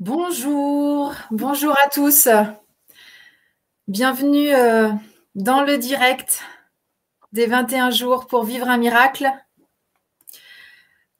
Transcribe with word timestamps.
Bonjour, 0.00 1.12
bonjour 1.32 1.72
à 1.72 1.88
tous. 1.88 2.28
Bienvenue 3.88 4.54
euh, 4.54 4.90
dans 5.34 5.62
le 5.62 5.76
direct 5.76 6.40
des 7.32 7.46
21 7.46 7.90
jours 7.90 8.28
pour 8.28 8.44
vivre 8.44 8.68
un 8.68 8.76
miracle. 8.76 9.28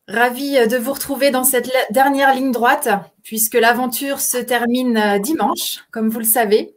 Ravi 0.07 0.53
de 0.69 0.77
vous 0.77 0.93
retrouver 0.93 1.33
dans 1.33 1.43
cette 1.43 1.69
dernière 1.91 2.33
ligne 2.33 2.53
droite, 2.53 2.89
puisque 3.25 3.55
l'aventure 3.55 4.21
se 4.21 4.39
termine 4.39 4.97
euh, 4.97 5.19
dimanche, 5.19 5.85
comme 5.91 6.09
vous 6.09 6.21
le 6.21 6.25
savez. 6.25 6.77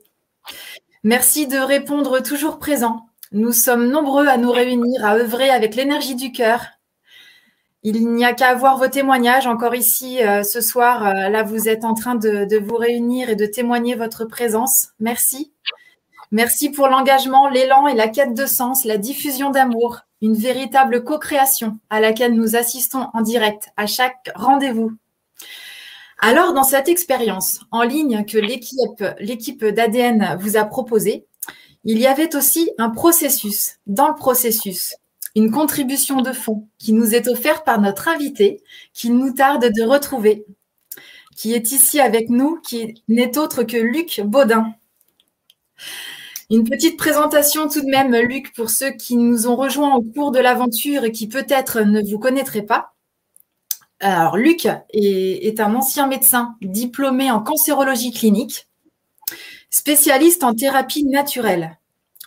Merci 1.03 1.45
de 1.45 1.59
répondre 1.59 2.19
toujours 2.23 2.57
présent. 2.57 3.05
Nous 3.31 3.51
sommes 3.51 3.91
nombreux 3.91 4.27
à 4.27 4.37
nous 4.37 4.51
réunir, 4.51 5.05
à 5.05 5.17
œuvrer 5.17 5.51
avec 5.51 5.75
l'énergie 5.75 6.15
du 6.15 6.31
cœur. 6.31 6.65
Il 7.83 8.13
n'y 8.13 8.25
a 8.25 8.33
qu'à 8.33 8.49
avoir 8.49 8.77
vos 8.77 8.87
témoignages 8.87 9.47
encore 9.47 9.73
ici 9.73 10.21
euh, 10.21 10.43
ce 10.43 10.61
soir. 10.61 11.05
Euh, 11.05 11.29
là, 11.29 11.41
vous 11.41 11.67
êtes 11.67 11.83
en 11.83 11.95
train 11.95 12.13
de, 12.13 12.45
de, 12.45 12.57
vous 12.57 12.75
réunir 12.75 13.29
et 13.29 13.35
de 13.35 13.47
témoigner 13.47 13.95
votre 13.95 14.25
présence. 14.25 14.89
Merci. 14.99 15.51
Merci 16.31 16.69
pour 16.69 16.87
l'engagement, 16.87 17.49
l'élan 17.49 17.87
et 17.87 17.95
la 17.95 18.07
quête 18.07 18.35
de 18.35 18.45
sens, 18.45 18.85
la 18.85 18.97
diffusion 18.97 19.49
d'amour, 19.49 20.01
une 20.21 20.35
véritable 20.35 21.03
co-création 21.03 21.79
à 21.89 21.99
laquelle 21.99 22.35
nous 22.35 22.55
assistons 22.55 23.07
en 23.13 23.21
direct 23.21 23.69
à 23.77 23.87
chaque 23.87 24.29
rendez-vous. 24.35 24.91
Alors, 26.19 26.53
dans 26.53 26.63
cette 26.63 26.87
expérience 26.87 27.61
en 27.71 27.81
ligne 27.81 28.25
que 28.25 28.37
l'équipe 28.37 29.65
d'ADN 29.65 30.37
vous 30.39 30.55
a 30.55 30.65
proposée, 30.65 31.25
il 31.83 31.97
y 31.97 32.05
avait 32.05 32.35
aussi 32.35 32.69
un 32.77 32.91
processus. 32.91 33.79
Dans 33.87 34.07
le 34.07 34.13
processus, 34.13 34.95
une 35.35 35.51
contribution 35.51 36.21
de 36.21 36.33
fond 36.33 36.67
qui 36.77 36.93
nous 36.93 37.15
est 37.15 37.27
offerte 37.27 37.65
par 37.65 37.79
notre 37.79 38.07
invité, 38.07 38.61
qu'il 38.93 39.17
nous 39.17 39.33
tarde 39.33 39.71
de 39.73 39.83
retrouver, 39.83 40.45
qui 41.35 41.53
est 41.53 41.71
ici 41.71 41.99
avec 41.99 42.29
nous, 42.29 42.59
qui 42.61 43.01
n'est 43.07 43.37
autre 43.37 43.63
que 43.63 43.77
Luc 43.77 44.21
Baudin. 44.23 44.73
Une 46.49 46.65
petite 46.65 46.97
présentation 46.97 47.69
tout 47.69 47.81
de 47.81 47.89
même, 47.89 48.13
Luc, 48.13 48.53
pour 48.53 48.69
ceux 48.69 48.91
qui 48.91 49.15
nous 49.15 49.47
ont 49.47 49.55
rejoints 49.55 49.95
au 49.95 50.01
cours 50.01 50.31
de 50.31 50.39
l'aventure 50.39 51.05
et 51.05 51.13
qui 51.13 51.29
peut-être 51.29 51.81
ne 51.81 52.01
vous 52.01 52.19
connaîtraient 52.19 52.65
pas. 52.65 52.93
Alors, 54.01 54.35
Luc 54.35 54.67
est, 54.93 55.59
un 55.59 55.75
ancien 55.75 56.07
médecin 56.07 56.55
diplômé 56.61 57.31
en 57.31 57.39
cancérologie 57.39 58.11
clinique, 58.11 58.67
spécialiste 59.69 60.43
en 60.43 60.53
thérapie 60.53 61.05
naturelle, 61.05 61.77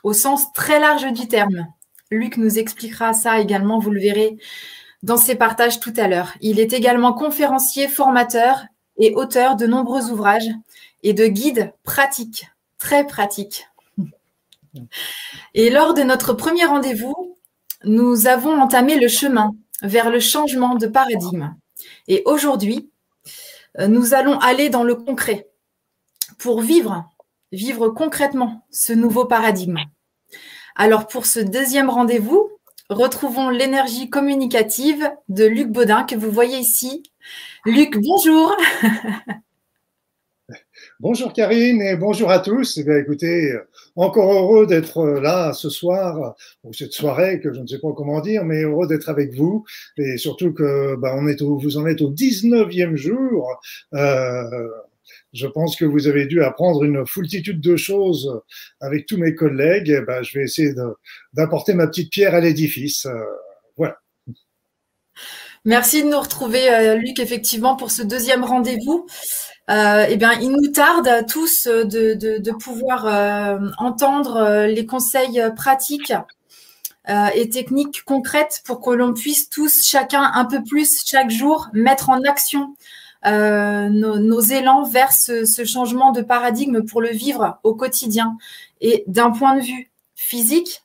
au 0.05 0.13
sens 0.13 0.53
très 0.55 0.79
large 0.79 1.13
du 1.13 1.29
terme. 1.29 1.67
Luc 2.15 2.37
nous 2.37 2.59
expliquera 2.59 3.13
ça 3.13 3.41
également, 3.41 3.79
vous 3.79 3.91
le 3.91 4.01
verrez 4.01 4.37
dans 5.03 5.17
ses 5.17 5.35
partages 5.35 5.81
tout 5.81 5.93
à 5.97 6.09
l'heure. 6.09 6.33
Il 6.41 6.59
est 6.59 6.73
également 6.73 7.13
conférencier, 7.13 7.89
formateur 7.89 8.65
et 8.99 9.15
auteur 9.15 9.57
de 9.57 9.67
nombreux 9.67 10.11
ouvrages 10.11 10.51
et 11.03 11.13
de 11.13 11.27
guides 11.27 11.73
pratiques, 11.83 12.47
très 12.79 13.07
pratiques. 13.07 13.69
Et 15.53 15.71
lors 15.71 15.95
de 15.95 16.03
notre 16.03 16.33
premier 16.33 16.65
rendez-vous, 16.65 17.37
nous 17.85 18.27
avons 18.27 18.61
entamé 18.61 18.99
le 18.99 19.09
chemin 19.09 19.55
vers 19.83 20.11
le 20.11 20.21
changement 20.21 20.75
de 20.75 20.87
paradigme. 20.87 21.55
Et 22.09 22.23
aujourd'hui, 22.25 22.91
euh, 23.79 23.89
nous 23.89 24.15
allons 24.15 24.39
aller 24.39 24.71
dans 24.71 24.85
le 24.85 24.95
concret 24.95 25.49
pour 26.39 26.61
vivre, 26.61 27.05
vivre 27.53 27.89
concrètement 27.89 28.67
ce 28.71 28.93
nouveau 28.93 29.27
paradigme. 29.27 29.79
Alors 30.77 31.07
pour 31.07 31.25
ce 31.25 31.39
deuxième 31.39 31.89
rendez-vous, 31.89 32.51
retrouvons 32.91 33.49
l'énergie 33.49 34.11
communicative 34.11 35.09
de 35.29 35.45
Luc 35.45 35.69
Baudin 35.69 36.03
que 36.03 36.17
vous 36.17 36.33
voyez 36.33 36.59
ici. 36.59 37.05
Luc, 37.65 37.97
bonjour. 37.99 38.57
Bonjour 41.01 41.33
Karine 41.33 41.81
et 41.81 41.97
bonjour 41.97 42.31
à 42.31 42.39
tous. 42.39 42.77
Eh 42.77 42.85
bien, 42.85 42.99
écoutez, 42.99 43.55
encore 43.97 44.33
heureux 44.33 44.67
d'être 44.67 45.05
là 45.07 45.53
ce 45.53 45.71
soir 45.71 46.35
ou 46.63 46.73
cette 46.73 46.93
soirée 46.93 47.41
que 47.41 47.53
je 47.53 47.61
ne 47.61 47.67
sais 47.67 47.79
pas 47.79 47.93
comment 47.97 48.21
dire, 48.21 48.45
mais 48.45 48.63
heureux 48.63 48.87
d'être 48.87 49.09
avec 49.09 49.35
vous 49.35 49.65
et 49.97 50.19
surtout 50.19 50.53
que 50.53 50.97
bah, 50.97 51.15
on 51.17 51.27
est 51.27 51.43
vous 51.43 51.77
en 51.79 51.87
êtes 51.87 52.03
au 52.03 52.11
19e 52.11 52.95
jour. 52.95 53.59
Euh, 53.95 54.69
je 55.35 55.49
pense 55.49 55.77
que 55.77 55.85
vous 55.85 56.07
avez 56.07 56.27
dû 56.27 56.43
apprendre 56.43 56.85
une 56.85 57.05
foultitude 57.05 57.61
de 57.61 57.77
choses 57.77 58.41
avec 58.81 59.07
tous 59.07 59.19
mes 59.19 59.35
collègues. 59.35 59.93
Eh 60.01 60.01
ben, 60.01 60.23
je 60.23 60.39
vais 60.39 60.45
essayer 60.45 60.73
d'apporter 61.33 61.75
ma 61.75 61.89
petite 61.89 62.11
pierre 62.11 62.35
à 62.35 62.41
l'édifice. 62.41 63.07
Euh, 63.07 63.19
voilà. 63.77 63.99
Merci 65.65 66.05
de 66.05 66.09
nous 66.09 66.21
retrouver, 66.21 66.73
euh, 66.73 66.95
Luc, 66.95 67.19
effectivement, 67.19 67.75
pour 67.75 67.91
ce 67.91 68.03
deuxième 68.03 68.45
rendez-vous. 68.45 69.07
Euh, 69.71 70.07
eh 70.09 70.17
bien, 70.17 70.33
il 70.35 70.51
nous 70.51 70.71
tarde 70.71 71.27
tous 71.27 71.67
de, 71.67 72.53
pouvoir 72.53 73.07
entendre 73.79 74.67
les 74.67 74.87
conseils 74.87 75.43
pratiques 75.57 76.13
et 77.09 77.49
techniques 77.49 78.03
concrètes 78.05 78.61
pour 78.67 78.81
que 78.83 78.91
l'on 78.91 79.15
puisse 79.15 79.49
tous, 79.49 79.85
chacun 79.87 80.23
un 80.35 80.45
peu 80.45 80.63
plus 80.63 81.03
chaque 81.07 81.31
jour, 81.31 81.71
mettre 81.73 82.11
en 82.11 82.23
action 82.25 82.75
euh, 83.27 83.89
nos, 83.89 84.19
nos, 84.19 84.41
élans 84.41 84.85
vers 84.85 85.13
ce, 85.13 85.45
ce, 85.45 85.65
changement 85.65 86.13
de 86.13 86.21
paradigme 86.21 86.83
pour 86.85 87.01
le 87.01 87.09
vivre 87.09 87.59
au 87.63 87.75
quotidien. 87.75 88.37
Et 88.81 89.05
d'un 89.07 89.31
point 89.31 89.57
de 89.57 89.63
vue 89.63 89.91
physique, 90.15 90.83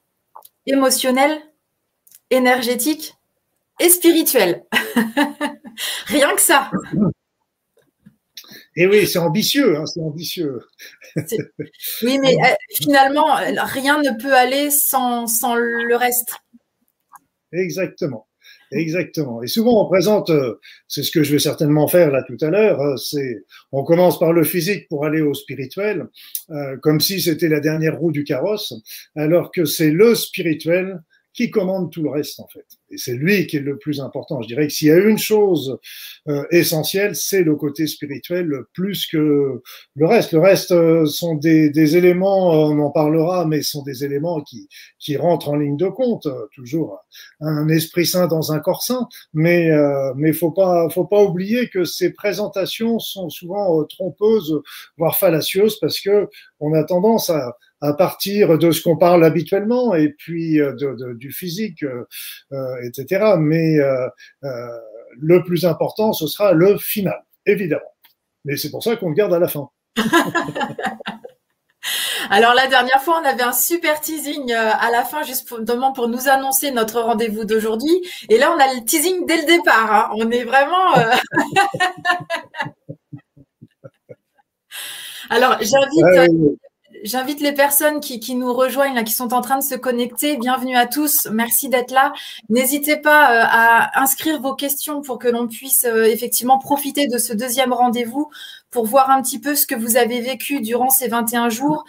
émotionnel, 0.66 1.42
énergétique 2.30 3.16
et 3.80 3.90
spirituel. 3.90 4.66
Rien 6.06 6.34
que 6.36 6.42
ça. 6.42 6.72
Et 8.76 8.88
oui, 8.88 9.08
c'est 9.08 9.20
ambitieux, 9.20 9.78
hein, 9.78 9.86
c'est 9.86 10.00
ambitieux. 10.00 10.60
Oui, 12.04 12.20
mais 12.20 12.36
euh, 12.36 12.56
finalement, 12.74 13.36
rien 13.36 14.02
ne 14.02 14.22
peut 14.22 14.34
aller 14.34 14.72
sans, 14.72 15.28
sans 15.28 15.56
le 15.56 15.96
reste. 15.96 16.36
Exactement. 17.52 18.29
Exactement. 18.72 19.42
Et 19.42 19.48
souvent, 19.48 19.84
on 19.84 19.88
présente, 19.88 20.30
euh, 20.30 20.60
c'est 20.88 21.04
ce 21.04 21.12
que 21.12 21.24
je 21.24 21.32
vais 21.32 21.40
certainement 21.40 21.88
faire 21.88 22.12
là 22.12 22.24
tout 22.24 22.38
à 22.42 22.50
l'heure, 22.50 22.80
euh, 22.82 22.98
c'est, 22.98 23.44
on 23.72 23.84
commence 23.84 24.20
par 24.20 24.32
le 24.32 24.44
physique 24.44 24.88
pour 24.90 25.06
aller 25.06 25.22
au 25.22 25.34
spirituel, 25.34 26.08
euh, 26.52 26.78
comme 26.78 27.00
si 27.00 27.20
c'était 27.20 27.48
la 27.48 27.60
dernière 27.60 27.98
roue 27.98 28.12
du 28.12 28.24
carrosse, 28.24 28.74
alors 29.16 29.52
que 29.52 29.66
c'est 29.66 29.92
le 29.92 30.14
spirituel 30.14 31.02
qui 31.34 31.50
commande 31.50 31.92
tout 31.92 32.04
le 32.04 32.10
reste 32.10 32.40
en 32.40 32.48
fait. 32.48 32.79
Et 32.92 32.98
c'est 32.98 33.16
lui 33.16 33.48
qui 33.48 33.58
est 33.58 33.62
le 33.62 33.78
plus 33.78 34.02
important. 34.02 34.42
Je 34.42 34.48
dirais 34.48 34.68
que 34.68 34.74
s'il 34.74 34.88
y 34.88 34.92
a 34.92 34.98
une 34.98 35.18
chose 35.18 35.78
euh, 36.28 36.44
essentielle, 36.52 37.16
c'est 37.16 37.44
le 37.44 37.56
côté 37.56 37.88
spirituel 37.88 38.52
plus 38.74 39.06
que 39.08 39.62
le 39.96 40.06
reste. 40.06 40.32
Le 40.32 40.40
reste 40.40 40.72
euh, 40.72 41.06
sont 41.06 41.36
des, 41.36 41.70
des, 41.70 41.98
éléments, 41.98 42.54
euh, 42.54 42.74
on 42.74 42.80
en 42.80 42.92
parlera, 42.92 43.46
mais 43.46 43.62
sont 43.62 43.84
des 43.84 44.04
éléments 44.04 44.42
qui, 44.42 44.68
qui 45.00 45.18
rentrent 45.18 45.50
en 45.50 45.56
ligne 45.56 45.78
de 45.78 45.88
compte. 45.88 46.26
Euh, 46.26 46.48
toujours 46.54 47.00
un 47.42 47.70
esprit 47.70 48.06
saint 48.06 48.28
dans 48.28 48.52
un 48.52 48.60
corps 48.60 48.84
saint, 48.84 49.08
mais 49.34 49.70
euh, 49.70 50.14
mais 50.16 50.34
faut 50.34 50.52
pas 50.52 50.90
faut 50.90 51.06
pas 51.06 51.22
oublier 51.22 51.70
que 51.70 51.84
ces 51.86 52.12
présentations 52.12 53.00
sont 53.00 53.30
souvent 53.30 53.84
trompeuses, 53.86 54.62
voire 54.98 55.18
fallacieuses, 55.18 55.80
parce 55.80 56.00
que 56.00 56.28
on 56.60 56.74
a 56.74 56.84
tendance 56.84 57.30
à 57.30 57.58
à 57.82 57.94
partir 57.94 58.58
de 58.58 58.72
ce 58.72 58.82
qu'on 58.82 58.98
parle 58.98 59.24
habituellement 59.24 59.96
et 59.96 60.10
puis 60.10 60.58
de, 60.58 60.74
de, 60.74 61.14
du 61.14 61.32
physique 61.32 61.86
etc. 62.84 63.36
Mais 63.38 63.80
euh, 63.80 64.08
euh, 64.44 64.68
le 65.20 65.44
plus 65.44 65.66
important, 65.66 66.14
ce 66.14 66.28
sera 66.28 66.54
le 66.54 66.78
final, 66.78 67.24
évidemment. 67.46 67.82
Mais 68.46 68.56
c'est 68.58 68.72
pour 68.72 68.84
ça 68.84 68.96
qu'on 68.96 69.10
le 69.10 69.16
garde 69.16 69.34
à 69.34 69.40
la 69.40 69.48
fin. 69.48 69.70
Alors 72.30 72.54
la 72.54 72.68
dernière 72.68 73.02
fois, 73.02 73.20
on 73.22 73.26
avait 73.26 73.42
un 73.44 73.54
super 73.54 74.00
teasing 74.02 74.52
euh, 74.52 74.72
à 74.80 74.92
la 74.92 75.04
fin, 75.04 75.24
justement 75.24 75.94
pour 75.94 76.08
nous 76.08 76.30
annoncer 76.30 76.70
notre 76.72 77.02
rendez-vous 77.02 77.46
d'aujourd'hui. 77.46 78.06
Et 78.30 78.38
là, 78.38 78.54
on 78.56 78.60
a 78.60 78.74
le 78.76 78.86
teasing 78.86 79.26
dès 79.26 79.38
le 79.38 79.46
départ. 79.48 79.92
Hein. 79.92 80.12
On 80.16 80.30
est 80.30 80.44
vraiment. 80.44 80.94
Alors 85.30 85.58
j'invite 85.62 86.60
J'invite 87.04 87.40
les 87.40 87.54
personnes 87.54 88.00
qui, 88.00 88.20
qui, 88.20 88.36
nous 88.36 88.54
rejoignent, 88.54 88.96
là, 88.96 89.04
qui 89.04 89.14
sont 89.14 89.34
en 89.34 89.42
train 89.42 89.58
de 89.58 89.64
se 89.64 89.76
connecter. 89.76 90.38
Bienvenue 90.38 90.76
à 90.76 90.86
tous. 90.86 91.28
Merci 91.32 91.70
d'être 91.70 91.92
là. 91.92 92.12
N'hésitez 92.50 92.98
pas 92.98 93.32
euh, 93.32 93.46
à 93.48 94.02
inscrire 94.02 94.42
vos 94.42 94.54
questions 94.54 95.02
pour 95.02 95.18
que 95.18 95.28
l'on 95.28 95.48
puisse 95.48 95.86
euh, 95.86 96.04
effectivement 96.04 96.60
profiter 96.60 97.08
de 97.08 97.18
ce 97.18 97.32
deuxième 97.34 97.72
rendez-vous 97.72 98.30
pour 98.70 98.86
voir 98.86 99.10
un 99.10 99.22
petit 99.22 99.40
peu 99.40 99.56
ce 99.56 99.66
que 99.66 99.76
vous 99.76 99.96
avez 99.96 100.20
vécu 100.20 100.62
durant 100.62 100.90
ces 100.90 101.08
21 101.08 101.50
jours 101.50 101.86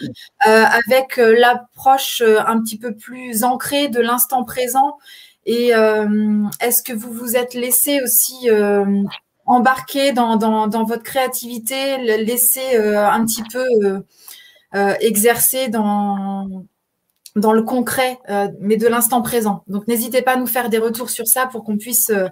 euh, 0.46 0.64
avec 0.64 1.16
l'approche 1.16 2.22
un 2.22 2.60
petit 2.60 2.78
peu 2.78 2.94
plus 2.94 3.42
ancrée 3.42 3.88
de 3.88 4.00
l'instant 4.00 4.44
présent. 4.44 4.96
Et 5.44 5.68
est-ce 6.60 6.82
que 6.82 6.92
vous 6.92 7.12
vous 7.12 7.36
êtes 7.36 7.54
laissé 7.54 8.00
aussi 8.02 8.48
embarquer 9.46 10.12
dans, 10.12 10.36
dans, 10.36 10.68
dans, 10.68 10.84
votre 10.84 11.02
créativité, 11.02 11.98
laisser 11.98 12.76
un 12.76 13.24
petit 13.24 13.42
peu 13.52 13.66
euh, 13.84 14.00
exercer 14.72 15.68
dans, 15.68 16.64
dans 17.36 17.52
le 17.52 17.62
concret, 17.62 18.18
euh, 18.28 18.48
mais 18.60 18.76
de 18.76 18.86
l'instant 18.86 19.22
présent. 19.22 19.62
Donc 19.68 19.86
n'hésitez 19.86 20.22
pas 20.22 20.32
à 20.32 20.36
nous 20.36 20.46
faire 20.46 20.68
des 20.68 20.78
retours 20.78 21.10
sur 21.10 21.26
ça 21.26 21.46
pour 21.46 21.64
qu'on 21.64 21.76
puisse 21.78 22.10
euh, 22.10 22.28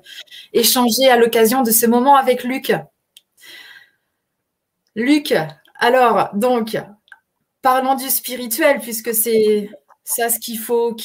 échanger 0.52 1.08
à 1.08 1.16
l'occasion 1.16 1.62
de 1.62 1.70
ce 1.70 1.86
moment 1.86 2.16
avec 2.16 2.44
Luc. 2.44 2.72
Luc, 4.94 5.34
alors, 5.76 6.30
donc, 6.34 6.76
parlons 7.62 7.94
du 7.94 8.08
spirituel, 8.08 8.80
puisque 8.80 9.14
c'est 9.14 9.70
ça 10.02 10.28
ce 10.28 10.40
qu'il 10.40 10.58
faut. 10.58 10.96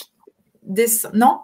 Non? 1.13 1.39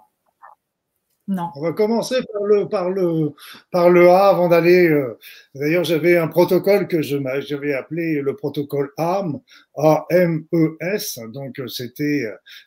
On 1.30 1.62
va 1.62 1.74
commencer 1.74 2.16
par 2.34 2.44
le, 2.44 2.68
par 2.68 2.90
le, 2.90 3.34
par 3.72 3.90
le 3.90 4.10
A 4.10 4.30
avant 4.30 4.50
d'aller. 4.50 4.88
Euh, 4.88 5.18
d'ailleurs, 5.54 5.84
j'avais 5.84 6.18
un 6.18 6.28
protocole 6.28 6.88
que 6.88 7.02
j'avais 7.02 7.74
appelé 7.74 8.22
le 8.22 8.36
protocole 8.36 8.92
AMES, 8.98 9.40
A-M-E-S. 9.78 11.20
Donc, 11.32 11.62
c'était 11.68 12.26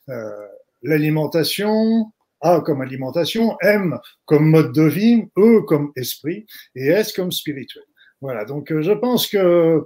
euh, 0.08 0.30
l'alimentation, 0.82 2.12
A 2.40 2.60
comme 2.60 2.82
alimentation, 2.82 3.56
M 3.62 3.98
comme 4.26 4.48
mode 4.48 4.72
de 4.72 4.82
vie, 4.82 5.24
E 5.36 5.62
comme 5.62 5.90
esprit 5.96 6.46
et 6.76 6.86
S 6.86 7.12
comme 7.12 7.32
spirituel. 7.32 7.84
Voilà. 8.20 8.44
Donc, 8.44 8.70
euh, 8.70 8.82
je 8.82 8.92
pense 8.92 9.26
que 9.26 9.84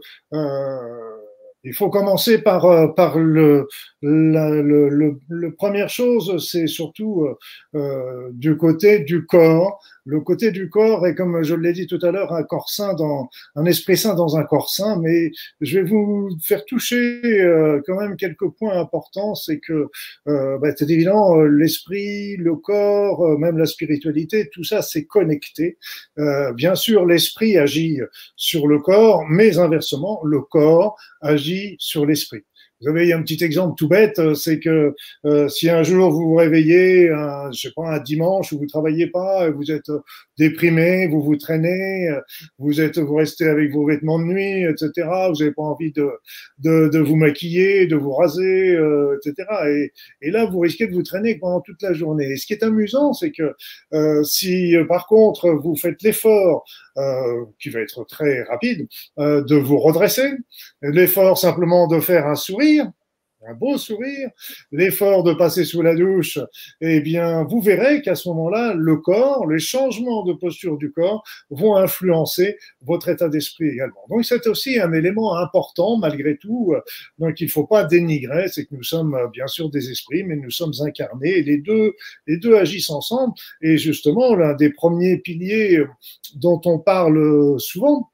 il 1.67 1.75
faut 1.75 1.91
commencer 1.91 2.39
par, 2.39 2.65
euh, 2.65 2.87
par 2.87 3.19
le, 3.19 3.67
la 4.01 4.51
le, 4.51 5.55
première 5.57 5.89
chose, 5.89 6.45
c'est 6.49 6.69
surtout 6.69 7.25
euh, 7.25 7.35
euh, 7.75 8.31
du 8.33 8.57
côté 8.57 9.01
du 9.01 9.27
corps. 9.27 9.81
Le 10.07 10.21
côté 10.21 10.53
du 10.53 10.71
corps 10.71 11.07
est, 11.07 11.15
comme 11.15 11.43
je 11.43 11.55
l'ai 11.55 11.73
dit 11.73 11.87
tout 11.87 11.99
à 12.03 12.13
l'heure, 12.13 12.33
un 12.33 12.45
corps 12.45 12.71
sain 12.71 12.95
dans 12.95 13.29
un 13.57 13.65
esprit 13.67 13.97
sain 13.97 14.15
dans 14.15 14.37
un 14.37 14.45
corps 14.45 14.71
sain. 14.71 14.99
Mais 15.01 15.33
je 15.61 15.81
vais 15.81 15.85
vous 15.85 16.31
faire 16.41 16.65
toucher 16.65 17.21
euh, 17.25 17.83
quand 17.85 18.01
même 18.01 18.17
quelques 18.17 18.49
points 18.51 18.79
importants. 18.79 19.35
C'est 19.35 19.59
que 19.59 19.89
euh, 20.29 20.59
bah, 20.59 20.69
c'est 20.77 20.89
évident, 20.91 21.43
l'esprit, 21.43 22.37
le 22.37 22.55
corps, 22.55 23.39
même 23.39 23.59
la 23.59 23.67
spiritualité, 23.67 24.49
tout 24.53 24.65
ça 24.65 24.81
c'est 24.81 25.05
connecté. 25.05 25.79
bien 26.55 26.75
sûr, 26.75 27.05
l'esprit 27.05 27.59
agit 27.59 28.01
sur 28.37 28.67
le 28.69 28.79
corps, 28.79 29.25
mais 29.29 29.59
inversement, 29.59 30.21
le 30.25 30.41
corps 30.41 30.97
agit 31.21 31.77
sur 31.79 32.07
l'esprit. 32.07 32.45
Vous 32.81 32.89
avez 32.89 33.13
un 33.13 33.23
petit 33.23 33.43
exemple 33.43 33.75
tout 33.79 33.89
bête, 33.89 34.19
euh, 34.19 34.35
c'est 34.35 34.61
que 34.61 34.95
euh, 35.25 35.49
si 35.49 35.71
un 35.71 35.83
jour 35.83 36.11
vous 36.11 36.29
vous 36.29 36.35
réveillez, 36.35 37.09
un, 37.11 37.51
je 37.51 37.61
sais 37.61 37.73
pas, 37.75 37.89
un 37.89 38.01
dimanche 38.01 38.53
où 38.53 38.59
vous 38.59 38.67
travaillez 38.67 39.07
pas, 39.07 39.51
vous 39.51 39.71
êtes 39.71 39.91
déprimé, 40.39 41.07
vous 41.07 41.23
vous 41.23 41.37
traînez, 41.37 42.11
vous 42.59 42.81
êtes, 42.81 42.99
vous 42.99 43.15
restez 43.15 43.47
avec 43.47 43.73
vos 43.73 43.87
vêtements 43.87 44.19
de 44.19 44.25
nuit, 44.25 44.65
etc. 44.65 45.09
Vous 45.29 45.39
n'avez 45.39 45.53
pas 45.53 45.63
envie 45.63 45.93
de, 45.93 46.11
de, 46.59 46.89
de, 46.89 46.99
vous 46.99 47.17
maquiller, 47.17 47.87
de 47.87 47.97
vous 47.97 48.13
raser, 48.13 48.75
euh, 48.75 49.17
etc. 49.25 49.49
Et, 49.69 49.93
et, 50.21 50.31
là, 50.31 50.45
vous 50.45 50.61
risquez 50.61 50.87
de 50.87 50.93
vous 50.93 51.03
traîner 51.03 51.37
pendant 51.37 51.63
toute 51.63 51.81
la 51.81 51.95
journée. 51.95 52.33
Et 52.33 52.37
ce 52.37 52.47
qui 52.47 52.53
est 52.53 52.63
amusant, 52.63 53.15
c'est 53.15 53.31
que 53.31 53.55
euh, 53.95 54.23
si 54.23 54.75
par 54.89 55.07
contre 55.07 55.51
vous 55.51 55.77
faites 55.77 56.03
l'effort, 56.03 56.65
euh, 56.67 56.86
qui 57.59 57.71
va 57.71 57.81
être 57.81 58.05
très 58.05 58.43
rapide, 58.45 58.89
de 59.19 59.55
vous 59.55 59.79
redresser, 59.79 60.33
l'effort 60.83 61.39
simplement 61.39 61.87
de 61.89 62.01
faire 62.01 62.27
un 62.27 62.37
sourire, 62.37 62.91
un 63.49 63.55
beau 63.55 63.79
sourire, 63.79 64.29
l'effort 64.73 65.23
de 65.23 65.33
passer 65.33 65.65
sous 65.65 65.83
la 65.83 65.95
douche, 65.95 66.39
eh 66.81 67.01
bien, 67.01 67.45
vous 67.45 67.61
verrez 67.61 68.03
qu'à 68.03 68.15
ce 68.15 68.29
moment-là, 68.29 68.75
le 68.75 68.97
corps, 68.97 69.47
les 69.47 69.59
changements 69.59 70.25
de 70.25 70.33
posture 70.33 70.77
du 70.77 70.93
corps 70.93 71.23
vont 71.51 71.77
influencer 71.77 72.59
votre 72.83 73.09
état 73.09 73.29
d'esprit 73.29 73.69
également. 73.69 74.05
Donc, 74.09 74.25
c'est 74.25 74.47
aussi 74.47 74.79
un 74.81 74.93
élément 74.93 75.37
important 75.37 75.97
malgré 75.97 76.37
tout. 76.37 76.75
Donc, 77.19 77.41
il 77.41 77.47
ne 77.47 77.51
faut 77.51 77.67
pas 77.67 77.85
dénigrer, 77.85 78.49
c'est 78.49 78.65
que 78.67 78.75
nous 78.75 78.83
sommes 78.83 79.17
bien 79.33 79.47
sûr 79.47 79.71
des 79.71 79.91
esprits, 79.91 80.25
mais 80.25 80.37
nous 80.37 80.51
sommes 80.51 80.73
incarnés 80.81 81.43
les 81.43 81.59
deux, 81.59 81.95
les 82.27 82.39
deux 82.39 82.57
agissent 82.57 82.91
ensemble. 82.91 83.35
Et 83.63 83.79
justement, 83.79 84.35
l'un 84.35 84.55
des 84.55 84.71
premiers 84.71 85.19
piliers 85.19 85.85
dont 86.35 86.61
on 86.65 86.79
parle 86.79 87.59
souvent, 87.59 88.11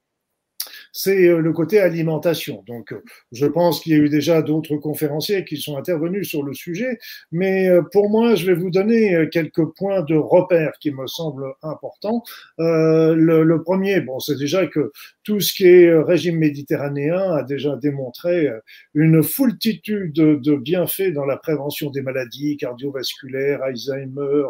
c'est 0.92 1.26
euh, 1.26 1.38
le 1.38 1.52
côté 1.52 1.80
alimentation. 1.80 2.62
Donc, 2.66 2.92
euh, 2.92 3.02
je 3.32 3.46
pense 3.46 3.80
qu'il 3.80 3.92
y 3.92 3.94
a 3.94 3.98
eu 3.98 4.08
déjà 4.08 4.42
d'autres 4.42 4.76
conférenciers 4.76 5.44
qui 5.44 5.56
sont 5.56 5.76
intervenus 5.76 6.28
sur 6.28 6.42
le 6.42 6.52
sujet, 6.52 6.98
mais 7.32 7.68
euh, 7.68 7.82
pour 7.92 8.10
moi, 8.10 8.34
je 8.34 8.46
vais 8.46 8.54
vous 8.54 8.70
donner 8.70 9.28
quelques 9.32 9.64
points 9.74 10.02
de 10.02 10.14
repère 10.14 10.72
qui 10.80 10.90
me 10.90 11.06
semblent 11.06 11.54
importants. 11.62 12.22
le, 12.58 13.56
premier, 13.62 14.00
bon, 14.00 14.20
c'est 14.20 14.36
déjà 14.36 14.66
que 14.66 14.92
tout 15.24 15.40
ce 15.40 15.52
qui 15.52 15.66
est 15.66 15.94
régime 15.94 16.38
méditerranéen 16.38 17.32
a 17.32 17.42
déjà 17.42 17.76
démontré 17.76 18.48
une 18.94 19.22
foultitude 19.22 20.12
de, 20.12 20.56
bienfaits 20.56 21.12
dans 21.12 21.24
la 21.24 21.36
prévention 21.36 21.90
des 21.90 22.02
maladies 22.02 22.56
cardiovasculaires, 22.56 23.62
Alzheimer, 23.62 24.44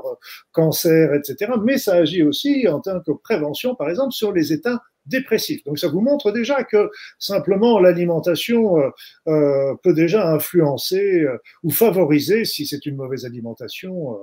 cancer, 0.50 1.14
etc. 1.14 1.52
Mais 1.62 1.78
ça 1.78 1.94
agit 1.94 2.22
aussi 2.22 2.66
en 2.68 2.80
tant 2.80 3.00
que 3.00 3.12
prévention, 3.12 3.74
par 3.74 3.88
exemple, 3.88 4.12
sur 4.12 4.32
les 4.32 4.52
états 4.52 4.82
dépressif. 5.06 5.62
Donc 5.64 5.78
ça 5.78 5.88
vous 5.88 6.00
montre 6.00 6.32
déjà 6.32 6.64
que 6.64 6.90
simplement 7.18 7.78
l'alimentation 7.78 8.78
euh, 8.78 8.90
euh 9.28 9.74
peut 9.82 9.94
déjà 9.94 10.28
influencer 10.28 11.22
euh, 11.22 11.38
ou 11.62 11.70
favoriser, 11.70 12.44
si 12.44 12.66
c'est 12.66 12.86
une 12.86 12.96
mauvaise 12.96 13.24
alimentation, 13.24 14.16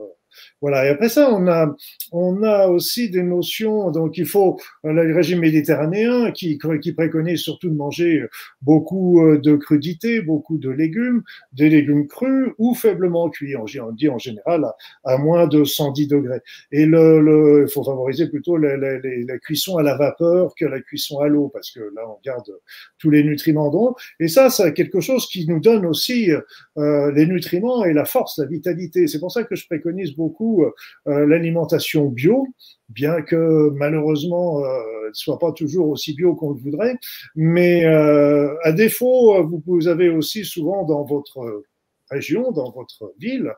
voilà. 0.62 0.86
Et 0.86 0.90
après 0.90 1.10
ça, 1.10 1.32
on 1.32 1.48
a, 1.48 1.76
on 2.12 2.44
a 2.44 2.68
aussi 2.68 3.10
des 3.10 3.24
notions. 3.24 3.92
Donc, 3.92 4.18
il 4.18 4.26
faut 4.26 4.60
le 4.84 5.14
régime 5.16 5.40
méditerranéen 5.40 6.32
qui, 6.32 6.60
qui 6.82 6.94
préconise 6.94 7.42
surtout 7.42 7.70
de 7.70 7.76
manger 7.76 8.26
beaucoup 8.62 9.22
euh, 9.22 9.40
de 9.40 9.56
crudités, 9.56 10.22
beaucoup 10.22 10.58
de 10.58 10.70
légumes, 10.70 11.24
des 11.54 11.70
légumes 11.70 12.08
crus 12.08 12.52
ou 12.58 12.76
faiblement 12.76 13.30
cuits. 13.30 13.56
On 13.56 13.92
dit 13.92 14.10
en 14.10 14.18
général 14.18 14.66
à, 15.04 15.18
moins 15.18 15.48
de 15.48 15.64
110 15.64 16.08
degrés. 16.08 16.42
Et 16.72 16.86
le, 16.86 17.20
le 17.22 17.66
il 17.68 17.72
faut 17.72 17.84
favoriser 17.84 18.28
plutôt 18.30 18.58
la, 18.58 18.78
la, 18.78 19.00
la, 19.00 19.38
cuisson 19.40 19.78
à 19.78 19.84
la 19.84 19.96
vapeur 19.96 20.54
que 20.56 20.66
la 20.66 20.80
cuisson 20.82 21.20
à 21.20 21.28
l'eau 21.28 21.50
parce 21.54 21.72
que 21.72 21.80
là, 21.80 22.08
on 22.08 22.18
garde 22.24 22.50
tous 22.98 23.10
les 23.10 23.24
nutriments 23.24 23.70
d'eau. 23.70 23.96
Et 24.20 24.28
ça, 24.28 24.50
c'est 24.50 24.74
quelque 24.74 25.00
chose 25.00 25.28
qui 25.28 25.48
nous 25.48 25.60
donne 25.60 25.86
aussi 25.86 26.32
euh, 26.78 27.12
les 27.12 27.26
nutriments 27.26 27.86
et 27.86 27.94
la 27.94 28.06
force, 28.06 28.38
la 28.38 28.46
vitalité. 28.46 29.08
C'est 29.08 29.20
pour 29.20 29.32
ça 29.32 29.44
que 29.44 29.56
je 29.56 29.66
préconise 29.66 30.16
beaucoup 30.16 30.29
euh, 31.08 31.26
l'alimentation 31.26 32.06
bio, 32.06 32.48
bien 32.90 33.22
que 33.22 33.70
malheureusement 33.76 34.64
euh, 34.64 34.68
elle 35.08 35.16
soit 35.16 35.40
pas 35.40 35.52
toujours 35.52 35.90
aussi 35.90 36.14
bio 36.14 36.36
qu'on 36.36 36.54
le 36.54 36.60
voudrait. 36.60 36.96
Mais 37.36 37.86
euh, 37.86 38.56
à 38.64 38.72
défaut, 38.72 39.44
vous, 39.66 39.88
avez 39.88 40.10
aussi 40.10 40.46
souvent 40.46 40.86
dans 40.86 41.04
votre 41.04 41.64
région, 42.12 42.52
dans 42.52 42.72
votre 42.72 43.14
ville, 43.20 43.54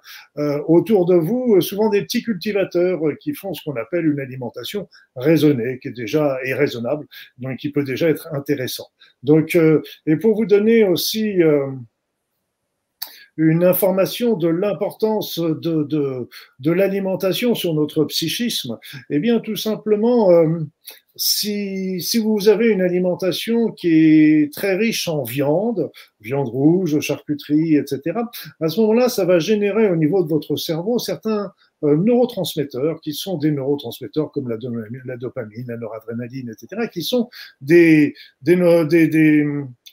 autour 0.68 1.06
de 1.06 1.16
vous, 1.16 1.62
souvent 1.62 1.90
des 1.90 2.02
petits 2.02 2.22
cultivateurs 2.22 3.00
qui 3.22 3.34
font 3.34 3.54
ce 3.54 3.64
qu'on 3.64 3.78
appelle 3.78 4.06
une 4.06 4.20
alimentation 4.20 4.90
raisonnée, 5.16 5.80
qui 5.80 5.88
est 5.88 5.94
déjà 5.94 6.38
et 6.44 6.54
raisonnable, 6.54 7.08
donc 7.38 7.58
qui 7.60 7.72
peut 7.72 7.86
déjà 7.86 8.10
être 8.10 8.28
intéressant. 8.34 8.88
Donc, 9.24 9.58
et 10.06 10.16
pour 10.18 10.36
vous 10.36 10.46
donner 10.46 10.84
aussi 10.84 11.38
une 13.38 13.64
information 13.64 14.36
de 14.36 14.48
l'importance 14.48 15.40
de, 15.40 15.84
de, 15.84 16.28
de 16.60 16.72
l'alimentation 16.72 17.56
sur 17.56 17.74
notre 17.74 18.06
psychisme, 18.06 18.78
eh 19.10 19.20
bien, 19.20 19.40
tout 19.40 19.56
simplement, 19.56 20.32
euh, 20.32 20.60
si, 21.16 22.02
si 22.02 22.20
vous 22.20 22.50
avez 22.50 22.68
une 22.68 22.82
alimentation 22.82 23.72
qui 23.72 23.90
est 23.90 24.54
très 24.54 24.76
riche 24.76 25.08
en 25.08 25.24
viande, 25.24 25.92
viande 26.20 26.50
rouge, 26.50 27.00
charcuterie, 27.00 27.76
etc., 27.76 28.20
à 28.60 28.68
ce 28.68 28.80
moment-là, 28.82 29.10
ça 29.10 29.26
va 29.26 29.40
générer 29.40 29.90
au 29.90 29.96
niveau 29.96 30.24
de 30.24 30.30
votre 30.30 30.56
cerveau 30.56 31.00
certains 31.00 31.52
euh, 31.84 31.98
neurotransmetteurs 31.98 33.02
qui 33.02 33.14
sont 33.14 33.38
des 33.38 33.52
neurotransmetteurs 33.52 34.32
comme 34.32 34.50
la, 34.50 34.58
dopamine, 35.18 35.66
la 35.68 35.78
noradrénaline, 35.78 36.50
etc., 36.50 36.90
qui 36.92 37.02
sont 37.02 37.30
des, 37.60 38.14
des, 38.42 38.56
des, 38.86 39.08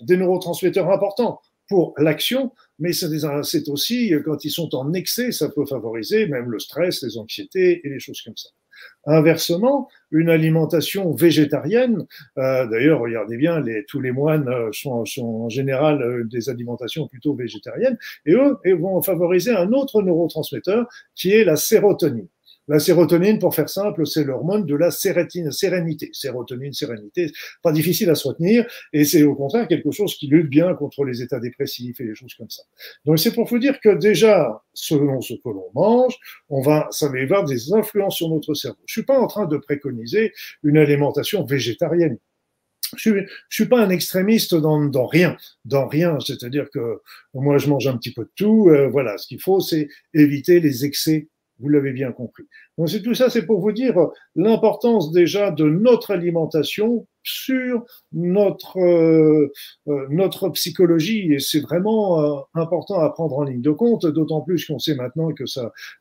des 0.01 0.17
neurotransmetteurs 0.17 0.91
importants 0.91 1.41
pour 1.69 1.95
l'action, 1.99 2.53
mais 2.79 2.93
c'est 2.93 3.69
aussi, 3.69 4.13
quand 4.25 4.45
ils 4.45 4.51
sont 4.51 4.75
en 4.75 4.93
excès, 4.93 5.33
ça 5.33 5.49
peut 5.49 5.67
favoriser 5.67 6.27
même 6.27 6.51
le 6.51 6.59
stress, 6.59 7.03
les 7.03 7.19
anxiétés 7.19 7.81
et 7.85 7.89
les 7.89 7.99
choses 7.99 8.21
comme 8.23 8.37
ça. 8.37 8.51
Inversement, 9.07 9.89
une 10.11 10.29
alimentation 10.29 11.13
végétarienne, 11.13 12.07
euh, 12.37 12.67
d'ailleurs, 12.67 13.01
regardez 13.01 13.37
bien, 13.37 13.61
les, 13.61 13.85
tous 13.87 14.01
les 14.01 14.13
moines 14.13 14.49
euh, 14.49 14.71
sont, 14.73 15.05
sont 15.05 15.27
en 15.27 15.49
général 15.49 16.03
euh, 16.03 16.25
des 16.25 16.49
alimentations 16.49 17.09
plutôt 17.09 17.35
végétariennes, 17.35 17.99
et 18.27 18.33
eux 18.33 18.59
vont 18.75 19.01
favoriser 19.03 19.51
un 19.51 19.73
autre 19.73 20.03
neurotransmetteur 20.03 20.87
qui 21.15 21.33
est 21.33 21.45
la 21.45 21.57
sérotonine. 21.57 22.29
La 22.69 22.79
sérotonine, 22.79 23.39
pour 23.39 23.55
faire 23.55 23.69
simple, 23.69 24.07
c'est 24.07 24.25
l'hormone 24.25 24.67
de 24.67 24.75
la 24.75 24.91
sérénité. 24.91 26.11
Sérotonine, 26.13 26.73
sérénité, 26.73 27.33
pas 27.63 27.73
difficile 27.73 28.11
à 28.11 28.15
se 28.15 28.29
retenir, 28.29 28.67
et 28.93 29.05
c'est 29.05 29.23
au 29.23 29.35
contraire 29.35 29.67
quelque 29.67 29.91
chose 29.91 30.15
qui 30.15 30.27
lutte 30.27 30.49
bien 30.49 30.75
contre 30.75 31.05
les 31.05 31.23
états 31.23 31.41
dépressifs 31.41 32.01
et 32.01 32.05
les 32.05 32.15
choses 32.15 32.35
comme 32.35 32.51
ça. 32.51 32.63
Donc 33.05 33.19
c'est 33.19 33.35
pour 33.35 33.47
vous 33.49 33.59
dire 33.59 33.81
que 33.81 33.97
déjà, 33.97 34.63
selon 34.75 35.21
ce 35.21 35.35
que 35.35 35.49
l'on 35.49 35.71
mange, 35.75 36.17
on 36.49 36.61
va, 36.61 36.89
ça 36.91 37.09
va 37.09 37.19
avoir 37.19 37.45
des 37.45 37.73
influences 37.73 38.17
sur 38.17 38.29
notre 38.29 38.55
cerveau. 38.55 38.79
Je 38.87 38.93
suis 38.93 39.05
pas 39.05 39.19
en 39.19 39.27
train 39.27 39.47
de 39.47 39.57
préconiser 39.57 40.33
une 40.63 40.77
alimentation 40.77 41.45
végétarienne. 41.45 42.19
Je 42.97 43.11
suis, 43.11 43.21
suis 43.51 43.67
pas 43.67 43.81
un 43.81 43.91
extrémiste 43.91 44.55
dans, 44.55 45.07
rien, 45.07 45.37
dans 45.65 45.87
rien. 45.87 46.19
C'est-à-dire 46.25 46.71
que 46.71 47.01
moi, 47.35 47.59
je 47.59 47.69
mange 47.69 47.87
un 47.87 47.97
petit 47.97 48.13
peu 48.13 48.25
de 48.25 48.31
tout. 48.35 48.71
Euh, 48.71 48.89
voilà, 48.89 49.19
ce 49.19 49.27
qu'il 49.27 49.41
faut, 49.41 49.61
c'est 49.61 49.89
éviter 50.15 50.61
les 50.61 50.85
excès 50.87 51.29
vous 51.59 51.69
l'avez 51.69 51.93
bien 51.93 52.13
compris. 52.13 52.45
Donc 52.77 52.89
c'est 52.89 53.03
tout 53.03 53.15
ça, 53.15 53.31
c'est 53.31 53.47
pour 53.47 53.61
vous 53.61 53.73
dire 53.73 53.95
l'importance 54.37 55.13
déjà 55.13 55.51
de 55.51 55.65
notre 55.65 56.13
alimentation 56.13 57.07
sur 57.29 57.85
notre, 58.13 58.79
euh, 58.79 59.53
euh, 59.89 60.07
notre 60.11 60.49
psychologie 60.51 61.33
et 61.33 61.39
c'est 61.41 61.61
vraiment 61.61 62.21
euh, 62.21 62.41
important 62.55 63.01
à 63.01 63.11
prendre 63.11 63.39
en 63.39 63.43
ligne 63.43 63.61
de 63.61 63.71
compte, 63.71 64.07
d'autant 64.07 64.41
plus 64.41 64.65
qu'on 64.65 64.79
sait 64.79 64.95
maintenant 64.95 65.33
que 65.33 65.45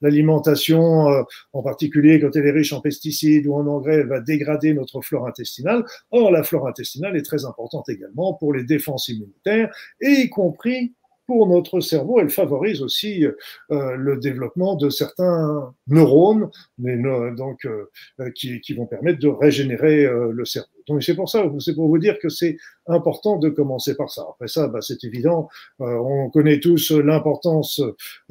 l'alimentation, 0.01 1.07
en 1.53 1.63
particulier 1.63 2.19
quand 2.19 2.35
elle 2.35 2.45
est 2.45 2.51
riche 2.51 2.73
en 2.73 2.81
pesticides 2.81 3.47
ou 3.47 3.53
en 3.53 3.67
engrais, 3.67 4.03
va 4.03 4.21
dégrader 4.21 4.73
notre 4.73 5.01
flore 5.01 5.27
intestinale. 5.27 5.83
Or, 6.11 6.31
la 6.31 6.43
flore 6.43 6.67
intestinale 6.67 7.17
est 7.17 7.23
très 7.23 7.45
importante 7.45 7.89
également 7.89 8.33
pour 8.33 8.53
les 8.53 8.63
défenses 8.63 9.09
immunitaires 9.09 9.73
et 10.01 10.11
y 10.11 10.29
compris 10.29 10.93
pour 11.27 11.45
notre 11.47 11.81
cerveau, 11.81 12.19
elle 12.19 12.29
favorise 12.29 12.81
aussi 12.81 13.25
euh, 13.25 13.95
le 13.95 14.17
développement 14.17 14.75
de 14.75 14.89
certains 14.89 15.73
neurones, 15.87 16.49
donc 16.79 17.65
euh, 17.65 18.31
qui, 18.33 18.59
qui, 18.61 18.73
vont 18.73 18.87
permettre 18.87 19.19
de 19.19 19.27
régénérer 19.27 20.05
euh, 20.05 20.31
le 20.31 20.45
cerveau. 20.45 20.76
Donc 20.87 21.03
c'est 21.03 21.15
pour 21.15 21.29
ça, 21.29 21.43
c'est 21.59 21.75
pour 21.75 21.87
vous 21.87 21.97
dire 21.97 22.17
que 22.19 22.29
c'est 22.29 22.57
important 22.87 23.37
de 23.37 23.49
commencer 23.49 23.95
par 23.95 24.09
ça. 24.09 24.25
Après 24.29 24.47
ça, 24.47 24.67
bah, 24.67 24.79
c'est 24.81 25.03
évident. 25.03 25.49
Euh, 25.81 25.85
on 25.85 26.29
connaît 26.29 26.59
tous 26.59 26.91
l'importance 26.91 27.81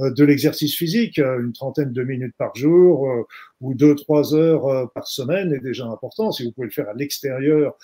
euh, 0.01 0.11
de 0.11 0.25
l'exercice 0.25 0.77
physique. 0.77 1.19
Euh, 1.19 1.41
une 1.41 1.53
trentaine 1.53 1.93
de 1.93 2.03
minutes 2.03 2.35
par 2.39 2.55
jour 2.57 3.27
ou 3.61 3.75
deux, 3.75 3.95
trois 3.95 4.35
heures 4.35 4.91
par 4.93 5.07
semaine 5.07 5.53
est 5.53 5.61
déjà 5.61 5.87
important. 5.87 6.31
Si 6.33 6.45
vous 6.45 6.53
pouvez 6.53 6.67
le 6.67 6.73
faire 6.73 6.89
à 6.89 6.95
l'extérieur, 6.95 7.75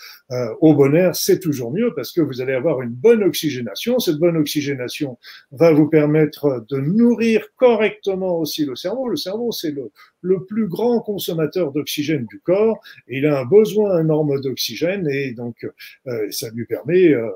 au 0.61 0.75
bon 0.75 0.95
air, 0.95 1.17
c'est 1.17 1.39
toujours 1.39 1.73
mieux 1.73 1.95
parce 1.95 2.13
que 2.13 2.21
vous 2.21 2.43
allez 2.43 2.53
avoir 2.53 2.83
une 2.83 2.91
bonne 2.91 3.23
oxygénation. 3.23 3.99
Cette 3.99 4.19
bonne 4.19 4.37
oxygénation 4.37 5.19
va 5.51 5.73
vous 5.73 5.89
permettre 5.89 6.65
de 6.69 6.79
nourrir 6.79 7.47
correctement 7.57 8.39
aussi 8.39 8.67
le 8.67 8.77
cerveau. 8.77 9.09
Le 9.09 9.17
cerveau, 9.17 9.51
c'est 9.51 9.71
le, 9.71 9.91
le 10.23 10.45
plus 10.45 10.67
grand 10.67 11.01
consommateur 11.01 11.73
d'oxygène 11.73 12.27
du 12.27 12.41
corps 12.41 12.81
il 13.09 13.27
a 13.27 13.41
un 13.41 13.45
besoin 13.45 14.01
énorme 14.01 14.41
d'oxygène 14.41 15.09
et 15.09 15.33
donc 15.33 15.67
euh, 16.07 16.31
ça 16.31 16.51
lui 16.51 16.67
permet 16.67 17.13
euh, 17.13 17.29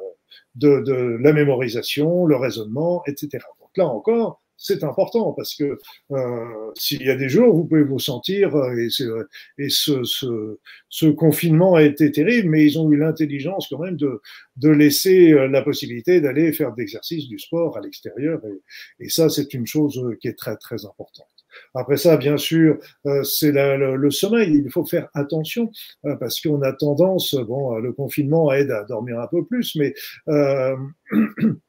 de, 0.55 0.81
de, 0.81 1.19
la 1.21 1.33
mémorisation, 1.33 2.27
le 2.27 2.37
raisonnement, 2.37 3.03
etc. 3.07 3.45
Donc 3.61 3.77
là 3.77 3.87
encore, 3.87 4.43
c'est 4.57 4.85
important 4.85 5.35
parce 5.35 5.55
que 5.55 5.79
euh, 6.13 6.73
s'il 6.79 7.03
y 7.03 7.11
a 7.11 7.17
des 7.17 7.29
jours, 7.29 7.55
vous 7.55 7.67
pouvez 7.67 7.83
vous 7.83 7.99
sentir, 7.99 8.57
euh, 8.57 8.75
et, 8.75 8.89
et 9.59 9.69
ce, 9.69 10.03
ce, 10.05 10.59
ce, 10.89 11.07
confinement 11.07 11.75
a 11.75 11.83
été 11.83 12.11
terrible, 12.11 12.49
mais 12.49 12.65
ils 12.65 12.79
ont 12.79 12.91
eu 12.91 12.97
l'intelligence 12.97 13.69
quand 13.69 13.79
même 13.79 13.97
de, 13.97 14.23
de 14.57 14.71
laisser 14.71 15.33
la 15.49 15.61
possibilité 15.61 16.23
d'aller 16.23 16.55
faire 16.55 16.73
de 16.73 16.81
l'exercice, 16.81 17.29
du 17.29 17.39
sport 17.39 17.77
à 17.77 17.83
l'extérieur, 17.83 18.41
et, 18.47 19.05
et 19.05 19.09
ça, 19.11 19.29
c'est 19.29 19.53
une 19.53 19.67
chose 19.67 20.03
qui 20.21 20.29
est 20.29 20.39
très, 20.39 20.57
très 20.57 20.87
importante. 20.87 21.36
Après 21.75 21.97
ça, 21.97 22.17
bien 22.17 22.37
sûr, 22.37 22.79
euh, 23.07 23.23
c'est 23.23 23.53
le, 23.53 24.11
sommeil. 24.11 24.63
Il 24.65 24.71
faut 24.71 24.85
faire 24.85 25.09
attention 25.15 25.71
euh, 26.05 26.17
parce 26.17 26.41
qu'on 26.41 26.63
a 26.63 26.73
tendance, 26.73 27.35
bon, 27.35 27.77
le 27.77 27.93
confinement 27.93 28.53
aide 28.53 28.71
à 28.71 28.85
dormir 28.85 29.21
un 29.21 29.27
peu 29.27 29.45
plus, 29.45 29.77
mais 29.77 29.95
euh, 30.29 30.77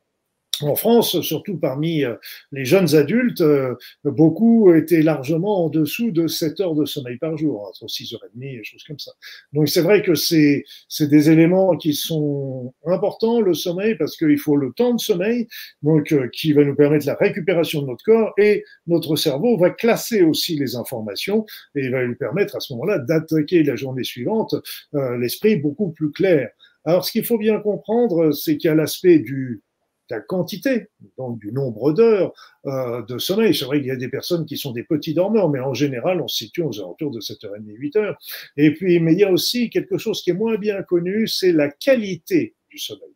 en 0.61 0.75
France, 0.75 1.21
surtout 1.21 1.57
parmi 1.57 2.03
euh, 2.03 2.15
les 2.51 2.65
jeunes 2.65 2.95
adultes, 2.95 3.41
euh, 3.41 3.75
beaucoup 4.03 4.73
étaient 4.73 5.01
largement 5.01 5.65
en 5.65 5.69
dessous 5.69 6.11
de 6.11 6.27
7 6.27 6.59
heures 6.61 6.75
de 6.75 6.85
sommeil 6.85 7.17
par 7.17 7.37
jour, 7.37 7.67
entre 7.67 7.85
6h30 7.85 8.59
et 8.59 8.63
choses 8.63 8.83
comme 8.87 8.99
ça. 8.99 9.11
Donc 9.53 9.67
c'est 9.69 9.81
vrai 9.81 10.01
que 10.01 10.15
c'est 10.15 10.63
des 10.99 11.29
éléments 11.29 11.75
qui 11.77 11.93
sont 11.93 12.73
importants, 12.85 13.41
le 13.41 13.53
sommeil, 13.53 13.95
parce 13.95 14.17
qu'il 14.17 14.37
faut 14.39 14.55
le 14.55 14.71
temps 14.73 14.93
de 14.93 14.99
sommeil, 14.99 15.47
donc 15.83 16.11
euh, 16.11 16.29
qui 16.29 16.53
va 16.53 16.63
nous 16.63 16.75
permettre 16.75 17.05
la 17.05 17.15
récupération 17.15 17.81
de 17.81 17.87
notre 17.87 18.03
corps, 18.03 18.33
et 18.37 18.63
notre 18.87 19.15
cerveau 19.15 19.57
va 19.57 19.69
classer 19.69 20.21
aussi 20.21 20.57
les 20.57 20.75
informations, 20.75 21.45
et 21.75 21.89
va 21.89 22.03
lui 22.03 22.15
permettre 22.15 22.55
à 22.55 22.59
ce 22.59 22.73
moment-là 22.73 22.99
d'attaquer 22.99 23.63
la 23.63 23.75
journée 23.75 24.03
suivante 24.03 24.55
l'esprit 24.93 25.57
beaucoup 25.57 25.91
plus 25.91 26.11
clair. 26.11 26.49
Alors 26.85 27.03
ce 27.03 27.11
qu'il 27.11 27.25
faut 27.25 27.37
bien 27.37 27.59
comprendre, 27.59 28.31
c'est 28.31 28.57
qu'il 28.57 28.69
y 28.69 28.71
a 28.71 28.75
l'aspect 28.75 29.19
du 29.19 29.61
la 30.09 30.19
quantité, 30.19 30.87
donc 31.17 31.39
du 31.39 31.51
nombre 31.51 31.93
d'heures 31.93 32.33
euh, 32.65 33.01
de 33.03 33.17
sommeil. 33.17 33.53
C'est 33.55 33.65
vrai 33.65 33.79
qu'il 33.79 33.87
y 33.87 33.91
a 33.91 33.95
des 33.95 34.09
personnes 34.09 34.45
qui 34.45 34.57
sont 34.57 34.71
des 34.71 34.83
petits 34.83 35.13
dormeurs, 35.13 35.49
mais 35.49 35.59
en 35.59 35.73
général, 35.73 36.21
on 36.21 36.27
se 36.27 36.37
situe 36.37 36.61
aux 36.61 36.79
alentours 36.79 37.11
de 37.11 37.19
7h30, 37.19 37.65
8h. 37.65 38.15
Et 38.57 38.73
puis, 38.73 38.99
mais 38.99 39.13
il 39.13 39.19
y 39.19 39.23
a 39.23 39.31
aussi 39.31 39.69
quelque 39.69 39.97
chose 39.97 40.21
qui 40.21 40.31
est 40.31 40.33
moins 40.33 40.57
bien 40.57 40.81
connu, 40.83 41.27
c'est 41.27 41.51
la 41.51 41.69
qualité 41.69 42.55
du 42.69 42.77
sommeil. 42.77 43.09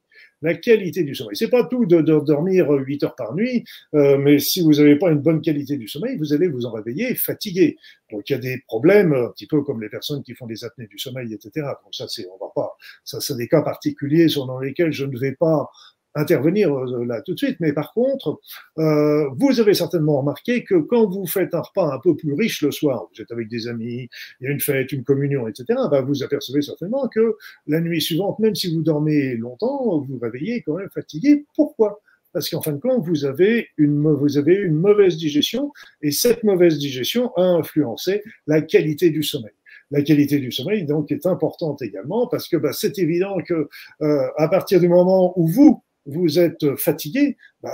La 0.43 0.55
qualité 0.55 1.03
du 1.03 1.13
sommeil. 1.13 1.35
C'est 1.35 1.51
pas 1.51 1.65
tout 1.65 1.85
de, 1.85 2.01
dormir 2.01 2.71
8 2.71 3.03
heures 3.03 3.15
par 3.15 3.35
nuit, 3.35 3.63
euh, 3.93 4.17
mais 4.17 4.39
si 4.39 4.61
vous 4.61 4.73
n'avez 4.73 4.95
pas 4.95 5.11
une 5.11 5.19
bonne 5.19 5.39
qualité 5.39 5.77
du 5.77 5.87
sommeil, 5.87 6.17
vous 6.17 6.33
allez 6.33 6.47
vous 6.47 6.65
en 6.65 6.71
réveiller 6.71 7.13
fatigué. 7.13 7.77
Donc 8.11 8.27
il 8.27 8.33
y 8.33 8.35
a 8.35 8.39
des 8.39 8.57
problèmes, 8.65 9.13
un 9.13 9.29
petit 9.29 9.45
peu 9.45 9.61
comme 9.61 9.81
les 9.81 9.89
personnes 9.89 10.23
qui 10.23 10.33
font 10.33 10.47
des 10.47 10.63
apnées 10.63 10.87
du 10.87 10.97
sommeil, 10.97 11.31
etc. 11.31 11.67
Donc 11.83 11.93
ça, 11.93 12.07
c'est, 12.07 12.25
on 12.25 12.43
va 12.43 12.51
pas, 12.55 12.75
ça, 13.03 13.21
c'est 13.21 13.37
des 13.37 13.47
cas 13.47 13.61
particuliers 13.61 14.27
dans 14.35 14.59
lesquels 14.59 14.91
je 14.91 15.05
ne 15.05 15.17
vais 15.17 15.33
pas 15.33 15.69
intervenir 16.15 16.73
euh, 16.73 17.05
là 17.05 17.21
tout 17.21 17.33
de 17.33 17.37
suite, 17.37 17.57
mais 17.59 17.73
par 17.73 17.93
contre, 17.93 18.39
euh, 18.77 19.29
vous 19.37 19.59
avez 19.59 19.73
certainement 19.73 20.19
remarqué 20.19 20.63
que 20.63 20.75
quand 20.75 21.07
vous 21.07 21.25
faites 21.25 21.53
un 21.53 21.61
repas 21.61 21.93
un 21.93 21.99
peu 21.99 22.15
plus 22.15 22.33
riche 22.33 22.61
le 22.61 22.71
soir, 22.71 23.07
vous 23.13 23.21
êtes 23.21 23.31
avec 23.31 23.47
des 23.47 23.67
amis, 23.67 24.09
il 24.39 24.45
y 24.45 24.47
a 24.47 24.51
une 24.51 24.59
fête, 24.59 24.91
une 24.91 25.03
communion, 25.03 25.47
etc., 25.47 25.65
bah 25.89 26.01
vous 26.01 26.23
apercevez 26.23 26.61
certainement 26.61 27.07
que 27.07 27.35
la 27.67 27.79
nuit 27.79 28.01
suivante, 28.01 28.39
même 28.39 28.55
si 28.55 28.73
vous 28.73 28.81
dormez 28.81 29.35
longtemps, 29.35 29.99
vous 29.99 30.05
vous 30.05 30.19
réveillez 30.19 30.61
quand 30.63 30.75
même 30.75 30.89
fatigué. 30.89 31.45
Pourquoi? 31.55 32.01
Parce 32.33 32.49
qu'en 32.49 32.61
fin 32.61 32.71
de 32.71 32.79
compte, 32.79 33.05
vous 33.05 33.25
avez, 33.25 33.67
une, 33.77 34.01
vous 34.13 34.37
avez 34.37 34.55
une 34.55 34.75
mauvaise 34.75 35.17
digestion 35.17 35.71
et 36.01 36.11
cette 36.11 36.43
mauvaise 36.43 36.77
digestion 36.77 37.33
a 37.35 37.41
influencé 37.41 38.23
la 38.47 38.61
qualité 38.61 39.09
du 39.09 39.23
sommeil 39.23 39.51
la 39.91 40.01
qualité 40.01 40.39
du 40.39 40.51
sommeil 40.51 40.85
donc 40.85 41.11
est 41.11 41.25
importante 41.25 41.81
également 41.81 42.27
parce 42.27 42.47
que 42.47 42.57
bah, 42.57 42.71
c'est 42.73 42.97
évident 42.97 43.37
que 43.45 43.67
euh, 44.01 44.27
à 44.37 44.47
partir 44.47 44.79
du 44.79 44.87
moment 44.87 45.37
où 45.37 45.47
vous 45.47 45.83
vous 46.05 46.39
êtes 46.39 46.75
fatigué, 46.75 47.37
bah, 47.61 47.71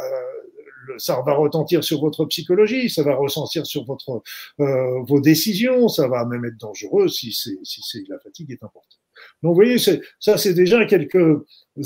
ça 0.98 1.22
va 1.26 1.34
retentir 1.34 1.84
sur 1.84 2.00
votre 2.00 2.26
psychologie, 2.26 2.90
ça 2.90 3.04
va 3.04 3.16
ressentir 3.16 3.66
sur 3.66 3.84
votre, 3.86 4.22
euh, 4.60 5.02
vos 5.02 5.20
décisions, 5.20 5.88
ça 5.88 6.08
va 6.08 6.26
même 6.26 6.46
être 6.46 6.58
dangereux 6.58 7.08
si, 7.08 7.34
si 7.34 8.06
la 8.08 8.20
fatigue 8.20 8.52
est 8.52 8.64
importante. 8.64 9.00
Donc 9.42 9.52
vous 9.52 9.56
voyez, 9.56 9.78
ça 9.78 10.38
c'est 10.38 10.54
déjà 10.54 10.86
quelques 10.86 11.44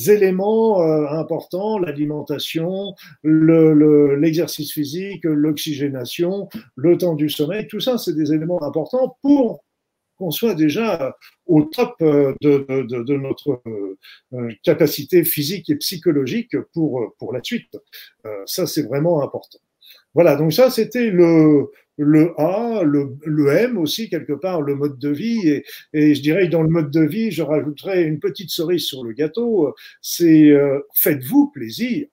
éléments 0.07 0.81
euh, 0.81 1.07
importants, 1.07 1.79
l'alimentation, 1.79 2.93
le, 3.23 4.15
l'exercice 4.15 4.73
physique, 4.73 5.23
l'oxygénation, 5.23 6.49
le 6.75 6.97
temps 6.97 7.15
du 7.15 7.29
sommeil, 7.29 7.67
tout 7.67 7.79
ça 7.79 7.97
c'est 7.97 8.13
des 8.13 8.33
éléments 8.33 8.61
importants 8.63 9.17
pour 9.21 9.63
qu'on 10.21 10.29
soit 10.29 10.53
déjà 10.53 11.17
au 11.47 11.63
top 11.63 11.95
euh, 12.03 12.35
de, 12.41 13.17
notre 13.17 13.59
euh, 13.65 14.51
capacité 14.61 15.23
physique 15.23 15.71
et 15.71 15.75
psychologique 15.77 16.55
pour, 16.73 17.15
pour 17.17 17.33
la 17.33 17.41
suite. 17.43 17.75
Euh, 18.27 18.43
ça, 18.45 18.67
c'est 18.67 18.83
vraiment 18.83 19.23
important. 19.23 19.57
Voilà, 20.13 20.35
donc 20.35 20.53
ça, 20.53 20.69
c'était 20.69 21.09
le, 21.09 21.71
le 21.97 22.39
A, 22.39 22.83
le, 22.83 23.17
le, 23.25 23.47
M 23.49 23.79
aussi, 23.79 24.09
quelque 24.09 24.33
part, 24.33 24.61
le 24.61 24.75
mode 24.75 24.99
de 24.99 25.09
vie. 25.09 25.47
Et, 25.49 25.65
et, 25.93 26.13
je 26.13 26.21
dirais 26.21 26.47
dans 26.47 26.61
le 26.61 26.69
mode 26.69 26.91
de 26.91 27.01
vie, 27.01 27.31
je 27.31 27.41
rajouterais 27.41 28.03
une 28.03 28.19
petite 28.19 28.51
cerise 28.51 28.85
sur 28.85 29.03
le 29.03 29.13
gâteau, 29.13 29.73
c'est 30.01 30.51
faites-vous 30.93 31.47
plaisir. 31.47 32.05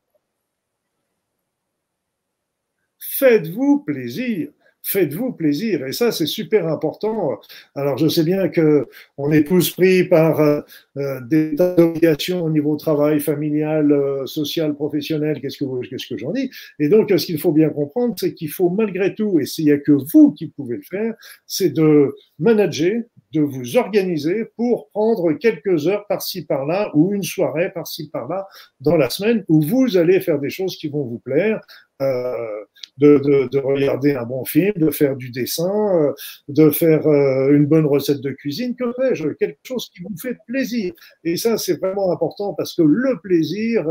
Faites-vous 2.99 3.81
plaisir 3.81 4.49
faites-vous 4.82 5.32
plaisir. 5.32 5.87
Et 5.87 5.92
ça, 5.92 6.12
c'est 6.12 6.26
super 6.26 6.66
important. 6.66 7.38
Alors, 7.75 7.99
je 7.99 8.08
sais 8.08 8.25
bien 8.25 8.49
que 8.49 8.87
on 9.16 9.30
est 9.32 9.44
tous 9.44 9.70
pris 9.70 10.04
par 10.04 10.40
euh, 10.40 10.61
euh, 10.97 11.20
des 11.20 11.54
obligations 11.61 12.42
au 12.42 12.50
niveau 12.50 12.76
travail, 12.76 13.20
familial, 13.20 13.92
euh, 13.92 14.26
social, 14.26 14.75
professionnel. 14.75 15.40
Qu'est-ce 15.40 15.58
que 15.58 15.64
vous, 15.64 15.80
qu'est-ce 15.80 16.06
que 16.06 16.18
j'en 16.18 16.32
dis? 16.32 16.50
Et 16.78 16.88
donc, 16.88 17.11
ce 17.11 17.26
qu'il 17.26 17.38
faut 17.38 17.52
bien 17.52 17.70
comprendre, 17.70 18.14
c'est 18.18 18.35
qu'il 18.35 18.50
faut 18.50 18.70
malgré 18.70 19.14
tout, 19.14 19.40
et 19.40 19.47
s'il 19.47 19.66
n'y 19.66 19.73
a 19.73 19.78
que 19.78 19.92
vous 19.92 20.32
qui 20.32 20.49
pouvez 20.49 20.76
le 20.76 20.82
faire, 20.82 21.14
c'est 21.47 21.70
de 21.70 22.14
manager, 22.38 23.02
de 23.32 23.40
vous 23.40 23.76
organiser 23.76 24.47
pour 24.56 24.88
prendre 24.90 25.32
quelques 25.35 25.87
heures 25.87 26.06
par-ci 26.06 26.47
par-là 26.47 26.90
ou 26.94 27.12
une 27.12 27.23
soirée 27.23 27.70
par-ci 27.70 28.08
par-là 28.11 28.47
dans 28.80 28.97
la 28.97 29.11
semaine 29.11 29.44
où 29.49 29.61
vous 29.61 29.97
allez 29.97 30.20
faire 30.20 30.38
des 30.38 30.50
choses 30.50 30.76
qui 30.76 30.88
vont 30.88 31.04
vous 31.04 31.18
plaire. 31.18 31.61
Euh, 32.00 32.64
de, 32.99 33.19
de, 33.19 33.49
de, 33.49 33.59
regarder 33.59 34.14
un 34.14 34.25
bon 34.25 34.45
film, 34.45 34.73
de 34.76 34.90
faire 34.90 35.17
du 35.17 35.31
dessin, 35.31 35.71
euh, 36.02 36.12
de 36.49 36.71
faire 36.71 37.07
euh, 37.07 37.52
une 37.52 37.67
bonne 37.67 37.87
recette 37.87 38.21
de 38.21 38.31
cuisine, 38.31 38.75
que 38.76 38.93
fais-je 38.93 39.28
Quelque 39.31 39.59
chose 39.62 39.88
qui 39.95 40.02
vous 40.02 40.17
fait 40.21 40.37
plaisir. 40.47 40.93
Et 41.25 41.37
ça, 41.37 41.59
c'est 41.59 41.78
vraiment 41.81 42.11
important 42.12 42.55
parce 42.55 42.75
que 42.75 42.83
le 42.83 43.19
plaisir 43.21 43.87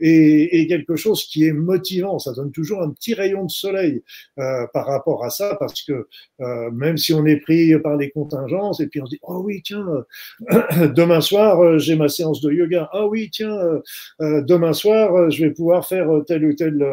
est, 0.00 0.48
est, 0.52 0.66
quelque 0.66 0.96
chose 0.96 1.24
qui 1.24 1.44
est 1.44 1.52
motivant. 1.52 2.18
Ça 2.18 2.32
donne 2.32 2.50
toujours 2.50 2.82
un 2.82 2.90
petit 2.90 3.14
rayon 3.14 3.44
de 3.44 3.50
soleil 3.50 4.02
euh, 4.38 4.66
par 4.72 4.86
rapport 4.86 5.24
à 5.24 5.30
ça 5.30 5.56
parce 5.58 5.82
que 5.82 6.06
euh, 6.40 6.70
même 6.70 6.96
si 6.96 7.12
on 7.12 7.26
est 7.26 7.40
pris 7.40 7.78
par 7.80 7.96
les 7.96 8.10
contingences 8.10 8.80
et 8.80 8.86
puis 8.86 9.00
on 9.00 9.06
se 9.06 9.10
dit, 9.10 9.20
oh 9.22 9.42
oui, 9.44 9.60
tiens, 9.62 9.86
demain 10.94 11.20
soir, 11.20 11.78
j'ai 11.78 11.96
ma 11.96 12.08
séance 12.08 12.40
de 12.40 12.50
yoga. 12.50 12.88
Ah 12.92 13.06
oui, 13.06 13.28
tiens, 13.30 13.56
demain 14.20 14.72
soir, 14.72 15.30
je 15.30 15.44
vais 15.44 15.50
pouvoir 15.50 15.86
faire 15.86 16.08
tel 16.26 16.44
ou 16.44 16.54
tel, 16.54 16.84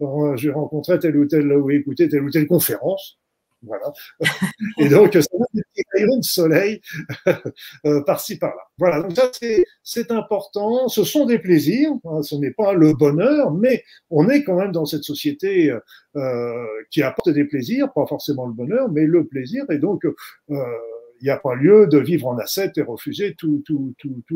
je 0.00 0.48
vais 0.48 0.54
rencontrer 0.54 0.98
telle 0.98 1.16
ou 1.16 1.26
telle, 1.26 1.52
ou 1.52 1.70
écouter 1.70 2.08
telle 2.08 2.22
ou 2.22 2.30
telle 2.30 2.46
conférence. 2.46 3.18
Voilà. 3.62 3.92
Et 4.78 4.88
donc, 4.88 5.12
ça 5.14 5.20
va 5.36 5.44
des 5.52 5.62
petits 5.62 5.82
rayon 5.92 6.18
de 6.18 6.24
soleil 6.24 6.80
euh, 7.86 8.02
par-ci 8.04 8.38
par-là. 8.38 8.62
Voilà, 8.78 9.02
donc 9.02 9.16
ça 9.16 9.30
c'est 9.82 10.12
important. 10.12 10.86
Ce 10.88 11.02
sont 11.02 11.26
des 11.26 11.40
plaisirs, 11.40 11.90
hein, 12.04 12.22
ce 12.22 12.36
n'est 12.36 12.52
pas 12.52 12.72
le 12.72 12.92
bonheur, 12.92 13.52
mais 13.52 13.82
on 14.10 14.28
est 14.28 14.44
quand 14.44 14.56
même 14.56 14.70
dans 14.70 14.86
cette 14.86 15.02
société 15.02 15.74
euh, 16.16 16.66
qui 16.90 17.02
apporte 17.02 17.30
des 17.30 17.44
plaisirs, 17.44 17.92
pas 17.92 18.06
forcément 18.06 18.46
le 18.46 18.52
bonheur, 18.52 18.88
mais 18.92 19.06
le 19.06 19.26
plaisir. 19.26 19.64
Et 19.70 19.78
donc 19.78 20.04
euh, 20.04 20.14
il 21.20 21.24
n'y 21.24 21.30
a 21.30 21.38
pas 21.38 21.54
lieu 21.54 21.86
de 21.86 21.98
vivre 21.98 22.28
en 22.28 22.38
ascète 22.38 22.78
et 22.78 22.82
refuser 22.82 23.34
tous 23.34 23.62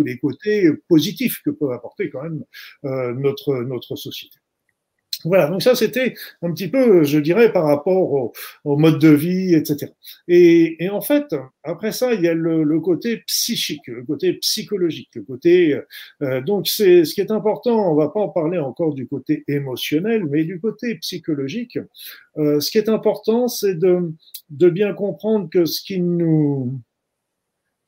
les 0.05 0.19
côtés 0.19 0.71
positifs 0.89 1.41
que 1.45 1.51
peut 1.51 1.73
apporter 1.73 2.11
quand 2.11 2.23
même 2.23 2.45
euh, 2.85 3.13
notre, 3.15 3.63
notre 3.63 3.97
société. 3.97 4.39
Voilà, 5.25 5.49
donc 5.49 5.63
ça 5.63 5.75
c'était 5.75 6.15
un 6.43 6.53
petit 6.53 6.69
peu, 6.69 7.05
je 7.05 7.19
dirais, 7.19 7.53
par 7.53 7.65
rapport 7.65 8.33
au, 8.65 8.77
mode 8.77 8.99
de 8.99 9.09
vie, 9.09 9.55
etc. 9.55 9.93
Et, 10.29 10.89
en 10.91 11.01
fait, 11.01 11.35
après 11.63 11.93
ça, 11.93 12.15
il 12.15 12.23
y 12.23 12.29
a 12.29 12.35
le, 12.35 12.81
côté 12.81 13.19
psychique, 13.27 13.87
le 13.87 14.03
côté 14.05 14.35
psychologique, 14.35 15.11
le 15.15 15.23
côté. 15.23 15.79
Euh, 16.23 16.41
donc 16.41 16.69
c'est 16.69 17.05
ce 17.05 17.15
qui 17.15 17.21
est 17.21 17.31
important. 17.31 17.93
On 17.93 17.95
va 17.95 18.09
pas 18.09 18.21
en 18.21 18.29
parler 18.29 18.59
encore 18.59 18.95
du 18.95 19.07
côté 19.07 19.45
émotionnel, 19.49 20.25
mais 20.27 20.45
du 20.45 20.61
côté 20.61 20.97
psychologique. 20.97 21.79
Euh, 22.39 22.61
ce 22.61 22.71
qui 22.71 22.79
est 22.79 22.89
important, 22.89 23.49
c'est 23.49 23.75
de, 23.75 24.13
de 24.51 24.71
bien 24.71 24.93
comprendre 24.95 25.49
que 25.51 25.65
ce 25.65 25.83
qui 25.83 26.01
nous 26.01 26.81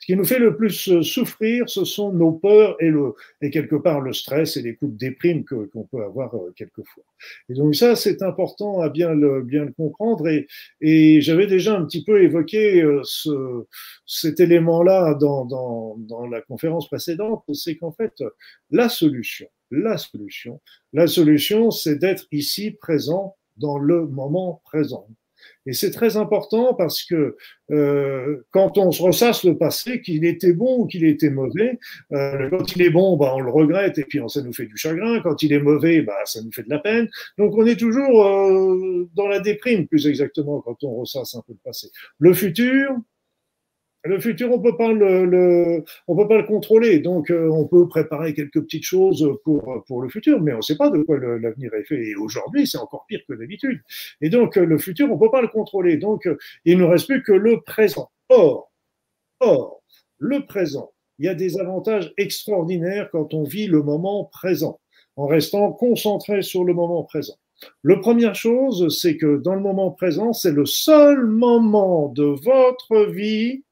ce 0.05 0.13
qui 0.13 0.17
nous 0.19 0.27
fait 0.27 0.39
le 0.39 0.55
plus 0.55 0.91
euh, 0.91 1.03
souffrir, 1.03 1.67
ce 1.67 1.87
sont 1.87 2.13
nos 2.13 2.33
peurs 2.33 2.77
et, 2.79 2.91
le, 2.91 3.15
et 3.41 3.49
quelque 3.49 3.77
part 3.77 4.03
le 4.03 4.13
stress 4.13 4.59
et 4.59 4.61
les 4.61 4.75
coups 4.75 4.93
de 4.93 4.99
déprime 4.99 5.47
qu'on 5.47 5.85
peut 5.85 6.05
avoir 6.05 6.35
euh, 6.35 6.53
quelquefois. 6.55 7.05
Et 7.49 7.55
donc 7.55 7.75
ça, 7.75 7.97
c'est 7.97 8.21
important 8.21 8.83
à 8.83 8.91
bien 8.91 9.15
le, 9.15 9.41
bien 9.41 9.65
le 9.65 9.73
comprendre. 9.73 10.29
Et, 10.29 10.47
et 10.83 11.23
j'avais 11.23 11.47
déjà 11.47 11.75
un 11.75 11.87
petit 11.87 12.05
peu 12.05 12.23
évoqué 12.23 12.83
euh, 12.83 13.01
ce, 13.03 13.65
cet 14.05 14.41
élément-là 14.41 15.15
dans, 15.15 15.47
dans, 15.47 15.97
dans 15.97 16.27
la 16.27 16.43
conférence 16.43 16.87
précédente, 16.87 17.43
c'est 17.55 17.77
qu'en 17.77 17.93
fait, 17.93 18.23
la 18.71 18.91
solution, 18.91 19.49
la 19.71 19.97
solution, 19.97 20.61
la 20.93 21.07
solution, 21.07 21.71
c'est 21.71 21.97
d'être 21.97 22.27
ici 22.31 22.73
présent 22.73 23.37
dans 23.57 23.79
le 23.79 24.07
moment 24.07 24.61
présent. 24.67 25.09
Et 25.67 25.73
c'est 25.73 25.91
très 25.91 26.17
important 26.17 26.75
parce 26.75 27.03
que 27.03 27.37
euh, 27.71 28.45
quand 28.51 28.77
on 28.79 28.91
se 28.91 29.03
ressasse 29.03 29.45
le 29.45 29.57
passé, 29.57 30.01
qu'il 30.03 30.25
était 30.25 30.53
bon 30.53 30.81
ou 30.81 30.87
qu'il 30.87 31.05
était 31.05 31.31
mauvais, 31.31 31.79
euh, 32.13 32.51
quand 32.51 32.77
il 32.77 32.83
est 32.83 32.91
bon, 32.91 33.17
bah, 33.17 33.33
on 33.35 33.41
le 33.41 33.51
regrette 33.51 33.99
et 33.99 34.05
puis 34.05 34.21
ça 34.29 34.43
nous 34.43 34.53
fait 34.53 34.67
du 34.67 34.77
chagrin. 34.77 35.21
Quand 35.21 35.43
il 35.43 35.53
est 35.53 35.61
mauvais, 35.61 36.03
bah, 36.03 36.19
ça 36.27 36.43
nous 36.43 36.53
fait 36.53 36.65
de 36.65 36.71
la 36.71 36.79
peine. 36.79 37.09
Donc 37.39 37.57
on 37.57 37.67
est 37.67 37.77
toujours 37.77 38.27
euh, 38.27 39.09
dans 39.15 39.29
la 39.29 39.41
déprime, 39.41 39.87
plus 39.87 40.07
exactement, 40.07 40.61
quand 40.61 40.85
on 40.85 40.97
ressasse 40.97 41.35
un 41.35 41.43
peu 41.47 41.53
le 41.53 41.61
passé. 41.65 41.89
Le 42.19 42.35
futur, 42.35 42.91
le 44.05 44.21
futur, 44.21 44.53
on 44.53 44.61
peut 44.61 44.77
pas 44.77 44.93
le, 44.93 45.83
on 46.09 46.17
peut 46.17 46.29
pas 46.29 46.39
le 46.39 46.47
contrôler. 46.47 46.99
Donc, 47.01 47.31
euh, 47.31 47.49
on 47.51 47.67
peut 47.67 47.89
préparer 47.89 48.35
quelques 48.35 48.63
petites 48.63 48.85
choses 48.85 49.27
pour 49.45 49.85
pour 49.87 50.03
le 50.03 50.09
futur, 50.09 50.41
mais 50.41 50.53
on 50.53 50.59
ne 50.59 50.63
sait 50.63 50.77
pas 50.77 50.91
de 50.91 51.03
quoi 51.03 51.19
l'avenir 51.19 51.73
est 51.75 51.85
fait. 51.85 52.09
Et 52.09 52.15
aujourd'hui, 52.15 52.67
c'est 52.67 52.79
encore 52.79 53.07
pire 53.09 53.21
que 53.29 53.35
d'habitude. 53.35 53.81
Et 54.21 54.29
donc, 54.29 54.57
le 54.57 54.79
futur, 54.79 55.11
on 55.11 55.19
peut 55.19 55.31
pas 55.31 55.43
le 55.43 55.49
contrôler. 55.49 55.97
Donc, 55.97 56.29
il 56.65 56.79
ne 56.79 56.85
reste 56.85 57.07
plus 57.07 57.23
que 57.23 57.33
le 57.33 57.61
présent. 57.63 58.11
Or, 58.29 58.73
or, 59.41 59.83
le 60.19 60.47
présent, 60.47 60.93
il 61.19 61.27
y 61.27 61.29
a 61.29 61.35
des 61.35 61.59
avantages 61.61 62.13
extraordinaires 62.19 63.09
quand 63.11 63.35
on 63.35 63.45
vit 63.45 63.67
le 63.67 63.83
moment 63.83 64.25
présent, 64.25 64.81
en 65.17 65.27
restant 65.27 65.73
concentré 65.73 66.43
sur 66.43 66.65
le 66.65 66.75
moment 66.75 67.05
présent. 67.05 67.35
La 67.83 67.97
première 67.97 68.35
chose, 68.35 68.97
c'est 69.01 69.17
que 69.17 69.37
dans 69.39 69.55
le 69.55 69.61
moment 69.61 69.91
présent, 69.91 70.33
c'est 70.33 70.53
le 70.53 70.67
seul 70.67 71.25
moment 71.27 72.09
de 72.09 72.25
votre 72.25 73.07
vie 73.11 73.63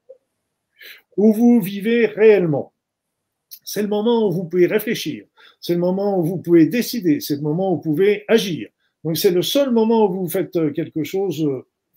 où 1.17 1.33
vous 1.33 1.59
vivez 1.59 2.05
réellement. 2.05 2.73
C'est 3.63 3.81
le 3.81 3.87
moment 3.87 4.27
où 4.27 4.31
vous 4.31 4.45
pouvez 4.45 4.65
réfléchir, 4.65 5.25
c'est 5.59 5.73
le 5.73 5.79
moment 5.79 6.19
où 6.19 6.23
vous 6.23 6.37
pouvez 6.37 6.65
décider, 6.65 7.19
c'est 7.19 7.35
le 7.35 7.41
moment 7.41 7.73
où 7.73 7.75
vous 7.75 7.81
pouvez 7.81 8.25
agir. 8.27 8.69
Donc 9.03 9.17
c'est 9.17 9.31
le 9.31 9.41
seul 9.41 9.71
moment 9.71 10.09
où 10.09 10.13
vous 10.21 10.29
faites 10.29 10.57
quelque 10.73 11.03
chose 11.03 11.45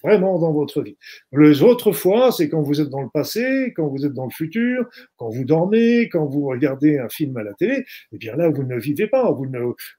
vraiment 0.02 0.38
dans 0.38 0.52
votre 0.52 0.82
vie. 0.82 0.96
Les 1.32 1.62
autres 1.62 1.92
fois, 1.92 2.30
c'est 2.30 2.48
quand 2.48 2.62
vous 2.62 2.80
êtes 2.80 2.90
dans 2.90 3.02
le 3.02 3.08
passé, 3.12 3.72
quand 3.74 3.88
vous 3.88 4.04
êtes 4.04 4.12
dans 4.12 4.26
le 4.26 4.30
futur, 4.30 4.86
quand 5.16 5.30
vous 5.30 5.44
dormez, 5.44 6.08
quand 6.08 6.26
vous 6.26 6.46
regardez 6.46 6.98
un 6.98 7.08
film 7.08 7.36
à 7.36 7.42
la 7.42 7.54
télé, 7.54 7.84
eh 8.12 8.18
bien 8.18 8.36
là, 8.36 8.48
vous 8.48 8.62
ne 8.62 8.78
vivez 8.78 9.06
pas, 9.06 9.32
vous 9.32 9.46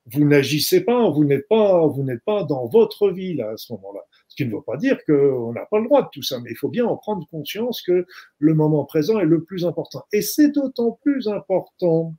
vous 0.05 0.25
n'agissez 0.25 0.81
pas, 0.81 1.09
vous 1.09 1.25
n'êtes 1.25 1.47
pas, 1.47 1.87
vous 1.87 2.03
n'êtes 2.03 2.23
pas 2.23 2.43
dans 2.43 2.67
votre 2.67 3.09
vie, 3.09 3.33
là, 3.33 3.51
à 3.51 3.57
ce 3.57 3.73
moment-là 3.73 4.01
qui 4.37 4.45
ne 4.45 4.51
veut 4.51 4.61
pas 4.61 4.77
dire 4.77 4.97
qu'on 5.05 5.51
n'a 5.51 5.65
pas 5.65 5.79
le 5.79 5.85
droit 5.85 6.03
de 6.03 6.09
tout 6.13 6.21
ça, 6.21 6.39
mais 6.39 6.51
il 6.51 6.55
faut 6.55 6.69
bien 6.69 6.85
en 6.85 6.95
prendre 6.95 7.27
conscience 7.27 7.81
que 7.81 8.05
le 8.37 8.53
moment 8.53 8.85
présent 8.85 9.19
est 9.19 9.25
le 9.25 9.43
plus 9.43 9.65
important. 9.65 10.05
Et 10.13 10.21
c'est 10.21 10.49
d'autant 10.49 10.91
plus 11.03 11.27
important, 11.27 12.15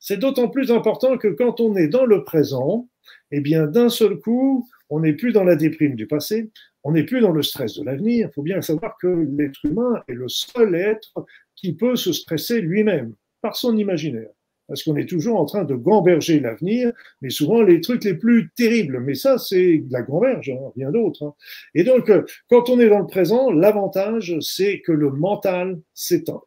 c'est 0.00 0.16
d'autant 0.16 0.48
plus 0.48 0.72
important 0.72 1.18
que 1.18 1.28
quand 1.28 1.60
on 1.60 1.76
est 1.76 1.88
dans 1.88 2.06
le 2.06 2.24
présent, 2.24 2.88
eh 3.30 3.40
bien, 3.40 3.66
d'un 3.66 3.90
seul 3.90 4.18
coup, 4.18 4.66
on 4.88 5.00
n'est 5.00 5.12
plus 5.12 5.32
dans 5.32 5.44
la 5.44 5.56
déprime 5.56 5.94
du 5.94 6.06
passé, 6.06 6.50
on 6.82 6.92
n'est 6.92 7.04
plus 7.04 7.20
dans 7.20 7.32
le 7.32 7.42
stress 7.42 7.74
de 7.74 7.84
l'avenir. 7.84 8.28
Il 8.30 8.34
faut 8.34 8.42
bien 8.42 8.62
savoir 8.62 8.96
que 8.98 9.28
l'être 9.36 9.64
humain 9.64 10.02
est 10.08 10.14
le 10.14 10.28
seul 10.28 10.74
être 10.74 11.12
qui 11.54 11.74
peut 11.74 11.96
se 11.96 12.12
stresser 12.12 12.60
lui-même 12.60 13.14
par 13.42 13.56
son 13.56 13.76
imaginaire 13.76 14.30
parce 14.68 14.82
qu'on 14.82 14.96
est 14.96 15.08
toujours 15.08 15.40
en 15.40 15.44
train 15.44 15.64
de 15.64 15.74
gamberger 15.74 16.40
l'avenir, 16.40 16.92
mais 17.22 17.30
souvent 17.30 17.62
les 17.62 17.80
trucs 17.80 18.04
les 18.04 18.14
plus 18.14 18.50
terribles. 18.56 19.00
Mais 19.00 19.14
ça, 19.14 19.38
c'est 19.38 19.78
de 19.78 19.92
la 19.92 20.02
gamberge, 20.02 20.50
hein, 20.50 20.72
rien 20.76 20.90
d'autre. 20.90 21.24
Hein. 21.24 21.34
Et 21.74 21.84
donc, 21.84 22.10
euh, 22.10 22.24
quand 22.48 22.68
on 22.68 22.80
est 22.80 22.88
dans 22.88 23.00
le 23.00 23.06
présent, 23.06 23.50
l'avantage, 23.50 24.36
c'est 24.40 24.80
que 24.80 24.92
le 24.92 25.10
mental 25.10 25.80
s'éteint. 25.94 26.42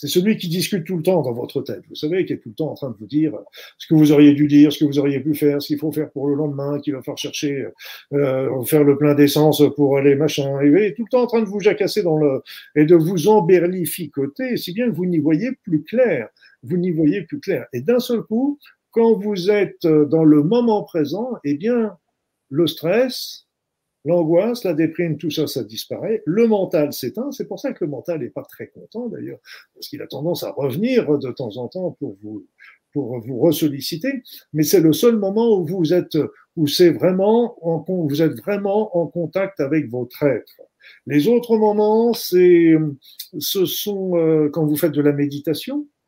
C'est 0.00 0.08
celui 0.08 0.38
qui 0.38 0.48
discute 0.48 0.84
tout 0.84 0.96
le 0.96 1.02
temps 1.02 1.20
dans 1.20 1.34
votre 1.34 1.60
tête. 1.60 1.82
Vous 1.90 1.94
savez, 1.94 2.24
qui 2.24 2.32
est 2.32 2.38
tout 2.38 2.48
le 2.48 2.54
temps 2.54 2.70
en 2.70 2.74
train 2.74 2.88
de 2.88 2.96
vous 2.98 3.06
dire 3.06 3.34
ce 3.76 3.86
que 3.86 3.94
vous 3.94 4.12
auriez 4.12 4.32
dû 4.32 4.46
dire, 4.46 4.72
ce 4.72 4.78
que 4.78 4.86
vous 4.86 4.98
auriez 4.98 5.20
pu 5.20 5.34
faire, 5.34 5.60
ce 5.60 5.66
qu'il 5.66 5.78
faut 5.78 5.92
faire 5.92 6.10
pour 6.10 6.26
le 6.26 6.36
lendemain, 6.36 6.80
qu'il 6.80 6.94
va 6.94 7.02
falloir 7.02 7.18
chercher, 7.18 7.66
euh, 8.14 8.64
faire 8.64 8.82
le 8.82 8.96
plein 8.96 9.14
d'essence 9.14 9.62
pour 9.76 9.98
aller 9.98 10.14
machin. 10.14 10.58
Est 10.60 10.94
tout 10.96 11.04
le 11.04 11.10
temps 11.10 11.24
en 11.24 11.26
train 11.26 11.42
de 11.42 11.46
vous 11.46 11.60
jacasser 11.60 12.02
dans 12.02 12.16
le 12.16 12.42
et 12.76 12.86
de 12.86 12.94
vous 12.94 13.28
emberlificoter, 13.28 14.56
si 14.56 14.72
bien 14.72 14.86
que 14.86 14.94
vous 14.94 15.04
n'y 15.04 15.18
voyez 15.18 15.50
plus 15.64 15.82
clair 15.82 16.30
vous 16.62 16.76
n'y 16.76 16.90
voyez 16.90 17.22
plus 17.22 17.40
clair. 17.40 17.66
Et 17.72 17.80
d'un 17.80 18.00
seul 18.00 18.22
coup, 18.22 18.58
quand 18.90 19.14
vous 19.14 19.50
êtes 19.50 19.86
dans 19.86 20.24
le 20.24 20.42
moment 20.42 20.82
présent, 20.82 21.32
eh 21.44 21.54
bien, 21.54 21.96
le 22.48 22.66
stress, 22.66 23.46
l'angoisse, 24.04 24.64
la 24.64 24.74
déprime, 24.74 25.16
tout 25.16 25.30
ça, 25.30 25.46
ça 25.46 25.62
disparaît. 25.62 26.22
Le 26.26 26.46
mental 26.46 26.92
s'éteint. 26.92 27.30
C'est 27.32 27.46
pour 27.46 27.60
ça 27.60 27.72
que 27.72 27.84
le 27.84 27.90
mental 27.90 28.20
n'est 28.20 28.30
pas 28.30 28.42
très 28.42 28.68
content 28.68 29.08
d'ailleurs, 29.08 29.38
parce 29.74 29.88
qu'il 29.88 30.02
a 30.02 30.06
tendance 30.06 30.42
à 30.42 30.50
revenir 30.50 31.18
de 31.18 31.30
temps 31.30 31.56
en 31.56 31.68
temps 31.68 31.96
pour 31.98 32.16
vous 32.22 32.46
pour 32.92 33.20
vous 33.20 33.38
ressolliciter. 33.38 34.22
Mais 34.52 34.62
c'est 34.62 34.80
le 34.80 34.92
seul 34.92 35.16
moment 35.16 35.58
où 35.58 35.64
vous 35.64 35.92
êtes, 35.92 36.18
où 36.56 36.66
c'est 36.66 36.90
vraiment, 36.90 37.56
en, 37.66 37.84
vous 37.86 38.22
êtes 38.22 38.38
vraiment 38.40 38.96
en 38.96 39.06
contact 39.06 39.60
avec 39.60 39.88
votre 39.88 40.22
être. 40.24 40.60
Les 41.06 41.28
autres 41.28 41.56
moments, 41.56 42.12
c'est, 42.14 42.74
ce 43.38 43.66
sont 43.66 44.16
euh, 44.16 44.48
quand 44.48 44.66
vous 44.66 44.76
faites 44.76 44.92
de 44.92 45.02
la 45.02 45.12
méditation, 45.12 45.86
euh, 45.86 45.99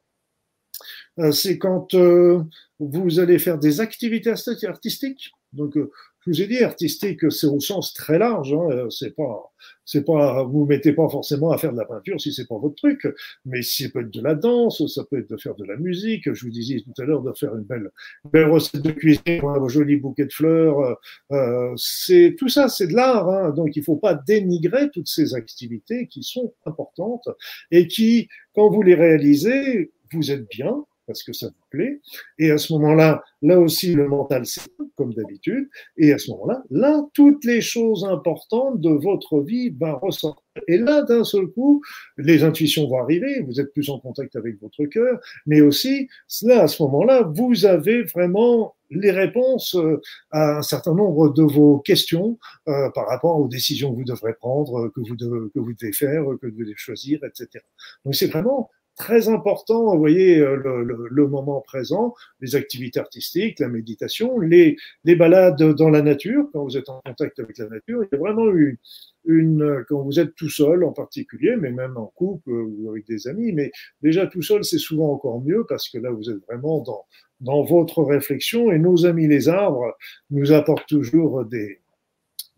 c'est 1.33 1.59
quand 1.59 1.95
euh, 1.95 2.43
vous 2.79 3.21
allez 3.21 3.39
faire 3.39 3.59
des 3.59 3.81
activités 3.81 4.33
artistiques. 4.67 5.33
Donc, 5.53 5.77
euh, 5.77 5.91
je 6.25 6.31
vous 6.31 6.41
ai 6.41 6.47
dit 6.47 6.63
artistique, 6.63 7.31
c'est 7.33 7.49
au 7.49 7.59
sens 7.59 7.95
très 7.95 8.17
large. 8.17 8.55
Hein, 8.55 8.87
c'est 8.91 9.15
pas, 9.15 9.53
c'est 9.85 10.05
pas, 10.05 10.45
vous 10.45 10.67
mettez 10.67 10.93
pas 10.93 11.09
forcément 11.09 11.51
à 11.51 11.59
faire 11.59 11.73
de 11.73 11.77
la 11.77 11.85
peinture 11.85 12.21
si 12.21 12.33
c'est 12.33 12.47
pas 12.47 12.59
votre 12.59 12.77
truc. 12.77 13.07
Mais 13.45 13.61
ça 13.63 13.89
peut 13.93 14.03
être 14.03 14.11
de 14.11 14.23
la 14.23 14.37
danse, 14.37 14.87
ça 14.87 15.05
peut 15.05 15.19
être 15.19 15.29
de 15.29 15.37
faire 15.37 15.57
de 15.57 15.65
la 15.65 15.77
musique. 15.77 16.33
Je 16.33 16.45
vous 16.45 16.53
disais 16.53 16.81
tout 16.81 17.03
à 17.03 17.05
l'heure 17.05 17.23
de 17.23 17.33
faire 17.33 17.55
une 17.57 17.65
belle, 17.65 17.91
belle 18.33 18.49
recette 18.49 18.83
de 18.83 18.93
cuisine, 18.93 19.45
un 19.45 19.69
joli 19.69 19.97
bouquet 19.97 20.27
de 20.27 20.33
fleurs. 20.33 20.97
Euh, 21.33 21.73
c'est 21.77 22.37
tout 22.39 22.49
ça, 22.49 22.69
c'est 22.69 22.87
de 22.87 22.95
l'art. 22.95 23.29
Hein, 23.29 23.51
donc, 23.51 23.75
il 23.75 23.83
faut 23.83 23.97
pas 23.97 24.15
dénigrer 24.15 24.91
toutes 24.91 25.09
ces 25.09 25.35
activités 25.35 26.07
qui 26.07 26.23
sont 26.23 26.55
importantes 26.67 27.29
et 27.73 27.89
qui, 27.89 28.29
quand 28.55 28.71
vous 28.71 28.83
les 28.83 28.95
réalisez, 28.95 29.93
vous 30.13 30.31
êtes 30.31 30.49
bien, 30.49 30.85
parce 31.07 31.23
que 31.23 31.33
ça 31.33 31.49
vous 31.49 31.67
plaît. 31.71 32.01
Et 32.39 32.51
à 32.51 32.59
ce 32.59 32.73
moment-là, 32.75 33.23
là 33.43 33.59
aussi, 33.59 33.95
le 33.95 34.09
mental 34.09 34.47
s'éteint, 34.47 34.89
comme 34.97 35.15
d'habitude. 35.15 35.69
Et 35.97 36.13
à 36.13 36.19
ce 36.19 36.31
moment-là, 36.33 36.63
là, 36.71 37.03
toutes 37.15 37.45
les 37.45 37.61
choses 37.61 38.05
importantes 38.05 38.81
de 38.81 38.91
votre 38.91 39.41
vie 39.41 39.71
vont 39.71 39.99
ressortir. 39.99 40.43
Et 40.69 40.79
là, 40.79 41.03
d'un 41.03 41.25
seul 41.25 41.47
coup, 41.47 41.83
les 42.19 42.45
intuitions 42.45 42.87
vont 42.89 43.03
arriver, 43.03 43.41
vous 43.47 43.61
êtes 43.61 43.73
plus 43.73 43.89
en 43.89 43.99
contact 43.99 44.37
avec 44.37 44.61
votre 44.61 44.85
cœur, 44.85 45.19
mais 45.47 45.63
aussi, 45.63 46.09
là, 46.43 46.63
à 46.63 46.69
ce 46.69 46.83
moment-là, 46.83 47.23
vous 47.23 47.65
avez 47.65 48.03
vraiment 48.03 48.75
les 48.91 49.11
réponses 49.11 49.75
euh, 49.75 50.01
à 50.31 50.59
un 50.59 50.63
certain 50.63 50.95
nombre 50.95 51.31
de 51.31 51.43
vos 51.43 51.79
questions 51.79 52.39
euh, 52.69 52.91
par 52.91 53.09
rapport 53.09 53.39
aux 53.39 53.49
décisions 53.49 53.91
que 53.93 53.97
vous 53.97 54.05
devrez 54.05 54.35
prendre, 54.35 54.93
devez, 54.95 55.51
que 55.55 55.61
vous 55.61 55.73
devez 55.73 55.93
faire, 55.93 56.25
que 56.41 56.47
vous 56.47 56.59
devez 56.59 56.75
choisir, 56.77 57.21
etc. 57.25 57.65
Donc 58.05 58.15
c'est 58.15 58.27
vraiment 58.27 58.69
très 58.97 59.29
important, 59.29 59.93
vous 59.93 59.99
voyez, 59.99 60.39
euh, 60.39 60.57
le, 60.57 61.09
le, 61.11 61.29
moment 61.29 61.61
présent, 61.61 62.15
les 62.41 62.57
activités 62.57 63.01
artistiques, 63.01 63.59
la 63.61 63.69
méditation, 63.69 64.39
les, 64.39 64.77
les 65.05 65.17
balades 65.17 65.63
dans 65.63 65.91
la 65.91 66.03
nature, 66.03 66.47
quand 66.53 66.63
vous 66.65 66.77
êtes 66.77 66.89
en 66.89 67.01
contact 67.05 67.39
avec 67.39 67.59
la 67.59 67.69
nature. 67.69 68.05
Il 68.05 68.09
y 68.13 68.15
a 68.15 68.19
vraiment 68.19 68.51
une, 68.51 68.77
une, 69.25 69.85
quand 69.89 70.03
vous 70.03 70.21
êtes 70.21 70.35
tout 70.35 70.51
seul 70.51 70.85
en 70.85 70.93
particulier, 70.93 71.57
mais 71.57 71.71
même 71.71 71.97
en 71.97 72.07
couple 72.07 72.51
ou 72.51 72.91
avec 72.91 73.07
des 73.07 73.29
amis, 73.29 73.53
mais 73.53 73.71
déjà 74.03 74.27
tout 74.27 74.43
seul, 74.43 74.65
c'est 74.65 74.79
souvent 74.79 75.13
encore 75.13 75.41
mieux 75.43 75.65
parce 75.69 75.89
que 75.89 75.99
là, 75.99 76.11
vous 76.11 76.31
êtes 76.31 76.41
vraiment 76.49 76.81
dans, 76.81 77.05
dans 77.41 77.63
votre 77.63 78.03
réflexion 78.03 78.73
et 78.73 78.79
nos 78.79 79.07
amis 79.07 79.27
les 79.29 79.49
arbres 79.49 79.97
nous 80.31 80.53
apportent 80.53 80.89
toujours 80.89 81.45
des, 81.45 81.82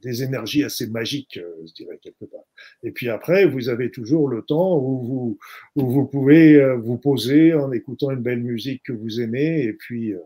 des 0.04 0.22
énergies 0.22 0.62
assez 0.62 0.86
magiques, 0.86 1.38
euh, 1.38 1.66
je 1.66 1.72
dirais 1.72 1.98
quelque 2.02 2.26
part. 2.26 2.44
Et 2.82 2.92
puis 2.92 3.08
après, 3.08 3.46
vous 3.46 3.68
avez 3.68 3.90
toujours 3.90 4.28
le 4.28 4.42
temps 4.42 4.76
où 4.76 5.02
vous, 5.02 5.38
où 5.76 5.90
vous 5.90 6.06
pouvez 6.06 6.56
euh, 6.56 6.76
vous 6.76 6.98
poser 6.98 7.54
en 7.54 7.72
écoutant 7.72 8.10
une 8.10 8.22
belle 8.22 8.42
musique 8.42 8.82
que 8.84 8.92
vous 8.92 9.20
aimez 9.20 9.64
et 9.64 9.72
puis 9.72 10.12
euh, 10.12 10.20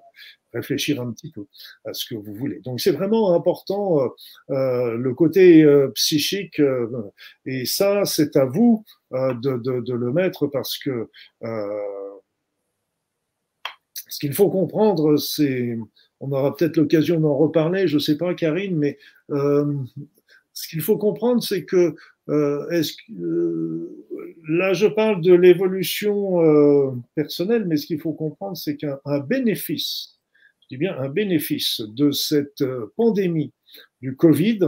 réfléchir 0.52 1.00
un 1.00 1.12
petit 1.12 1.30
peu 1.30 1.46
à 1.84 1.92
ce 1.92 2.04
que 2.06 2.16
vous 2.16 2.34
voulez. 2.34 2.60
Donc 2.60 2.80
c'est 2.80 2.90
vraiment 2.90 3.34
important 3.34 4.00
euh, 4.50 4.94
le 4.96 5.14
côté 5.14 5.64
psychique 5.94 6.60
et 7.44 7.66
ça 7.66 8.06
c'est 8.06 8.34
à 8.34 8.46
vous 8.46 8.82
de, 9.10 9.58
de, 9.58 9.80
de, 9.80 9.92
le 9.92 10.10
mettre 10.10 10.46
parce 10.46 10.78
que 10.78 11.10
ce 14.08 14.18
qu'il 14.18 14.32
faut 14.32 14.50
comprendre 14.50 15.18
c'est 15.18 15.76
on 16.20 16.32
aura 16.32 16.54
peut-être 16.56 16.76
l'occasion 16.76 17.20
d'en 17.20 17.36
reparler, 17.36 17.88
je 17.88 17.94
ne 17.94 18.00
sais 18.00 18.16
pas, 18.16 18.34
Karine, 18.34 18.76
mais 18.76 18.98
euh, 19.30 19.72
ce 20.52 20.68
qu'il 20.68 20.80
faut 20.80 20.98
comprendre, 20.98 21.42
c'est 21.42 21.64
que, 21.64 21.94
euh, 22.28 22.82
euh, 23.20 24.06
là, 24.48 24.72
je 24.72 24.86
parle 24.86 25.22
de 25.22 25.32
l'évolution 25.32 27.02
personnelle, 27.14 27.66
mais 27.66 27.76
ce 27.76 27.86
qu'il 27.86 28.00
faut 28.00 28.12
comprendre, 28.12 28.56
c'est 28.56 28.76
qu'un 28.76 29.20
bénéfice, 29.20 30.18
je 30.62 30.66
dis 30.70 30.76
bien 30.76 30.98
un 30.98 31.08
bénéfice 31.08 31.80
de 31.80 32.10
cette 32.10 32.64
pandémie 32.96 33.52
du 34.00 34.16
Covid, 34.16 34.60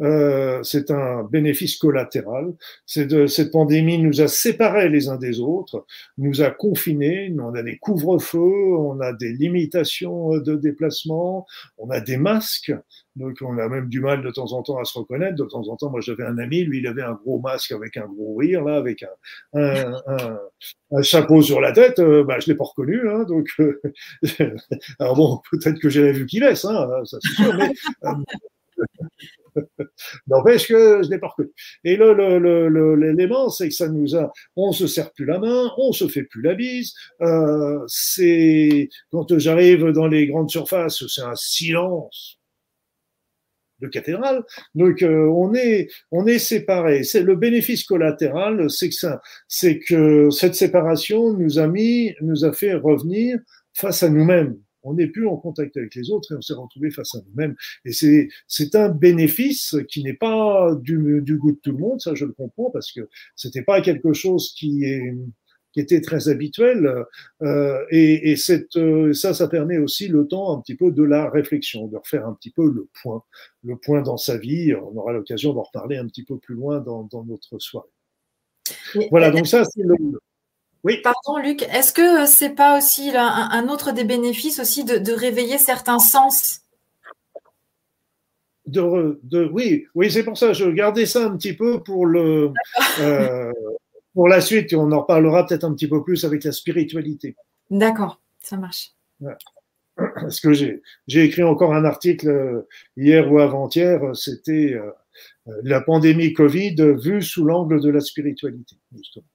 euh, 0.00 0.62
c'est 0.62 0.90
un 0.90 1.24
bénéfice 1.24 1.76
collatéral. 1.76 2.52
De, 2.96 3.26
cette 3.26 3.50
pandémie 3.50 3.98
nous 3.98 4.20
a 4.20 4.28
séparés 4.28 4.88
les 4.88 5.08
uns 5.08 5.16
des 5.16 5.40
autres, 5.40 5.86
nous 6.18 6.42
a 6.42 6.50
confinés, 6.50 7.34
on 7.38 7.54
a 7.54 7.62
des 7.62 7.78
couvre-feux, 7.78 8.38
on 8.38 9.00
a 9.00 9.12
des 9.12 9.32
limitations 9.32 10.38
de 10.38 10.54
déplacement, 10.54 11.46
on 11.78 11.90
a 11.90 12.00
des 12.00 12.16
masques, 12.16 12.72
donc 13.16 13.38
on 13.40 13.56
a 13.58 13.68
même 13.68 13.88
du 13.88 14.00
mal 14.00 14.22
de 14.22 14.30
temps 14.30 14.52
en 14.52 14.62
temps 14.62 14.78
à 14.78 14.84
se 14.84 14.98
reconnaître. 14.98 15.36
De 15.36 15.44
temps 15.44 15.66
en 15.68 15.76
temps, 15.76 15.90
moi 15.90 16.00
j'avais 16.00 16.24
un 16.24 16.38
ami, 16.38 16.64
lui 16.64 16.78
il 16.78 16.86
avait 16.86 17.02
un 17.02 17.14
gros 17.14 17.40
masque 17.40 17.72
avec 17.72 17.96
un 17.96 18.06
gros 18.06 18.36
rire, 18.36 18.62
là, 18.64 18.76
avec 18.76 19.02
un, 19.02 19.60
un, 19.60 20.38
un, 20.92 21.02
chapeau 21.02 21.40
sur 21.40 21.60
la 21.60 21.72
tête, 21.72 21.98
euh, 21.98 22.24
bah, 22.24 22.38
je 22.38 22.48
l'ai 22.48 22.54
pas 22.54 22.64
reconnu, 22.64 23.08
hein, 23.08 23.24
donc 23.24 23.48
euh, 23.60 23.80
alors 24.98 25.16
bon, 25.16 25.40
peut-être 25.50 25.80
que 25.80 25.88
j'avais 25.88 26.12
vu 26.12 26.26
qu'il 26.26 26.42
laisse, 26.42 26.64
hein, 26.66 26.88
ça 27.04 27.18
c'est 27.22 27.42
sûr, 27.42 27.54
mais 27.56 27.72
N'empêche 30.26 30.68
que 30.68 31.02
je 31.02 31.08
n'ai 31.08 31.18
pas 31.18 31.28
reconnu. 31.28 31.50
Et 31.84 31.96
l'élément, 31.96 33.48
c'est 33.48 33.68
que 33.68 33.74
ça 33.74 33.88
nous 33.88 34.16
a, 34.16 34.32
on 34.56 34.72
se 34.72 34.86
serre 34.86 35.12
plus 35.12 35.24
la 35.24 35.38
main, 35.38 35.70
on 35.78 35.92
se 35.92 36.08
fait 36.08 36.24
plus 36.24 36.42
la 36.42 36.54
bise. 36.54 36.94
Euh, 37.22 37.80
c'est 37.86 38.88
quand 39.10 39.38
j'arrive 39.38 39.86
dans 39.92 40.06
les 40.06 40.26
grandes 40.26 40.50
surfaces, 40.50 41.06
c'est 41.08 41.22
un 41.22 41.34
silence 41.34 42.38
de 43.80 43.88
cathédrale. 43.88 44.42
Donc 44.74 45.02
euh, 45.02 45.26
on 45.26 45.54
est 45.54 45.88
on 46.10 46.26
est 46.26 46.38
séparés. 46.38 47.04
C'est 47.04 47.22
le 47.22 47.36
bénéfice 47.36 47.84
collatéral, 47.84 48.70
c'est 48.70 48.88
que 48.88 48.94
c'est 49.48 49.78
que 49.78 50.30
cette 50.30 50.54
séparation 50.54 51.34
nous 51.34 51.58
a 51.58 51.66
mis, 51.66 52.14
nous 52.20 52.44
a 52.44 52.52
fait 52.52 52.74
revenir 52.74 53.38
face 53.74 54.02
à 54.02 54.08
nous-mêmes 54.08 54.56
on 54.86 54.94
n'est 54.94 55.08
plus 55.08 55.26
en 55.26 55.36
contact 55.36 55.76
avec 55.76 55.94
les 55.94 56.10
autres 56.10 56.32
et 56.32 56.36
on 56.36 56.40
s'est 56.40 56.54
retrouvé 56.54 56.90
face 56.90 57.14
à 57.14 57.18
nous-mêmes. 57.26 57.54
Et 57.84 57.92
c'est, 57.92 58.28
c'est 58.48 58.74
un 58.74 58.88
bénéfice 58.88 59.76
qui 59.88 60.02
n'est 60.02 60.14
pas 60.14 60.74
du, 60.80 61.20
du, 61.22 61.36
goût 61.36 61.52
de 61.52 61.58
tout 61.62 61.72
le 61.72 61.78
monde, 61.78 62.00
ça 62.00 62.14
je 62.14 62.24
le 62.24 62.32
comprends, 62.32 62.70
parce 62.70 62.92
que 62.92 63.08
c'était 63.34 63.62
pas 63.62 63.80
quelque 63.80 64.12
chose 64.12 64.54
qui 64.56 64.84
est 64.84 65.14
qui 65.72 65.80
était 65.80 66.00
très 66.00 66.30
habituel. 66.30 67.04
Euh, 67.42 67.84
et, 67.90 68.30
et 68.30 68.36
cette, 68.36 68.76
euh, 68.76 69.12
ça, 69.12 69.34
ça 69.34 69.46
permet 69.46 69.76
aussi 69.76 70.08
le 70.08 70.26
temps 70.26 70.56
un 70.56 70.62
petit 70.62 70.74
peu 70.74 70.90
de 70.90 71.02
la 71.02 71.28
réflexion, 71.28 71.86
de 71.86 71.98
refaire 71.98 72.26
un 72.26 72.32
petit 72.32 72.50
peu 72.50 72.66
le 72.66 72.88
point, 73.02 73.22
le 73.62 73.76
point 73.76 74.00
dans 74.00 74.16
sa 74.16 74.38
vie. 74.38 74.74
On 74.74 74.96
aura 74.96 75.12
l'occasion 75.12 75.52
d'en 75.52 75.64
reparler 75.64 75.98
un 75.98 76.06
petit 76.06 76.24
peu 76.24 76.38
plus 76.38 76.54
loin 76.54 76.80
dans, 76.80 77.02
dans 77.02 77.24
notre 77.24 77.58
soirée. 77.58 77.90
voilà, 79.10 79.30
donc 79.30 79.46
ça, 79.46 79.64
c'est 79.66 79.82
le, 79.82 79.96
oui. 80.86 80.98
Pardon, 81.02 81.38
Luc, 81.42 81.62
est-ce 81.62 81.92
que 81.92 82.26
c'est 82.26 82.54
pas 82.54 82.78
aussi 82.78 83.10
un, 83.16 83.68
autre 83.68 83.90
des 83.90 84.04
bénéfices 84.04 84.60
aussi 84.60 84.84
de, 84.84 85.12
réveiller 85.12 85.58
certains 85.58 85.98
sens? 85.98 86.60
De, 88.66 89.18
de, 89.24 89.50
oui, 89.52 89.86
oui, 89.96 90.12
c'est 90.12 90.22
pour 90.22 90.38
ça. 90.38 90.52
Je 90.52 90.66
gardais 90.66 91.06
ça 91.06 91.26
un 91.26 91.36
petit 91.36 91.54
peu 91.54 91.82
pour 91.82 92.06
le 92.06 92.52
euh, 93.00 93.52
pour 94.14 94.28
la 94.28 94.40
suite. 94.40 94.74
On 94.74 94.92
en 94.92 95.00
reparlera 95.00 95.44
peut-être 95.44 95.64
un 95.64 95.74
petit 95.74 95.88
peu 95.88 96.04
plus 96.04 96.24
avec 96.24 96.44
la 96.44 96.52
spiritualité. 96.52 97.34
D'accord, 97.68 98.20
ça 98.40 98.56
marche. 98.56 98.92
Parce 99.96 100.38
que 100.40 100.52
j'ai 100.52 101.24
écrit 101.24 101.42
encore 101.42 101.74
un 101.74 101.84
article 101.84 102.28
euh, 102.28 102.68
hier 102.96 103.32
ou 103.32 103.40
avant-hier. 103.40 104.14
C'était 104.14 104.74
euh, 104.74 104.92
la 105.64 105.80
pandémie 105.80 106.32
Covid 106.32 106.76
vue 107.02 107.22
sous 107.22 107.44
l'angle 107.44 107.80
de 107.80 107.90
la 107.90 108.00
spiritualité, 108.00 108.76
justement. 108.94 109.26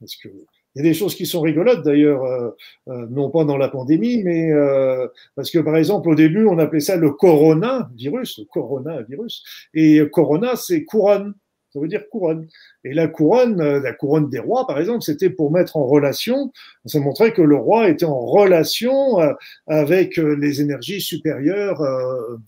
Parce 0.00 0.16
que 0.16 0.28
il 0.76 0.84
y 0.84 0.86
a 0.86 0.90
des 0.90 0.94
choses 0.94 1.14
qui 1.14 1.24
sont 1.24 1.40
rigolotes 1.40 1.82
d'ailleurs, 1.82 2.22
euh, 2.24 2.50
euh, 2.88 3.06
non 3.08 3.30
pas 3.30 3.44
dans 3.44 3.56
la 3.56 3.68
pandémie, 3.68 4.22
mais 4.22 4.52
euh, 4.52 5.08
parce 5.34 5.50
que 5.50 5.58
par 5.58 5.74
exemple 5.74 6.10
au 6.10 6.14
début 6.14 6.44
on 6.44 6.58
appelait 6.58 6.80
ça 6.80 6.96
le 6.96 7.12
coronavirus, 7.12 8.40
le 8.40 8.44
coronavirus, 8.44 9.42
et 9.72 10.02
corona 10.12 10.54
c'est 10.54 10.84
couronne, 10.84 11.32
ça 11.70 11.80
veut 11.80 11.88
dire 11.88 12.06
couronne. 12.10 12.46
Et 12.84 12.92
la 12.92 13.08
couronne, 13.08 13.56
la 13.56 13.92
couronne 13.94 14.28
des 14.28 14.38
rois 14.38 14.66
par 14.66 14.78
exemple, 14.78 15.00
c'était 15.00 15.30
pour 15.30 15.50
mettre 15.50 15.78
en 15.78 15.86
relation, 15.86 16.52
ça 16.84 17.00
montrait 17.00 17.32
que 17.32 17.42
le 17.42 17.56
roi 17.56 17.88
était 17.88 18.04
en 18.04 18.26
relation 18.26 19.16
avec 19.66 20.18
les 20.18 20.60
énergies 20.60 21.00
supérieures, 21.00 21.82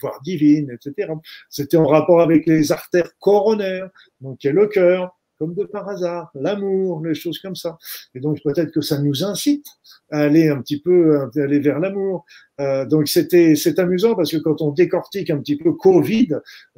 voire 0.02 0.20
divines, 0.22 0.70
etc. 0.70 1.14
C'était 1.48 1.78
en 1.78 1.86
rapport 1.86 2.20
avec 2.20 2.44
les 2.44 2.72
artères 2.72 3.10
coronaires, 3.20 3.88
donc 4.20 4.36
qui 4.36 4.48
est 4.48 4.52
le 4.52 4.66
cœur 4.66 5.17
comme 5.38 5.54
de 5.54 5.64
par 5.64 5.88
hasard, 5.88 6.30
l'amour, 6.34 7.04
les 7.04 7.14
choses 7.14 7.38
comme 7.38 7.56
ça. 7.56 7.78
Et 8.14 8.20
donc 8.20 8.42
peut-être 8.42 8.72
que 8.72 8.80
ça 8.80 9.00
nous 9.00 9.24
incite 9.24 9.66
à 10.10 10.20
aller 10.20 10.48
un 10.48 10.60
petit 10.60 10.80
peu, 10.80 11.20
à 11.20 11.28
aller 11.40 11.60
vers 11.60 11.78
l'amour. 11.78 12.24
Euh, 12.60 12.84
donc 12.86 13.08
c'était, 13.08 13.54
c'est 13.54 13.78
amusant 13.78 14.14
parce 14.16 14.32
que 14.32 14.38
quand 14.38 14.60
on 14.62 14.72
décortique 14.72 15.30
un 15.30 15.38
petit 15.38 15.56
peu 15.56 15.72
Covid, 15.72 16.28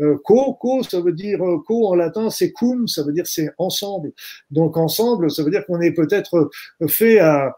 euh, 0.01 0.19
co, 0.25 0.55
co, 0.55 0.83
ça 0.83 1.01
veut 1.01 1.13
dire 1.13 1.43
euh, 1.43 1.59
co 1.67 1.89
en 1.89 1.95
latin, 1.95 2.29
c'est 2.29 2.53
cum, 2.53 2.87
ça 2.87 3.03
veut 3.03 3.13
dire 3.13 3.27
c'est 3.27 3.51
ensemble. 3.57 4.13
Donc 4.51 4.77
ensemble, 4.77 5.31
ça 5.31 5.43
veut 5.43 5.51
dire 5.51 5.65
qu'on 5.67 5.81
est 5.81 5.93
peut-être 5.93 6.51
fait 6.87 7.19
à, 7.19 7.57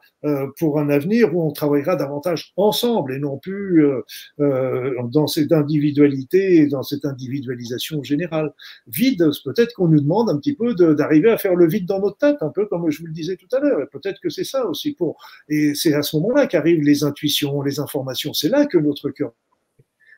pour 0.59 0.79
un 0.79 0.89
avenir 0.89 1.35
où 1.35 1.43
on 1.43 1.51
travaillera 1.53 1.97
davantage 1.97 2.53
ensemble 2.57 3.15
et 3.15 3.19
non 3.19 3.39
plus 3.39 3.85
euh, 3.85 4.03
euh, 4.41 4.95
dans 5.05 5.27
cette 5.27 5.53
individualité 5.53 6.57
et 6.57 6.67
dans 6.67 6.83
cette 6.83 7.05
individualisation 7.05 8.03
générale. 8.03 8.53
Vide, 8.87 9.31
peut-être 9.45 9.75
qu'on 9.75 9.89
nous 9.89 10.01
demande 10.01 10.31
un 10.31 10.39
petit 10.39 10.55
peu 10.55 10.75
d'arriver 10.75 11.31
à 11.31 11.39
faire 11.39 11.55
le 11.55 11.67
vide 11.67 11.87
dans 11.87 12.01
notre 12.01 12.19
tête, 12.19 12.37
un 12.41 12.51
peu 12.51 12.67
comme 12.67 12.91
je 12.91 13.01
vous 13.01 13.07
le 13.07 13.13
disais 13.13 13.37
tout 13.37 13.49
à 13.53 13.61
l'heure. 13.61 13.81
Et 13.81 13.87
peut-être 13.87 14.21
que 14.21 14.31
c'est 14.31 14.45
ça 14.45 14.67
aussi 14.67 14.93
pour. 14.93 15.19
Et 15.49 15.75
c'est 15.75 15.95
à 15.95 16.03
ce 16.03 16.17
moment-là 16.17 16.47
qu'arrivent 16.47 16.83
les 16.83 17.05
intuitions, 17.05 17.63
les 17.63 17.81
informations. 17.81 18.33
C'est 18.33 18.49
là 18.49 18.67
que 18.67 18.79
notre 18.79 19.11
cœur 19.11 19.33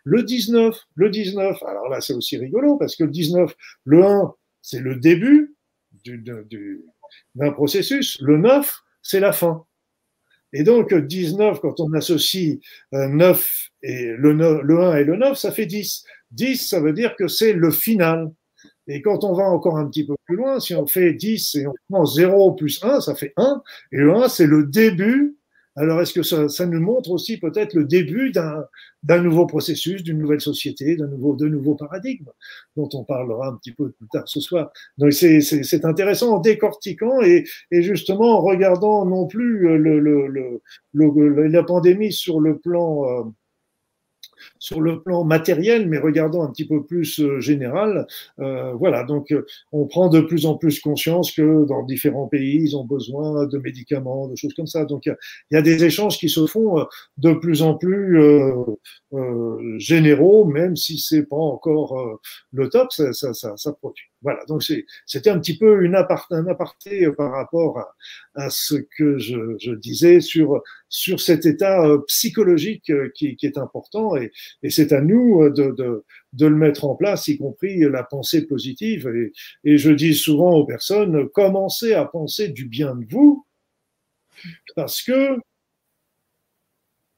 le 0.04 0.22
19, 0.22 0.78
le 0.96 1.08
19, 1.08 1.62
alors 1.62 1.88
là 1.88 2.02
c'est 2.02 2.12
aussi 2.12 2.36
rigolo 2.36 2.76
parce 2.76 2.94
que 2.94 3.04
le 3.04 3.10
19, 3.10 3.54
le 3.84 4.04
1, 4.04 4.34
c'est 4.60 4.80
le 4.80 4.96
début 4.96 5.54
d'un 7.34 7.52
processus, 7.52 8.20
le 8.20 8.36
9, 8.36 8.82
c'est 9.02 9.20
la 9.20 9.32
fin. 9.32 9.64
Et 10.54 10.62
donc, 10.62 10.94
19, 10.94 11.60
quand 11.60 11.80
on 11.80 11.92
associe 11.94 12.60
9 12.92 13.70
euh, 13.84 13.88
et 13.88 14.06
le, 14.16 14.32
le 14.62 14.80
1 14.80 14.96
et 14.96 15.04
le 15.04 15.16
9, 15.16 15.36
ça 15.36 15.50
fait 15.50 15.66
10. 15.66 16.04
10, 16.30 16.68
ça 16.68 16.80
veut 16.80 16.92
dire 16.92 17.16
que 17.16 17.26
c'est 17.26 17.52
le 17.52 17.70
final. 17.70 18.30
Et 18.86 19.02
quand 19.02 19.24
on 19.24 19.32
va 19.32 19.44
encore 19.44 19.78
un 19.78 19.88
petit 19.88 20.06
peu 20.06 20.14
plus 20.24 20.36
loin, 20.36 20.60
si 20.60 20.74
on 20.74 20.86
fait 20.86 21.12
10 21.12 21.56
et 21.56 21.66
on 21.66 21.74
prend 21.90 22.06
0 22.06 22.52
plus 22.52 22.82
1, 22.84 23.00
ça 23.00 23.16
fait 23.16 23.32
1. 23.36 23.62
Et 23.92 23.96
le 23.96 24.14
1, 24.14 24.28
c'est 24.28 24.46
le 24.46 24.64
début 24.64 25.36
alors, 25.76 26.00
est-ce 26.00 26.12
que 26.12 26.22
ça, 26.22 26.48
ça, 26.48 26.66
nous 26.66 26.80
montre 26.80 27.10
aussi 27.10 27.38
peut-être 27.38 27.74
le 27.74 27.84
début 27.84 28.30
d'un 28.30 29.22
nouveau 29.22 29.44
processus, 29.46 30.04
d'une 30.04 30.18
nouvelle 30.18 30.40
société, 30.40 30.96
d'un 30.96 31.08
nouveau, 31.08 31.34
de 31.34 31.48
nouveaux 31.48 31.74
paradigmes, 31.74 32.30
dont 32.76 32.88
on 32.92 33.02
parlera 33.02 33.48
un 33.48 33.56
petit 33.56 33.72
peu 33.72 33.90
plus 33.90 34.06
tard 34.08 34.22
ce 34.26 34.40
soir. 34.40 34.70
Donc, 34.98 35.12
c'est 35.12 35.84
intéressant 35.84 36.36
en 36.36 36.38
décortiquant 36.38 37.20
et, 37.22 37.44
et, 37.72 37.82
justement 37.82 38.38
en 38.38 38.40
regardant 38.40 39.04
non 39.04 39.26
plus 39.26 39.58
le, 39.58 39.76
le, 39.78 40.60
le, 40.92 41.46
la 41.48 41.62
pandémie 41.64 42.12
sur 42.12 42.40
le 42.40 42.56
plan 42.58 43.08
euh, 43.08 43.24
sur 44.64 44.80
le 44.80 45.02
plan 45.02 45.24
matériel, 45.24 45.86
mais 45.90 45.98
regardons 45.98 46.42
un 46.42 46.50
petit 46.50 46.66
peu 46.66 46.82
plus 46.82 47.20
euh, 47.20 47.38
général. 47.38 48.06
Euh, 48.40 48.72
voilà, 48.72 49.04
donc 49.04 49.30
euh, 49.30 49.44
on 49.72 49.86
prend 49.86 50.08
de 50.08 50.22
plus 50.22 50.46
en 50.46 50.56
plus 50.56 50.80
conscience 50.80 51.32
que 51.32 51.66
dans 51.66 51.82
différents 51.82 52.28
pays, 52.28 52.62
ils 52.62 52.74
ont 52.74 52.84
besoin 52.84 53.46
de 53.46 53.58
médicaments, 53.58 54.26
de 54.26 54.36
choses 54.36 54.54
comme 54.54 54.66
ça. 54.66 54.86
Donc 54.86 55.04
il 55.04 55.14
y, 55.50 55.56
a 55.56 55.62
des 55.62 55.84
échanges 55.84 56.16
qui 56.16 56.30
se 56.30 56.46
font 56.46 56.86
de 57.18 57.32
plus 57.34 57.60
en 57.60 57.74
plus 57.74 58.18
généraux, 59.78 60.46
même 60.46 60.76
si 60.76 60.98
c'est 60.98 61.24
pas 61.24 61.36
encore 61.36 62.20
le 62.52 62.68
top, 62.70 62.90
ça, 62.90 63.12
ça, 63.12 63.34
ça, 63.34 63.54
ça 63.56 63.72
produit. 63.72 64.13
Voilà, 64.24 64.42
donc 64.46 64.64
c'était 65.04 65.28
un 65.28 65.38
petit 65.38 65.58
peu 65.58 65.84
une 65.84 65.94
un 65.94 66.46
aparté 66.46 67.06
par 67.12 67.30
rapport 67.30 67.78
à, 67.78 67.94
à 68.34 68.48
ce 68.48 68.74
que 68.74 69.18
je, 69.18 69.54
je, 69.60 69.72
disais 69.72 70.20
sur, 70.20 70.62
sur 70.88 71.20
cet 71.20 71.44
état 71.44 71.86
euh, 71.86 71.98
psychologique 72.06 72.88
euh, 72.88 73.10
qui, 73.14 73.36
qui 73.36 73.44
est 73.44 73.58
important 73.58 74.16
et, 74.16 74.32
et 74.62 74.70
c'est 74.70 74.92
à 74.92 75.02
nous 75.02 75.42
euh, 75.42 75.50
de, 75.50 75.72
de, 75.72 76.04
de, 76.32 76.46
le 76.46 76.56
mettre 76.56 76.86
en 76.86 76.94
place, 76.94 77.28
y 77.28 77.36
compris 77.36 77.80
la 77.80 78.02
pensée 78.02 78.46
positive. 78.46 79.12
Et, 79.14 79.72
et 79.72 79.76
je 79.76 79.90
dis 79.90 80.14
souvent 80.14 80.54
aux 80.54 80.64
personnes, 80.64 81.28
commencez 81.28 81.92
à 81.92 82.06
penser 82.06 82.48
du 82.48 82.64
bien 82.64 82.94
de 82.94 83.04
vous 83.04 83.46
parce 84.74 85.02
que 85.02 85.38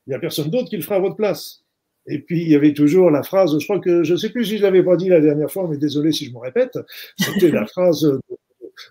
il 0.06 0.10
n'y 0.10 0.14
a 0.14 0.18
personne 0.18 0.50
d'autre 0.50 0.68
qui 0.68 0.76
le 0.76 0.82
fera 0.82 0.96
à 0.96 1.00
votre 1.00 1.16
place. 1.16 1.65
Et 2.08 2.20
puis, 2.20 2.42
il 2.42 2.48
y 2.48 2.54
avait 2.54 2.74
toujours 2.74 3.10
la 3.10 3.22
phrase, 3.22 3.58
je 3.58 3.64
crois 3.64 3.80
que, 3.80 4.04
je 4.04 4.12
ne 4.12 4.18
sais 4.18 4.30
plus 4.30 4.44
si 4.44 4.58
je 4.58 4.62
l'avais 4.62 4.82
pas 4.82 4.96
dit 4.96 5.08
la 5.08 5.20
dernière 5.20 5.50
fois, 5.50 5.66
mais 5.68 5.76
désolé 5.76 6.12
si 6.12 6.26
je 6.26 6.32
me 6.32 6.38
répète, 6.38 6.78
c'était 7.18 7.50
la 7.50 7.66
phrase 7.66 8.06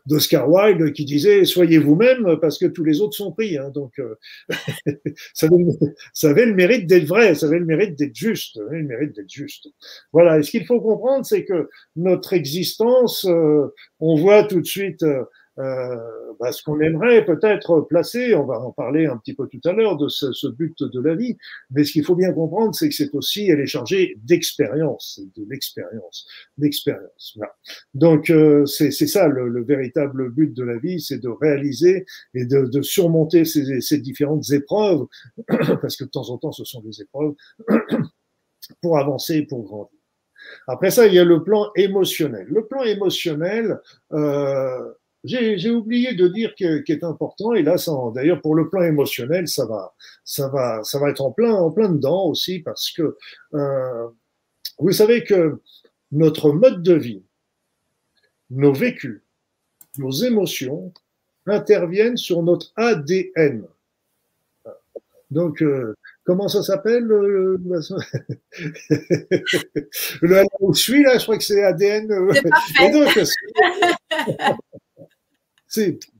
d'Oscar 0.05 0.49
Wilde 0.49 0.93
qui 0.93 1.05
disait 1.05 1.45
Soyez 1.45 1.77
vous-même 1.77 2.37
parce 2.41 2.57
que 2.57 2.65
tous 2.65 2.83
les 2.83 3.01
autres 3.01 3.15
sont 3.15 3.31
pris. 3.31 3.57
Hein. 3.57 3.69
Donc, 3.69 3.99
euh, 3.99 4.15
ça, 5.33 5.47
avait, 6.29 6.45
le 6.45 6.53
mérite 6.53 6.87
d'être 6.87 7.05
vrai, 7.05 7.35
ça 7.35 7.47
avait 7.47 7.59
le 7.59 7.65
mérite 7.65 7.97
d'être 7.97 8.15
juste. 8.15 8.59
le 8.69 8.83
mérite 8.83 9.15
d'être 9.15 9.29
juste. 9.29 9.67
Voilà. 10.11 10.39
Et 10.39 10.43
ce 10.43 10.51
qu'il 10.51 10.65
faut 10.65 10.81
comprendre, 10.81 11.25
c'est 11.25 11.45
que 11.45 11.69
notre 11.95 12.33
existence, 12.33 13.25
euh, 13.25 13.73
on 13.99 14.15
voit 14.15 14.43
tout 14.43 14.61
de 14.61 14.67
suite. 14.67 15.03
Euh, 15.03 15.23
bah, 15.57 16.51
ce 16.51 16.61
qu'on 16.63 16.79
aimerait 16.81 17.23
peut-être 17.23 17.81
placer, 17.81 18.35
on 18.35 18.45
va 18.45 18.59
en 18.59 18.71
parler 18.71 19.05
un 19.05 19.17
petit 19.17 19.33
peu 19.33 19.47
tout 19.47 19.61
à 19.65 19.71
l'heure 19.71 19.97
de 19.97 20.07
ce, 20.07 20.31
ce, 20.33 20.47
but 20.47 20.83
de 20.83 20.99
la 20.99 21.15
vie, 21.15 21.37
mais 21.71 21.83
ce 21.83 21.93
qu'il 21.93 22.03
faut 22.03 22.15
bien 22.15 22.33
comprendre, 22.33 22.75
c'est 22.75 22.89
que 22.89 22.95
c'est 22.95 23.13
aussi, 23.15 23.47
elle 23.47 23.59
est 23.59 23.67
chargée 23.67 24.17
d'expérience, 24.23 25.21
de 25.35 25.45
l'expérience, 25.49 26.27
d'expérience. 26.57 27.33
Voilà. 27.37 27.55
Donc 27.93 28.29
euh, 28.29 28.65
c'est 28.65 28.91
ça 28.91 29.27
le, 29.27 29.47
le, 29.47 29.63
véritable 29.63 30.29
but 30.31 30.53
de 30.53 30.63
la 30.63 30.77
vie, 30.77 30.99
c'est 30.99 31.19
de 31.19 31.29
réaliser 31.29 32.05
et 32.33 32.45
de, 32.45 32.65
de 32.65 32.81
surmonter 32.81 33.45
ces, 33.45 33.81
ces, 33.81 33.99
différentes 33.99 34.49
épreuves, 34.51 35.05
parce 35.81 35.95
que 35.95 36.03
de 36.03 36.09
temps 36.09 36.29
en 36.29 36.37
temps, 36.37 36.51
ce 36.51 36.65
sont 36.65 36.81
des 36.81 37.01
épreuves 37.01 37.35
pour 38.81 38.97
avancer, 38.97 39.43
pour 39.43 39.63
grandir. 39.63 39.99
Après 40.67 40.91
ça, 40.91 41.07
il 41.07 41.13
y 41.13 41.19
a 41.19 41.23
le 41.23 41.43
plan 41.43 41.71
émotionnel. 41.75 42.45
Le 42.49 42.65
plan 42.65 42.83
émotionnel, 42.83 43.79
euh, 44.13 44.91
j'ai 45.25 45.69
oublié 45.71 46.13
de 46.13 46.27
dire 46.27 46.53
qui 46.55 46.63
est 46.65 47.03
important 47.03 47.53
et 47.53 47.63
là, 47.63 47.75
d'ailleurs 48.13 48.41
pour 48.41 48.55
le 48.55 48.69
plan 48.69 48.83
émotionnel, 48.83 49.47
ça 49.47 49.65
va, 49.65 49.93
ça 50.23 50.47
va, 50.49 50.83
ça 50.83 50.99
va 50.99 51.09
être 51.09 51.21
en 51.21 51.31
plein, 51.31 51.53
en 51.53 51.71
plein 51.71 51.89
dedans 51.89 52.25
aussi 52.25 52.59
parce 52.59 52.91
que 52.91 53.17
euh, 53.53 54.07
vous 54.79 54.91
savez 54.91 55.23
que 55.23 55.59
notre 56.11 56.51
mode 56.51 56.83
de 56.83 56.93
vie, 56.93 57.23
nos 58.49 58.73
vécus, 58.73 59.21
nos 59.97 60.11
émotions 60.11 60.93
interviennent 61.45 62.17
sur 62.17 62.43
notre 62.43 62.71
ADN. 62.75 63.65
Donc, 65.31 65.61
euh, 65.61 65.95
comment 66.23 66.47
ça 66.47 66.61
s'appelle 66.61 67.03
le, 67.03 67.57
le, 70.21 70.43
où 70.59 70.73
je 70.73 70.79
suis 70.81 71.03
là, 71.03 71.17
je 71.17 71.23
crois 71.23 71.37
que 71.37 71.43
c'est 71.43 71.63
ADN. 71.63 72.07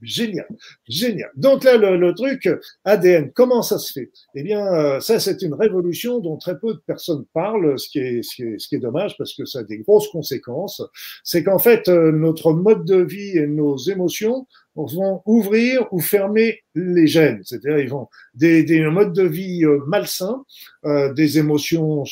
Génial, 0.02 0.48
génial. 0.88 1.30
Donc 1.36 1.64
là, 1.64 1.78
le, 1.78 2.14
truc 2.14 2.50
ADN, 2.84 3.32
comment 3.34 3.62
ça 3.62 3.78
se 3.78 3.92
fait? 3.92 4.12
Eh 4.36 4.44
bien, 4.44 4.66
euh, 4.74 5.00
ça, 5.00 5.20
c'est 5.20 5.42
une 5.42 5.54
révolution 5.54 6.20
dont 6.20 6.38
très 6.38 6.58
peu 6.60 6.74
de 6.74 6.82
personnes 6.86 7.26
parlent, 7.34 7.78
ce 7.78 7.90
qui 7.90 8.00
est, 8.00 8.24
ce 8.24 8.36
qui 8.36 8.44
est, 8.44 8.60
ce 8.60 8.68
qui 8.68 8.76
est 8.76 8.80
dommage 8.80 9.18
parce 9.18 9.34
que 9.34 9.46
ça 9.46 9.60
a 9.60 9.64
des 9.64 9.80
grosses 9.80 10.10
conséquences. 10.10 10.82
C'est 11.24 11.44
qu'en 11.44 11.60
fait, 11.60 11.88
euh, 11.88 12.12
notre 12.12 12.54
mode 12.54 12.86
de 12.86 12.98
vie 12.98 13.38
et 13.38 13.48
nos 13.48 13.78
émotions 13.78 14.48
vont 14.76 15.22
ouvrir 15.26 15.88
ou 15.92 16.00
fermer 16.00 16.60
les 16.76 17.08
gènes, 17.08 17.42
c'est-à-dire 17.44 17.80
ils 17.80 17.90
vont 17.90 18.08
des, 18.34 18.64
des 18.64 18.84
un 18.84 18.92
mode 18.92 19.14
de 19.14 19.24
vie 19.24 19.64
euh, 19.64 19.80
malsain, 19.88 20.44
euh, 20.86 21.14
des 21.14 21.38
émotions 21.38 22.04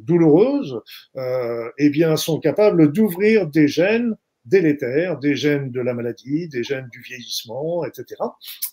douloureuses, 0.00 0.80
euh, 1.16 1.68
eh 1.78 1.90
bien 1.90 2.16
sont 2.16 2.40
capables 2.40 2.92
d'ouvrir 2.92 3.46
des 3.46 3.68
gènes 3.68 4.16
délétères, 4.46 5.18
des 5.18 5.34
gènes 5.34 5.70
de 5.70 5.80
la 5.80 5.94
maladie, 5.94 6.48
des 6.48 6.62
gènes 6.62 6.88
du 6.90 7.00
vieillissement, 7.00 7.84
etc. 7.84 8.22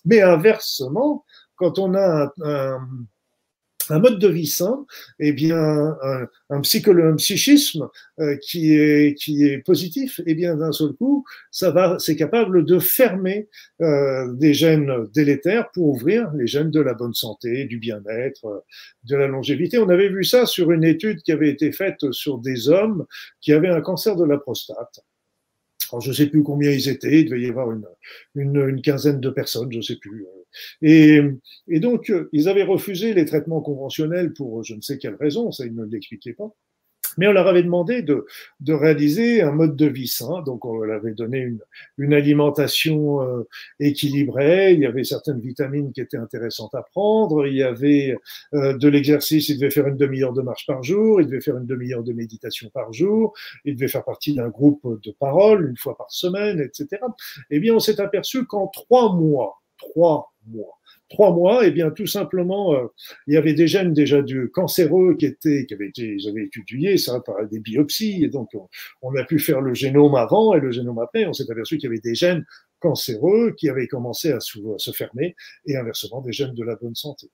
Mais 0.04 0.22
inversement, 0.22 1.24
quand 1.56 1.78
on 1.78 1.94
a 1.94 2.32
un, 2.42 2.88
un, 3.90 3.98
mode 3.98 4.18
de 4.18 4.28
vie 4.28 4.46
sain, 4.46 4.86
eh 5.18 5.32
bien, 5.32 5.58
un, 5.58 6.28
un, 6.50 6.58
un 6.58 7.16
psychisme 7.16 7.88
euh, 8.18 8.36
qui, 8.36 8.74
est, 8.74 9.14
qui 9.14 9.44
est 9.44 9.58
positif, 9.58 10.20
eh 10.26 10.34
bien, 10.34 10.56
d'un 10.56 10.72
seul 10.72 10.92
coup, 10.92 11.24
ça 11.50 11.70
va, 11.70 11.96
c'est 11.98 12.16
capable 12.16 12.64
de 12.64 12.78
fermer 12.78 13.48
euh, 13.82 14.32
des 14.34 14.54
gènes 14.54 15.06
délétères 15.14 15.70
pour 15.72 15.88
ouvrir 15.88 16.30
les 16.34 16.46
gènes 16.46 16.70
de 16.70 16.80
la 16.80 16.94
bonne 16.94 17.14
santé, 17.14 17.66
du 17.66 17.78
bien-être, 17.78 18.64
de 19.04 19.16
la 19.16 19.28
longévité. 19.28 19.78
On 19.78 19.88
avait 19.88 20.08
vu 20.08 20.24
ça 20.24 20.46
sur 20.46 20.72
une 20.72 20.84
étude 20.84 21.22
qui 21.22 21.32
avait 21.32 21.50
été 21.50 21.72
faite 21.72 22.10
sur 22.12 22.38
des 22.38 22.68
hommes 22.68 23.06
qui 23.40 23.52
avaient 23.52 23.68
un 23.68 23.80
cancer 23.80 24.16
de 24.16 24.24
la 24.24 24.38
prostate 24.38 25.04
je 26.00 26.08
ne 26.08 26.14
sais 26.14 26.26
plus 26.28 26.42
combien 26.42 26.70
ils 26.70 26.88
étaient, 26.88 27.20
il 27.20 27.26
devait 27.26 27.42
y 27.42 27.48
avoir 27.48 27.70
une, 27.72 27.86
une, 28.34 28.56
une 28.68 28.82
quinzaine 28.82 29.20
de 29.20 29.30
personnes, 29.30 29.70
je 29.72 29.78
ne 29.78 29.82
sais 29.82 29.96
plus. 29.96 30.26
Et, 30.82 31.20
et, 31.68 31.80
donc, 31.80 32.12
ils 32.32 32.48
avaient 32.48 32.62
refusé 32.62 33.14
les 33.14 33.24
traitements 33.24 33.60
conventionnels 33.60 34.32
pour 34.34 34.62
je 34.64 34.74
ne 34.74 34.80
sais 34.80 34.98
quelle 34.98 35.16
raison, 35.16 35.50
ça, 35.52 35.66
ils 35.66 35.74
ne 35.74 35.84
l'expliquaient 35.84 36.34
pas. 36.34 36.54
Mais 37.18 37.28
on 37.28 37.32
leur 37.32 37.46
avait 37.46 37.62
demandé 37.62 38.02
de, 38.02 38.26
de, 38.60 38.72
réaliser 38.72 39.42
un 39.42 39.52
mode 39.52 39.76
de 39.76 39.86
vie 39.86 40.08
sain. 40.08 40.42
Donc, 40.42 40.64
on 40.64 40.78
leur 40.78 40.96
avait 40.96 41.12
donné 41.12 41.38
une, 41.38 41.60
une 41.98 42.14
alimentation 42.14 43.22
euh, 43.22 43.48
équilibrée. 43.80 44.72
Il 44.72 44.80
y 44.80 44.86
avait 44.86 45.04
certaines 45.04 45.40
vitamines 45.40 45.92
qui 45.92 46.00
étaient 46.00 46.16
intéressantes 46.16 46.74
à 46.74 46.82
prendre. 46.82 47.46
Il 47.46 47.54
y 47.54 47.62
avait 47.62 48.16
euh, 48.54 48.76
de 48.76 48.88
l'exercice. 48.88 49.48
Il 49.48 49.58
devait 49.58 49.70
faire 49.70 49.86
une 49.86 49.96
demi-heure 49.96 50.32
de 50.32 50.42
marche 50.42 50.66
par 50.66 50.82
jour. 50.82 51.20
Il 51.20 51.26
devait 51.26 51.40
faire 51.40 51.56
une 51.56 51.66
demi-heure 51.66 52.02
de 52.02 52.12
méditation 52.12 52.68
par 52.70 52.92
jour. 52.92 53.34
Il 53.64 53.74
devait 53.74 53.88
faire 53.88 54.04
partie 54.04 54.34
d'un 54.34 54.48
groupe 54.48 55.00
de 55.02 55.12
parole 55.12 55.68
une 55.68 55.76
fois 55.76 55.96
par 55.96 56.10
semaine, 56.10 56.60
etc. 56.60 57.02
Eh 57.50 57.60
bien, 57.60 57.74
on 57.74 57.80
s'est 57.80 58.00
aperçu 58.00 58.44
qu'en 58.46 58.68
trois 58.68 59.14
mois, 59.14 59.62
trois 59.78 60.32
mois, 60.46 60.78
trois 61.08 61.32
mois, 61.32 61.64
et 61.64 61.68
eh 61.68 61.70
bien 61.70 61.90
tout 61.90 62.06
simplement, 62.06 62.74
euh, 62.74 62.86
il 63.26 63.34
y 63.34 63.36
avait 63.36 63.54
des 63.54 63.66
gènes 63.66 63.92
déjà 63.92 64.22
du 64.22 64.50
cancéreux 64.50 65.16
qui 65.16 65.26
étaient, 65.26 65.66
qui 65.66 65.74
avaient 65.74 65.88
été, 65.88 66.16
ils 66.18 66.28
avaient 66.28 66.96
ça 66.96 67.20
par 67.20 67.46
des 67.46 67.60
biopsies, 67.60 68.24
et 68.24 68.28
donc 68.28 68.50
on, 69.02 69.14
a 69.16 69.24
pu 69.24 69.38
faire 69.38 69.60
le 69.60 69.74
génome 69.74 70.14
avant 70.14 70.54
et 70.54 70.60
le 70.60 70.70
génome 70.70 70.98
après. 70.98 71.26
On 71.26 71.32
s'est 71.32 71.50
aperçu 71.50 71.78
qu'il 71.78 71.88
y 71.88 71.92
avait 71.92 72.00
des 72.00 72.14
gènes 72.14 72.44
cancéreux 72.80 73.54
qui 73.56 73.68
avaient 73.68 73.86
commencé 73.86 74.32
à, 74.32 74.40
se 74.40 74.90
fermer, 74.92 75.34
et 75.66 75.76
inversement 75.76 76.20
des 76.20 76.32
gènes 76.32 76.54
de 76.54 76.64
la 76.64 76.76
bonne 76.76 76.94
santé. 76.94 77.28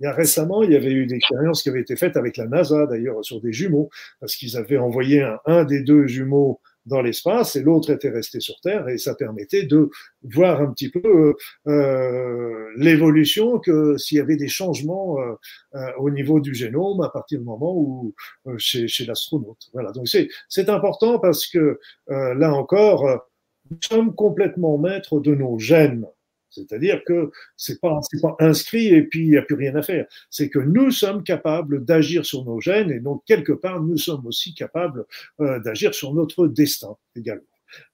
Il 0.00 0.08
récemment, 0.08 0.62
il 0.62 0.72
y 0.72 0.76
avait 0.76 0.90
eu 0.90 1.02
une 1.04 1.12
expérience 1.12 1.62
qui 1.62 1.68
avait 1.68 1.80
été 1.80 1.96
faite 1.96 2.16
avec 2.16 2.36
la 2.36 2.46
NASA 2.46 2.86
d'ailleurs 2.86 3.24
sur 3.24 3.40
des 3.40 3.52
jumeaux, 3.52 3.90
parce 4.20 4.34
qu'ils 4.36 4.56
avaient 4.56 4.76
envoyé 4.76 5.24
un 5.46 5.64
des 5.64 5.82
deux 5.82 6.06
jumeaux 6.06 6.60
dans 6.86 7.00
l'espace 7.00 7.56
et 7.56 7.62
l'autre 7.62 7.90
était 7.90 8.10
resté 8.10 8.40
sur 8.40 8.60
Terre 8.60 8.88
et 8.88 8.98
ça 8.98 9.14
permettait 9.14 9.64
de 9.64 9.90
voir 10.22 10.60
un 10.60 10.72
petit 10.72 10.90
peu 10.90 11.34
euh, 11.66 12.68
l'évolution 12.76 13.58
que 13.58 13.96
s'il 13.96 14.18
y 14.18 14.20
avait 14.20 14.36
des 14.36 14.48
changements 14.48 15.18
euh, 15.20 15.34
euh, 15.74 15.86
au 15.98 16.10
niveau 16.10 16.40
du 16.40 16.54
génome 16.54 17.00
à 17.02 17.08
partir 17.08 17.38
du 17.38 17.44
moment 17.44 17.74
où 17.74 18.14
euh, 18.46 18.54
chez, 18.58 18.88
chez 18.88 19.04
l'astronaute. 19.06 19.70
Voilà, 19.72 19.92
donc 19.92 20.08
c'est 20.08 20.68
important 20.68 21.18
parce 21.18 21.46
que 21.46 21.78
euh, 22.10 22.34
là 22.34 22.52
encore 22.52 23.26
nous 23.70 23.78
sommes 23.80 24.14
complètement 24.14 24.76
maîtres 24.76 25.20
de 25.20 25.34
nos 25.34 25.58
gènes. 25.58 26.06
C'est-à-dire 26.54 27.02
que 27.04 27.30
c'est 27.56 27.80
pas 27.80 28.00
pas 28.22 28.36
inscrit 28.40 28.88
et 28.88 29.02
puis 29.02 29.24
il 29.24 29.30
n'y 29.30 29.36
a 29.36 29.42
plus 29.42 29.56
rien 29.56 29.74
à 29.74 29.82
faire. 29.82 30.06
C'est 30.30 30.48
que 30.48 30.58
nous 30.58 30.90
sommes 30.90 31.22
capables 31.22 31.84
d'agir 31.84 32.24
sur 32.24 32.44
nos 32.44 32.60
gènes 32.60 32.90
et 32.90 33.00
donc 33.00 33.22
quelque 33.26 33.52
part 33.52 33.80
nous 33.80 33.98
sommes 33.98 34.26
aussi 34.26 34.54
capables 34.54 35.04
euh, 35.40 35.58
d'agir 35.60 35.94
sur 35.94 36.14
notre 36.14 36.46
destin 36.46 36.96
également. 37.16 37.44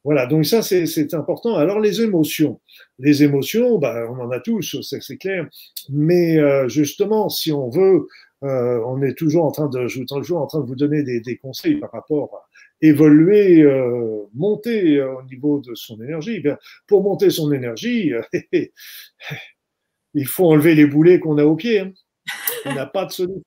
Voilà, 0.04 0.26
donc 0.26 0.44
ça 0.46 0.62
c'est 0.62 1.14
important. 1.14 1.56
Alors 1.56 1.80
les 1.80 2.02
émotions, 2.02 2.60
les 2.98 3.22
émotions, 3.22 3.78
bah, 3.78 4.06
on 4.10 4.20
en 4.20 4.30
a 4.30 4.40
tous, 4.40 4.80
c'est 4.82 5.16
clair. 5.16 5.48
Mais 5.88 6.38
euh, 6.38 6.68
justement, 6.68 7.28
si 7.28 7.52
on 7.52 7.70
veut, 7.70 8.06
euh, 8.42 8.80
on 8.86 9.02
est 9.02 9.14
toujours 9.14 9.44
en 9.44 9.52
train 9.52 9.68
de, 9.68 9.86
je 9.86 9.98
suis 9.98 10.06
toujours 10.06 10.40
en 10.40 10.46
train 10.46 10.60
de 10.60 10.66
vous 10.66 10.76
donner 10.76 11.02
des, 11.02 11.20
des 11.20 11.36
conseils 11.36 11.76
par 11.76 11.92
rapport 11.92 12.46
évoluer, 12.80 13.62
euh, 13.62 14.24
monter 14.34 14.96
euh, 14.96 15.18
au 15.18 15.22
niveau 15.22 15.60
de 15.60 15.74
son 15.74 16.00
énergie. 16.02 16.34
Eh 16.36 16.40
bien, 16.40 16.58
pour 16.86 17.02
monter 17.02 17.30
son 17.30 17.52
énergie, 17.52 18.12
il 20.14 20.26
faut 20.26 20.46
enlever 20.46 20.74
les 20.74 20.86
boulets 20.86 21.20
qu'on 21.20 21.38
a 21.38 21.44
aux 21.44 21.56
pieds. 21.56 21.80
Hein. 21.80 21.92
On 22.66 22.74
n'a 22.74 22.86
pas 22.86 23.06
de 23.06 23.12
solution. 23.12 23.42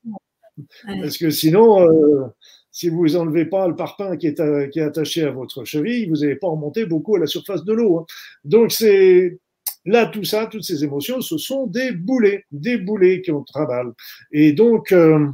Parce 0.85 1.17
que 1.17 1.29
sinon, 1.29 1.81
euh, 1.81 2.27
si 2.71 2.89
vous 2.89 3.15
enlevez 3.15 3.45
pas 3.45 3.67
le 3.67 3.75
parpaing 3.75 4.17
qui 4.17 4.27
est, 4.27 4.69
qui 4.69 4.79
est 4.79 4.83
attaché 4.83 5.23
à 5.23 5.31
votre 5.31 5.63
cheville, 5.63 6.09
vous 6.09 6.17
n'allez 6.17 6.35
pas 6.35 6.47
remonter 6.47 6.85
beaucoup 6.85 7.15
à 7.15 7.19
la 7.19 7.27
surface 7.27 7.63
de 7.63 7.73
l'eau. 7.73 7.99
Hein. 7.99 8.05
Donc 8.43 8.71
c'est 8.71 9.39
là 9.85 10.05
tout 10.05 10.23
ça, 10.23 10.47
toutes 10.47 10.63
ces 10.63 10.83
émotions, 10.83 11.21
ce 11.21 11.37
sont 11.37 11.67
des 11.67 11.91
boulets, 11.91 12.45
des 12.51 12.77
boulets 12.77 13.21
qui 13.21 13.31
ont 13.31 13.43
travail. 13.43 13.87
Et 14.31 14.53
donc 14.53 14.91
euh, 14.91 15.27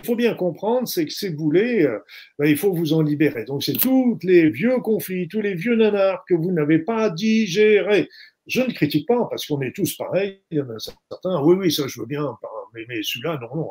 qu'il 0.00 0.06
faut 0.06 0.16
bien 0.16 0.34
comprendre, 0.34 0.88
c'est 0.88 1.06
que 1.06 1.12
ces 1.12 1.30
boulets, 1.30 1.86
euh, 1.86 1.98
ben, 2.38 2.46
il 2.46 2.56
faut 2.56 2.72
vous 2.72 2.92
en 2.92 3.02
libérer. 3.02 3.44
Donc 3.44 3.62
c'est 3.62 3.78
tous 3.78 4.18
les 4.22 4.50
vieux 4.50 4.78
conflits, 4.80 5.28
tous 5.28 5.40
les 5.40 5.54
vieux 5.54 5.76
nanars 5.76 6.24
que 6.28 6.34
vous 6.34 6.50
n'avez 6.50 6.80
pas 6.80 7.10
digérés. 7.10 8.08
Je 8.46 8.60
ne 8.60 8.72
critique 8.72 9.06
pas 9.06 9.26
parce 9.30 9.46
qu'on 9.46 9.60
est 9.62 9.74
tous 9.74 9.96
pareils. 9.96 10.42
Il 10.50 10.58
y 10.58 10.60
en 10.60 10.68
a 10.68 10.78
certains, 10.78 11.40
oui, 11.42 11.56
oui, 11.58 11.72
ça 11.72 11.84
je 11.86 12.00
veux 12.00 12.06
bien, 12.06 12.36
mais, 12.74 12.84
mais 12.88 13.02
celui-là, 13.02 13.38
non, 13.40 13.56
non. 13.56 13.68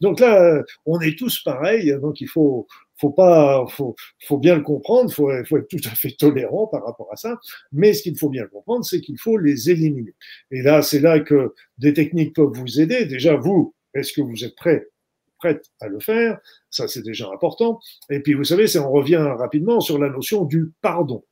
Donc 0.00 0.20
là, 0.20 0.62
on 0.84 1.00
est 1.00 1.18
tous 1.18 1.42
pareils, 1.42 1.92
donc 2.00 2.20
il 2.20 2.28
faut, 2.28 2.66
faut 2.96 3.10
pas, 3.10 3.64
faut 3.68 4.38
bien 4.38 4.56
le 4.56 4.62
comprendre, 4.62 5.10
faut, 5.10 5.32
faut 5.46 5.56
être 5.56 5.68
tout 5.68 5.88
à 5.90 5.94
fait 5.94 6.12
tolérant 6.12 6.66
par 6.66 6.84
rapport 6.84 7.08
à 7.10 7.16
ça. 7.16 7.40
Mais 7.72 7.92
ce 7.94 8.02
qu'il 8.02 8.16
faut 8.16 8.28
bien 8.28 8.46
comprendre, 8.46 8.84
c'est 8.84 9.00
qu'il 9.00 9.18
faut 9.18 9.38
les 9.38 9.70
éliminer. 9.70 10.14
Et 10.50 10.62
là, 10.62 10.82
c'est 10.82 11.00
là 11.00 11.20
que 11.20 11.54
des 11.78 11.94
techniques 11.94 12.36
peuvent 12.36 12.52
vous 12.52 12.80
aider. 12.80 13.06
Déjà, 13.06 13.34
vous, 13.34 13.74
est-ce 13.94 14.12
que 14.12 14.20
vous 14.20 14.44
êtes 14.44 14.54
prêt 14.54 14.86
prête 15.44 15.70
à 15.80 15.88
le 15.88 16.00
faire 16.00 16.38
Ça, 16.70 16.88
c'est 16.88 17.02
déjà 17.02 17.28
important. 17.30 17.80
Et 18.10 18.20
puis, 18.20 18.32
vous 18.32 18.44
savez, 18.44 18.66
on 18.78 18.90
revient 18.90 19.16
rapidement 19.16 19.80
sur 19.80 19.98
la 19.98 20.08
notion 20.08 20.44
du 20.44 20.72
pardon. 20.80 21.22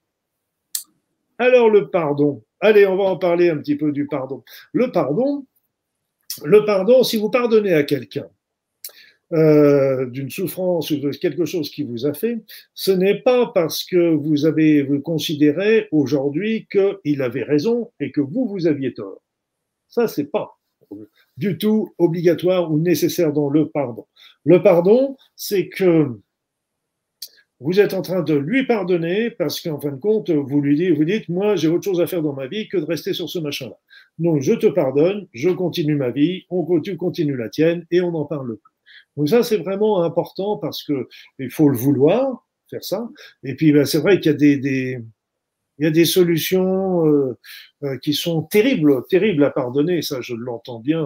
Alors, 1.38 1.70
le 1.70 1.88
pardon. 1.88 2.44
Allez, 2.61 2.87
on 2.87 2.96
va 2.96 3.05
en 3.05 3.16
parler 3.16 3.48
un 3.48 3.57
petit 3.57 3.77
peu 3.77 3.90
du 3.90 4.07
pardon. 4.07 4.44
Le 4.72 4.92
pardon, 4.92 5.46
le 6.44 6.64
pardon, 6.64 7.03
si 7.03 7.16
vous 7.16 7.31
pardonnez 7.31 7.72
à 7.72 7.85
quelqu'un 7.85 8.29
euh, 9.33 10.07
d'une 10.07 10.31
souffrance 10.31 10.90
ou 10.90 10.98
de 10.98 11.11
quelque 11.11 11.46
chose 11.46 11.70
qui 11.70 11.83
vous 11.83 12.07
a 12.07 12.12
fait, 12.12 12.44
ce 12.75 12.92
n'est 12.92 13.20
pas 13.20 13.46
parce 13.46 13.83
que 13.83 14.14
vous 14.14 14.44
avez 14.44 14.83
vous 14.83 15.01
considérez 15.01 15.88
aujourd'hui 15.90 16.68
qu'il 16.70 17.22
avait 17.22 17.42
raison 17.42 17.90
et 17.98 18.12
que 18.12 18.20
vous 18.20 18.46
vous 18.46 18.66
aviez 18.66 18.92
tort. 18.92 19.22
Ça, 19.88 20.07
c'est 20.07 20.31
pas 20.31 20.62
du 21.37 21.59
tout 21.59 21.93
obligatoire 21.99 22.71
ou 22.71 22.79
nécessaire 22.79 23.33
dans 23.33 23.51
le 23.51 23.69
pardon. 23.69 24.07
Le 24.45 24.63
pardon, 24.63 25.17
c'est 25.37 25.69
que 25.69 26.21
vous 27.61 27.79
êtes 27.79 27.95
en 27.95 28.03
train 28.03 28.23
de 28.23 28.35
lui 28.35 28.67
pardonner 28.67 29.31
parce 29.31 29.61
qu'en 29.61 29.79
fin 29.79 29.93
de 29.93 30.01
compte, 30.01 30.31
vous 30.31 30.61
lui 30.61 30.77
dites, 30.77 30.97
vous 30.97 31.05
dites, 31.05 31.29
moi, 31.29 31.55
j'ai 31.55 31.69
autre 31.69 31.85
chose 31.85 32.01
à 32.01 32.09
faire 32.09 32.23
dans 32.23 32.33
ma 32.33 32.49
vie 32.49 32.69
que 32.69 32.77
de 32.77 32.85
rester 32.85 33.13
sur 33.13 33.29
ce 33.29 33.39
machin-là. 33.39 33.79
Donc, 34.19 34.43
je 34.43 34.55
te 34.55 34.67
pardonne, 34.67 35.29
je 35.33 35.49
continue 35.49 35.95
ma 35.95 36.11
vie, 36.11 36.45
on 36.51 36.65
continue, 36.65 36.97
continue 36.97 37.37
la 37.37 37.49
tienne 37.49 37.87
et 37.93 38.01
on 38.01 38.11
n'en 38.11 38.25
parle 38.25 38.57
plus. 38.57 38.73
Donc 39.17 39.29
ça, 39.29 39.43
c'est 39.43 39.59
vraiment 39.59 40.03
important 40.03 40.57
parce 40.57 40.83
que 40.83 41.09
il 41.39 41.51
faut 41.51 41.69
le 41.69 41.77
vouloir 41.77 42.47
faire 42.69 42.83
ça. 42.83 43.09
Et 43.45 43.55
puis, 43.55 43.73
ben, 43.73 43.85
c'est 43.85 43.99
vrai 43.99 44.19
qu'il 44.21 44.33
y 44.33 44.35
a 44.35 44.39
des, 44.39 44.99
il 45.79 45.85
y 45.85 45.87
a 45.87 45.91
des 45.91 46.05
solutions 46.05 47.07
euh, 47.07 47.39
qui 48.03 48.14
sont 48.14 48.42
terribles, 48.42 49.03
terribles 49.09 49.45
à 49.45 49.51
pardonner. 49.51 50.03
Ça, 50.03 50.21
je 50.21 50.35
l'entends 50.35 50.81
bien. 50.81 51.05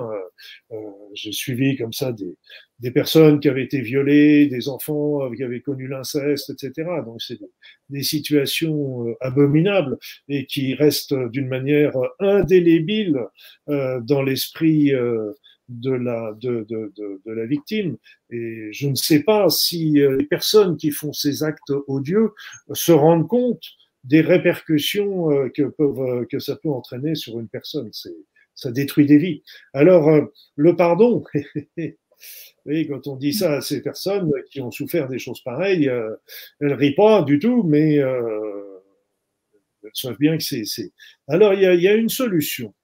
Euh, 0.72 0.76
j'ai 1.14 1.32
suivi 1.32 1.76
comme 1.76 1.92
ça 1.92 2.12
des, 2.12 2.36
des, 2.80 2.90
personnes 2.90 3.40
qui 3.40 3.48
avaient 3.48 3.64
été 3.64 3.80
violées, 3.80 4.46
des 4.46 4.68
enfants 4.68 5.30
qui 5.32 5.42
avaient 5.42 5.60
connu 5.60 5.88
l'inceste, 5.88 6.50
etc. 6.50 6.88
Donc, 7.04 7.22
c'est 7.22 7.38
des, 7.88 8.02
situations 8.02 9.06
abominables 9.20 9.98
et 10.28 10.46
qui 10.46 10.74
restent 10.74 11.14
d'une 11.30 11.48
manière 11.48 11.96
indélébile 12.20 13.18
dans 13.66 14.22
l'esprit 14.22 14.92
de 15.68 15.90
la, 15.90 16.32
de, 16.40 16.66
de, 16.68 16.92
de, 16.96 17.32
la 17.32 17.46
victime. 17.46 17.96
Et 18.30 18.68
je 18.72 18.88
ne 18.88 18.94
sais 18.94 19.22
pas 19.22 19.48
si 19.50 19.92
les 19.92 20.26
personnes 20.26 20.76
qui 20.76 20.90
font 20.90 21.12
ces 21.12 21.42
actes 21.42 21.72
odieux 21.86 22.32
se 22.72 22.92
rendent 22.92 23.28
compte 23.28 23.64
des 24.06 24.20
répercussions 24.20 25.30
euh, 25.30 25.48
que, 25.48 25.62
peuvent, 25.62 26.00
euh, 26.00 26.24
que 26.30 26.38
ça 26.38 26.56
peut 26.56 26.70
entraîner 26.70 27.14
sur 27.14 27.38
une 27.38 27.48
personne. 27.48 27.90
C'est, 27.92 28.16
ça 28.56 28.72
détruit 28.72 29.06
des 29.06 29.18
vies. 29.18 29.42
Alors, 29.74 30.08
euh, 30.08 30.22
le 30.56 30.74
pardon, 30.74 31.22
oui, 32.66 32.88
quand 32.88 33.06
on 33.06 33.16
dit 33.16 33.34
ça 33.34 33.54
à 33.54 33.60
ces 33.60 33.82
personnes 33.82 34.32
qui 34.50 34.60
ont 34.60 34.70
souffert 34.70 35.08
des 35.08 35.18
choses 35.18 35.42
pareilles, 35.42 35.90
elles 36.60 36.72
rient 36.72 36.94
pas 36.94 37.22
du 37.22 37.38
tout, 37.38 37.62
mais 37.62 37.98
euh, 37.98 38.80
elles 39.84 39.90
savent 39.92 40.18
bien 40.18 40.36
que 40.36 40.42
c'est. 40.42 40.64
c'est... 40.64 40.92
Alors, 41.28 41.52
il 41.54 41.60
y, 41.60 41.82
y 41.82 41.88
a 41.88 41.94
une 41.94 42.08
solution 42.08 42.74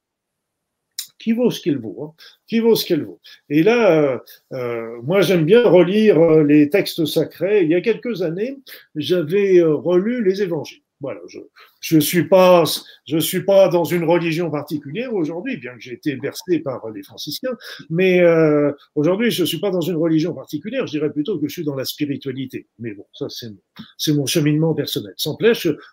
qui 1.19 1.33
vaut 1.33 1.51
ce 1.51 1.61
qu'elle 1.61 1.79
vaut, 1.79 2.03
hein, 2.03 2.15
qui 2.49 2.59
vaut 2.59 2.75
ce 2.75 2.85
qu'elle 2.85 3.05
vaut? 3.05 3.21
Et 3.49 3.63
là, 3.63 4.21
euh, 4.53 5.01
moi 5.03 5.21
j'aime 5.21 5.45
bien 5.45 5.63
relire 5.63 6.43
les 6.43 6.69
textes 6.69 7.07
sacrés. 7.07 7.63
Il 7.63 7.71
y 7.71 7.77
a 7.77 7.81
quelques 7.81 8.23
années, 8.23 8.59
j'avais 8.97 9.63
relu 9.63 10.25
les 10.25 10.43
évangiles. 10.43 10.82
Voilà, 11.03 11.21
je 11.27 11.41
je 11.81 11.99
suis 11.99 12.29
pas 12.29 12.63
je 13.09 13.19
suis 13.19 13.45
pas 13.45 13.69
dans 13.69 13.83
une 13.85 14.05
religion 14.05 14.51
particulière 14.51 15.13
aujourd'hui, 15.13 15.57
bien 15.57 15.75
que 15.75 15.81
j'ai 15.81 15.95
été 15.95 16.15
bercé 16.17 16.61
par 16.61 16.89
les 16.91 17.03
franciscains, 17.03 17.57
mais 17.91 18.21
euh, 18.21 18.71
aujourd'hui 18.95 19.33
je 19.33 19.45
suis 19.45 19.59
pas 19.59 19.71
dans 19.71 19.81
une 19.81 19.97
religion 19.97 20.33
particulière. 20.33 20.87
Je 20.87 20.93
dirais 20.93 21.13
plutôt 21.13 21.41
que 21.41 21.49
je 21.49 21.53
suis 21.53 21.65
dans 21.65 21.75
la 21.75 21.85
spiritualité. 21.85 22.69
Mais 22.79 22.95
bon, 22.95 23.05
ça 23.13 23.29
c'est 23.29 23.49
c'est 23.99 24.15
mon 24.15 24.27
cheminement 24.27 24.75
personnel. 24.75 25.15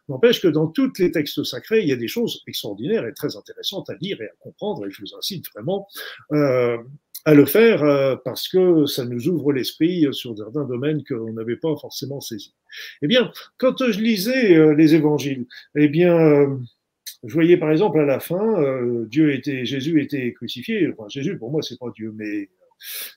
N'empêche 0.07 0.41
que 0.41 0.47
dans 0.47 0.67
tous 0.67 0.93
les 0.99 1.11
textes 1.11 1.43
sacrés, 1.43 1.81
il 1.81 1.89
y 1.89 1.93
a 1.93 1.95
des 1.95 2.07
choses 2.07 2.43
extraordinaires 2.47 3.07
et 3.07 3.13
très 3.13 3.35
intéressantes 3.35 3.89
à 3.89 3.95
lire 3.99 4.21
et 4.21 4.25
à 4.25 4.33
comprendre. 4.39 4.85
Et 4.85 4.91
je 4.91 5.01
vous 5.01 5.15
incite 5.17 5.45
vraiment 5.55 5.87
euh, 6.33 6.77
à 7.25 7.33
le 7.33 7.45
faire 7.45 7.83
euh, 7.83 8.15
parce 8.23 8.47
que 8.47 8.85
ça 8.85 9.05
nous 9.05 9.27
ouvre 9.27 9.53
l'esprit 9.53 10.07
sur 10.11 10.37
certains 10.37 10.65
domaines 10.65 11.03
qu'on 11.03 11.33
n'avait 11.33 11.57
pas 11.57 11.75
forcément 11.75 12.21
saisis. 12.21 12.53
Eh 13.01 13.07
bien, 13.07 13.31
quand 13.57 13.91
je 13.91 13.99
lisais 13.99 14.55
euh, 14.55 14.73
les 14.73 14.95
évangiles, 14.95 15.45
eh 15.75 15.87
bien, 15.87 16.17
euh, 16.17 16.55
je 17.23 17.33
voyais 17.33 17.57
par 17.57 17.71
exemple 17.71 17.99
à 17.99 18.05
la 18.05 18.19
fin, 18.19 18.63
Dieu 19.07 19.33
était, 19.33 19.65
Jésus 19.65 20.01
était 20.01 20.31
crucifié. 20.31 20.89
Enfin, 20.89 21.09
Jésus, 21.09 21.37
pour 21.37 21.51
moi, 21.51 21.61
c'est 21.61 21.77
pas 21.77 21.91
Dieu, 21.93 22.13
mais 22.15 22.47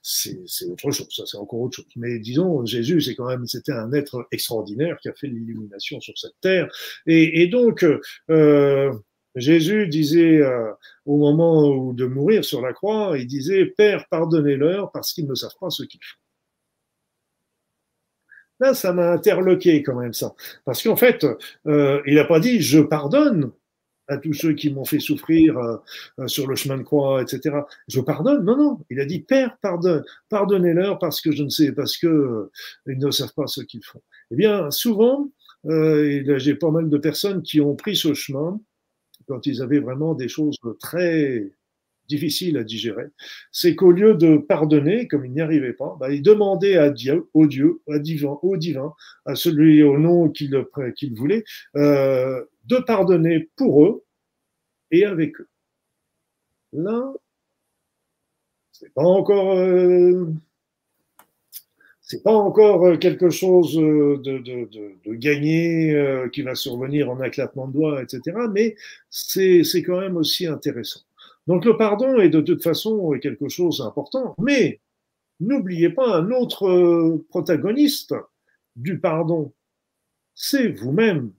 c'est 0.03 0.67
autre 0.69 0.91
chose. 0.91 1.09
Ça, 1.11 1.25
c'est 1.27 1.37
encore 1.37 1.61
autre 1.61 1.77
chose. 1.77 1.87
Mais 1.97 2.19
disons, 2.19 2.65
Jésus, 2.67 3.01
c'est 3.01 3.15
quand 3.15 3.29
même, 3.29 3.47
c'était 3.47 3.73
un 3.73 3.93
être 3.93 4.27
extraordinaire 4.33 4.99
qui 5.01 5.09
a 5.09 5.12
fait 5.15 5.29
l'illumination 5.29 6.01
sur 6.01 6.17
cette 6.19 6.41
terre. 6.41 6.69
Et, 7.07 7.43
et 7.43 7.47
donc, 7.47 7.85
euh, 8.31 8.93
Jésus 9.35 9.88
disait 9.88 10.42
euh, 10.42 10.73
au 11.07 11.16
moment 11.16 11.92
de 11.92 12.07
mourir 12.07 12.45
sur 12.45 12.61
la 12.61 12.73
croix, 12.73 13.16
il 13.18 13.27
disait 13.27 13.66
Père, 13.66 14.07
pardonnez-leur 14.11 14.92
parce 14.92 15.12
qu'ils 15.12 15.27
ne 15.27 15.35
savent 15.35 15.57
pas 15.59 15.71
ce 15.71 15.85
qu'ils 15.85 16.01
font. 16.03 16.18
Là, 18.61 18.75
ça 18.75 18.92
m'a 18.92 19.11
interloqué 19.12 19.83
quand 19.83 19.99
même 19.99 20.12
ça, 20.12 20.35
parce 20.64 20.83
qu'en 20.83 20.97
fait, 20.97 21.27
euh, 21.66 22.01
il 22.07 22.14
n'a 22.14 22.25
pas 22.25 22.38
dit 22.38 22.61
je 22.61 22.79
pardonne 22.81 23.51
à 24.09 24.18
tous 24.18 24.35
ceux 24.35 24.53
qui 24.53 24.71
m'ont 24.71 24.85
fait 24.85 25.01
souffrir 25.01 25.57
euh, 25.57 26.27
sur 26.29 26.47
le 26.47 26.55
chemin 26.55 26.77
de 26.77 26.83
croix, 26.83 27.23
etc. 27.23 27.57
Je 27.88 28.01
pardonne? 28.01 28.45
Non, 28.45 28.57
non. 28.57 28.81
Il 28.90 29.01
a 29.01 29.07
dit 29.07 29.21
Père, 29.21 29.57
pardonne, 29.62 30.05
pardonnez-leur 30.29 30.99
parce 30.99 31.21
que 31.21 31.33
je 31.33 31.42
ne 31.42 31.49
sais, 31.49 31.73
parce 31.73 31.97
que 31.97 32.51
ils 32.87 32.99
ne 32.99 33.11
savent 33.11 33.33
pas 33.35 33.47
ce 33.47 33.62
qu'ils 33.62 33.85
font. 33.85 34.03
Eh 34.31 34.37
bien, 34.37 34.71
souvent, 34.71 35.31
j'ai 35.64 36.55
pas 36.55 36.71
mal 36.71 36.90
de 36.90 36.99
personnes 36.99 37.42
qui 37.42 37.61
ont 37.61 37.75
pris 37.75 37.97
ce 37.97 38.12
chemin 38.14 38.61
quand 39.27 39.47
ils 39.47 39.63
avaient 39.63 39.81
vraiment 39.81 40.15
des 40.15 40.29
choses 40.29 40.57
très 40.81 41.51
difficiles 42.09 42.59
à 42.59 42.65
digérer, 42.65 43.07
c'est 43.51 43.75
qu'au 43.75 43.91
lieu 43.91 44.15
de 44.15 44.37
pardonner, 44.37 45.09
comme 45.09 45.25
ils 45.25 45.33
n'y 45.33 45.41
arrivaient 45.41 45.73
pas, 45.73 45.97
bah, 45.99 46.13
ils 46.13 46.23
demandaient 46.23 46.77
à 46.77 46.91
Dieu, 46.91 47.29
au 47.33 47.47
Dieu, 47.47 47.81
à 47.89 47.99
divin, 47.99 48.39
au 48.43 48.57
divin, 48.57 48.93
à 49.25 49.35
celui 49.35 49.83
au 49.83 49.99
nom 49.99 50.29
qu'il 50.29 50.65
qu'il 50.97 51.15
voulait, 51.15 51.45
euh, 51.77 52.45
de 52.65 52.77
pardonner 52.77 53.51
pour 53.57 53.85
eux 53.85 54.05
et 54.91 55.05
avec 55.05 55.41
eux. 55.41 55.49
Là, 56.73 57.13
c'est 58.73 58.93
pas 58.95 59.03
encore 59.03 59.53
euh, 59.53 60.27
c'est 62.12 62.22
pas 62.22 62.35
encore 62.35 62.85
euh, 62.85 62.98
quelque 62.98 63.31
chose 63.31 63.79
euh, 63.79 64.18
de, 64.22 65.14
gagné 65.14 65.94
euh, 65.94 66.29
qui 66.29 66.42
va 66.42 66.55
survenir 66.55 67.09
en 67.09 67.22
éclatement 67.22 67.66
de 67.66 67.72
doigts, 67.72 68.03
etc. 68.03 68.37
Mais 68.53 68.77
c'est 69.09 69.83
quand 69.83 69.98
même 69.98 70.18
aussi 70.18 70.46
intéressant. 70.46 71.01
Donc 71.46 71.64
le 71.64 71.75
pardon 71.79 72.20
est 72.20 72.29
de 72.29 72.42
toute 72.42 72.62
façon 72.62 73.12
quelque 73.22 73.48
chose 73.48 73.79
d'important. 73.79 74.35
Mais 74.38 74.81
n'oubliez 75.40 75.88
pas 75.88 76.18
un 76.18 76.31
autre 76.33 77.18
protagoniste 77.31 78.15
du 78.77 78.98
pardon, 78.98 79.50
c'est 80.35 80.69
vous-même. 80.69 81.33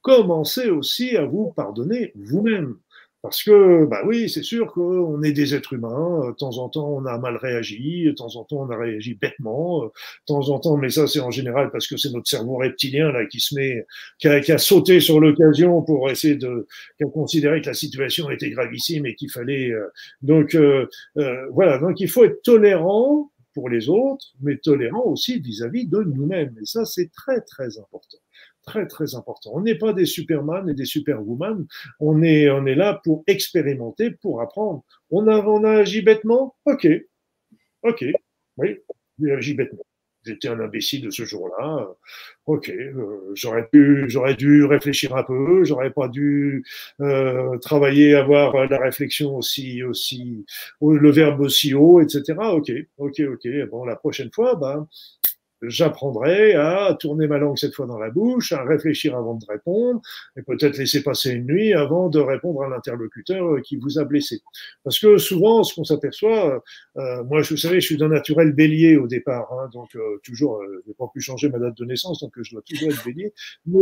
Commencez 0.00 0.70
aussi 0.70 1.16
à 1.16 1.24
vous 1.26 1.52
pardonner 1.56 2.12
vous-même. 2.14 2.76
Parce 3.22 3.42
que, 3.42 3.84
bah 3.84 4.00
oui, 4.06 4.30
c'est 4.30 4.42
sûr 4.42 4.72
qu'on 4.72 5.22
est 5.22 5.32
des 5.32 5.54
êtres 5.54 5.74
humains. 5.74 6.30
De 6.30 6.34
temps 6.34 6.56
en 6.56 6.70
temps, 6.70 6.88
on 6.88 7.04
a 7.04 7.18
mal 7.18 7.36
réagi. 7.36 8.04
De 8.04 8.12
temps 8.12 8.34
en 8.36 8.44
temps, 8.44 8.62
on 8.62 8.70
a 8.70 8.76
réagi 8.78 9.14
bêtement. 9.14 9.84
De 9.84 9.90
temps 10.26 10.48
en 10.48 10.58
temps, 10.58 10.78
mais 10.78 10.88
ça, 10.88 11.06
c'est 11.06 11.20
en 11.20 11.30
général 11.30 11.70
parce 11.70 11.86
que 11.86 11.98
c'est 11.98 12.10
notre 12.12 12.28
cerveau 12.28 12.56
reptilien 12.56 13.12
là 13.12 13.26
qui 13.26 13.40
se 13.40 13.54
met, 13.54 13.84
qui 14.18 14.28
a, 14.28 14.58
sauté 14.58 15.00
sur 15.00 15.20
l'occasion 15.20 15.82
pour 15.82 16.10
essayer 16.10 16.36
de, 16.36 16.66
qui 16.96 17.04
a 17.04 17.08
considéré 17.08 17.60
que 17.60 17.66
la 17.66 17.74
situation 17.74 18.30
était 18.30 18.50
gravissime 18.50 19.04
et 19.04 19.14
qu'il 19.14 19.30
fallait. 19.30 19.70
Euh, 19.70 19.86
donc 20.22 20.54
euh, 20.54 20.86
euh, 21.18 21.46
voilà. 21.52 21.78
Donc 21.78 22.00
il 22.00 22.08
faut 22.08 22.24
être 22.24 22.40
tolérant 22.42 23.30
pour 23.52 23.68
les 23.68 23.88
autres, 23.88 24.32
mais 24.40 24.56
tolérants 24.56 25.04
aussi 25.04 25.40
vis-à-vis 25.40 25.86
de 25.86 26.02
nous-mêmes. 26.02 26.56
Et 26.62 26.64
ça, 26.64 26.86
c'est 26.86 27.10
très, 27.12 27.40
très 27.42 27.78
important. 27.78 28.18
Très, 28.66 28.86
très 28.86 29.14
important. 29.14 29.50
On 29.54 29.62
n'est 29.62 29.76
pas 29.76 29.92
des 29.92 30.06
Superman 30.06 30.68
et 30.68 30.74
des 30.74 30.84
Superwoman. 30.84 31.66
On 31.98 32.22
est, 32.22 32.50
on 32.50 32.66
est 32.66 32.74
là 32.74 33.00
pour 33.04 33.24
expérimenter, 33.26 34.10
pour 34.10 34.42
apprendre. 34.42 34.84
On 35.10 35.26
a, 35.28 35.38
on 35.38 35.64
a 35.64 35.78
agi 35.78 36.02
bêtement? 36.02 36.54
OK. 36.66 36.86
OK. 37.82 38.04
Oui, 38.58 38.78
j'ai 39.18 39.32
agi 39.32 39.54
bêtement 39.54 39.82
j'étais 40.24 40.48
un 40.48 40.60
imbécile 40.60 41.02
de 41.02 41.10
ce 41.10 41.24
jour-là. 41.24 41.88
Ok, 42.46 42.68
euh, 42.68 43.32
j'aurais 43.34 43.66
pu, 43.68 44.04
j'aurais 44.08 44.34
dû 44.34 44.64
réfléchir 44.64 45.14
un 45.16 45.22
peu, 45.22 45.64
j'aurais 45.64 45.90
pas 45.90 46.08
dû 46.08 46.64
euh, 47.00 47.56
travailler, 47.58 48.14
avoir 48.14 48.66
la 48.66 48.78
réflexion 48.78 49.36
aussi, 49.36 49.82
aussi, 49.82 50.44
le 50.80 51.10
verbe 51.10 51.40
aussi 51.40 51.74
haut, 51.74 52.00
etc. 52.00 52.34
Ok, 52.52 52.70
ok, 52.98 53.20
ok. 53.32 53.48
Bon, 53.70 53.84
la 53.84 53.96
prochaine 53.96 54.30
fois, 54.32 54.54
ben, 54.56 54.86
j'apprendrai 55.62 56.54
à 56.54 56.96
tourner 56.98 57.26
ma 57.26 57.38
langue 57.38 57.58
cette 57.58 57.74
fois 57.74 57.86
dans 57.86 57.98
la 57.98 58.10
bouche, 58.10 58.52
à 58.52 58.64
réfléchir 58.64 59.16
avant 59.16 59.34
de 59.34 59.44
répondre, 59.46 60.00
et 60.36 60.42
peut-être 60.42 60.78
laisser 60.78 61.02
passer 61.02 61.30
une 61.30 61.46
nuit 61.46 61.72
avant 61.74 62.08
de 62.08 62.18
répondre 62.18 62.62
à 62.62 62.68
l'interlocuteur 62.68 63.60
qui 63.62 63.76
vous 63.76 63.98
a 63.98 64.04
blessé. 64.04 64.40
Parce 64.84 64.98
que 64.98 65.18
souvent, 65.18 65.62
ce 65.62 65.74
qu'on 65.74 65.84
s'aperçoit, 65.84 66.62
euh, 66.96 67.24
moi, 67.24 67.42
je, 67.42 67.50
vous 67.50 67.56
savez, 67.56 67.80
je 67.80 67.86
suis 67.86 67.96
d'un 67.96 68.08
naturel 68.08 68.52
bélier 68.52 68.96
au 68.96 69.06
départ, 69.06 69.52
hein, 69.52 69.68
donc 69.72 69.94
euh, 69.96 70.18
toujours, 70.24 70.60
euh, 70.62 70.82
je 70.84 70.88
n'ai 70.88 70.94
pas 70.94 71.08
pu 71.12 71.20
changer 71.20 71.48
ma 71.48 71.58
date 71.58 71.76
de 71.76 71.84
naissance, 71.84 72.20
donc 72.20 72.32
je 72.40 72.52
dois 72.52 72.62
toujours 72.62 72.90
être 72.90 73.04
bélier. 73.04 73.32
Mais, 73.66 73.80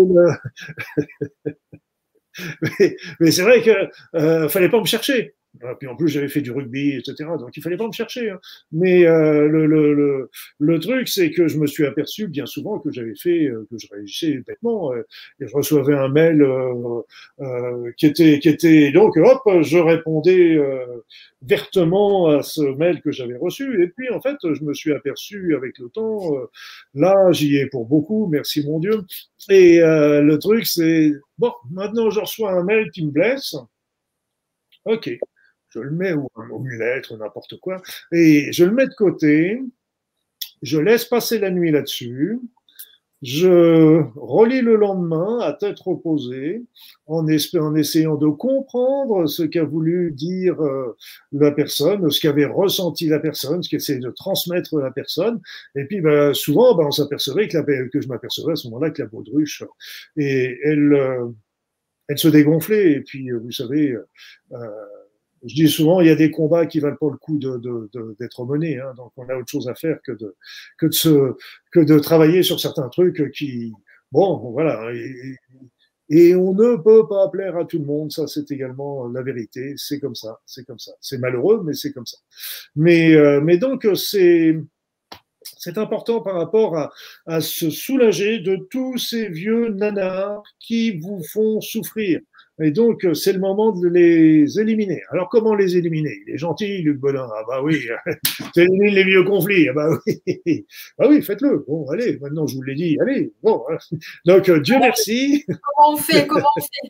mais, 2.63 2.97
mais 3.21 3.31
c'est 3.31 3.43
vrai 3.43 3.63
que 3.63 4.17
euh, 4.17 4.49
fallait 4.49 4.69
pas 4.69 4.81
me 4.81 4.87
chercher. 4.87 5.35
Puis 5.79 5.89
en 5.89 5.97
plus, 5.97 6.09
j'avais 6.09 6.29
fait 6.29 6.41
du 6.41 6.51
rugby, 6.51 6.97
etc. 6.97 7.31
Donc 7.39 7.57
il 7.57 7.63
fallait 7.63 7.77
pas 7.77 7.87
me 7.87 7.93
chercher. 7.93 8.31
Hein. 8.31 8.41
Mais 8.73 9.07
euh, 9.07 9.49
le, 9.49 9.67
le, 9.67 9.95
le, 9.95 10.31
le, 10.59 10.79
truc, 10.79 11.09
c'est 11.09 11.31
que 11.31 11.49
je 11.49 11.59
me 11.59 11.67
suis 11.67 11.85
aperçu 11.85 12.29
bien 12.29 12.47
souvent 12.47 12.79
que 12.79 12.93
j'avais 12.93 13.17
fait, 13.17 13.47
euh, 13.47 13.67
que 13.71 13.77
je 13.79 13.87
réagissais 13.91 14.43
bêtement. 14.47 14.93
Euh, 14.93 15.03
et 15.41 15.49
je 15.49 15.55
recevais 15.55 15.95
un 15.95 16.09
mail 16.09 16.43
euh, 16.43 17.01
euh, 17.41 17.93
qui 17.97 18.07
était, 18.07 18.39
qui 18.39 18.49
était, 18.49 18.93
donc 18.93 19.17
hop, 19.17 19.43
je 19.63 19.79
répondais 19.79 20.59
vertement 21.43 22.29
à 22.29 22.43
ce 22.43 22.63
mail 22.77 23.01
que 23.03 23.11
j'avais 23.13 23.37
reçu. 23.37 23.83
Et 23.83 23.89
puis 23.89 24.11
en 24.11 24.21
fait, 24.21 24.37
je 24.43 24.63
me 24.63 24.75
suis 24.75 24.93
aperçu 24.93 25.55
avec 25.57 25.79
le 25.79 25.89
temps, 25.89 26.21
là, 26.95 27.33
j'y 27.33 27.57
ai 27.57 27.67
pour 27.67 27.87
beaucoup, 27.87 28.27
merci 28.27 28.67
mon 28.67 28.79
Dieu. 28.79 29.05
Et 29.49 29.79
le 29.81 30.37
truc, 30.39 30.67
c'est 30.67 31.13
bon, 31.39 31.53
maintenant 31.71 32.11
je 32.11 32.21
reçois 32.21 32.53
un 32.53 32.65
mail 32.65 32.91
qui 32.91 33.05
me 33.05 33.11
blesse. 33.11 33.57
Ok, 34.85 35.11
je 35.71 35.81
le 35.81 35.91
mets, 35.91 36.13
ou, 36.13 36.29
une 36.37 36.79
lettre, 36.79 37.15
ou 37.15 37.19
n'importe 37.19 37.59
quoi, 37.61 37.81
et 38.13 38.53
je 38.53 38.65
le 38.65 38.73
mets 38.73 38.87
de 38.87 38.95
côté, 38.95 39.63
je 40.63 40.79
laisse 40.79 41.05
passer 41.05 41.39
la 41.39 41.51
nuit 41.51 41.71
là-dessus, 41.71 42.41
je 43.21 44.03
relis 44.15 44.61
le 44.61 44.77
lendemain 44.77 45.41
à 45.41 45.53
tête 45.53 45.79
reposée, 45.81 46.63
en, 47.07 47.27
en 47.27 47.75
essayant 47.75 48.15
de 48.15 48.29
comprendre 48.29 49.27
ce 49.27 49.43
qu'a 49.43 49.65
voulu 49.65 50.13
dire 50.13 50.63
euh, 50.63 50.97
la 51.33 51.51
personne, 51.51 52.09
ce 52.11 52.21
qu'avait 52.21 52.45
ressenti 52.45 53.09
la 53.09 53.19
personne, 53.19 53.63
ce 53.63 53.69
qu'essayait 53.69 53.99
de 53.99 54.11
transmettre 54.11 54.79
la 54.79 54.93
personne. 54.93 55.41
Et 55.75 55.85
puis, 55.85 56.01
ben, 56.01 56.33
souvent, 56.33 56.77
ben, 56.77 56.85
on 56.87 56.91
s'apercevait 56.93 57.49
que, 57.49 57.89
que 57.89 58.01
je 58.01 58.09
m'apercevais 58.09 58.53
à 58.53 58.57
ce 58.57 58.69
moment-là 58.69 58.91
que 58.91 59.03
la 59.03 59.09
baudruche, 59.09 59.65
et 60.17 60.57
elle, 60.63 60.93
euh, 60.93 61.27
elle 62.07 62.19
se 62.19 62.29
dégonflait. 62.29 62.93
Et 62.93 63.01
puis, 63.01 63.31
vous 63.33 63.51
savez, 63.51 63.97
euh, 64.53 64.69
je 65.45 65.55
dis 65.55 65.69
souvent, 65.69 66.01
il 66.01 66.09
y 66.09 66.11
a 66.11 66.15
des 66.15 66.31
combats 66.31 66.67
qui 66.67 66.81
valent 66.81 66.97
pas 66.97 67.11
le 67.11 67.17
coup 67.17 67.39
d'être 67.39 67.59
de, 67.59 67.91
de, 67.93 68.45
menés. 68.47 68.79
Hein, 68.79 68.93
donc, 68.97 69.13
on 69.17 69.29
a 69.29 69.37
autre 69.37 69.51
chose 69.51 69.69
à 69.69 69.75
faire 69.75 69.99
que 70.03 70.13
de, 70.13 70.37
que 70.79 70.87
de, 70.87 70.93
se, 70.93 71.35
que 71.71 71.81
de 71.81 71.99
travailler 71.99 72.43
sur 72.43 72.61
certains 72.61 72.89
trucs 72.89 73.31
qui, 73.33 73.73
bon, 74.13 74.51
voilà. 74.51 74.93
Et, 74.93 75.37
et, 76.11 76.35
on 76.35 76.55
ne 76.55 76.77
peut 76.77 77.07
pas 77.07 77.29
plaire 77.29 77.57
à 77.57 77.65
tout 77.65 77.79
le 77.79 77.85
monde. 77.85 78.11
Ça, 78.11 78.27
c'est 78.27 78.51
également 78.51 79.09
la 79.09 79.23
vérité. 79.23 79.75
C'est 79.77 80.01
comme 80.01 80.15
ça. 80.15 80.41
C'est 80.47 80.65
comme 80.65 80.79
ça. 80.79 80.93
C'est 81.01 81.19
malheureux, 81.19 81.63
mais 81.65 81.75
c'est 81.75 81.93
comme 81.93 82.07
ça. 82.07 82.19
Mais, 82.75 83.15
euh, 83.15 83.41
mais 83.41 83.59
donc, 83.59 83.87
c'est, 83.95 84.57
c'est 85.43 85.79
important 85.79 86.21
par 86.21 86.35
rapport 86.35 86.77
à, 86.77 86.93
à, 87.27 87.41
se 87.41 87.71
soulager 87.71 88.41
de 88.41 88.57
tous 88.71 88.99
ces 88.99 89.29
vieux 89.29 89.69
nanars 89.71 90.43
qui 90.59 90.99
vous 90.99 91.23
font 91.23 91.61
souffrir. 91.61 92.21
Et 92.61 92.73
donc, 92.73 93.05
euh, 93.05 93.15
c'est 93.15 93.33
le 93.33 93.39
moment 93.39 93.73
de 93.73 93.87
les 93.87 94.59
éliminer. 94.59 95.03
Alors, 95.11 95.29
comment 95.29 95.55
les 95.55 95.77
éliminer? 95.77 96.23
Il 96.27 96.35
est 96.35 96.39
gentil, 96.39 96.83
Luc 96.83 96.99
Bodin. 96.99 97.29
Ah 97.33 97.45
bah 97.47 97.63
oui, 97.63 97.87
t'élimines 98.55 98.95
les 98.95 99.05
vieux 99.05 99.23
conflits. 99.23 99.69
Ah 99.69 99.73
bah 99.73 99.91
oui, 100.07 100.67
ah 100.99 101.09
oui, 101.09 101.23
faites-le. 101.23 101.65
Bon, 101.69 101.89
allez, 101.91 102.19
maintenant 102.19 102.47
je 102.47 102.57
vous 102.57 102.63
l'ai 102.63 102.75
dit. 102.75 102.99
Allez, 103.01 103.33
bon. 103.43 103.65
Hein. 103.71 103.77
Donc, 104.25 104.49
euh, 104.49 104.61
Dieu 104.61 104.79
merci. 104.81 105.45
Comment 105.47 105.93
on 105.93 105.97
fait? 105.97 106.27
Comment 106.27 106.49
on 106.57 106.61
fait? 106.61 106.89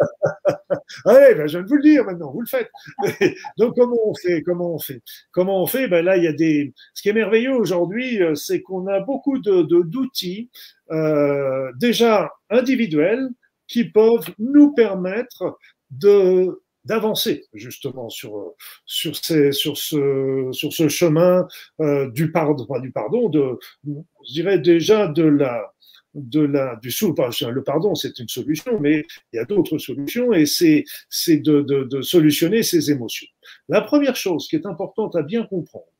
Allez, 1.04 1.34
ben, 1.34 1.46
je 1.46 1.58
viens 1.58 1.62
de 1.62 1.68
vous 1.68 1.76
le 1.76 1.82
dire 1.82 2.04
maintenant, 2.04 2.30
vous 2.30 2.40
le 2.40 2.46
faites. 2.46 2.70
Donc, 3.58 3.76
comment 3.76 3.96
on 4.04 4.14
fait? 4.14 4.42
Comment 4.42 4.74
on 4.74 4.78
fait? 4.78 5.02
Comment 5.32 5.62
on 5.62 5.66
fait? 5.66 5.88
Ben, 5.88 6.04
Là, 6.04 6.16
il 6.16 6.24
y 6.24 6.28
a 6.28 6.32
des. 6.32 6.72
Ce 6.94 7.02
qui 7.02 7.08
est 7.08 7.14
merveilleux 7.14 7.54
aujourd'hui, 7.54 8.22
euh, 8.22 8.34
c'est 8.34 8.60
qu'on 8.62 8.86
a 8.86 9.00
beaucoup 9.00 9.38
de 9.38 9.62
d'outils 9.62 10.50
euh, 10.90 11.70
déjà 11.76 12.32
individuels 12.50 13.28
qui 13.70 13.84
peuvent 13.84 14.28
nous 14.38 14.72
permettre 14.74 15.56
de 15.90 16.60
d'avancer 16.84 17.44
justement 17.52 18.08
sur 18.08 18.54
sur 18.86 19.14
ces 19.14 19.52
sur 19.52 19.76
ce 19.76 20.48
sur 20.52 20.72
ce 20.72 20.88
chemin 20.88 21.46
euh, 21.80 22.10
du 22.10 22.32
pardon 22.32 22.66
pas 22.66 22.80
du 22.80 22.90
pardon 22.90 23.28
de 23.28 23.58
je 23.84 24.32
dirais 24.32 24.58
déjà 24.58 25.06
de 25.06 25.24
la 25.24 25.72
de 26.14 26.40
la 26.40 26.76
du 26.76 26.90
sous 26.90 27.14
le 27.14 27.62
pardon 27.62 27.94
c'est 27.94 28.18
une 28.18 28.28
solution 28.28 28.80
mais 28.80 29.04
il 29.32 29.36
y 29.36 29.38
a 29.38 29.44
d'autres 29.44 29.78
solutions 29.78 30.32
et 30.32 30.46
c'est 30.46 30.84
c'est 31.10 31.36
de, 31.36 31.60
de, 31.60 31.84
de 31.84 32.00
solutionner 32.00 32.62
ces 32.62 32.90
émotions 32.90 33.28
la 33.68 33.82
première 33.82 34.16
chose 34.16 34.48
qui 34.48 34.56
est 34.56 34.66
importante 34.66 35.14
à 35.16 35.22
bien 35.22 35.44
comprendre 35.44 35.92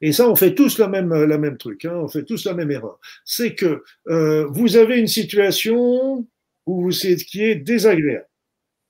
et 0.00 0.12
ça, 0.12 0.28
on 0.28 0.36
fait 0.36 0.54
tous 0.54 0.78
la 0.78 0.86
même, 0.88 1.12
la 1.12 1.38
même 1.38 1.58
truc, 1.58 1.84
hein, 1.84 1.94
on 1.96 2.08
fait 2.08 2.24
tous 2.24 2.44
la 2.44 2.54
même 2.54 2.70
erreur. 2.70 2.98
C'est 3.24 3.54
que 3.54 3.82
euh, 4.08 4.46
vous 4.50 4.76
avez 4.76 4.98
une 4.98 5.08
situation 5.08 6.26
ou 6.68 6.82
vous 6.82 6.90
qui 6.90 7.42
est 7.42 7.54
désagréable. 7.54 8.28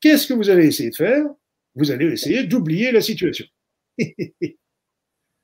Qu'est-ce 0.01 0.27
que 0.27 0.35
vous 0.35 0.51
allez 0.51 0.67
essayer 0.67 0.91
de 0.91 0.97
faire? 0.97 1.25
Vous 1.77 1.93
allez 1.93 2.07
essayer 2.07 2.43
d'oublier 2.43 2.91
la 2.91 3.01
situation. 3.01 3.47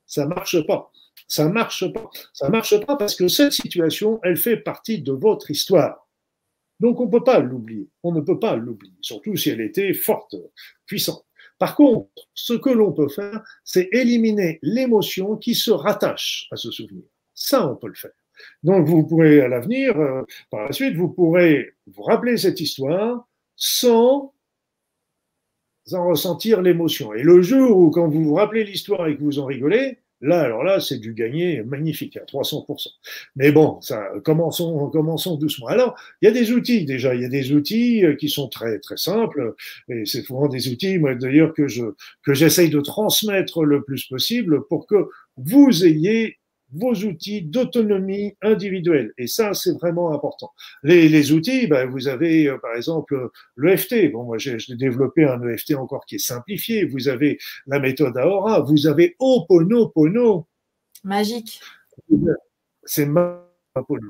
ça 0.06 0.26
marche 0.26 0.66
pas. 0.66 0.90
Ça 1.28 1.48
marche 1.48 1.92
pas. 1.92 2.10
Ça 2.32 2.48
marche 2.48 2.78
pas 2.84 2.96
parce 2.96 3.14
que 3.14 3.28
cette 3.28 3.52
situation, 3.52 4.18
elle 4.24 4.36
fait 4.36 4.56
partie 4.56 5.00
de 5.00 5.12
votre 5.12 5.52
histoire. 5.52 6.08
Donc 6.80 7.00
on 7.00 7.06
ne 7.06 7.10
peut 7.10 7.22
pas 7.22 7.38
l'oublier. 7.38 7.88
On 8.02 8.12
ne 8.12 8.20
peut 8.20 8.40
pas 8.40 8.56
l'oublier, 8.56 8.94
surtout 9.00 9.36
si 9.36 9.50
elle 9.50 9.60
était 9.60 9.94
forte, 9.94 10.34
puissante. 10.86 11.24
Par 11.58 11.76
contre, 11.76 12.10
ce 12.34 12.52
que 12.52 12.70
l'on 12.70 12.92
peut 12.92 13.08
faire, 13.08 13.44
c'est 13.62 13.88
éliminer 13.92 14.58
l'émotion 14.62 15.36
qui 15.36 15.54
se 15.54 15.70
rattache 15.70 16.48
à 16.50 16.56
ce 16.56 16.72
souvenir. 16.72 17.04
Ça, 17.32 17.70
on 17.70 17.76
peut 17.76 17.86
le 17.86 17.94
faire. 17.94 18.10
Donc 18.62 18.86
vous 18.86 19.06
pourrez 19.06 19.40
à 19.40 19.48
l'avenir, 19.48 19.98
euh, 19.98 20.22
par 20.50 20.66
la 20.66 20.72
suite, 20.72 20.96
vous 20.96 21.08
pourrez 21.08 21.74
vous 21.86 22.02
rappeler 22.02 22.36
cette 22.36 22.60
histoire 22.60 23.26
sans 23.56 24.34
en 25.92 26.08
ressentir 26.08 26.62
l'émotion. 26.62 27.12
Et 27.12 27.22
le 27.22 27.42
jour 27.42 27.76
où, 27.76 27.90
quand 27.90 28.08
vous 28.08 28.24
vous 28.24 28.34
rappelez 28.34 28.64
l'histoire 28.64 29.06
et 29.06 29.16
que 29.16 29.22
vous 29.22 29.38
en 29.38 29.44
rigolez, 29.44 29.98
là, 30.20 30.40
alors 30.40 30.64
là, 30.64 30.80
c'est 30.80 30.98
du 30.98 31.12
gagné 31.12 31.62
magnifique 31.62 32.16
à 32.16 32.24
300%. 32.24 32.88
Mais 33.36 33.52
bon, 33.52 33.80
ça, 33.82 34.08
commençons, 34.24 34.88
commençons 34.88 35.36
doucement. 35.36 35.66
Alors, 35.66 35.94
il 36.22 36.26
y 36.26 36.28
a 36.28 36.32
des 36.32 36.52
outils 36.52 36.86
déjà, 36.86 37.14
il 37.14 37.20
y 37.20 37.24
a 37.26 37.28
des 37.28 37.52
outils 37.52 38.04
euh, 38.04 38.14
qui 38.14 38.30
sont 38.30 38.48
très 38.48 38.78
très 38.78 38.96
simples, 38.96 39.54
et 39.88 40.06
c'est 40.06 40.22
souvent 40.22 40.48
des 40.48 40.68
outils, 40.68 40.98
moi 40.98 41.14
d'ailleurs, 41.14 41.52
que 41.52 41.68
je 41.68 41.84
que 42.24 42.32
j'essaye 42.32 42.70
de 42.70 42.80
transmettre 42.80 43.64
le 43.64 43.82
plus 43.82 44.06
possible 44.06 44.66
pour 44.68 44.86
que 44.86 45.08
vous 45.36 45.84
ayez 45.84 46.38
vos 46.74 46.94
outils 46.94 47.42
d'autonomie 47.42 48.36
individuelle. 48.42 49.12
Et 49.18 49.26
ça, 49.26 49.54
c'est 49.54 49.72
vraiment 49.72 50.12
important. 50.12 50.52
Les, 50.82 51.08
les 51.08 51.32
outils, 51.32 51.66
ben, 51.66 51.88
vous 51.88 52.08
avez 52.08 52.48
euh, 52.48 52.58
par 52.58 52.74
exemple 52.74 53.30
l'EFT. 53.56 54.12
Bon, 54.12 54.24
moi, 54.24 54.38
j'ai 54.38 54.58
développé 54.70 55.24
un 55.24 55.42
EFT 55.48 55.74
encore 55.74 56.04
qui 56.06 56.16
est 56.16 56.26
simplifié. 56.26 56.84
Vous 56.84 57.08
avez 57.08 57.38
la 57.66 57.78
méthode 57.78 58.16
Aora. 58.16 58.60
Vous 58.60 58.86
avez 58.86 59.16
Oponopono. 59.18 60.46
Magique. 61.04 61.60
C'est 62.84 63.06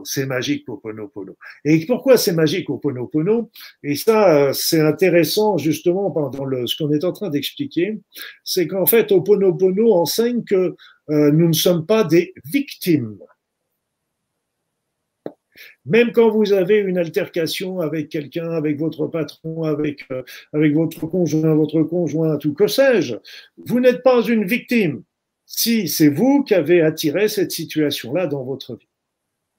c'est 0.05 0.27
magique 0.27 0.69
Oponopono. 0.69 1.37
Et 1.65 1.85
pourquoi 1.87 2.17
c'est 2.17 2.33
magique 2.33 2.69
Oponopono 2.69 3.51
Et 3.83 3.97
ça, 3.97 4.53
c'est 4.53 4.81
intéressant 4.81 5.57
justement 5.57 6.11
pendant 6.11 6.45
le, 6.45 6.67
ce 6.67 6.77
qu'on 6.77 6.93
est 6.93 7.05
en 7.05 7.13
train 7.13 7.31
d'expliquer, 7.31 7.99
c'est 8.43 8.67
qu'en 8.67 8.87
fait 8.87 9.11
Oponopono 9.13 9.93
enseigne 9.93 10.45
que 10.45 10.75
euh, 11.11 11.33
nous 11.33 11.49
ne 11.49 11.53
sommes 11.53 11.87
pas 11.87 12.05
des 12.05 12.35
victimes. 12.45 13.19
Même 15.87 16.13
quand 16.13 16.31
vous 16.31 16.53
avez 16.53 16.79
une 16.79 16.99
altercation 16.99 17.81
avec 17.81 18.09
quelqu'un, 18.09 18.51
avec 18.51 18.79
votre 18.79 19.07
patron, 19.07 19.65
avec, 19.65 20.05
euh, 20.11 20.23
avec 20.53 20.75
votre 20.75 21.07
conjoint, 21.07 21.55
votre 21.55 21.83
conjointe 21.83 22.45
ou 22.45 22.55
que 22.55 22.67
sais-je, 22.67 23.17
vous 23.59 23.81
n'êtes 23.81 24.03
pas 24.03 24.23
une 24.23 24.45
victime. 24.45 25.03
si 25.47 25.89
c'est 25.89 26.09
vous 26.09 26.43
qui 26.43 26.55
avez 26.55 26.81
attiré 26.81 27.29
cette 27.29 27.53
situation-là 27.53 28.27
dans 28.27 28.45
votre 28.45 28.77
vie. 28.77 28.89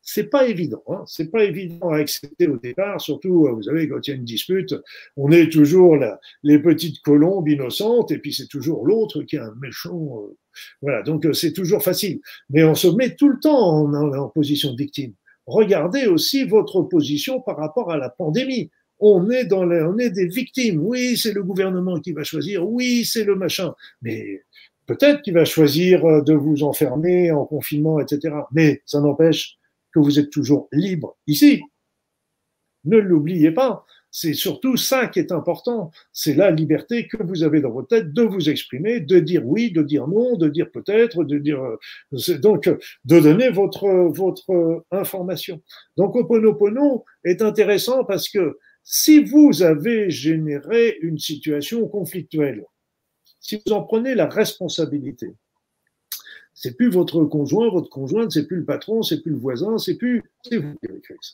C'est 0.08 0.30
pas 0.30 0.48
évident, 0.48 0.84
hein 0.88 1.04
c'est 1.08 1.32
pas 1.32 1.44
évident 1.44 1.90
à 1.90 1.98
accepter 1.98 2.48
au 2.48 2.58
départ, 2.58 3.02
surtout, 3.02 3.48
vous 3.52 3.64
savez, 3.64 3.90
quand 3.90 4.08
il 4.08 4.12
y 4.12 4.14
a 4.14 4.18
une 4.18 4.24
dispute, 4.24 4.76
on 5.18 5.32
est 5.32 5.52
toujours 5.52 5.98
là, 5.98 6.20
les 6.44 6.60
petites 6.60 7.02
colombes 7.02 7.50
innocentes, 7.50 8.12
et 8.12 8.20
puis 8.20 8.32
c'est 8.32 8.46
toujours 8.46 8.86
l'autre 8.86 9.24
qui 9.24 9.36
est 9.36 9.40
un 9.40 9.56
méchant. 9.60 10.22
Euh, 10.22 10.38
voilà, 10.84 11.02
donc 11.02 11.26
euh, 11.26 11.34
c'est 11.34 11.54
toujours 11.54 11.82
facile. 11.82 12.20
Mais 12.52 12.64
on 12.64 12.76
se 12.76 12.88
met 12.88 13.16
tout 13.16 13.30
le 13.30 13.40
temps 13.40 13.84
en, 13.84 14.30
position 14.30 14.74
de 14.74 14.78
victime. 14.78 15.14
Regardez 15.48 16.06
aussi 16.06 16.44
votre 16.44 16.84
position 16.84 17.42
par 17.42 17.58
rapport 17.58 17.92
à 17.92 17.98
la 17.98 18.10
pandémie 18.10 18.70
on 19.00 19.30
est 19.30 19.46
dans 19.46 19.66
les, 19.66 19.82
on 19.82 19.98
est 19.98 20.10
des 20.10 20.28
victimes. 20.28 20.80
Oui, 20.82 21.18
c'est 21.18 21.34
le 21.34 21.44
gouvernement 21.44 22.00
qui 22.00 22.14
va 22.14 22.24
choisir. 22.24 22.66
Oui, 22.66 23.04
c'est 23.04 23.26
le 23.26 23.36
machin. 23.36 23.74
Mais 24.02 24.44
peut-être 24.86 25.22
qu'il 25.22 25.34
va 25.34 25.46
choisir 25.46 26.06
euh, 26.06 26.22
de 26.22 26.34
vous 26.34 26.64
enfermer 26.64 27.32
en 27.32 27.46
confinement, 27.46 28.00
etc. 28.00 28.36
Mais 28.54 28.82
ça 28.86 29.02
n'empêche 29.02 29.58
que 29.96 30.00
vous 30.00 30.20
êtes 30.20 30.30
toujours 30.30 30.68
libre 30.74 31.18
ici. 31.26 31.62
Ne 32.84 32.98
l'oubliez 32.98 33.52
pas. 33.52 33.86
C'est 34.12 34.34
surtout 34.34 34.78
ça 34.78 35.08
qui 35.08 35.20
est 35.20 35.32
important. 35.32 35.92
C'est 36.12 36.36
la 36.36 36.52
liberté 36.52 37.08
que 37.08 37.22
vous 37.22 37.44
avez 37.44 37.62
dans 37.62 37.72
votre 37.72 37.88
tête 37.88 38.14
de 38.14 38.22
vous 38.22 38.50
exprimer, 38.50 39.00
de 39.00 39.20
dire 39.20 39.46
oui, 39.46 39.72
de 39.72 39.82
dire 39.82 40.08
non, 40.08 40.36
de 40.36 40.50
dire 40.50 40.70
peut-être, 40.72 41.24
de 41.24 41.38
dire 41.38 41.62
euh, 41.62 42.38
donc 42.40 42.70
de 43.06 43.20
donner 43.20 43.50
votre 43.50 43.88
votre 44.14 44.84
information. 44.92 45.62
Donc 45.98 46.16
Oponopono 46.16 47.06
est 47.24 47.42
intéressant 47.42 48.04
parce 48.04 48.30
que 48.30 48.58
si 48.84 49.24
vous 49.24 49.64
avez 49.64 50.10
généré 50.10 50.98
une 51.02 51.18
situation 51.18 51.88
conflictuelle, 51.88 52.66
si 53.40 53.62
vous 53.66 53.74
en 53.74 53.84
prenez 53.84 54.14
la 54.14 54.28
responsabilité, 54.28 55.36
c'est 56.56 56.76
plus 56.76 56.90
votre 56.90 57.24
conjoint, 57.26 57.70
votre 57.70 57.90
conjointe, 57.90 58.32
c'est 58.32 58.48
plus 58.48 58.58
le 58.58 58.66
patron, 58.66 59.04
c'est 59.04 59.22
plus 59.22 59.32
le 59.32 59.38
voisin, 59.38 59.78
c'est 59.78 59.96
plus, 59.96 60.24
c'est 60.44 60.58
vous 60.58 60.74
qui 60.80 60.90
avez 60.90 61.02
créé 61.02 61.18
ça. 61.22 61.34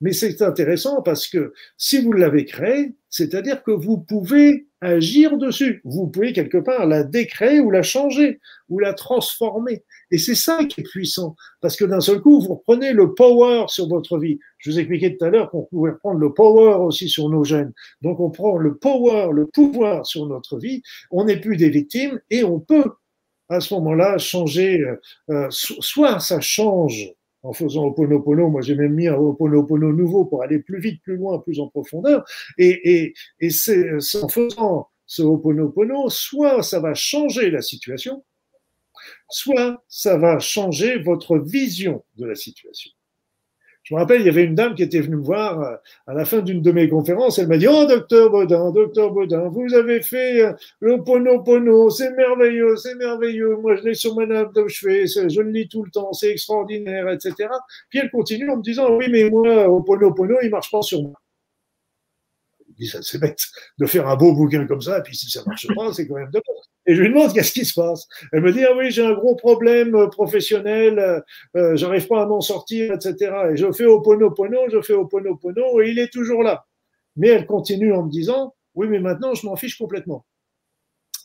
Mais 0.00 0.12
c'est 0.12 0.40
intéressant 0.42 1.02
parce 1.02 1.26
que 1.26 1.52
si 1.76 2.00
vous 2.00 2.12
l'avez 2.12 2.44
créé, 2.44 2.94
c'est-à-dire 3.10 3.62
que 3.62 3.72
vous 3.72 3.98
pouvez 3.98 4.68
agir 4.84 5.38
dessus. 5.38 5.80
Vous 5.84 6.06
pouvez 6.08 6.32
quelque 6.32 6.58
part 6.58 6.86
la 6.86 7.04
décréer 7.04 7.60
ou 7.60 7.70
la 7.70 7.82
changer 7.82 8.40
ou 8.68 8.78
la 8.78 8.92
transformer. 8.92 9.82
Et 10.10 10.18
c'est 10.18 10.34
ça 10.34 10.64
qui 10.64 10.82
est 10.82 10.84
puissant. 10.84 11.36
Parce 11.60 11.76
que 11.76 11.84
d'un 11.84 12.00
seul 12.00 12.20
coup, 12.20 12.40
vous 12.40 12.54
reprenez 12.54 12.92
le 12.92 13.14
power 13.14 13.64
sur 13.68 13.88
votre 13.88 14.18
vie. 14.18 14.38
Je 14.58 14.70
vous 14.70 14.78
expliquais 14.78 15.16
tout 15.16 15.24
à 15.24 15.30
l'heure 15.30 15.50
qu'on 15.50 15.64
pouvait 15.64 15.94
prendre 15.98 16.20
le 16.20 16.32
power 16.32 16.84
aussi 16.84 17.08
sur 17.08 17.28
nos 17.28 17.44
gènes. 17.44 17.72
Donc 18.02 18.20
on 18.20 18.30
prend 18.30 18.58
le 18.58 18.76
power, 18.76 19.30
le 19.32 19.46
pouvoir 19.46 20.06
sur 20.06 20.26
notre 20.26 20.58
vie. 20.58 20.82
On 21.10 21.24
n'est 21.24 21.40
plus 21.40 21.56
des 21.56 21.70
victimes 21.70 22.20
et 22.30 22.44
on 22.44 22.60
peut 22.60 22.92
à 23.48 23.60
ce 23.60 23.74
moment-là 23.74 24.18
changer, 24.18 24.80
euh, 24.80 24.96
euh, 25.30 25.46
soit 25.50 26.20
ça 26.20 26.40
change 26.40 27.12
en 27.42 27.52
faisant 27.52 27.84
Oponopono, 27.86 28.48
moi 28.48 28.62
j'ai 28.62 28.74
même 28.74 28.94
mis 28.94 29.06
un 29.06 29.16
Oponopono 29.16 29.92
nouveau 29.92 30.24
pour 30.24 30.42
aller 30.42 30.60
plus 30.60 30.80
vite, 30.80 31.02
plus 31.02 31.16
loin, 31.16 31.38
plus 31.38 31.60
en 31.60 31.68
profondeur, 31.68 32.24
et, 32.56 33.02
et, 33.02 33.14
et 33.40 33.50
c'est 33.50 33.90
en 34.22 34.28
faisant 34.28 34.88
ce 35.06 35.22
Oponopono, 35.22 36.08
soit 36.08 36.62
ça 36.62 36.80
va 36.80 36.94
changer 36.94 37.50
la 37.50 37.60
situation, 37.60 38.24
soit 39.28 39.84
ça 39.88 40.16
va 40.16 40.38
changer 40.38 40.98
votre 40.98 41.38
vision 41.38 42.02
de 42.16 42.26
la 42.26 42.34
situation. 42.34 42.90
Je 43.84 43.94
me 43.94 44.00
rappelle, 44.00 44.22
il 44.22 44.26
y 44.26 44.30
avait 44.30 44.44
une 44.44 44.54
dame 44.54 44.74
qui 44.74 44.82
était 44.82 45.00
venue 45.00 45.16
me 45.16 45.22
voir 45.22 45.60
euh, 45.60 45.76
à 46.06 46.14
la 46.14 46.24
fin 46.24 46.40
d'une 46.40 46.62
de 46.62 46.72
mes 46.72 46.88
conférences. 46.88 47.38
Elle 47.38 47.48
m'a 47.48 47.58
dit, 47.58 47.68
oh, 47.68 47.84
docteur 47.84 48.30
Baudin, 48.30 48.70
docteur 48.70 49.12
Baudin, 49.12 49.48
vous 49.48 49.74
avez 49.74 50.00
fait 50.00 50.40
euh, 50.42 50.52
le 50.80 51.04
Pono 51.04 51.90
c'est 51.90 52.12
merveilleux, 52.12 52.76
c'est 52.76 52.94
merveilleux. 52.94 53.56
Moi, 53.56 53.76
je 53.76 53.82
l'ai 53.82 53.94
sur 53.94 54.14
ma 54.16 54.24
nappe 54.24 54.54
de 54.54 54.66
chevet, 54.68 55.06
je 55.06 55.40
le 55.40 55.50
lis 55.50 55.68
tout 55.68 55.84
le 55.84 55.90
temps, 55.90 56.14
c'est 56.14 56.30
extraordinaire, 56.30 57.10
etc. 57.10 57.34
Puis 57.90 57.98
elle 57.98 58.10
continue 58.10 58.48
en 58.48 58.56
me 58.56 58.62
disant, 58.62 58.96
oui, 58.96 59.06
mais 59.10 59.28
moi, 59.28 59.68
au 59.68 59.82
Pono 59.82 60.14
il 60.42 60.50
marche 60.50 60.70
pas 60.70 60.80
sur 60.80 61.02
moi. 61.02 61.23
Dis, 62.78 62.88
ça, 62.88 62.98
c'est 63.02 63.18
bête 63.18 63.38
de 63.78 63.86
faire 63.86 64.08
un 64.08 64.16
beau 64.16 64.34
bouquin 64.34 64.66
comme 64.66 64.80
ça, 64.80 64.98
et 64.98 65.02
puis 65.02 65.16
si 65.16 65.30
ça 65.30 65.42
marche 65.46 65.66
pas, 65.74 65.92
c'est 65.92 66.08
quand 66.08 66.16
même 66.16 66.30
de 66.30 66.40
et 66.86 66.94
je 66.94 67.02
lui 67.02 67.08
demande 67.08 67.32
qu'est-ce 67.32 67.52
qui 67.52 67.64
se 67.64 67.74
passe? 67.74 68.06
Elle 68.32 68.42
me 68.42 68.52
dit 68.52 68.62
ah 68.64 68.76
oui 68.76 68.90
j'ai 68.90 69.04
un 69.04 69.14
gros 69.14 69.36
problème 69.36 69.94
euh, 69.94 70.08
professionnel, 70.08 70.98
euh, 70.98 71.20
euh, 71.56 71.76
j'arrive 71.76 72.06
pas 72.06 72.22
à 72.22 72.26
m'en 72.26 72.40
sortir, 72.40 72.92
etc. 72.92 73.32
Et 73.52 73.56
je 73.56 73.72
fais 73.72 73.86
au 73.86 74.00
pono 74.00 74.34
je 74.70 74.82
fais 74.82 74.92
au 74.92 75.06
pono 75.06 75.80
et 75.80 75.90
il 75.90 75.98
est 75.98 76.12
toujours 76.12 76.42
là. 76.42 76.66
Mais 77.16 77.28
elle 77.28 77.46
continue 77.46 77.92
en 77.94 78.04
me 78.04 78.10
disant 78.10 78.54
oui 78.74 78.88
mais 78.88 79.00
maintenant 79.00 79.34
je 79.34 79.46
m'en 79.46 79.56
fiche 79.56 79.78
complètement. 79.78 80.26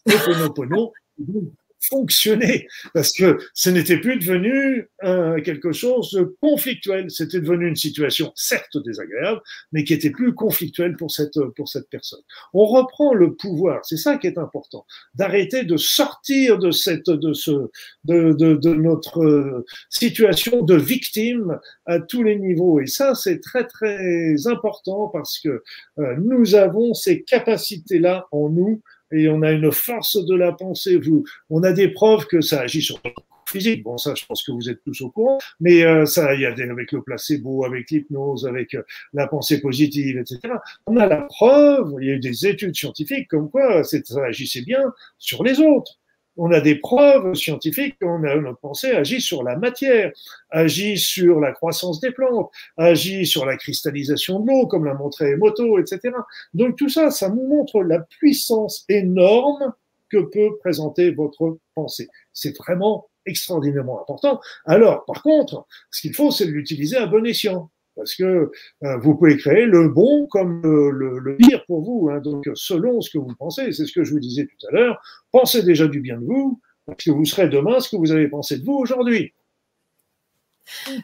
Au 0.07 0.93
fonctionner 1.81 2.67
parce 2.93 3.11
que 3.13 3.37
ce 3.53 3.69
n'était 3.69 3.97
plus 3.97 4.17
devenu 4.17 4.89
euh, 5.03 5.41
quelque 5.41 5.71
chose 5.71 6.11
de 6.11 6.35
conflictuel. 6.41 7.09
C'était 7.09 7.39
devenu 7.39 7.67
une 7.67 7.75
situation 7.75 8.31
certes 8.35 8.77
désagréable, 8.83 9.41
mais 9.71 9.83
qui 9.83 9.93
était 9.93 10.09
plus 10.09 10.33
conflictuelle 10.33 10.95
pour 10.95 11.11
cette 11.11 11.39
pour 11.55 11.67
cette 11.67 11.89
personne. 11.89 12.21
On 12.53 12.65
reprend 12.65 13.13
le 13.13 13.35
pouvoir. 13.35 13.79
C'est 13.83 13.97
ça 13.97 14.17
qui 14.17 14.27
est 14.27 14.37
important. 14.37 14.85
D'arrêter 15.15 15.63
de 15.63 15.77
sortir 15.77 16.57
de 16.59 16.71
cette 16.71 17.09
de 17.09 17.33
ce 17.33 17.69
de, 18.05 18.33
de, 18.33 18.53
de 18.55 18.73
notre 18.73 19.23
euh, 19.23 19.65
situation 19.89 20.63
de 20.63 20.75
victime 20.75 21.59
à 21.85 21.99
tous 21.99 22.23
les 22.23 22.37
niveaux. 22.37 22.79
Et 22.79 22.87
ça, 22.87 23.15
c'est 23.15 23.39
très 23.39 23.65
très 23.65 24.47
important 24.47 25.07
parce 25.09 25.39
que 25.39 25.63
euh, 25.99 26.15
nous 26.17 26.55
avons 26.55 26.93
ces 26.93 27.23
capacités 27.23 27.99
là 27.99 28.27
en 28.31 28.49
nous 28.49 28.81
et 29.11 29.29
on 29.29 29.41
a 29.41 29.51
une 29.51 29.71
force 29.71 30.23
de 30.25 30.35
la 30.35 30.51
pensée. 30.51 30.97
Vous, 30.97 31.23
on 31.49 31.63
a 31.63 31.71
des 31.71 31.89
preuves 31.89 32.25
que 32.27 32.41
ça 32.41 32.61
agit 32.61 32.81
sur 32.81 32.99
le 33.03 33.11
physique. 33.49 33.83
Bon, 33.83 33.97
ça, 33.97 34.13
je 34.15 34.25
pense 34.25 34.43
que 34.43 34.51
vous 34.51 34.69
êtes 34.69 34.83
tous 34.83 35.01
au 35.01 35.09
courant. 35.09 35.39
Mais 35.59 35.83
euh, 35.83 36.05
ça, 36.05 36.33
il 36.35 36.41
y 36.41 36.45
a 36.45 36.51
des, 36.51 36.63
avec 36.63 36.91
le 36.91 37.01
placebo, 37.01 37.65
avec 37.65 37.89
l'hypnose, 37.91 38.45
avec 38.45 38.75
euh, 38.75 38.83
la 39.13 39.27
pensée 39.27 39.59
positive, 39.61 40.17
etc. 40.17 40.39
On 40.85 40.97
a 40.97 41.07
la 41.07 41.21
preuve. 41.21 41.95
Il 42.01 42.07
y 42.07 42.11
a 42.11 42.13
eu 42.13 42.19
des 42.19 42.47
études 42.47 42.75
scientifiques 42.75 43.27
comme 43.27 43.49
quoi 43.49 43.83
ça 43.83 43.97
agissait 44.25 44.61
bien 44.61 44.81
sur 45.17 45.43
les 45.43 45.59
autres 45.59 45.98
on 46.39 46.51
a 46.51 46.61
des 46.61 46.75
preuves 46.75 47.33
scientifiques 47.35 47.97
qu'on 47.99 48.23
a 48.23 48.35
notre 48.35 48.59
pensée 48.59 48.91
agit 48.91 49.21
sur 49.21 49.43
la 49.43 49.57
matière, 49.57 50.11
agit 50.49 50.97
sur 50.97 51.39
la 51.39 51.51
croissance 51.51 51.99
des 51.99 52.11
plantes, 52.11 52.49
agit 52.77 53.25
sur 53.25 53.45
la 53.45 53.57
cristallisation 53.57 54.39
de 54.39 54.47
l'eau, 54.47 54.67
comme 54.67 54.85
l'a 54.85 54.93
montré 54.93 55.31
Emoto, 55.31 55.77
etc. 55.79 56.15
Donc 56.53 56.77
tout 56.77 56.89
ça, 56.89 57.11
ça 57.11 57.29
nous 57.29 57.45
montre 57.45 57.83
la 57.83 57.99
puissance 57.99 58.85
énorme 58.87 59.73
que 60.09 60.17
peut 60.17 60.57
présenter 60.59 61.11
votre 61.11 61.57
pensée. 61.75 62.07
C'est 62.33 62.57
vraiment 62.57 63.09
extraordinairement 63.25 64.01
important. 64.01 64.39
Alors, 64.65 65.05
par 65.05 65.21
contre, 65.21 65.67
ce 65.91 66.01
qu'il 66.01 66.15
faut, 66.15 66.31
c'est 66.31 66.45
l'utiliser 66.45 66.97
à 66.97 67.05
bon 67.05 67.25
escient 67.25 67.69
parce 67.99 68.15
que 68.15 68.49
euh, 68.83 68.97
vous 68.97 69.15
pouvez 69.15 69.37
créer 69.37 69.65
le 69.65 69.89
bon 69.89 70.25
comme 70.27 70.61
le, 70.63 71.35
pire 71.35 71.65
pour 71.65 71.81
vous. 71.83 72.09
Hein. 72.09 72.21
Donc, 72.21 72.49
selon 72.55 73.01
ce 73.01 73.09
que 73.09 73.17
vous 73.17 73.35
pensez, 73.37 73.71
c'est 73.73 73.85
ce 73.85 73.91
que 73.91 74.03
je 74.03 74.13
vous 74.13 74.19
disais 74.19 74.47
tout 74.47 74.67
à 74.67 74.71
l'heure, 74.71 75.01
pensez 75.31 75.63
déjà 75.63 75.87
du 75.87 75.99
bien 75.99 76.17
de 76.17 76.25
vous, 76.25 76.61
parce 76.85 77.03
que 77.03 77.11
vous 77.11 77.25
serez 77.25 77.49
demain 77.49 77.79
ce 77.81 77.89
que 77.89 77.97
vous 77.97 78.11
avez 78.11 78.29
pensé 78.29 78.57
de 78.57 78.65
vous 78.65 78.73
aujourd'hui. 78.73 79.33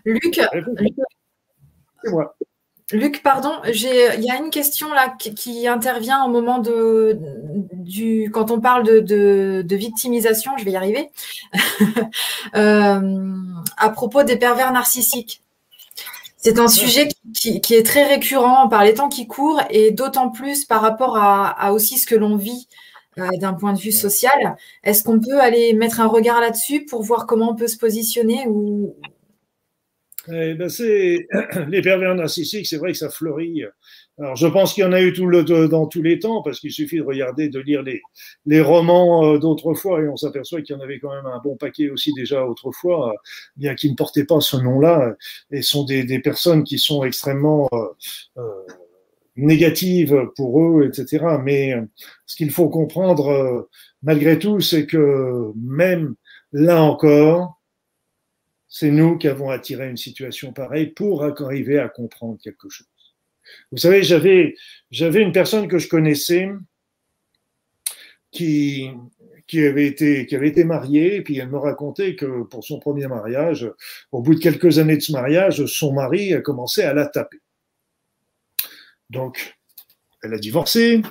Luc, 0.06 0.40
c'est 2.04 2.12
moi. 2.12 2.36
Luc, 2.92 3.24
pardon, 3.24 3.52
il 3.66 4.24
y 4.24 4.30
a 4.30 4.38
une 4.38 4.52
question 4.52 4.94
là 4.94 5.16
qui, 5.18 5.68
intervient 5.68 6.24
au 6.24 6.30
moment 6.30 6.60
de, 6.60 7.20
du, 7.74 8.30
quand 8.32 8.52
on 8.52 8.62
parle 8.62 8.84
de, 8.84 9.76
victimisation, 9.76 10.52
je 10.58 10.66
vais 10.66 10.72
y 10.72 10.76
arriver, 10.76 11.10
euh, 12.56 13.34
à 13.78 13.90
propos 13.90 14.22
des 14.22 14.38
pervers 14.38 14.72
narcissiques. 14.72 15.42
C'est 16.46 16.60
un 16.60 16.68
sujet 16.68 17.08
qui, 17.34 17.60
est 17.74 17.84
très 17.84 18.06
récurrent 18.06 18.70
par 18.70 18.84
les 18.84 18.94
temps 18.94 19.10
qui 19.10 19.26
courent 19.26 19.64
et 19.72 19.90
d'autant 19.90 20.30
plus 20.30 20.64
par 20.64 20.80
rapport 20.80 21.18
à, 21.18 21.74
aussi 21.74 21.98
ce 21.98 22.06
que 22.06 22.14
l'on 22.14 22.36
vit 22.36 22.68
euh, 23.18 23.28
d'un 23.40 23.54
point 23.54 23.74
de 23.74 23.80
vue 23.80 23.92
social. 23.92 24.56
Est-ce 24.84 25.04
qu'on 25.04 25.20
peut 25.20 25.42
aller 25.42 25.74
mettre 25.74 26.02
un 26.02 26.08
regard 26.08 26.40
là-dessus 26.42 26.86
pour 26.86 27.02
voir 27.02 27.26
comment 27.26 27.54
on 27.54 27.56
peut 27.56 27.68
se 27.68 27.80
positionner 27.80 28.46
ou... 28.48 28.96
Eh 30.28 30.54
ben 30.54 30.70
les 31.68 31.82
pervers 31.82 32.14
narcissiques, 32.14 32.68
c'est 32.68 32.78
vrai 32.78 32.92
que 32.92 32.98
ça 33.00 33.10
fleurit 33.10 33.64
alors, 34.18 34.38
je 34.38 34.48
pense 34.48 34.74
qu'il 34.74 34.84
y 34.84 34.88
en 34.88 34.94
a 34.94 35.02
eu 35.02 35.12
tout 35.12 35.26
le, 35.26 35.44
dans 35.44 35.88
tous 35.88 36.02
les 36.02 36.20
temps, 36.20 36.42
parce 36.42 36.62
qu'il 36.62 36.72
suffit 36.72 36.98
de 36.98 37.04
regarder, 37.04 37.50
de 37.50 37.60
lire 37.60 37.84
les, 37.84 38.02
les 38.46 38.62
romans 38.62 39.26
euh, 39.34 39.40
d'autrefois, 39.40 40.02
et 40.02 40.08
on 40.08 40.16
s'aperçoit 40.16 40.62
qu'il 40.62 40.74
y 40.74 40.80
en 40.80 40.82
avait 40.82 41.00
quand 41.00 41.14
même 41.14 41.26
un 41.26 41.40
bon 41.40 41.58
paquet 41.58 41.90
aussi 41.90 42.14
déjà 42.14 42.46
autrefois, 42.46 43.12
euh, 43.12 43.16
bien 43.58 43.76
qu'ils 43.76 43.92
ne 43.92 43.96
portaient 43.98 44.24
pas 44.24 44.40
ce 44.40 44.56
nom-là, 44.56 45.16
et 45.52 45.62
sont 45.62 45.84
des, 45.84 46.06
des, 46.06 46.20
personnes 46.20 46.64
qui 46.64 46.78
sont 46.80 47.04
extrêmement 47.04 47.68
euh, 47.74 47.88
euh, 48.38 48.64
négatives 49.36 50.30
pour 50.38 50.62
eux, 50.62 50.86
etc. 50.88 51.26
Mais 51.44 51.74
ce 52.26 52.38
qu'il 52.38 52.52
faut 52.52 52.70
comprendre, 52.70 53.68
malgré 54.02 54.40
tout, 54.40 54.62
c'est 54.62 54.86
que 54.86 55.52
même 55.58 56.16
là 56.54 56.82
encore, 56.84 57.60
c'est 58.70 58.92
nous 58.92 59.18
qui 59.18 59.28
avons 59.28 59.50
attiré 59.50 59.90
une 59.90 59.98
situation 59.98 60.54
pareille 60.54 60.88
pour 60.88 61.26
arriver 61.26 61.80
à 61.80 61.90
comprendre 61.90 62.38
quelque 62.42 62.70
chose. 62.70 62.88
Vous 63.72 63.78
savez, 63.78 64.04
j'avais, 64.04 64.56
une 64.92 65.32
personne 65.32 65.68
que 65.68 65.78
je 65.78 65.88
connaissais 65.88 66.50
qui, 68.32 68.90
avait 69.54 69.88
été 69.88 70.64
mariée, 70.64 71.16
et 71.16 71.22
puis 71.22 71.38
elle 71.38 71.50
me 71.50 71.58
racontait 71.58 72.16
que 72.16 72.44
pour 72.44 72.64
son 72.64 72.80
premier 72.80 73.08
mariage, 73.08 73.70
au 74.12 74.22
bout 74.22 74.36
de 74.36 74.40
quelques 74.40 74.80
années 74.80 74.98
de 74.98 75.02
ce 75.02 75.12
mariage, 75.12 75.66
son 75.66 75.94
mari 75.94 76.34
a 76.34 76.42
commencé 76.42 76.84
à 76.84 76.94
la 76.94 77.08
taper. 77.08 77.40
Donc, 79.10 79.56
elle 80.24 80.34
a 80.34 80.38
divorcé, 80.38 81.02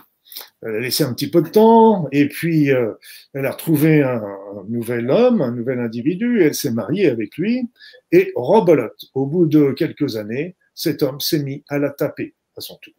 elle 0.62 0.76
a 0.76 0.80
laissé 0.80 1.04
un 1.04 1.12
petit 1.12 1.30
peu 1.30 1.42
de 1.42 1.48
temps, 1.48 2.08
et 2.10 2.28
puis 2.28 2.70
euh, 2.70 2.92
elle 3.32 3.46
a 3.46 3.52
retrouvé 3.52 4.02
un, 4.02 4.22
nouvel 4.68 5.10
homme, 5.10 5.42
un 5.42 5.52
nouvel 5.52 5.78
individu, 5.78 6.42
elle 6.42 6.54
s'est 6.54 6.72
mariée 6.72 7.08
avec 7.08 7.36
lui, 7.36 7.68
et 8.12 8.32
rebolote, 8.34 9.06
au 9.14 9.26
bout 9.26 9.46
de 9.46 9.72
quelques 9.72 10.16
années, 10.16 10.56
cet 10.74 11.02
homme 11.02 11.20
s'est 11.20 11.42
mis 11.42 11.64
à 11.68 11.78
la 11.78 11.90
taper 11.90 12.34
à 12.56 12.60
son 12.60 12.76
tour 12.76 12.94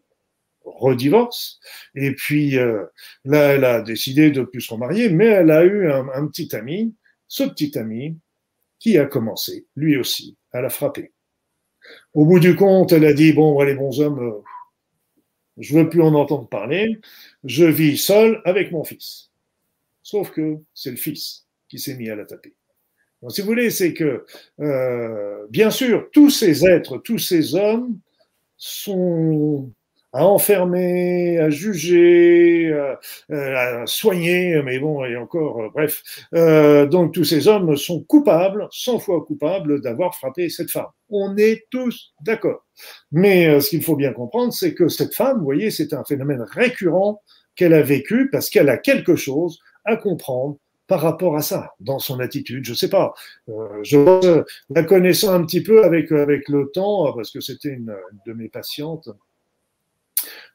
redivorce. 0.65 1.59
Et 1.95 2.13
puis 2.13 2.57
euh, 2.57 2.85
là, 3.23 3.53
elle 3.53 3.65
a 3.65 3.81
décidé 3.81 4.31
de 4.31 4.43
plus 4.43 4.61
se 4.61 4.73
remarier, 4.73 5.09
mais 5.09 5.25
elle 5.25 5.51
a 5.51 5.63
eu 5.63 5.89
un, 5.89 6.27
petit 6.27 6.55
ami, 6.55 6.93
ce 7.27 7.43
petit 7.43 7.77
ami, 7.77 8.17
qui 8.79 8.97
a 8.97 9.05
commencé, 9.05 9.65
lui 9.75 9.97
aussi, 9.97 10.37
à 10.51 10.61
la 10.61 10.69
frapper. 10.69 11.11
Au 12.13 12.25
bout 12.25 12.39
du 12.39 12.55
compte, 12.55 12.91
elle 12.91 13.05
a 13.05 13.13
dit, 13.13 13.33
bon, 13.33 13.61
les 13.61 13.75
bons 13.75 13.99
hommes, 14.01 14.19
euh, 14.19 14.41
je 15.57 15.77
veux 15.77 15.89
plus 15.89 16.01
en 16.01 16.13
entendre 16.13 16.49
parler, 16.49 16.99
je 17.43 17.65
vis 17.65 17.97
seul 17.97 18.41
avec 18.43 18.71
mon 18.71 18.83
fils. 18.83 19.31
Sauf 20.03 20.31
que 20.31 20.57
c'est 20.73 20.91
le 20.91 20.97
fils 20.97 21.47
qui 21.69 21.79
s'est 21.79 21.95
mis 21.95 22.09
à 22.09 22.15
la 22.15 22.25
taper. 22.25 22.53
Si 23.29 23.41
vous 23.41 23.47
voulez, 23.47 23.69
c'est 23.71 23.93
que, 23.93 24.25
euh, 24.59 25.47
bien 25.49 25.71
sûr, 25.71 26.09
tous 26.11 26.29
ces 26.29 26.65
êtres, 26.65 26.97
tous 26.97 27.17
ces 27.17 27.55
hommes 27.55 27.97
sont 28.57 29.71
à 30.13 30.25
enfermer, 30.25 31.39
à 31.39 31.49
juger, 31.49 32.73
à, 33.29 33.85
soigner, 33.85 34.61
mais 34.63 34.79
bon, 34.79 35.03
et 35.03 35.17
encore, 35.17 35.61
euh, 35.61 35.69
bref. 35.73 36.01
Euh, 36.33 36.85
donc 36.85 37.13
tous 37.13 37.25
ces 37.25 37.49
hommes 37.49 37.75
sont 37.75 38.01
coupables, 38.03 38.67
100 38.71 38.99
fois 38.99 39.25
coupables 39.25 39.81
d'avoir 39.81 40.15
frappé 40.15 40.49
cette 40.49 40.71
femme. 40.71 40.85
On 41.09 41.35
est 41.35 41.65
tous 41.69 42.13
d'accord. 42.21 42.65
Mais 43.11 43.59
ce 43.59 43.69
qu'il 43.69 43.83
faut 43.83 43.97
bien 43.97 44.13
comprendre, 44.13 44.53
c'est 44.53 44.73
que 44.73 44.87
cette 44.87 45.13
femme, 45.13 45.39
vous 45.39 45.43
voyez, 45.43 45.69
c'est 45.71 45.93
un 45.93 46.03
phénomène 46.05 46.45
récurrent 46.49 47.21
qu'elle 47.55 47.73
a 47.73 47.81
vécu 47.81 48.29
parce 48.31 48.49
qu'elle 48.49 48.69
a 48.69 48.77
quelque 48.77 49.15
chose 49.15 49.59
à 49.83 49.97
comprendre 49.97 50.57
par 50.87 51.01
rapport 51.01 51.35
à 51.35 51.41
ça, 51.41 51.73
dans 51.79 51.99
son 51.99 52.19
attitude, 52.19 52.65
je 52.65 52.73
sais 52.73 52.89
pas. 52.89 53.13
je 53.83 54.43
la 54.69 54.83
connaissant 54.83 55.33
un 55.33 55.43
petit 55.45 55.63
peu 55.63 55.83
avec 55.83 56.11
avec 56.11 56.47
le 56.49 56.69
temps, 56.73 57.11
parce 57.13 57.31
que 57.31 57.41
c'était 57.41 57.69
une, 57.69 57.95
une 58.11 58.19
de 58.25 58.33
mes 58.33 58.49
patientes 58.49 59.09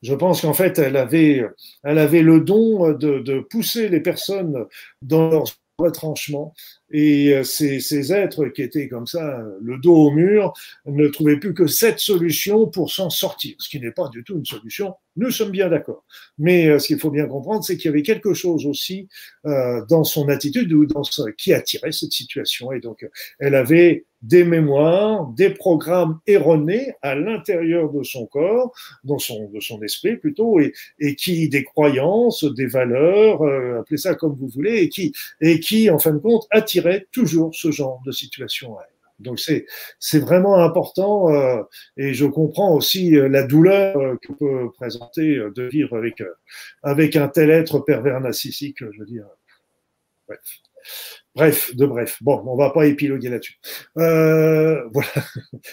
je 0.03 0.15
pense 0.15 0.43
qu'en 0.43 0.55
fait, 0.55 0.79
elle 0.79 0.97
avait, 0.97 1.45
elle 1.85 1.99
avait 1.99 2.23
le 2.23 2.41
don 2.41 2.93
de, 2.93 3.19
de 3.19 3.41
pousser 3.41 3.89
les 3.89 4.01
personnes 4.01 4.67
dans 5.03 5.31
leurs 5.31 5.45
retranchements 5.79 6.55
et 6.91 7.35
euh, 7.35 7.45
ces, 7.45 7.81
ces, 7.81 8.13
êtres 8.13 8.47
qui 8.47 8.63
étaient 8.63 8.89
comme 8.89 9.07
ça, 9.07 9.43
le 9.61 9.79
dos 9.79 9.95
au 9.95 10.11
mur, 10.11 10.53
ne 10.87 11.07
trouvaient 11.09 11.39
plus 11.39 11.55
que 11.55 11.67
cette 11.67 11.99
solution 11.99 12.67
pour 12.67 12.91
s'en 12.91 13.11
sortir, 13.11 13.55
ce 13.59 13.69
qui 13.69 13.81
n'est 13.81 13.93
pas 13.93 14.09
du 14.09 14.25
tout 14.25 14.37
une 14.37 14.45
solution. 14.45 14.95
Nous 15.17 15.31
sommes 15.31 15.51
bien 15.51 15.69
d'accord. 15.69 16.05
Mais 16.39 16.69
euh, 16.69 16.79
ce 16.79 16.89
qu'il 16.89 16.99
faut 16.99 17.11
bien 17.11 17.27
comprendre, 17.27 17.65
c'est 17.65 17.77
qu'il 17.77 17.87
y 17.87 17.89
avait 17.89 18.03
quelque 18.03 18.35
chose 18.35 18.67
aussi 18.67 19.09
euh, 19.47 19.85
dans 19.87 20.05
son 20.05 20.29
attitude 20.29 20.73
ou 20.73 20.87
dans 20.87 21.05
ce, 21.05 21.31
qui 21.31 21.53
attirait 21.53 21.93
cette 21.93 22.13
situation. 22.13 22.73
Et 22.73 22.81
donc, 22.81 23.07
elle 23.39 23.55
avait 23.55 24.07
des 24.23 24.45
mémoires, 24.45 25.27
des 25.29 25.51
programmes 25.51 26.21
erronés 26.27 26.95
à 27.03 27.15
l'intérieur 27.15 27.91
de 27.91 28.03
son 28.03 28.27
corps, 28.27 28.73
dans 29.05 29.19
son, 29.19 29.49
de 29.51 29.61
son 29.61 29.83
esprit 29.83 30.17
plutôt, 30.17 30.61
et, 30.61 30.73
et 30.99 31.17
qui 31.17 31.49
des 31.49 31.65
croyances, 31.65 32.45
des 32.45 32.67
valeurs, 32.67 33.43
euh, 33.43 33.81
appelez 33.81 33.97
ça 33.97 34.15
comme 34.15 34.35
vous 34.35 34.49
voulez, 34.49 34.83
et 34.83 34.89
qui, 34.89 35.13
et 35.41 35.61
qui 35.61 35.91
en 35.91 35.99
fin 35.99 36.13
de 36.13 36.19
compte 36.19 36.47
attiraient 36.51 37.07
toujours 37.13 37.55
ce 37.55 37.71
genre 37.71 38.01
de 38.05 38.13
situation. 38.13 38.77
Donc 39.21 39.39
c'est 39.39 39.67
c'est 39.99 40.19
vraiment 40.19 40.57
important 40.57 41.33
euh, 41.33 41.63
et 41.97 42.15
je 42.15 42.25
comprends 42.27 42.75
aussi 42.75 43.17
euh, 43.17 43.29
la 43.29 43.43
douleur 43.43 43.97
euh, 43.99 44.17
que 44.17 44.33
peut 44.33 44.71
présenter 44.73 45.37
de 45.55 45.63
vivre 45.65 45.97
avec 45.97 46.23
avec 46.83 47.17
un 47.17 47.29
tel 47.29 47.51
être 47.51 47.81
pervers 47.81 48.21
narcissique, 48.21 48.79
je 48.81 48.99
veux 48.99 49.07
dire. 49.07 49.27
Bref. 50.27 50.41
Bref, 51.37 51.75
de 51.77 51.87
bref. 51.87 52.19
Bon, 52.23 52.43
on 52.45 52.57
va 52.57 52.71
pas 52.71 52.87
épiloguer 52.87 53.29
là-dessus. 53.29 53.61
voilà. 53.95 55.09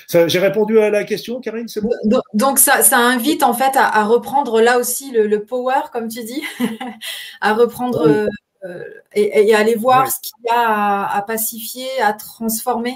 J'ai 0.28 0.40
répondu 0.40 0.80
à 0.80 0.90
la 0.90 1.04
question, 1.04 1.40
Karine, 1.40 1.68
c'est 1.68 1.82
bon? 1.82 1.90
Donc, 2.34 2.60
ça, 2.60 2.84
ça, 2.84 3.00
invite 3.00 3.44
en 3.44 3.54
fait 3.54 3.76
à, 3.76 4.06
reprendre 4.06 4.62
là 4.62 4.78
aussi 4.78 5.12
le, 5.12 5.44
power, 5.44 5.90
comme 5.92 6.08
tu 6.10 6.24
dis, 6.24 6.44
à 7.42 7.54
reprendre 7.54 8.28
euh, 8.66 8.84
et, 9.14 9.54
aller 9.54 9.76
voir 9.76 10.12
ce 10.12 10.20
qu'il 10.22 10.46
y 10.46 10.50
a 10.50 11.06
à, 11.06 11.22
pacifier, 11.22 11.88
à 12.02 12.14
transformer. 12.14 12.96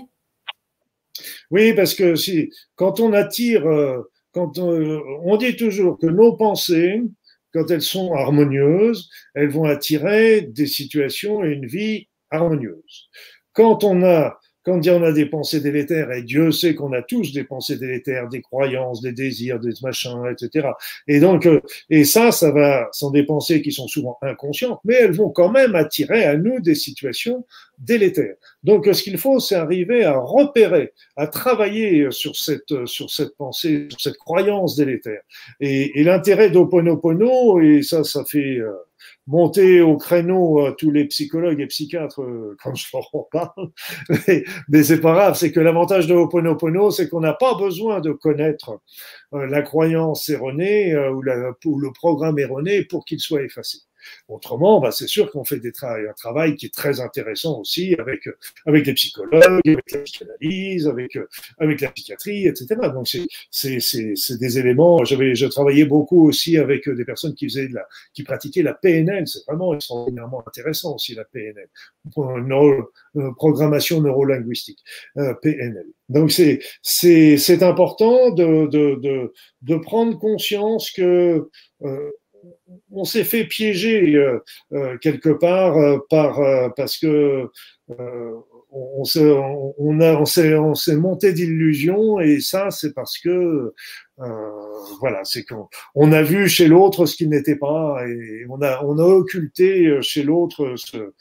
Oui, 1.52 1.74
parce 1.74 1.94
que 1.94 2.16
si, 2.16 2.52
quand 2.76 3.00
on 3.00 3.14
attire, 3.14 3.68
euh, 3.68 4.10
quand 4.34 4.58
on, 4.58 5.38
dit 5.38 5.56
toujours 5.56 5.98
que 6.00 6.08
nos 6.08 6.36
pensées, 6.36 7.04
quand 7.54 7.70
elles 7.70 7.82
sont 7.82 8.14
harmonieuses, 8.14 9.10
elles 9.36 9.50
vont 9.50 9.66
attirer 9.66 10.42
des 10.42 10.68
situations 10.68 11.44
et 11.44 11.50
une 11.50 11.68
vie 11.68 12.08
harmonieuse. 12.32 13.10
Quand 13.54 13.84
on 13.84 14.04
a 14.04 14.38
quand 14.64 14.88
on 14.88 15.04
a 15.04 15.12
des 15.12 15.26
pensées 15.26 15.60
délétères, 15.60 16.12
et 16.12 16.22
Dieu 16.22 16.52
sait 16.52 16.76
qu'on 16.76 16.94
a 16.94 17.02
tous 17.02 17.34
des 17.34 17.44
pensées 17.44 17.78
délétères, 17.78 18.30
des 18.30 18.42
croyances, 18.42 19.02
des 19.02 19.12
désirs, 19.12 19.60
des 19.60 19.74
machins, 19.82 20.24
etc. 20.32 20.70
Et 21.08 21.20
donc, 21.20 21.48
euh, 21.48 21.62
et 21.90 22.04
ça, 22.04 22.32
ça 22.32 22.52
va, 22.52 22.88
sont 22.92 23.10
des 23.10 23.24
pensées 23.24 23.62
qui 23.62 23.72
sont 23.72 23.88
souvent 23.88 24.20
inconscientes, 24.22 24.80
mais 24.86 24.94
elles 24.94 25.14
vont 25.14 25.30
quand 25.30 25.50
même 25.50 25.76
attirer 25.76 26.26
à 26.26 26.38
nous 26.38 26.60
des 26.60 26.76
situations 26.76 27.46
délétères. 27.80 28.36
Donc, 28.64 28.86
ce 28.86 29.02
qu'il 29.02 29.18
faut, 29.18 29.40
c'est 29.40 29.56
arriver 29.56 30.04
à 30.04 30.20
repérer, 30.20 30.94
à 31.16 31.26
travailler 31.26 32.12
sur 32.12 32.36
cette, 32.36 32.86
sur 32.86 33.10
cette 33.10 33.36
pensée, 33.38 33.88
sur 33.90 34.00
cette 34.00 34.18
croyance 34.18 34.76
délétère. 34.76 35.22
Et, 35.60 36.00
et 36.00 36.04
l'intérêt 36.04 36.52
d'Oponopono, 36.52 37.60
et 37.62 37.82
ça, 37.82 38.04
ça 38.04 38.24
fait, 38.26 38.60
euh, 38.60 38.74
monter 39.32 39.80
au 39.82 39.96
créneau 39.96 40.60
euh, 40.60 40.76
tous 40.78 40.92
les 40.92 41.06
psychologues 41.06 41.62
et 41.62 41.68
psychiatres 41.68 42.22
euh, 42.22 42.58
quand 42.62 42.76
je 42.76 42.86
leur 42.94 43.30
parle. 43.32 43.70
Mais, 44.70 44.84
c'est 44.84 45.00
pas 45.00 45.14
grave, 45.14 45.36
c'est 45.36 45.52
que 45.52 45.62
l'avantage 45.62 46.06
de 46.08 46.14
Ho'oponopono, 46.14 46.92
c'est 46.92 47.10
qu'on 47.10 47.22
n'a 47.22 47.34
pas 47.34 47.56
besoin 47.56 48.02
de 48.02 48.12
connaître 48.12 48.80
euh, 49.34 49.48
la 49.48 49.62
croyance 49.62 50.28
erronée 50.30 50.92
la, 50.92 51.54
ou 51.66 51.80
le 51.80 51.92
programme 51.94 52.38
erroné 52.40 52.84
pour 52.84 53.06
qu'il 53.06 53.20
soit 53.20 53.44
effacé. 53.44 53.80
Autrement, 54.28 54.80
bah, 54.80 54.92
c'est 54.92 55.08
sûr 55.08 55.32
qu'on 55.32 55.44
fait 55.44 55.60
des 55.60 55.72
un 55.82 56.14
travail 56.14 56.56
qui 56.56 56.68
est 56.68 56.74
très 56.74 57.00
intéressant 57.00 57.60
aussi 57.60 57.96
avec, 57.98 58.28
avec 58.66 58.86
les 58.86 58.94
psychologues, 58.94 59.62
avec 59.66 59.92
la 59.92 60.00
psychanalyse, 60.00 60.88
avec, 60.88 61.18
avec 61.58 61.82
la 61.82 61.92
psychiatrie, 61.92 62.48
etc. 62.48 62.76
Donc, 62.94 63.08
c'est 63.50 64.38
des 64.38 64.60
éléments. 64.60 65.04
Je 65.06 65.46
travaillais 65.48 65.86
beaucoup 65.86 66.28
aussi 66.28 66.58
avec 66.58 66.88
des 66.90 67.06
personnes 67.06 67.34
qui 67.36 67.46
faisaient 67.46 67.68
de 67.68 67.76
la, 67.76 67.88
qui 68.14 68.24
pratiquaient 68.24 68.64
la 68.64 68.74
PNL. 68.74 69.28
C'est 69.28 69.44
vraiment 69.48 69.74
extraordinairement 69.74 70.44
intéressant 70.48 70.96
aussi 70.96 71.16
la 71.16 71.26
PNL, 71.26 71.70
euh, 72.18 73.32
programmation 73.36 74.02
neurolinguistique, 74.02 74.80
euh, 75.18 75.34
PNL. 75.42 75.86
Donc, 76.10 76.32
c'est, 76.32 76.60
c'est 76.82 77.64
important 77.64 78.32
de, 78.32 78.68
de, 78.68 78.96
de, 79.02 79.34
de 79.62 79.76
prendre 79.76 80.18
conscience 80.20 80.92
que 80.92 81.50
euh, 81.84 82.12
on 82.92 83.04
s'est 83.04 83.24
fait 83.24 83.46
piéger 83.46 84.16
euh, 84.16 84.40
euh, 84.74 84.98
quelque 84.98 85.30
part 85.30 85.78
euh, 85.78 85.98
par 86.10 86.40
parce 86.76 86.98
que 86.98 87.50
on, 88.74 89.04
s'est 89.04 89.30
on, 89.78 90.00
a 90.00 90.14
on 90.14 90.26
s'est 90.26 90.56
on 90.56 90.76
s'est 90.76 90.96
monté 90.96 91.34
d'illusions 91.34 92.22
et 92.22 92.40
ça 92.40 92.72
c'est 92.72 92.94
parce 92.94 93.18
que 93.18 93.74
voilà 95.02 95.26
c'est 95.26 95.44
qu'on 95.44 95.68
on 95.94 96.14
a 96.14 96.22
vu 96.22 96.48
chez 96.48 96.68
l'autre 96.68 97.06
ce 97.06 97.18
qu'il 97.18 97.30
n'était 97.30 97.58
pas 97.58 98.02
et 98.08 98.46
on 98.50 98.62
a 98.62 98.82
on 98.86 98.98
a 98.98 99.04
occulté 99.04 100.02
chez 100.02 100.24
l'autre 100.24 100.76
ce, 100.78 101.12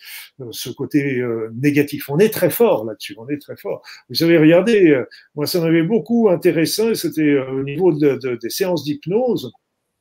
ce 0.52 0.70
côté 0.70 1.24
négatif. 1.60 2.08
On 2.08 2.18
est 2.18 2.32
très 2.32 2.50
fort 2.50 2.84
là-dessus 2.84 3.16
on 3.18 3.28
est 3.28 3.40
très 3.40 3.56
fort. 3.56 3.82
Vous 4.08 4.14
savez 4.14 4.38
regardez 4.38 5.02
moi 5.34 5.46
ça 5.46 5.60
m'avait 5.60 5.82
beaucoup 5.82 6.28
intéressé 6.28 6.94
c'était 6.94 7.36
au 7.36 7.64
niveau 7.64 7.92
de, 7.92 8.38
des 8.40 8.50
séances 8.50 8.84
d'hypnose 8.84 9.50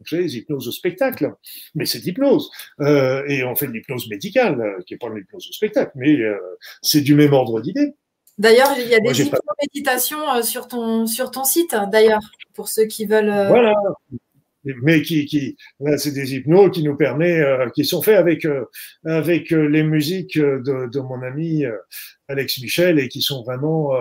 savez, 0.08 0.24
les 0.24 0.38
hypnoses 0.38 0.68
au 0.68 0.72
spectacle, 0.72 1.34
mais 1.76 1.86
c'est 1.86 2.00
d'hypnose. 2.00 2.50
Euh, 2.80 3.24
et 3.28 3.44
on 3.44 3.56
fait 3.56 3.68
de 3.68 3.72
l'hypnose 3.72 4.10
médicale, 4.10 4.62
euh, 4.62 4.82
qui 4.86 4.94
n'est 4.94 4.98
pas 4.98 5.10
de 5.10 5.16
l'hypnose 5.16 5.48
au 5.50 5.54
spectacle, 5.54 5.92
mais 5.96 6.20
euh, 6.20 6.38
c'est 6.82 7.02
du 7.02 7.16
même 7.16 7.34
ordre 7.34 7.60
d'idée. 7.62 7.94
D'ailleurs, 8.38 8.74
il 8.78 8.88
y 8.88 8.96
a 8.96 9.00
des 9.02 9.22
hypno-méditations 9.22 10.42
sur 10.44 10.70
ton, 10.70 11.06
sur 11.06 11.32
ton 11.32 11.44
site, 11.44 11.76
d'ailleurs, 11.92 12.22
pour 12.54 12.70
ceux 12.70 12.86
qui 12.86 13.06
veulent. 13.06 13.48
Voilà. 13.50 13.76
Mais 14.84 15.02
qui, 15.02 15.26
qui 15.26 15.58
là, 15.80 15.98
c'est 15.98 16.12
des 16.12 16.36
hypnos 16.36 16.70
qui 16.70 16.84
nous 16.84 16.96
permet, 16.96 17.42
qui 17.76 17.84
sont 17.84 18.02
faits 18.02 18.18
avec 18.18 18.46
avec 19.06 19.52
les 19.52 19.84
musiques 19.84 20.38
de, 20.38 20.90
de 20.90 21.00
mon 21.00 21.22
ami 21.22 21.64
Alex 22.28 22.62
Michel 22.62 23.00
et 23.00 23.10
qui 23.10 23.22
sont 23.22 23.44
vraiment 23.44 23.92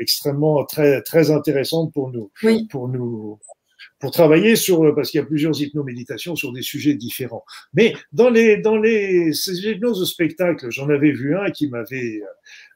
extrêmement 0.00 0.64
très 0.64 1.00
très 1.02 1.30
intéressantes 1.30 1.92
pour 1.92 2.10
nous, 2.10 2.30
pour 2.70 2.88
nous 2.88 3.38
pour 3.98 4.10
travailler 4.10 4.56
sur, 4.56 4.94
parce 4.94 5.10
qu'il 5.10 5.20
y 5.20 5.22
a 5.22 5.26
plusieurs 5.26 5.60
hypnoméditations 5.60 6.36
sur 6.36 6.52
des 6.52 6.62
sujets 6.62 6.94
différents. 6.94 7.44
Mais 7.72 7.94
dans 8.12 8.28
les, 8.28 8.58
dans 8.58 8.76
les, 8.76 9.32
ces 9.32 9.58
hypnoses 9.66 10.00
de 10.00 10.04
spectacle, 10.04 10.66
j'en 10.70 10.88
avais 10.90 11.12
vu 11.12 11.36
un 11.36 11.50
qui 11.50 11.68
m'avait 11.68 12.20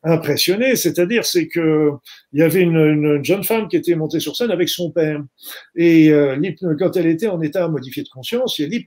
impressionné, 0.02 0.76
c'est-à-dire 0.76 1.24
c'est 1.24 1.46
que 1.46 1.90
il 2.32 2.40
y 2.40 2.42
avait 2.42 2.62
une, 2.62 2.76
une, 2.76 3.24
jeune 3.24 3.44
femme 3.44 3.68
qui 3.68 3.76
était 3.76 3.94
montée 3.94 4.20
sur 4.20 4.34
scène 4.34 4.50
avec 4.50 4.68
son 4.68 4.90
père 4.90 5.22
et 5.76 6.10
euh, 6.10 6.36
quand 6.78 6.96
elle 6.96 7.06
était 7.06 7.28
en 7.28 7.40
état 7.42 7.68
modifié 7.68 8.02
de 8.02 8.08
conscience, 8.08 8.58
il 8.58 8.62
y 8.62 8.76
a 8.76 8.78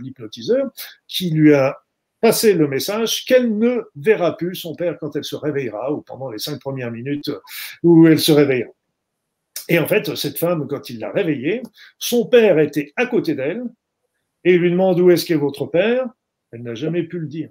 l'hypnotiseur 0.00 0.70
qui 1.08 1.30
lui 1.30 1.52
a 1.52 1.76
passé 2.20 2.52
le 2.52 2.68
message 2.68 3.24
qu'elle 3.24 3.56
ne 3.58 3.82
verra 3.96 4.36
plus 4.36 4.54
son 4.54 4.74
père 4.74 4.98
quand 5.00 5.16
elle 5.16 5.24
se 5.24 5.36
réveillera 5.36 5.92
ou 5.92 6.02
pendant 6.02 6.30
les 6.30 6.38
cinq 6.38 6.60
premières 6.60 6.90
minutes 6.90 7.30
où 7.82 8.06
elle 8.06 8.20
se 8.20 8.32
réveillera. 8.32 8.70
Et 9.68 9.78
en 9.78 9.86
fait, 9.86 10.14
cette 10.16 10.38
femme, 10.38 10.66
quand 10.68 10.90
il 10.90 10.98
l'a 10.98 11.12
réveillée, 11.12 11.62
son 11.98 12.26
père 12.26 12.58
était 12.58 12.92
à 12.96 13.06
côté 13.06 13.34
d'elle 13.34 13.62
et 14.44 14.58
lui 14.58 14.70
demande 14.70 14.98
où 15.00 15.10
est-ce 15.10 15.24
qu'est 15.24 15.34
votre 15.34 15.66
père? 15.66 16.06
Elle 16.50 16.62
n'a 16.62 16.74
jamais 16.74 17.04
pu 17.04 17.18
le 17.18 17.26
dire. 17.26 17.50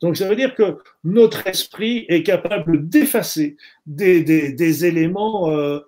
Donc 0.00 0.16
ça 0.16 0.28
veut 0.28 0.36
dire 0.36 0.54
que 0.54 0.78
notre 1.04 1.46
esprit 1.46 2.06
est 2.08 2.22
capable 2.22 2.88
d'effacer 2.88 3.56
des, 3.86 4.84
éléments 4.84 5.50
euh, 5.50 5.80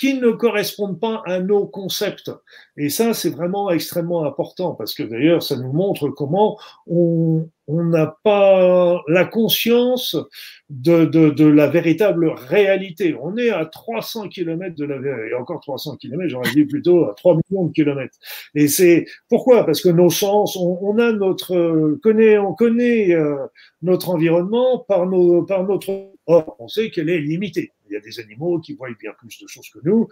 qui 0.00 0.14
ne 0.14 0.30
correspondent 0.30 0.98
pas 0.98 1.22
à 1.26 1.40
nos 1.40 1.66
concepts. 1.66 2.30
Et 2.78 2.88
ça, 2.88 3.12
c'est 3.12 3.28
vraiment 3.28 3.70
extrêmement 3.70 4.24
important 4.24 4.74
parce 4.74 4.94
que 4.94 5.02
d'ailleurs, 5.02 5.42
ça 5.42 5.56
nous 5.56 5.72
montre 5.72 6.08
comment 6.08 6.58
on 6.86 7.44
n'a 7.68 8.16
pas 8.22 9.02
la 9.08 9.26
conscience 9.26 10.16
de, 10.70 11.04
de, 11.04 11.28
de, 11.28 11.44
la 11.44 11.68
véritable 11.68 12.30
réalité. 12.30 13.14
On 13.20 13.36
est 13.36 13.50
à 13.50 13.66
300 13.66 14.28
km 14.28 14.74
de 14.74 14.86
la 14.86 14.98
vérité. 14.98 15.32
Et 15.32 15.34
encore 15.34 15.60
300 15.60 15.98
km, 15.98 16.30
j'aurais 16.30 16.50
dit 16.52 16.64
plutôt 16.64 17.04
à 17.04 17.12
3 17.14 17.36
millions 17.50 17.66
de 17.66 17.72
kilomètres. 17.72 18.16
Et 18.54 18.68
c'est 18.68 19.04
pourquoi? 19.28 19.66
Parce 19.66 19.82
que 19.82 19.90
nos 19.90 20.08
sens, 20.08 20.56
on, 20.56 20.78
on, 20.80 20.96
a 20.98 21.12
notre 21.12 21.98
connaît, 22.02 22.38
on 22.38 22.54
connaît 22.54 23.12
euh, 23.12 23.36
notre 23.82 24.08
environnement 24.08 24.78
par 24.78 25.04
nos, 25.04 25.42
par 25.42 25.64
notre. 25.64 25.92
On 26.26 26.68
sait 26.68 26.90
qu'elle 26.90 27.10
est 27.10 27.18
limitée. 27.18 27.72
Il 27.90 27.94
y 27.94 27.96
a 27.96 28.00
des 28.00 28.20
animaux 28.20 28.60
qui 28.60 28.74
voient 28.74 28.88
bien 28.98 29.12
plus 29.18 29.38
de 29.40 29.46
choses 29.46 29.68
que 29.68 29.80
nous. 29.84 30.08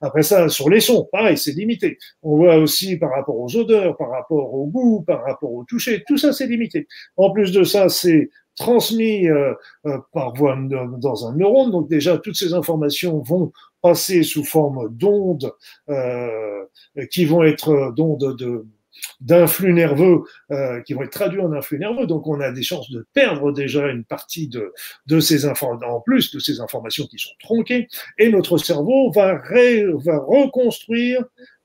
après 0.00 0.22
ça, 0.22 0.48
sur 0.48 0.68
les 0.70 0.80
sons, 0.80 1.08
pareil, 1.12 1.36
c'est 1.36 1.52
limité. 1.52 1.98
On 2.22 2.36
voit 2.36 2.56
aussi 2.56 2.96
par 2.96 3.10
rapport 3.10 3.38
aux 3.38 3.54
odeurs, 3.56 3.96
par 3.96 4.10
rapport 4.10 4.54
au 4.54 4.66
goût, 4.66 5.02
par 5.02 5.24
rapport 5.24 5.52
au 5.52 5.64
toucher. 5.64 6.02
Tout 6.06 6.16
ça, 6.16 6.32
c'est 6.32 6.46
limité. 6.46 6.86
En 7.16 7.30
plus 7.30 7.52
de 7.52 7.64
ça, 7.64 7.88
c'est 7.88 8.30
transmis 8.56 9.28
euh, 9.28 9.54
euh, 9.86 9.98
par 10.12 10.34
voie 10.34 10.56
dans 10.56 11.26
un 11.26 11.34
neurone. 11.34 11.70
Donc 11.70 11.88
déjà, 11.88 12.18
toutes 12.18 12.36
ces 12.36 12.54
informations 12.54 13.20
vont 13.20 13.52
passer 13.82 14.22
sous 14.22 14.44
forme 14.44 14.88
d'ondes 14.94 15.52
euh, 15.88 16.64
qui 17.10 17.24
vont 17.24 17.42
être 17.42 17.92
d'ondes 17.94 18.36
de 18.36 18.66
d'influx 19.20 19.72
nerveux 19.72 20.22
euh, 20.50 20.80
qui 20.82 20.94
vont 20.94 21.02
être 21.02 21.10
traduits 21.10 21.40
en 21.40 21.52
influx 21.52 21.78
nerveux. 21.78 22.06
Donc, 22.06 22.26
on 22.26 22.40
a 22.40 22.52
des 22.52 22.62
chances 22.62 22.90
de 22.90 23.06
perdre 23.12 23.52
déjà 23.52 23.88
une 23.88 24.04
partie 24.04 24.48
de, 24.48 24.72
de 25.06 25.20
ces 25.20 25.46
informations, 25.46 25.88
en 25.88 26.00
plus 26.00 26.32
de 26.32 26.38
ces 26.38 26.60
informations 26.60 27.06
qui 27.06 27.18
sont 27.18 27.34
tronquées. 27.40 27.88
Et 28.18 28.28
notre 28.28 28.58
cerveau 28.58 29.10
va, 29.12 29.34
va 29.34 30.18
reconstruire 30.18 31.24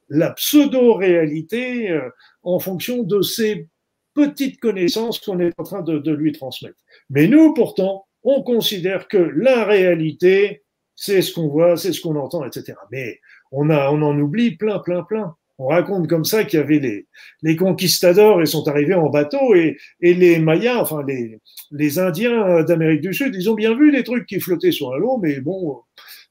la 0.09 0.31
pseudo-réalité 0.31 1.91
euh, 1.91 2.09
en 2.43 2.59
fonction 2.59 3.03
de 3.03 3.21
ces 3.21 3.67
petites 4.13 4.59
connaissances 4.59 5.19
qu'on 5.19 5.39
est 5.39 5.53
en 5.57 5.63
train 5.63 5.81
de, 5.81 5.99
de 5.99 6.11
lui 6.11 6.31
transmettre. 6.31 6.79
Mais 7.09 7.27
nous, 7.27 7.53
pourtant, 7.53 8.05
on 8.23 8.43
considère 8.43 9.07
que 9.07 9.17
la 9.17 9.63
réalité, 9.63 10.63
c'est 10.95 11.21
ce 11.21 11.33
qu'on 11.33 11.47
voit, 11.47 11.77
c'est 11.77 11.93
ce 11.93 12.01
qu'on 12.01 12.15
entend, 12.15 12.45
etc. 12.45 12.73
Mais 12.91 13.19
on, 13.51 13.69
a, 13.69 13.91
on 13.91 14.01
en 14.01 14.19
oublie 14.19 14.55
plein, 14.55 14.79
plein, 14.79 15.03
plein 15.03 15.35
on 15.59 15.67
raconte 15.67 16.07
comme 16.07 16.25
ça 16.25 16.45
qu'il 16.45 16.59
y 16.59 16.63
avait 16.63 16.79
les, 16.79 17.05
les 17.41 17.55
conquistadors, 17.55 18.41
ils 18.41 18.47
sont 18.47 18.67
arrivés 18.67 18.95
en 18.95 19.09
bateau 19.09 19.53
et, 19.55 19.77
et 19.99 20.13
les 20.13 20.39
Mayas, 20.39 20.79
enfin 20.81 21.03
les, 21.07 21.39
les 21.71 21.99
Indiens 21.99 22.63
d'Amérique 22.63 23.01
du 23.01 23.13
Sud, 23.13 23.35
ils 23.35 23.49
ont 23.49 23.55
bien 23.55 23.75
vu 23.75 23.91
les 23.91 24.03
trucs 24.03 24.25
qui 24.25 24.39
flottaient 24.39 24.71
sur 24.71 24.97
l'eau, 24.97 25.17
mais 25.21 25.41
bon, 25.41 25.81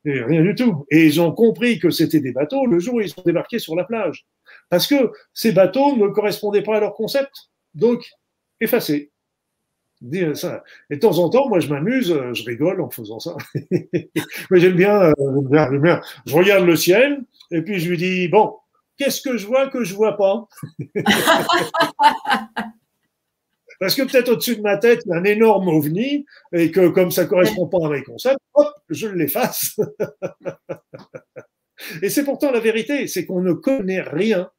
rien 0.05 0.43
du 0.43 0.55
tout. 0.55 0.87
Et 0.91 1.07
ils 1.07 1.20
ont 1.20 1.33
compris 1.33 1.79
que 1.79 1.91
c'était 1.91 2.20
des 2.20 2.33
bateaux 2.33 2.66
le 2.66 2.79
jour 2.79 2.95
où 2.95 3.01
ils 3.01 3.09
sont 3.09 3.22
débarqués 3.24 3.59
sur 3.59 3.76
la 3.76 3.85
plage. 3.85 4.26
Parce 4.70 4.87
que 4.87 5.12
ces 5.33 5.53
bateaux 5.53 5.97
ne 5.97 6.09
correspondaient 6.09 6.62
pas 6.62 6.76
à 6.76 6.81
leur 6.81 6.95
concept. 6.95 7.33
Donc, 7.74 8.05
effacés. 8.61 9.12
Ça. 10.35 10.62
Et 10.91 10.95
de 10.95 11.01
temps 11.01 11.18
en 11.18 11.29
temps, 11.29 11.49
moi, 11.49 11.59
je 11.59 11.68
m'amuse, 11.68 12.16
je 12.33 12.45
rigole 12.45 12.81
en 12.81 12.89
faisant 12.89 13.18
ça. 13.18 13.37
Mais 14.51 14.61
j'aime 14.61 14.76
bien, 14.76 15.12
j'aime 15.18 15.83
bien, 15.83 16.01
je 16.24 16.37
regarde 16.37 16.64
le 16.64 16.76
ciel 16.76 17.20
et 17.51 17.62
puis 17.62 17.81
je 17.81 17.91
lui 17.91 17.97
dis, 17.97 18.29
bon, 18.29 18.55
qu'est-ce 18.99 19.22
que 19.22 19.36
je 19.36 19.46
vois 19.46 19.68
que 19.68 19.84
je 19.84 19.94
vois 19.94 20.16
pas? 20.16 20.49
Parce 23.80 23.94
que 23.94 24.03
peut-être 24.03 24.30
au-dessus 24.30 24.57
de 24.57 24.62
ma 24.62 24.76
tête, 24.76 25.03
il 25.07 25.11
y 25.11 25.12
a 25.12 25.18
un 25.18 25.24
énorme 25.24 25.68
ovni 25.68 26.26
et 26.53 26.72
que 26.72 26.88
comme 26.88 27.12
ça 27.12 27.26
correspond 27.26 27.68
pas 27.68 27.86
à 27.86 27.90
mes 27.90 28.03
concepts, 28.03 28.40
hop, 28.55 28.66
je 28.88 29.07
l'efface. 29.07 29.78
et 32.03 32.11
c'est 32.11 32.24
pourtant 32.24 32.51
la 32.51 32.59
vérité, 32.59 33.07
c'est 33.07 33.24
qu'on 33.24 33.40
ne 33.40 33.53
connaît 33.53 34.01
rien 34.01 34.51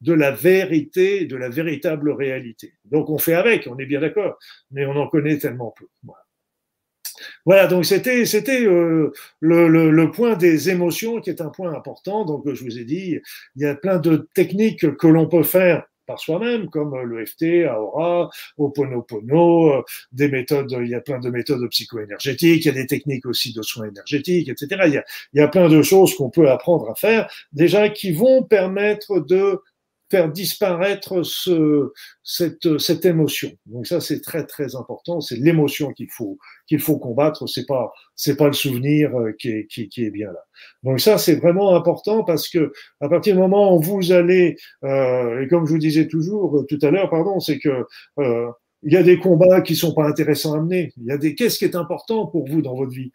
de 0.00 0.12
la 0.12 0.32
vérité, 0.32 1.26
de 1.26 1.36
la 1.36 1.48
véritable 1.48 2.10
réalité. 2.10 2.74
Donc 2.84 3.10
on 3.10 3.18
fait 3.18 3.34
avec, 3.34 3.68
on 3.68 3.78
est 3.78 3.86
bien 3.86 4.00
d'accord, 4.00 4.36
mais 4.72 4.86
on 4.86 4.96
en 4.96 5.06
connaît 5.06 5.38
tellement 5.38 5.72
peu. 5.78 5.86
Voilà, 6.02 6.21
donc 7.46 7.84
c'était 7.84 8.24
c'était 8.24 8.64
euh, 8.64 9.12
le, 9.40 9.68
le, 9.68 9.90
le, 9.90 10.10
point 10.10 10.36
des 10.36 10.70
émotions 10.70 11.20
qui 11.20 11.30
est 11.30 11.40
un 11.40 11.48
point 11.48 11.72
important. 11.74 12.24
Donc 12.24 12.44
je 12.52 12.64
vous 12.64 12.78
ai 12.78 12.84
dit, 12.84 13.18
il 13.56 13.62
y 13.62 13.66
a 13.66 13.74
plein 13.74 13.98
de 13.98 14.28
techniques 14.34 14.96
que 14.96 15.06
l'on 15.06 15.26
peut 15.26 15.42
faire 15.42 15.84
par 16.06 16.18
soi-même, 16.18 16.68
comme 16.68 16.96
l'EFT, 16.96 17.68
Aura, 17.70 18.28
Oponopono, 18.58 19.72
euh, 19.72 19.82
des 20.10 20.28
méthodes, 20.28 20.74
il 20.80 20.88
y 20.88 20.94
a 20.94 21.00
plein 21.00 21.20
de 21.20 21.30
méthodes 21.30 21.66
psycho-énergétiques, 21.68 22.64
il 22.64 22.68
y 22.68 22.70
a 22.70 22.74
des 22.74 22.86
techniques 22.86 23.24
aussi 23.26 23.52
de 23.52 23.62
soins 23.62 23.88
énergétiques, 23.88 24.48
etc. 24.48 24.82
Il 24.86 24.94
y 24.94 24.98
a, 24.98 25.04
il 25.32 25.40
y 25.40 25.42
a 25.42 25.48
plein 25.48 25.68
de 25.68 25.80
choses 25.82 26.14
qu'on 26.16 26.30
peut 26.30 26.50
apprendre 26.50 26.90
à 26.90 26.94
faire, 26.94 27.30
déjà 27.52 27.88
qui 27.88 28.12
vont 28.12 28.42
permettre 28.42 29.20
de 29.20 29.60
faire 30.12 30.30
disparaître 30.30 31.22
ce, 31.22 31.90
cette, 32.22 32.78
cette 32.78 33.04
émotion. 33.06 33.50
Donc 33.64 33.86
ça, 33.86 33.98
c'est 34.06 34.20
très 34.20 34.44
très 34.44 34.76
important. 34.76 35.22
C'est 35.22 35.40
l'émotion 35.46 35.86
qu'il 35.96 36.10
faut 36.10 36.36
qu'il 36.68 36.80
faut 36.80 36.98
combattre. 36.98 37.48
C'est 37.48 37.66
pas 37.66 37.90
c'est 38.14 38.36
pas 38.36 38.48
le 38.54 38.58
souvenir 38.64 39.02
euh, 39.18 39.32
qui 39.38 39.48
est, 39.48 39.66
qui, 39.72 39.88
qui 39.88 40.04
est 40.04 40.10
bien 40.10 40.30
là. 40.36 40.44
Donc 40.82 41.00
ça, 41.00 41.16
c'est 41.16 41.36
vraiment 41.36 41.74
important 41.74 42.24
parce 42.24 42.46
que 42.52 42.72
à 43.00 43.08
partir 43.08 43.34
du 43.34 43.40
moment 43.40 43.74
où 43.74 43.80
vous 43.80 44.12
allez 44.12 44.56
euh, 44.84 45.40
et 45.40 45.48
comme 45.48 45.64
je 45.66 45.72
vous 45.72 45.84
disais 45.88 46.06
toujours 46.08 46.58
euh, 46.58 46.66
tout 46.68 46.78
à 46.82 46.90
l'heure, 46.90 47.08
pardon, 47.08 47.40
c'est 47.40 47.58
que 47.58 47.74
euh, 48.18 48.48
il 48.82 48.92
y 48.92 48.96
a 48.96 49.02
des 49.02 49.18
combats 49.18 49.62
qui 49.62 49.76
sont 49.76 49.94
pas 49.94 50.06
intéressants 50.06 50.54
à 50.54 50.60
mener. 50.60 50.92
Il 50.98 51.06
y 51.06 51.12
a 51.12 51.16
des 51.16 51.34
qu'est-ce 51.34 51.58
qui 51.58 51.64
est 51.64 51.76
important 51.76 52.26
pour 52.26 52.46
vous 52.50 52.60
dans 52.60 52.76
votre 52.76 52.92
vie? 52.92 53.12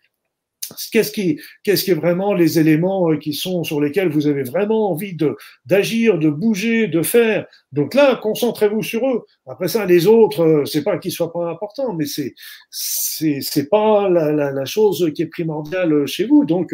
Qu'est-ce 0.92 1.12
qui, 1.12 1.40
qu'est-ce 1.64 1.84
qui 1.84 1.92
est 1.92 1.96
vraiment 1.96 2.34
les 2.34 2.60
éléments 2.60 3.12
euh, 3.12 3.18
qui 3.18 3.34
sont 3.34 3.64
sur 3.64 3.82
lesquels 3.82 4.10
vous 4.10 4.28
avez 4.28 4.44
vraiment 4.44 4.92
envie 4.92 5.16
de 5.16 5.36
d'agir, 5.66 6.18
de 6.20 6.30
bouger, 6.30 6.88
de 6.88 7.02
faire? 7.02 7.46
Donc 7.72 7.94
là, 7.94 8.16
concentrez-vous 8.16 8.84
sur 8.84 9.08
eux. 9.10 9.26
Après 9.46 9.68
ça, 9.68 9.86
les 9.86 10.08
autres, 10.08 10.42
euh, 10.42 10.66
c'est 10.66 10.84
pas 10.84 10.98
qu'ils 10.98 11.12
soient 11.12 11.34
pas 11.34 11.50
importants, 11.50 11.94
mais 11.94 12.06
c'est 12.06 12.34
c'est 12.70 13.40
c'est 13.42 13.70
pas 13.70 14.10
la, 14.10 14.32
la, 14.32 14.52
la, 14.52 14.66
chose 14.66 15.12
qui 15.16 15.22
est 15.24 15.28
primordiale 15.28 16.06
chez 16.08 16.26
vous. 16.26 16.46
Donc 16.46 16.74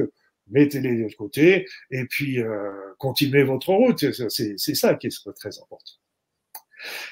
mettez-les 0.50 1.04
de 1.04 1.16
côté 1.16 1.66
et 1.91 2.06
puis 2.06 2.39
euh, 2.41 2.72
continuez 2.98 3.44
votre 3.44 3.74
route. 3.74 4.12
C'est 4.30 4.58
c'est 4.58 4.76
ça 4.76 4.96
qui 4.96 5.08
est 5.08 5.34
très 5.36 5.60
important. 5.60 5.94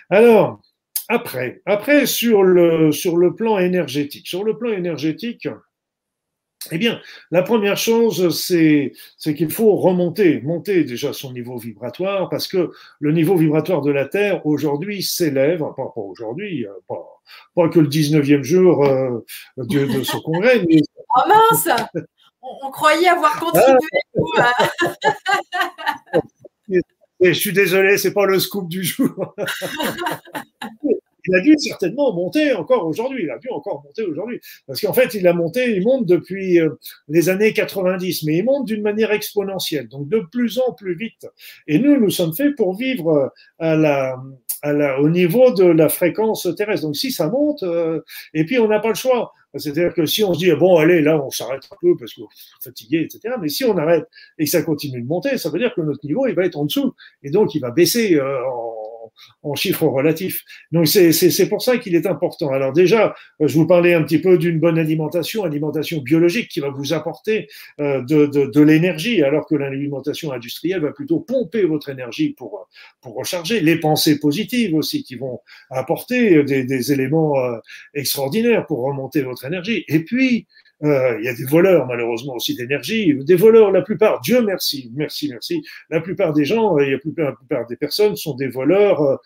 Alors 0.10 0.62
après, 1.10 1.62
après 1.66 2.06
sur 2.06 2.44
le 2.44 2.92
sur 2.92 3.18
le 3.18 3.36
plan 3.36 3.58
énergétique, 3.60 4.28
sur 4.28 4.44
le 4.44 4.58
plan 4.58 4.72
énergétique. 4.72 5.48
Eh 6.70 6.78
bien, 6.78 7.01
la 7.32 7.41
première 7.41 7.78
chose, 7.78 8.38
c'est, 8.38 8.93
qu'il 9.18 9.49
faut 9.49 9.76
remonter, 9.78 10.41
monter 10.41 10.84
déjà 10.84 11.12
son 11.12 11.34
niveau 11.34 11.57
vibratoire, 11.57 12.30
parce 12.30 12.47
que 12.47 12.72
le 12.99 13.12
niveau 13.12 13.36
vibratoire 13.36 13.82
de 13.82 13.89
la 13.89 14.05
Terre 14.05 14.45
aujourd'hui 14.45 15.01
s'élève, 15.01 15.59
pas, 15.59 15.91
pas 15.95 16.01
aujourd'hui, 16.01 16.68
euh, 16.68 16.72
pas, 16.88 17.22
pas, 17.55 17.70
que 17.70 17.80
le 17.80 17.88
19e 17.88 18.43
jour 18.43 18.86
euh, 18.86 19.26
de, 19.57 19.86
de, 19.86 20.03
ce 20.03 20.18
congrès. 20.24 20.64
Mais... 20.68 20.82
Oh 21.16 21.22
mince 21.28 21.68
on, 22.43 22.68
on, 22.68 22.72
croyait 22.72 23.07
avoir 23.07 23.39
contribué. 23.39 23.78
Ah. 24.38 24.53
je 27.22 27.34
suis 27.34 27.53
désolé, 27.53 27.97
c'est 27.97 28.14
pas 28.14 28.26
le 28.26 28.39
scoop 28.39 28.70
du 28.70 28.84
jour. 28.84 29.36
il 31.28 31.36
a 31.36 31.42
dû 31.42 31.56
certainement 31.58 32.14
monter 32.14 32.54
encore 32.54 32.86
aujourd'hui. 32.86 33.24
Il 33.24 33.30
a 33.30 33.38
dû 33.38 33.50
encore 33.50 33.84
monter 33.84 34.04
aujourd'hui. 34.04 34.40
Parce 34.68 34.82
qu'en 34.82 34.94
fait, 34.94 35.14
il 35.14 35.28
a 35.28 35.34
monté, 35.34 35.76
il 35.76 35.84
monte 35.84 36.06
depuis 36.06 36.60
euh, 36.60 36.70
les 37.08 37.30
années 37.30 37.54
90, 37.54 38.24
mais 38.24 38.38
il 38.38 38.46
monte 38.46 38.66
d'une 38.66 38.82
manière 38.82 39.12
exponentielle, 39.12 39.88
donc 39.88 40.10
de 40.10 40.20
plus 40.32 40.60
en 40.60 40.74
plus 40.74 40.96
vite. 40.96 41.28
Et 41.68 41.80
nous, 41.80 42.00
nous 42.00 42.10
sommes 42.10 42.34
faits 42.34 42.56
pour 42.56 42.76
vivre 42.76 43.32
euh, 43.62 44.16
à 44.64 44.74
la, 44.74 45.00
au 45.00 45.10
niveau 45.10 45.52
de 45.52 45.66
la 45.66 45.90
fréquence 45.90 46.48
terrestre. 46.56 46.86
Donc 46.86 46.96
si 46.96 47.12
ça 47.12 47.28
monte, 47.28 47.64
euh, 47.64 48.02
et 48.34 48.46
puis 48.46 48.60
on 48.60 48.68
n'a 48.68 48.80
pas 48.80 48.90
le 48.90 48.96
choix. 48.96 49.34
C'est-à-dire 49.56 49.94
que 49.94 50.06
si 50.06 50.24
on 50.24 50.34
se 50.34 50.40
dit 50.40 50.52
bon 50.54 50.78
allez 50.78 51.02
là 51.02 51.22
on 51.22 51.30
s'arrête 51.30 51.64
un 51.70 51.76
peu 51.82 51.98
parce 51.98 52.18
est 52.18 52.22
fatigué 52.64 53.02
etc. 53.02 53.36
Mais 53.42 53.50
si 53.50 53.66
on 53.66 53.76
arrête 53.78 54.06
et 54.38 54.46
que 54.46 54.50
ça 54.50 54.62
continue 54.62 55.02
de 55.02 55.08
monter, 55.08 55.38
ça 55.38 55.50
veut 55.50 55.60
dire 55.60 55.74
que 55.76 55.82
notre 55.82 56.06
niveau 56.06 56.26
il 56.26 56.36
va 56.36 56.46
être 56.46 56.56
en 56.56 56.64
dessous 56.64 56.94
et 57.22 57.32
donc 57.32 57.54
il 57.54 57.60
va 57.60 57.70
baisser 57.72 58.18
en 58.22 58.81
en 59.43 59.56
chiffres 59.56 59.88
relatifs. 59.88 60.43
Donc 60.72 60.88
c'est 60.88 61.49
pour 61.49 61.62
ça 61.62 61.78
qu'il 61.78 61.95
est 61.95 62.06
important. 62.06 62.52
Alors 62.52 62.74
déjà, 62.74 63.14
euh, 63.41 63.47
je 63.47 63.56
vous 63.56 63.68
parlais 63.68 63.93
un 63.93 64.04
petit 64.04 64.20
peu 64.20 64.38
d'une 64.38 64.60
bonne 64.60 64.78
alimentation, 64.78 65.43
alimentation 65.43 66.02
biologique 66.02 66.49
qui 66.49 66.60
va 66.60 66.70
vous 66.70 66.93
apporter 66.93 67.47
euh, 67.80 68.02
de, 68.04 68.26
de, 68.26 68.62
l'énergie, 68.62 69.24
alors 69.24 69.47
que 69.47 69.56
l'alimentation 69.56 70.32
industrielle 70.32 70.82
va 70.82 70.91
plutôt 70.91 71.20
pomper 71.20 71.64
votre 71.64 71.89
énergie 71.89 72.34
pour, 72.38 72.68
pour 73.02 73.16
recharger. 73.16 73.60
Les 73.60 73.80
pensées 73.80 74.20
positives 74.20 74.76
aussi 74.76 75.04
qui 75.04 75.16
vont 75.16 75.39
apporter 75.70 76.43
des, 76.43 76.64
des 76.64 76.91
éléments 76.91 77.38
euh, 77.39 77.58
extraordinaires 77.93 78.66
pour 78.66 78.84
remonter 78.84 79.22
votre 79.22 79.45
énergie. 79.45 79.84
Et 79.88 80.04
puis, 80.04 80.47
euh, 80.84 81.18
il 81.20 81.26
y 81.26 81.30
a 81.30 81.34
des 81.34 81.46
voleurs, 81.46 81.86
malheureusement, 81.86 82.36
aussi 82.36 82.56
d'énergie. 82.56 83.14
Des 83.24 83.36
voleurs, 83.36 83.72
la 83.72 83.82
plupart, 83.82 84.22
Dieu 84.22 84.42
merci, 84.42 84.92
merci, 84.96 85.30
merci. 85.30 85.64
La 85.90 86.02
plupart 86.02 86.34
des 86.34 86.46
gens, 86.46 86.78
il 86.80 86.90
y 86.90 86.94
a 86.94 87.00
la 87.18 87.34
plupart 87.34 87.68
des 87.68 87.76
personnes 87.76 88.16
sont 88.16 88.36
des 88.36 88.48
voleurs 88.48 89.02
euh, 89.02 89.18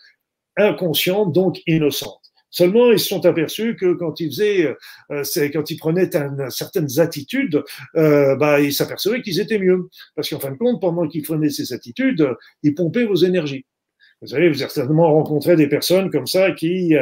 inconscients, 0.56 1.26
donc 1.26 1.60
innocentes. 1.66 2.20
Seulement, 2.50 2.90
ils 2.90 2.98
se 2.98 3.08
sont 3.08 3.26
aperçus 3.26 3.76
que 3.76 3.92
quand 3.94 4.20
ils 4.20 4.30
faisaient, 4.30 4.74
euh, 5.10 5.24
c'est 5.24 5.50
quand 5.50 5.70
ils 5.70 5.76
prenaient 5.76 6.08
certaines 6.48 7.00
attitudes, 7.00 7.62
euh, 7.96 8.36
bah, 8.36 8.60
ils 8.60 8.72
s'apercevaient 8.72 9.20
qu'ils 9.20 9.40
étaient 9.40 9.58
mieux. 9.58 9.88
Parce 10.14 10.30
qu'en 10.30 10.40
fin 10.40 10.52
de 10.52 10.56
compte, 10.56 10.80
pendant 10.80 11.06
qu'ils 11.06 11.22
prenaient 11.22 11.50
ces 11.50 11.72
attitudes, 11.72 12.26
ils 12.62 12.74
pompaient 12.74 13.04
vos 13.04 13.16
énergies. 13.16 13.66
Vous 14.22 14.28
savez, 14.28 14.48
vous 14.48 14.62
avez 14.62 14.72
certainement 14.72 15.12
rencontré 15.12 15.56
des 15.56 15.68
personnes 15.68 16.10
comme 16.10 16.26
ça 16.26 16.52
qui, 16.52 16.94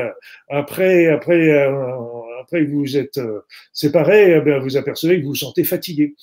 après, 0.48 1.06
après 1.06 1.68
après 2.40 2.64
que 2.64 2.70
vous 2.70 2.96
êtes 2.96 3.18
euh, 3.18 3.40
séparés, 3.72 4.42
eh 4.44 4.58
vous 4.60 4.76
apercevez 4.76 5.18
que 5.18 5.22
vous 5.22 5.30
vous 5.30 5.34
sentez 5.34 5.64
fatigué. 5.64 6.14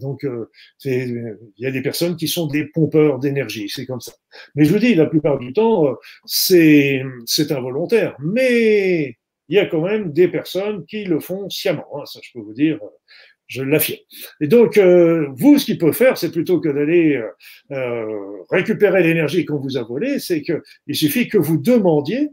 Donc, 0.00 0.24
euh, 0.24 0.50
il 0.84 1.36
y 1.58 1.66
a 1.66 1.70
des 1.70 1.82
personnes 1.82 2.16
qui 2.16 2.28
sont 2.28 2.46
des 2.46 2.64
pompeurs 2.64 3.18
d'énergie, 3.18 3.68
c'est 3.68 3.86
comme 3.86 4.00
ça. 4.00 4.12
Mais 4.54 4.64
je 4.64 4.72
vous 4.72 4.78
dis, 4.78 4.94
la 4.94 5.06
plupart 5.06 5.38
du 5.38 5.52
temps, 5.52 5.86
euh, 5.86 5.94
c'est 6.26 7.02
involontaire. 7.50 8.16
Mais 8.20 9.18
il 9.48 9.56
y 9.56 9.58
a 9.58 9.66
quand 9.66 9.82
même 9.82 10.12
des 10.12 10.28
personnes 10.28 10.86
qui 10.86 11.04
le 11.04 11.20
font 11.20 11.50
sciemment. 11.50 11.86
Hein, 11.96 12.04
ça, 12.06 12.20
je 12.22 12.30
peux 12.32 12.40
vous 12.40 12.54
dire, 12.54 12.78
je 13.48 13.62
l'affirme. 13.62 13.98
Et 14.40 14.46
donc, 14.46 14.78
vous, 14.78 15.58
ce 15.58 15.64
qu'il 15.64 15.78
peut 15.78 15.90
faire, 15.90 16.16
c'est 16.16 16.30
plutôt 16.30 16.60
que 16.60 16.68
d'aller 16.68 17.20
récupérer 18.48 19.02
l'énergie 19.02 19.44
qu'on 19.44 19.58
vous 19.58 19.76
a 19.76 19.82
volée, 19.82 20.20
c'est 20.20 20.42
qu'il 20.42 20.94
suffit 20.94 21.26
que 21.26 21.38
vous 21.38 21.58
demandiez 21.58 22.28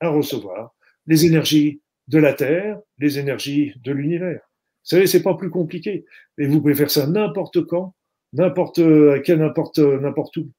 à 0.00 0.08
recevoir 0.08 0.74
les 1.06 1.26
énergies 1.26 1.80
de 2.10 2.18
la 2.18 2.34
Terre, 2.34 2.78
les 2.98 3.18
énergies 3.18 3.72
de 3.84 3.92
l'univers. 3.92 4.40
Vous 4.42 4.96
savez, 4.96 5.06
c'est 5.06 5.22
pas 5.22 5.34
plus 5.34 5.50
compliqué. 5.50 6.04
Et 6.38 6.46
vous 6.46 6.60
pouvez 6.60 6.74
faire 6.74 6.90
ça 6.90 7.06
n'importe 7.06 7.64
quand, 7.66 7.94
n'importe 8.32 8.80
à 8.80 9.20
quel, 9.20 9.38
n'importe 9.38 9.78
n'importe 9.78 10.36
où. 10.38 10.50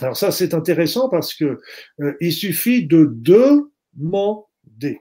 Alors 0.00 0.16
ça, 0.16 0.30
c'est 0.30 0.54
intéressant 0.54 1.08
parce 1.08 1.34
que 1.34 1.58
euh, 2.00 2.14
il 2.20 2.32
suffit 2.32 2.86
de 2.86 3.12
demander. 3.12 5.00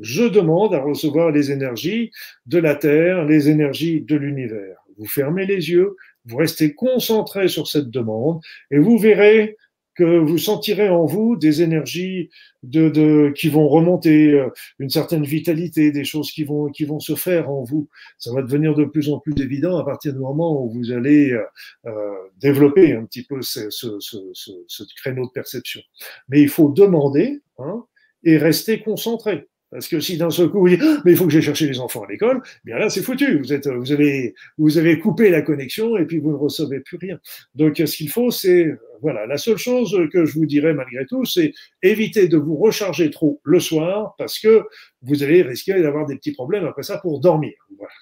Je 0.00 0.24
demande 0.24 0.74
à 0.74 0.80
recevoir 0.80 1.30
les 1.30 1.52
énergies 1.52 2.10
de 2.46 2.58
la 2.58 2.74
Terre, 2.74 3.24
les 3.24 3.48
énergies 3.48 4.00
de 4.00 4.16
l'univers. 4.16 4.76
Vous 4.96 5.06
fermez 5.06 5.46
les 5.46 5.70
yeux, 5.70 5.96
vous 6.24 6.36
restez 6.36 6.74
concentré 6.74 7.46
sur 7.46 7.68
cette 7.68 7.90
demande 7.90 8.40
et 8.70 8.78
vous 8.78 8.98
verrez 8.98 9.56
que 9.98 10.18
vous 10.18 10.38
sentirez 10.38 10.88
en 10.88 11.06
vous 11.06 11.34
des 11.34 11.60
énergies 11.60 12.30
de, 12.62 12.88
de, 12.88 13.32
qui 13.36 13.48
vont 13.48 13.66
remonter, 13.66 14.30
euh, 14.30 14.48
une 14.78 14.90
certaine 14.90 15.24
vitalité, 15.24 15.90
des 15.90 16.04
choses 16.04 16.30
qui 16.30 16.44
vont, 16.44 16.68
qui 16.68 16.84
vont 16.84 17.00
se 17.00 17.16
faire 17.16 17.50
en 17.50 17.64
vous. 17.64 17.88
Ça 18.16 18.32
va 18.32 18.42
devenir 18.42 18.76
de 18.76 18.84
plus 18.84 19.10
en 19.10 19.18
plus 19.18 19.34
évident 19.42 19.76
à 19.76 19.84
partir 19.84 20.12
du 20.12 20.20
moment 20.20 20.64
où 20.64 20.70
vous 20.70 20.92
allez 20.92 21.32
euh, 21.32 21.42
euh 21.86 22.14
développer 22.40 22.92
un 22.92 23.04
petit 23.06 23.24
peu 23.24 23.42
ce, 23.42 23.68
ce, 23.70 23.98
ce, 23.98 24.18
ce, 24.32 24.82
créneau 24.94 25.26
de 25.26 25.32
perception. 25.32 25.80
Mais 26.28 26.40
il 26.40 26.48
faut 26.48 26.68
demander 26.68 27.40
hein, 27.58 27.84
et 28.22 28.38
rester 28.38 28.80
concentré. 28.80 29.48
Parce 29.70 29.86
que 29.86 30.00
si 30.00 30.16
d'un 30.16 30.30
seul 30.30 30.48
coup 30.48 30.60
vous 30.60 30.68
dites 30.68 30.82
ah, 30.82 31.02
mais 31.04 31.12
il 31.12 31.16
faut 31.16 31.24
que 31.24 31.30
j'aille 31.30 31.42
chercher 31.42 31.66
les 31.66 31.78
enfants 31.78 32.04
à 32.04 32.08
l'école, 32.10 32.42
bien 32.64 32.78
là 32.78 32.88
c'est 32.88 33.02
foutu. 33.02 33.38
Vous 33.38 33.52
êtes, 33.52 33.68
vous 33.68 33.92
avez, 33.92 34.34
vous 34.56 34.78
avez 34.78 34.98
coupé 34.98 35.30
la 35.30 35.42
connexion 35.42 35.96
et 35.96 36.06
puis 36.06 36.18
vous 36.18 36.30
ne 36.30 36.36
recevez 36.36 36.80
plus 36.80 36.96
rien. 36.96 37.18
Donc 37.54 37.76
ce 37.76 37.96
qu'il 37.96 38.08
faut, 38.08 38.30
c'est 38.30 38.74
voilà, 39.02 39.26
la 39.26 39.36
seule 39.36 39.58
chose 39.58 39.96
que 40.12 40.24
je 40.24 40.34
vous 40.34 40.46
dirais 40.46 40.72
malgré 40.72 41.04
tout, 41.06 41.24
c'est 41.24 41.52
éviter 41.82 42.28
de 42.28 42.38
vous 42.38 42.56
recharger 42.56 43.10
trop 43.10 43.40
le 43.44 43.60
soir 43.60 44.14
parce 44.18 44.38
que 44.38 44.64
vous 45.02 45.22
allez 45.22 45.42
risquer 45.42 45.80
d'avoir 45.80 46.06
des 46.06 46.16
petits 46.16 46.32
problèmes 46.32 46.64
après 46.64 46.82
ça 46.82 46.98
pour 46.98 47.20
dormir. 47.20 47.52
Voilà. 47.76 47.92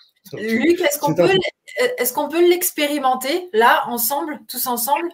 Luc, 0.42 0.80
est-ce 0.80 0.98
qu'on 0.98 1.14
peut, 1.14 1.28
est-ce 1.98 2.12
qu'on 2.12 2.28
peut 2.28 2.48
l'expérimenter 2.48 3.48
là 3.52 3.84
ensemble, 3.88 4.40
tous 4.48 4.66
ensemble? 4.66 5.08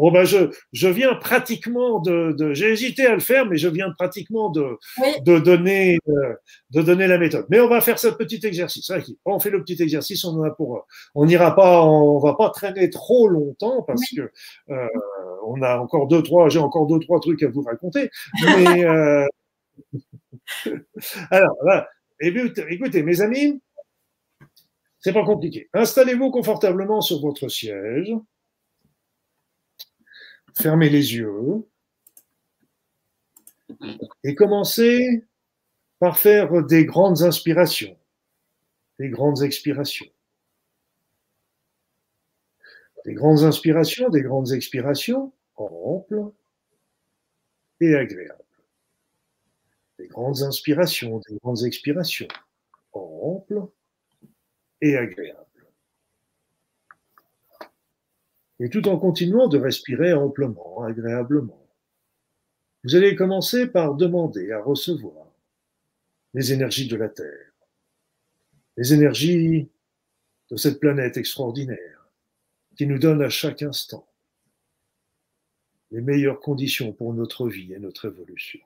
Oh 0.00 0.12
ben 0.12 0.24
je, 0.24 0.50
je 0.72 0.86
viens 0.86 1.16
pratiquement 1.16 1.98
de, 1.98 2.30
de 2.30 2.54
j'ai 2.54 2.70
hésité 2.70 3.04
à 3.06 3.14
le 3.14 3.20
faire, 3.20 3.46
mais 3.46 3.56
je 3.56 3.66
viens 3.66 3.90
pratiquement 3.90 4.48
de, 4.48 4.78
de, 5.22 5.40
donner, 5.40 5.98
euh, 6.08 6.34
de 6.70 6.82
donner 6.82 7.08
la 7.08 7.18
méthode. 7.18 7.46
Mais 7.50 7.58
on 7.58 7.68
va 7.68 7.80
faire 7.80 7.98
ce 7.98 8.06
petit 8.06 8.46
exercice. 8.46 8.92
On 9.24 9.40
fait 9.40 9.50
le 9.50 9.60
petit 9.64 9.82
exercice, 9.82 10.24
on 10.24 10.38
en 10.38 10.44
a 10.44 10.50
pour, 10.50 10.86
on 11.16 11.26
n'ira 11.26 11.56
pas, 11.56 11.82
on 11.82 12.20
va 12.20 12.34
pas 12.34 12.50
traîner 12.50 12.90
trop 12.90 13.26
longtemps 13.26 13.82
parce 13.82 14.02
que 14.16 14.30
euh, 14.70 14.86
on 15.44 15.60
a 15.62 15.78
encore 15.78 16.06
deux 16.06 16.22
trois, 16.22 16.48
j'ai 16.48 16.60
encore 16.60 16.86
deux 16.86 17.00
trois 17.00 17.18
trucs 17.18 17.42
à 17.42 17.48
vous 17.48 17.62
raconter. 17.62 18.08
Mais 18.44 18.84
euh, 18.84 19.26
alors 21.32 21.56
voilà. 21.60 21.88
Écoutez, 22.20 23.02
mes 23.02 23.20
amis, 23.20 23.60
c'est 25.00 25.12
pas 25.12 25.24
compliqué. 25.24 25.68
Installez-vous 25.72 26.30
confortablement 26.30 27.00
sur 27.00 27.20
votre 27.20 27.48
siège 27.48 28.14
fermez 30.58 30.88
les 30.88 31.14
yeux 31.14 31.66
et 34.24 34.34
commencez 34.34 35.24
par 35.98 36.18
faire 36.18 36.64
des 36.64 36.84
grandes 36.84 37.22
inspirations, 37.22 37.96
des 38.98 39.08
grandes 39.08 39.42
expirations. 39.42 40.10
Des 43.04 43.14
grandes 43.14 43.44
inspirations, 43.44 44.08
des 44.10 44.22
grandes 44.22 44.52
expirations 44.52 45.32
amples 45.56 46.32
et 47.80 47.94
agréables. 47.94 48.44
Des 49.98 50.08
grandes 50.08 50.42
inspirations, 50.42 51.20
des 51.28 51.36
grandes 51.38 51.64
expirations 51.64 52.28
amples 52.92 53.62
et 54.80 54.96
agréables 54.96 55.47
et 58.60 58.70
tout 58.70 58.88
en 58.88 58.98
continuant 58.98 59.48
de 59.48 59.58
respirer 59.58 60.12
amplement, 60.12 60.82
agréablement. 60.82 61.66
Vous 62.84 62.96
allez 62.96 63.14
commencer 63.14 63.66
par 63.66 63.94
demander 63.94 64.52
à 64.52 64.62
recevoir 64.62 65.26
les 66.34 66.52
énergies 66.52 66.88
de 66.88 66.96
la 66.96 67.08
Terre, 67.08 67.52
les 68.76 68.92
énergies 68.92 69.68
de 70.50 70.56
cette 70.56 70.80
planète 70.80 71.16
extraordinaire 71.16 72.10
qui 72.76 72.86
nous 72.86 72.98
donne 72.98 73.22
à 73.22 73.28
chaque 73.28 73.62
instant 73.62 74.08
les 75.90 76.00
meilleures 76.00 76.40
conditions 76.40 76.92
pour 76.92 77.14
notre 77.14 77.48
vie 77.48 77.72
et 77.72 77.78
notre 77.78 78.06
évolution. 78.06 78.60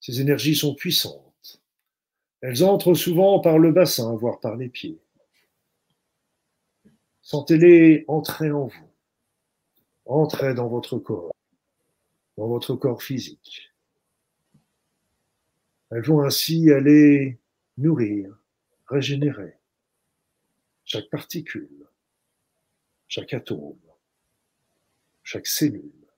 Ces 0.00 0.20
énergies 0.20 0.54
sont 0.54 0.74
puissantes. 0.74 1.62
Elles 2.40 2.62
entrent 2.62 2.94
souvent 2.94 3.40
par 3.40 3.58
le 3.58 3.72
bassin, 3.72 4.14
voire 4.14 4.38
par 4.38 4.56
les 4.56 4.68
pieds. 4.68 5.00
Sentez-les 7.30 8.06
entrer 8.08 8.50
en 8.52 8.68
vous, 8.68 8.90
entrer 10.06 10.54
dans 10.54 10.66
votre 10.66 10.98
corps, 10.98 11.34
dans 12.38 12.48
votre 12.48 12.74
corps 12.74 13.02
physique. 13.02 13.70
Elles 15.90 16.06
vont 16.06 16.22
ainsi 16.22 16.72
aller 16.72 17.38
nourrir, 17.76 18.34
régénérer 18.86 19.58
chaque 20.86 21.10
particule, 21.10 21.86
chaque 23.08 23.34
atome, 23.34 23.76
chaque 25.22 25.48
cellule, 25.48 26.08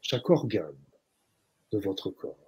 chaque 0.00 0.30
organe 0.30 0.86
de 1.70 1.78
votre 1.78 2.08
corps. 2.08 2.43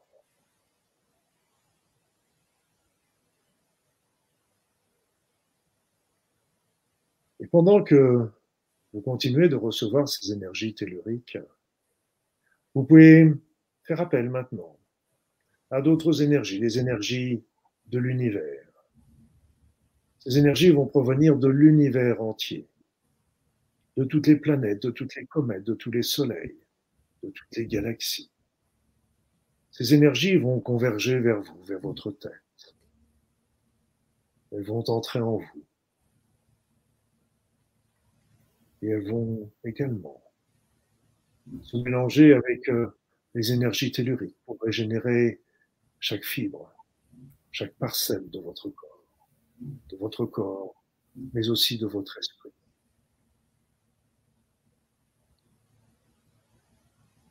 Et 7.47 7.49
pendant 7.49 7.85
que 7.85 8.29
vous 8.93 9.01
continuez 9.03 9.49
de 9.49 9.55
recevoir 9.55 10.09
ces 10.09 10.33
énergies 10.33 10.75
telluriques, 10.75 11.39
vous 12.75 12.83
pouvez 12.83 13.33
faire 13.85 14.01
appel 14.01 14.29
maintenant 14.29 14.77
à 15.71 15.81
d'autres 15.81 16.23
énergies, 16.23 16.59
les 16.59 16.81
énergies 16.81 17.45
de 17.87 18.01
l'univers. 18.01 18.67
Ces 20.19 20.39
énergies 20.39 20.71
vont 20.71 20.87
provenir 20.87 21.37
de 21.37 21.47
l'univers 21.47 22.21
entier, 22.21 22.67
de 23.97 24.03
toutes 24.03 24.27
les 24.27 24.35
planètes, 24.35 24.83
de 24.83 24.91
toutes 24.91 25.15
les 25.15 25.27
comètes, 25.27 25.63
de 25.63 25.75
tous 25.75 25.93
les 25.93 26.03
soleils, 26.03 26.57
de 27.23 27.31
toutes 27.31 27.57
les 27.57 27.69
galaxies. 27.69 28.33
Ces 29.71 29.95
énergies 29.95 30.37
vont 30.37 30.59
converger 30.59 31.21
vers 31.21 31.41
vous, 31.43 31.63
vers 31.63 31.79
votre 31.79 32.11
tête. 32.11 32.75
Elles 34.51 34.65
vont 34.65 34.83
entrer 34.91 35.21
en 35.21 35.37
vous. 35.37 35.65
Et 38.83 38.89
elles 38.89 39.09
vont 39.11 39.51
également 39.65 40.23
se 41.63 41.77
mélanger 41.77 42.35
avec 42.35 42.69
euh, 42.69 42.99
les 43.35 43.53
énergies 43.53 43.93
telluriques 43.93 44.37
pour 44.45 44.59
régénérer 44.61 45.41
chaque 46.01 46.25
fibre, 46.25 46.75
chaque 47.53 47.75
parcelle 47.75 48.29
de 48.31 48.41
votre 48.41 48.69
corps, 48.71 49.07
de 49.61 49.97
votre 49.97 50.27
corps, 50.27 50.85
mais 51.33 51.49
aussi 51.49 51.79
de 51.79 51.87
votre 51.87 52.19
esprit. 52.19 52.53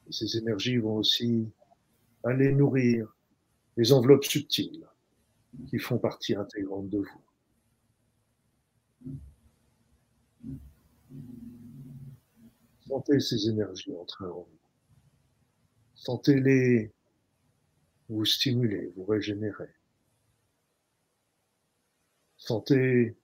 Et 0.07 0.11
ces 0.11 0.37
énergies 0.37 0.77
vont 0.77 0.97
aussi 0.97 1.49
aller 2.23 2.51
nourrir 2.51 3.15
les 3.77 3.91
enveloppes 3.91 4.25
subtiles 4.25 4.87
qui 5.67 5.79
font 5.79 5.97
partie 5.97 6.35
intégrante 6.35 6.89
de 6.89 6.99
vous. 6.99 7.34
Sentez 12.87 13.19
ces 13.19 13.49
énergies 13.49 13.95
entrer 13.95 14.25
en 14.25 14.41
vous. 14.41 14.59
Sentez-les 15.95 16.91
vous 18.09 18.25
stimuler, 18.25 18.91
vous 18.95 19.05
régénérer. 19.05 19.73
Sentez 22.37 23.17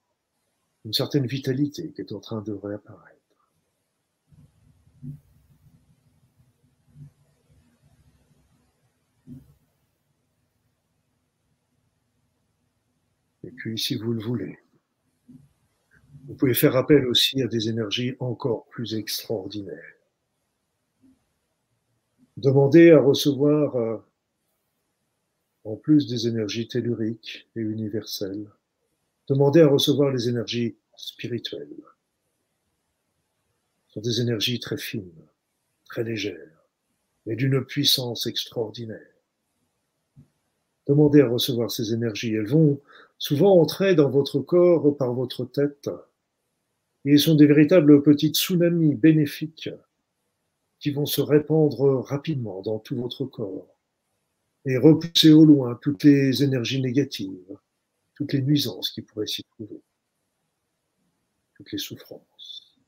une 0.84 0.92
certaine 0.92 1.26
vitalité 1.26 1.92
qui 1.92 2.00
est 2.00 2.12
en 2.12 2.18
train 2.18 2.42
de 2.42 2.52
réapparaître. 2.52 3.22
Et 13.44 13.50
puis, 13.50 13.78
si 13.78 13.96
vous 13.96 14.12
le 14.12 14.22
voulez, 14.22 14.58
vous 16.32 16.38
pouvez 16.38 16.54
faire 16.54 16.76
appel 16.76 17.06
aussi 17.08 17.42
à 17.42 17.46
des 17.46 17.68
énergies 17.68 18.16
encore 18.18 18.64
plus 18.68 18.94
extraordinaires. 18.94 19.98
Demandez 22.38 22.90
à 22.90 23.00
recevoir, 23.00 23.76
euh, 23.76 23.98
en 25.64 25.76
plus 25.76 26.06
des 26.06 26.28
énergies 26.28 26.68
telluriques 26.68 27.50
et 27.54 27.60
universelles, 27.60 28.50
demandez 29.28 29.60
à 29.60 29.66
recevoir 29.68 30.10
les 30.10 30.30
énergies 30.30 30.74
spirituelles. 30.96 31.68
Ce 33.88 33.92
sont 33.92 34.00
des 34.00 34.22
énergies 34.22 34.58
très 34.58 34.78
fines, 34.78 35.12
très 35.84 36.02
légères, 36.02 36.64
mais 37.26 37.36
d'une 37.36 37.62
puissance 37.62 38.26
extraordinaire. 38.26 39.12
Demandez 40.86 41.20
à 41.20 41.28
recevoir 41.28 41.70
ces 41.70 41.92
énergies. 41.92 42.32
Elles 42.32 42.48
vont 42.48 42.80
souvent 43.18 43.60
entrer 43.60 43.94
dans 43.94 44.08
votre 44.08 44.40
corps 44.40 44.96
par 44.96 45.12
votre 45.12 45.44
tête. 45.44 45.90
Et 47.04 47.18
sont 47.18 47.34
des 47.34 47.46
véritables 47.46 48.02
petits 48.02 48.30
tsunamis 48.30 48.94
bénéfiques 48.94 49.70
qui 50.78 50.90
vont 50.90 51.06
se 51.06 51.20
répandre 51.20 52.00
rapidement 52.04 52.62
dans 52.62 52.78
tout 52.78 52.96
votre 52.96 53.24
corps 53.24 53.76
et 54.64 54.76
repousser 54.76 55.32
au 55.32 55.44
loin 55.44 55.78
toutes 55.82 56.04
les 56.04 56.42
énergies 56.42 56.80
négatives, 56.80 57.58
toutes 58.14 58.32
les 58.32 58.42
nuisances 58.42 58.90
qui 58.90 59.02
pourraient 59.02 59.26
s'y 59.26 59.42
trouver, 59.44 59.80
toutes 61.56 61.72
les 61.72 61.78
souffrances. 61.78 62.78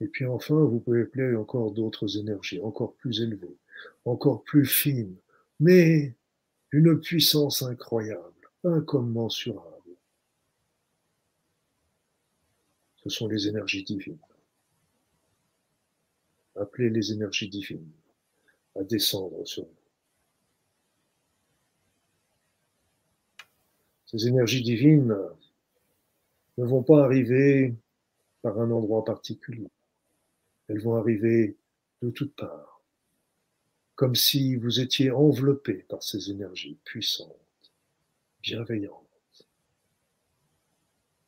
Et 0.00 0.08
puis 0.08 0.24
enfin, 0.24 0.54
vous 0.54 0.80
pouvez 0.80 1.02
appeler 1.02 1.36
encore 1.36 1.72
d'autres 1.72 2.16
énergies, 2.16 2.60
encore 2.62 2.94
plus 2.94 3.20
élevées, 3.20 3.56
encore 4.04 4.42
plus 4.44 4.66
fines, 4.66 5.16
mais 5.58 6.14
d'une 6.72 7.00
puissance 7.00 7.62
incroyable, 7.62 8.50
incommensurable. 8.64 9.66
Ce 12.96 13.08
sont 13.08 13.28
les 13.28 13.48
énergies 13.48 13.84
divines. 13.84 14.18
Appelez 16.56 16.90
les 16.90 17.12
énergies 17.12 17.48
divines 17.48 17.90
à 18.76 18.82
descendre 18.82 19.44
sur 19.46 19.64
vous. 19.64 19.80
Ces 24.06 24.26
énergies 24.26 24.62
divines 24.62 25.16
ne 26.58 26.64
vont 26.64 26.82
pas 26.82 27.04
arriver 27.04 27.74
par 28.42 28.60
un 28.60 28.70
endroit 28.70 29.04
particulier. 29.04 29.68
Elles 30.68 30.80
vont 30.80 30.96
arriver 30.96 31.56
de 32.02 32.10
toutes 32.10 32.34
parts, 32.34 32.69
comme 34.00 34.16
si 34.16 34.56
vous 34.56 34.80
étiez 34.80 35.10
enveloppé 35.10 35.84
par 35.90 36.02
ces 36.02 36.30
énergies 36.30 36.78
puissantes, 36.84 37.36
bienveillantes, 38.42 39.46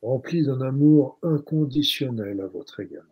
remplies 0.01 0.43
d'un 0.43 0.59
amour 0.61 1.19
inconditionnel 1.21 2.41
à 2.41 2.47
votre 2.47 2.79
égard. 2.79 3.05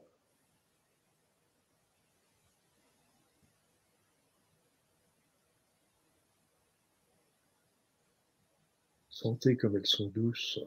Sentez 9.12 9.58
comme 9.58 9.78
elles 9.78 9.86
sont 9.86 10.08
douces 10.08 10.60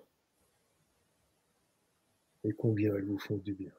et 2.45 2.53
combien 2.53 2.95
elles 2.95 3.07
vous 3.07 3.19
font 3.19 3.39
du 3.39 3.55
bien. 3.55 3.73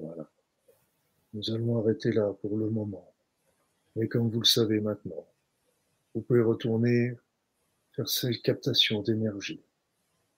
Voilà. 0.00 0.28
Nous 1.38 1.52
allons 1.52 1.78
arrêter 1.78 2.10
là 2.10 2.32
pour 2.42 2.58
le 2.58 2.68
moment. 2.68 3.14
Mais 3.94 4.08
comme 4.08 4.28
vous 4.28 4.40
le 4.40 4.44
savez 4.44 4.80
maintenant, 4.80 5.24
vous 6.12 6.20
pouvez 6.20 6.40
retourner 6.40 7.16
faire 7.92 8.08
ces 8.08 8.40
captations 8.40 9.02
d'énergie 9.02 9.62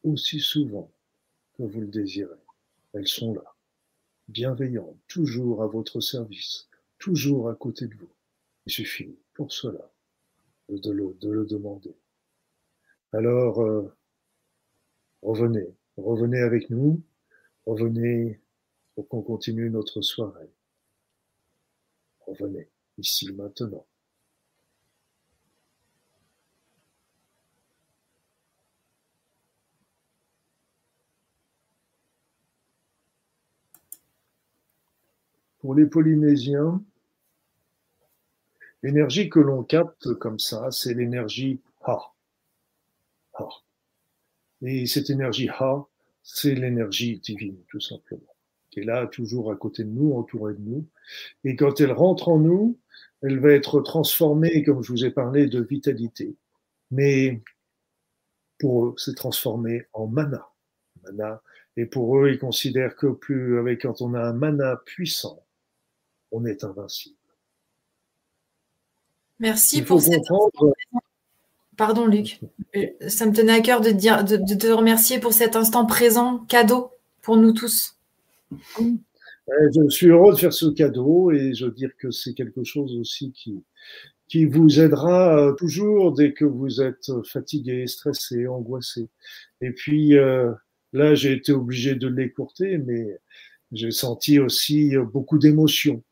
aussi 0.02 0.40
souvent 0.40 0.92
que 1.54 1.62
vous 1.62 1.80
le 1.80 1.86
désirez. 1.86 2.44
Elles 2.92 3.06
sont 3.06 3.32
là, 3.32 3.54
bienveillantes, 4.28 4.98
toujours 5.08 5.62
à 5.62 5.66
votre 5.68 6.02
service, 6.02 6.68
toujours 6.98 7.48
à 7.48 7.54
côté 7.54 7.86
de 7.86 7.94
vous. 7.94 8.12
Il 8.66 8.72
suffit 8.72 9.16
pour 9.32 9.52
cela 9.52 9.90
de 10.68 10.90
le, 10.90 11.16
de 11.18 11.30
le 11.30 11.46
demander. 11.46 11.96
Alors, 13.14 13.62
euh, 13.62 13.90
revenez, 15.22 15.74
revenez 15.96 16.40
avec 16.40 16.68
nous, 16.68 17.00
revenez 17.64 18.38
pour 18.94 19.08
qu'on 19.08 19.22
continue 19.22 19.70
notre 19.70 20.02
soirée. 20.02 20.50
Revenez 22.30 22.68
ici 22.96 23.32
maintenant. 23.32 23.84
Pour 35.58 35.74
les 35.74 35.86
Polynésiens, 35.86 36.82
l'énergie 38.82 39.28
que 39.28 39.40
l'on 39.40 39.64
capte 39.64 40.14
comme 40.14 40.38
ça, 40.38 40.70
c'est 40.70 40.94
l'énergie 40.94 41.60
Ha. 41.84 42.14
Ha. 43.34 43.48
Et 44.62 44.86
cette 44.86 45.10
énergie 45.10 45.48
Ha, 45.48 45.84
c'est 46.22 46.54
l'énergie 46.54 47.18
divine, 47.18 47.58
tout 47.68 47.80
simplement 47.80 48.22
qui 48.70 48.80
est 48.80 48.84
là 48.84 49.06
toujours 49.06 49.50
à 49.50 49.56
côté 49.56 49.84
de 49.84 49.90
nous, 49.90 50.12
entourée 50.12 50.54
de 50.54 50.60
nous. 50.60 50.86
Et 51.44 51.56
quand 51.56 51.80
elle 51.80 51.92
rentre 51.92 52.28
en 52.28 52.38
nous, 52.38 52.78
elle 53.22 53.38
va 53.38 53.52
être 53.52 53.80
transformée, 53.80 54.62
comme 54.62 54.82
je 54.82 54.92
vous 54.92 55.04
ai 55.04 55.10
parlé, 55.10 55.46
de 55.46 55.60
vitalité. 55.60 56.36
Mais 56.90 57.42
pour 58.58 58.86
eux, 58.86 58.94
c'est 58.96 59.16
transformé 59.16 59.86
en 59.92 60.06
mana. 60.06 60.48
mana. 61.02 61.42
Et 61.76 61.86
pour 61.86 62.18
eux, 62.18 62.30
ils 62.30 62.38
considèrent 62.38 62.96
que 62.96 63.08
plus 63.08 63.58
avec 63.58 63.82
quand 63.82 64.02
on 64.02 64.14
a 64.14 64.22
un 64.22 64.32
mana 64.32 64.76
puissant, 64.84 65.42
on 66.32 66.44
est 66.44 66.64
invincible. 66.64 67.16
Merci 69.38 69.82
pour 69.82 70.00
cette 70.00 70.28
Pardon, 71.76 72.06
Luc. 72.06 72.40
Euh, 72.76 72.88
ça 73.08 73.24
me 73.24 73.32
tenait 73.32 73.54
à 73.54 73.60
cœur 73.60 73.80
de, 73.80 73.90
dire, 73.90 74.22
de, 74.22 74.36
te 74.36 74.66
remercier 74.66 75.18
pour 75.18 75.32
cet 75.32 75.56
instant 75.56 75.86
présent, 75.86 76.40
cadeau 76.40 76.92
pour 77.22 77.38
nous 77.38 77.52
tous. 77.52 77.96
Euh, 78.52 79.70
je 79.74 79.88
suis 79.88 80.08
heureux 80.08 80.32
de 80.32 80.38
faire 80.38 80.52
ce 80.52 80.66
cadeau 80.66 81.30
et 81.32 81.54
je 81.54 81.66
veux 81.66 81.72
dire 81.72 81.90
que 81.98 82.10
c'est 82.10 82.34
quelque 82.34 82.62
chose 82.64 82.96
aussi 82.96 83.32
qui, 83.32 83.64
qui 84.28 84.44
vous 84.44 84.80
aidera 84.80 85.38
euh, 85.38 85.52
toujours 85.54 86.12
dès 86.12 86.32
que 86.32 86.44
vous 86.44 86.80
êtes 86.80 87.10
fatigué, 87.24 87.86
stressé, 87.86 88.46
angoissé. 88.46 89.08
Et 89.60 89.72
puis 89.72 90.10
là, 90.92 91.14
j'ai 91.14 91.32
été 91.32 91.52
obligé 91.52 91.94
de 91.94 92.08
l'écourter, 92.08 92.78
mais 92.78 93.18
j'ai 93.72 93.90
senti 93.90 94.38
aussi 94.38 94.94
beaucoup 95.12 95.38
d'émotions 95.38 96.02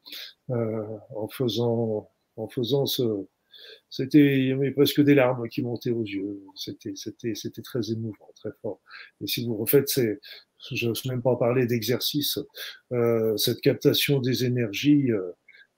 en 0.49 1.29
faisant 1.29 2.09
en 2.37 2.49
faisant 2.49 2.87
ce, 2.87 3.03
c'était, 3.91 4.39
il 4.39 4.49
y 4.49 4.53
avait 4.53 4.71
presque 4.71 5.03
des 5.03 5.15
larmes 5.15 5.49
qui 5.49 5.63
montaient 5.63 5.91
aux 5.91 6.05
yeux. 6.05 6.41
C'était, 6.55 6.93
c'était, 6.95 7.35
c'était 7.35 7.63
très 7.63 7.91
émouvant, 7.91 8.29
très 8.37 8.51
fort. 8.63 8.81
Et 9.21 9.27
si 9.27 9.45
vous 9.45 9.57
refaites 9.57 9.89
ces, 9.89 10.21
je 10.73 10.89
n'ose 10.89 11.05
même 11.07 11.23
pas 11.23 11.37
parler 11.37 11.67
d'exercice, 11.67 12.39
euh, 12.93 13.37
cette 13.37 13.61
captation 13.61 14.21
des 14.21 14.45
énergies, 14.45 15.11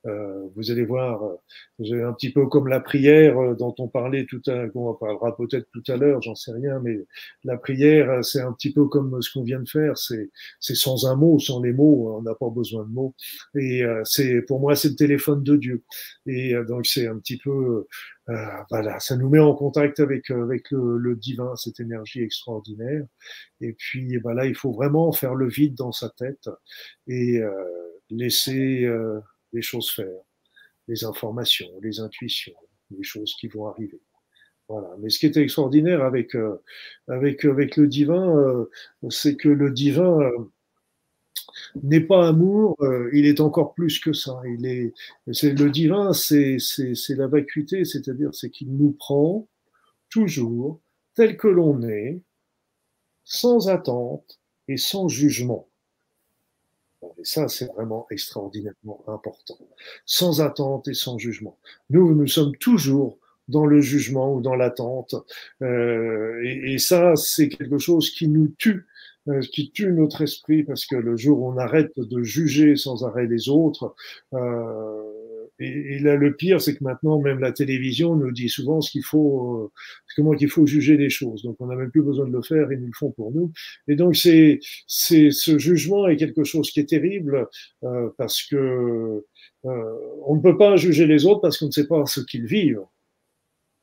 euh, 0.07 0.30
euh, 0.40 0.48
vous 0.57 0.70
allez 0.70 0.84
voir, 0.84 1.22
euh, 1.24 2.09
un 2.09 2.12
petit 2.12 2.32
peu 2.32 2.46
comme 2.46 2.68
la 2.68 2.80
prière 2.80 3.38
euh, 3.38 3.55
dont 3.55 3.74
on 3.78 3.88
parlait 3.88 4.26
tout 4.26 4.42
à 4.46 4.53
l'heure, 4.53 4.70
on 4.74 4.94
parlera 4.94 5.36
peut-être 5.36 5.66
tout 5.72 5.82
à 5.88 5.96
l'heure, 5.96 6.22
j'en 6.22 6.34
sais 6.34 6.53
rien, 6.53 6.80
mais 6.80 6.98
la 7.44 7.57
prière, 7.57 8.24
c'est 8.24 8.40
un 8.40 8.53
petit 8.53 8.72
peu 8.72 8.86
comme 8.86 9.20
ce 9.22 9.32
qu'on 9.32 9.44
vient 9.44 9.61
de 9.61 9.68
faire, 9.68 9.96
c'est, 9.96 10.30
sans 10.61 11.07
un 11.07 11.16
mot, 11.16 11.38
sans 11.38 11.62
les 11.62 11.72
mots, 11.72 12.16
on 12.16 12.22
n'a 12.22 12.34
pas 12.34 12.51
besoin 12.51 12.84
de 12.84 12.90
mots. 12.90 13.14
Et 13.55 13.82
c'est, 14.05 14.42
pour 14.42 14.61
moi, 14.61 14.76
c'est 14.76 14.90
le 14.90 14.96
téléphone 14.96 15.42
de 15.42 15.57
Dieu. 15.57 15.82
Et 16.26 16.55
donc 16.68 16.86
c'est 16.86 17.07
un 17.07 17.18
petit 17.18 17.38
peu, 17.38 17.86
euh, 18.28 18.46
voilà, 18.70 19.01
ça 19.01 19.16
nous 19.16 19.28
met 19.28 19.38
en 19.38 19.55
contact 19.55 20.01
avec 20.01 20.30
avec 20.30 20.70
le, 20.70 20.98
le 20.98 21.16
divin, 21.16 21.55
cette 21.57 21.80
énergie 21.80 22.22
extraordinaire. 22.22 23.05
Et 23.61 23.72
puis 23.72 24.18
voilà, 24.18 24.46
il 24.46 24.55
faut 24.55 24.72
vraiment 24.72 25.12
faire 25.12 25.34
le 25.34 25.48
vide 25.48 25.74
dans 25.74 25.92
sa 25.92 26.11
tête 26.11 26.48
et 27.07 27.40
laisser 28.11 28.86
les 29.53 29.62
choses 29.62 29.90
faire, 29.90 30.22
les 30.88 31.05
informations, 31.05 31.70
les 31.82 32.01
intuitions, 32.01 32.55
les 32.90 33.03
choses 33.03 33.34
qui 33.38 33.48
vont 33.48 33.66
arriver. 33.66 34.01
Voilà. 34.70 34.88
Mais 35.01 35.11
ce 35.11 35.18
qui 35.18 35.26
est 35.26 35.36
extraordinaire 35.36 36.03
avec 36.05 36.36
euh, 36.36 36.62
avec 37.09 37.44
avec 37.44 37.76
le 37.76 37.88
divin, 37.88 38.36
euh, 38.36 38.66
c'est 39.11 39.36
que 39.36 39.48
le 39.48 39.70
divin 39.72 40.20
euh, 40.20 40.38
n'est 41.82 42.01
pas 42.01 42.28
amour, 42.28 42.76
il 43.12 43.26
est 43.26 43.40
encore 43.40 43.74
plus 43.74 43.98
que 44.01 44.12
ça. 44.12 44.40
Il 44.46 44.66
est, 44.66 44.94
c'est 45.32 45.53
le 45.59 45.70
divin, 45.70 46.12
c'est 46.12 46.59
c'est 46.59 46.94
c'est 46.94 47.16
la 47.16 47.26
vacuité, 47.26 47.84
c'est-à-dire 47.84 48.34
c'est 48.34 48.51
qu'il 48.51 48.76
nous 48.76 48.92
prend 48.92 49.48
toujours 50.11 50.80
tel 51.14 51.36
que 51.36 51.48
l'on 51.48 51.82
est, 51.82 52.22
sans 53.24 53.68
attente 53.68 54.40
et 54.68 54.76
sans 54.76 55.09
jugement. 55.09 55.69
Et 57.18 57.24
ça, 57.24 57.48
c'est 57.48 57.66
vraiment 57.66 58.07
extraordinairement 58.11 59.03
important. 59.07 59.59
Sans 60.05 60.40
attente 60.40 60.88
et 60.88 60.94
sans 60.94 61.18
jugement. 61.18 61.59
Nous, 61.88 62.14
nous 62.14 62.26
sommes 62.26 62.57
toujours 62.57 63.18
dans 63.48 63.66
le 63.66 63.80
jugement 63.80 64.34
ou 64.34 64.40
dans 64.40 64.55
l'attente. 64.55 65.14
Euh, 65.62 66.40
et, 66.44 66.78
ça, 66.78 67.16
c'est 67.16 67.48
quelque 67.48 67.78
chose 67.78 68.11
qui 68.11 68.28
nous 68.28 68.48
tue, 68.59 68.86
euh, 69.28 69.40
qui 69.40 69.70
tue 69.70 69.92
notre 69.92 70.22
esprit, 70.22 70.62
parce 70.62 70.86
que 70.86 70.96
le 70.96 71.16
jour 71.16 71.40
où 71.40 71.48
on 71.53 71.59
arrête 71.59 71.98
de 71.98 72.22
juger 72.22 72.76
sans 72.76 73.05
arrêt 73.05 73.26
les 73.26 73.48
autres, 73.48 73.94
euh, 74.34 75.19
et, 75.61 75.98
là, 75.98 76.16
le 76.16 76.34
pire, 76.34 76.61
c'est 76.61 76.74
que 76.74 76.82
maintenant, 76.82 77.20
même 77.20 77.38
la 77.38 77.52
télévision 77.52 78.16
nous 78.16 78.32
dit 78.32 78.48
souvent 78.48 78.80
ce 78.80 78.90
qu'il 78.90 79.04
faut, 79.04 79.64
euh, 79.64 79.70
comment 80.16 80.32
qu'il 80.32 80.48
faut 80.48 80.66
juger 80.66 80.96
les 80.96 81.11
choses. 81.11 81.42
Donc, 81.42 81.56
on 81.61 81.66
n'a 81.66 81.76
même 81.76 81.90
plus 81.90 82.02
besoin 82.02 82.26
de 82.26 82.32
le 82.32 82.42
faire, 82.42 82.72
ils 82.72 82.80
nous 82.80 82.86
le 82.86 82.92
font 82.94 83.11
pour 83.11 83.30
nous. 83.30 83.52
Et 83.86 83.94
donc, 83.94 84.16
c'est, 84.16 84.61
c'est 84.86 85.30
ce 85.30 85.58
jugement 85.58 86.08
est 86.08 86.16
quelque 86.16 86.44
chose 86.44 86.70
qui 86.70 86.80
est 86.80 86.88
terrible 86.88 87.46
euh, 87.84 88.08
parce 88.16 88.42
que 88.42 89.24
euh, 89.66 89.96
on 90.26 90.36
ne 90.36 90.40
peut 90.40 90.56
pas 90.56 90.76
juger 90.76 91.06
les 91.06 91.26
autres 91.26 91.40
parce 91.40 91.58
qu'on 91.58 91.66
ne 91.66 91.72
sait 91.72 91.86
pas 91.86 92.06
ce 92.06 92.20
qu'ils 92.20 92.46
vivent. 92.46 92.84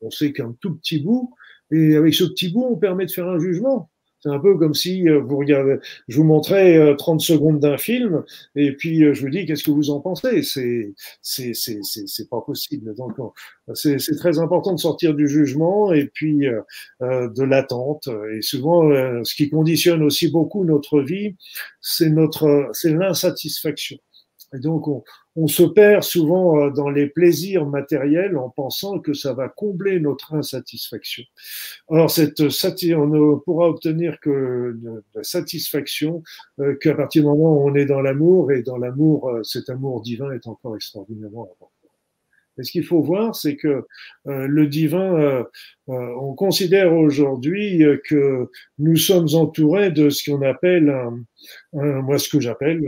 On 0.00 0.10
sait 0.10 0.32
qu'un 0.32 0.56
tout 0.60 0.74
petit 0.76 0.98
bout, 0.98 1.34
et 1.70 1.96
avec 1.96 2.14
ce 2.14 2.24
petit 2.24 2.50
bout, 2.50 2.66
on 2.70 2.76
permet 2.76 3.06
de 3.06 3.10
faire 3.10 3.28
un 3.28 3.38
jugement. 3.38 3.90
C'est 4.20 4.30
un 4.30 4.40
peu 4.40 4.58
comme 4.58 4.74
si 4.74 5.08
euh, 5.08 5.20
vous 5.20 5.36
regardez, 5.38 5.76
je 6.08 6.16
vous 6.16 6.24
montrais 6.24 6.96
30 6.96 7.20
euh, 7.20 7.24
secondes 7.24 7.60
d'un 7.60 7.78
film 7.78 8.24
et 8.56 8.72
puis 8.72 9.04
euh, 9.04 9.14
je 9.14 9.20
vous 9.20 9.30
dis 9.30 9.46
qu'est-ce 9.46 9.62
que 9.62 9.70
vous 9.70 9.90
en 9.90 10.00
pensez? 10.00 10.42
C'est 10.42 10.92
c'est 11.22 11.54
c'est 11.54 11.80
c'est 11.82 12.28
pas 12.28 12.40
possible. 12.40 12.94
Donc 12.96 13.12
c'est 13.74 13.98
c'est 14.00 14.16
très 14.16 14.40
important 14.40 14.72
de 14.72 14.80
sortir 14.80 15.14
du 15.14 15.28
jugement 15.28 15.92
et 15.92 16.06
puis 16.06 16.46
de 17.00 17.42
l'attente. 17.44 18.08
Et 18.36 18.42
souvent, 18.42 18.90
ce 19.24 19.34
qui 19.34 19.50
conditionne 19.50 20.02
aussi 20.02 20.28
beaucoup 20.30 20.64
notre 20.64 21.00
vie, 21.00 21.36
c'est 21.80 22.10
notre 22.10 22.70
c'est 22.72 22.92
l'insatisfaction. 22.92 23.98
Et 24.54 24.58
donc, 24.60 24.88
on, 24.88 25.04
on, 25.36 25.46
se 25.46 25.62
perd 25.62 26.02
souvent 26.02 26.58
euh, 26.58 26.70
dans 26.70 26.88
les 26.88 27.06
plaisirs 27.06 27.66
matériels 27.66 28.36
en 28.36 28.48
pensant 28.48 28.98
que 28.98 29.12
ça 29.12 29.34
va 29.34 29.48
combler 29.48 30.00
notre 30.00 30.34
insatisfaction. 30.34 31.24
Or, 31.88 32.10
cette 32.10 32.40
on 32.40 33.06
ne 33.06 33.36
pourra 33.36 33.68
obtenir 33.68 34.18
que 34.20 34.78
la 35.14 35.22
satisfaction 35.22 36.22
euh, 36.60 36.74
qu'à 36.76 36.94
partir 36.94 37.22
du 37.22 37.28
moment 37.28 37.62
où 37.62 37.68
on 37.68 37.74
est 37.74 37.86
dans 37.86 38.00
l'amour, 38.00 38.52
et 38.52 38.62
dans 38.62 38.78
l'amour, 38.78 39.28
euh, 39.28 39.42
cet 39.42 39.68
amour 39.68 40.00
divin 40.00 40.32
est 40.32 40.46
encore 40.46 40.76
extraordinairement 40.76 41.44
important. 41.44 41.77
Et 42.58 42.64
ce 42.64 42.72
qu'il 42.72 42.84
faut 42.84 43.02
voir, 43.02 43.34
c'est 43.34 43.56
que 43.56 43.86
euh, 44.26 44.46
le 44.46 44.66
divin, 44.66 45.14
euh, 45.18 45.44
euh, 45.88 46.14
on 46.20 46.34
considère 46.34 46.92
aujourd'hui 46.92 47.84
que 48.04 48.50
nous 48.78 48.96
sommes 48.96 49.28
entourés 49.34 49.90
de 49.90 50.10
ce 50.10 50.28
qu'on 50.28 50.42
appelle, 50.42 50.90
un, 50.90 52.02
moi 52.02 52.18
ce 52.18 52.28
que 52.28 52.40
j'appelle, 52.40 52.82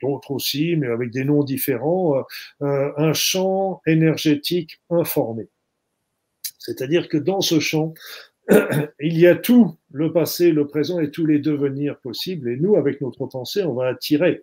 d'autres 0.00 0.30
aussi, 0.30 0.76
mais 0.76 0.86
avec 0.86 1.10
des 1.10 1.24
noms 1.24 1.42
différents, 1.42 2.22
un 2.60 3.12
champ 3.12 3.82
énergétique 3.86 4.80
informé. 4.90 5.48
C'est-à-dire 6.58 7.08
que 7.08 7.18
dans 7.18 7.40
ce 7.40 7.60
champ, 7.60 7.94
il 9.00 9.18
y 9.18 9.26
a 9.26 9.34
tout 9.34 9.76
le 9.90 10.12
passé, 10.12 10.52
le 10.52 10.66
présent 10.66 11.00
et 11.00 11.10
tous 11.10 11.26
les 11.26 11.38
devenirs 11.38 11.98
possibles. 11.98 12.50
Et 12.50 12.56
nous, 12.56 12.76
avec 12.76 13.00
notre 13.00 13.26
pensée, 13.26 13.62
on 13.64 13.74
va 13.74 13.88
attirer 13.88 14.42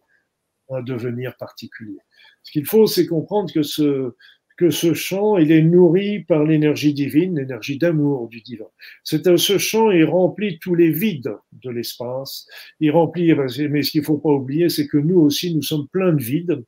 un 0.69 0.81
devenir 0.81 1.35
particulier. 1.37 1.99
Ce 2.45 2.51
qu'il 2.51 2.65
faut, 2.65 2.87
c'est 2.87 3.07
comprendre 3.07 3.51
que 3.51 3.63
ce, 3.63 4.13
que 4.57 4.69
ce 4.69 4.93
champ, 4.93 5.37
il 5.37 5.51
est 5.51 5.61
nourri 5.61 6.21
par 6.21 6.45
l'énergie 6.45 6.93
divine, 6.93 7.37
l'énergie 7.37 7.77
d'amour 7.77 8.29
du 8.29 8.39
divin. 8.41 8.69
C'est 9.03 9.37
ce 9.37 9.57
champ, 9.57 9.91
il 9.91 10.05
remplit 10.05 10.59
tous 10.59 10.75
les 10.75 10.91
vides 10.91 11.35
de 11.51 11.69
l'espace. 11.69 12.47
Il 12.79 12.91
remplit, 12.91 13.33
mais 13.69 13.83
ce 13.83 13.91
qu'il 13.91 14.03
faut 14.03 14.17
pas 14.17 14.29
oublier, 14.29 14.69
c'est 14.69 14.87
que 14.87 14.95
nous 14.97 15.19
aussi, 15.19 15.53
nous 15.53 15.61
sommes 15.61 15.89
pleins 15.89 16.13
de 16.13 16.21
vides. 16.21 16.63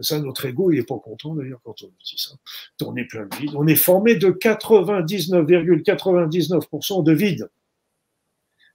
Ça, 0.00 0.18
notre 0.20 0.46
ego, 0.46 0.70
il 0.70 0.78
est 0.78 0.88
pas 0.88 1.00
content 1.00 1.34
d'ailleurs 1.34 1.60
quand 1.64 1.82
on 1.82 1.88
dit 1.88 2.14
ça. 2.16 2.30
On 2.86 2.94
est 2.96 3.04
plein 3.04 3.26
de 3.26 3.36
vides. 3.36 3.50
On 3.56 3.66
est 3.66 3.74
formé 3.74 4.14
de 4.14 4.28
99,99% 4.28 7.02
de 7.02 7.12
vides. 7.12 7.50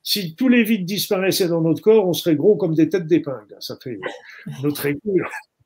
Si 0.06 0.36
tous 0.36 0.50
les 0.50 0.64
vides 0.64 0.84
disparaissaient 0.86 1.48
dans 1.48 1.62
notre 1.62 1.82
corps, 1.82 2.06
on 2.06 2.12
serait 2.12 2.36
gros 2.36 2.58
comme 2.58 2.76
des 2.76 2.90
têtes 2.90 3.08
d'épingle. 3.08 3.56
Ça 3.62 3.78
fait 3.82 4.02
notre 4.62 4.86
ego. 4.86 5.00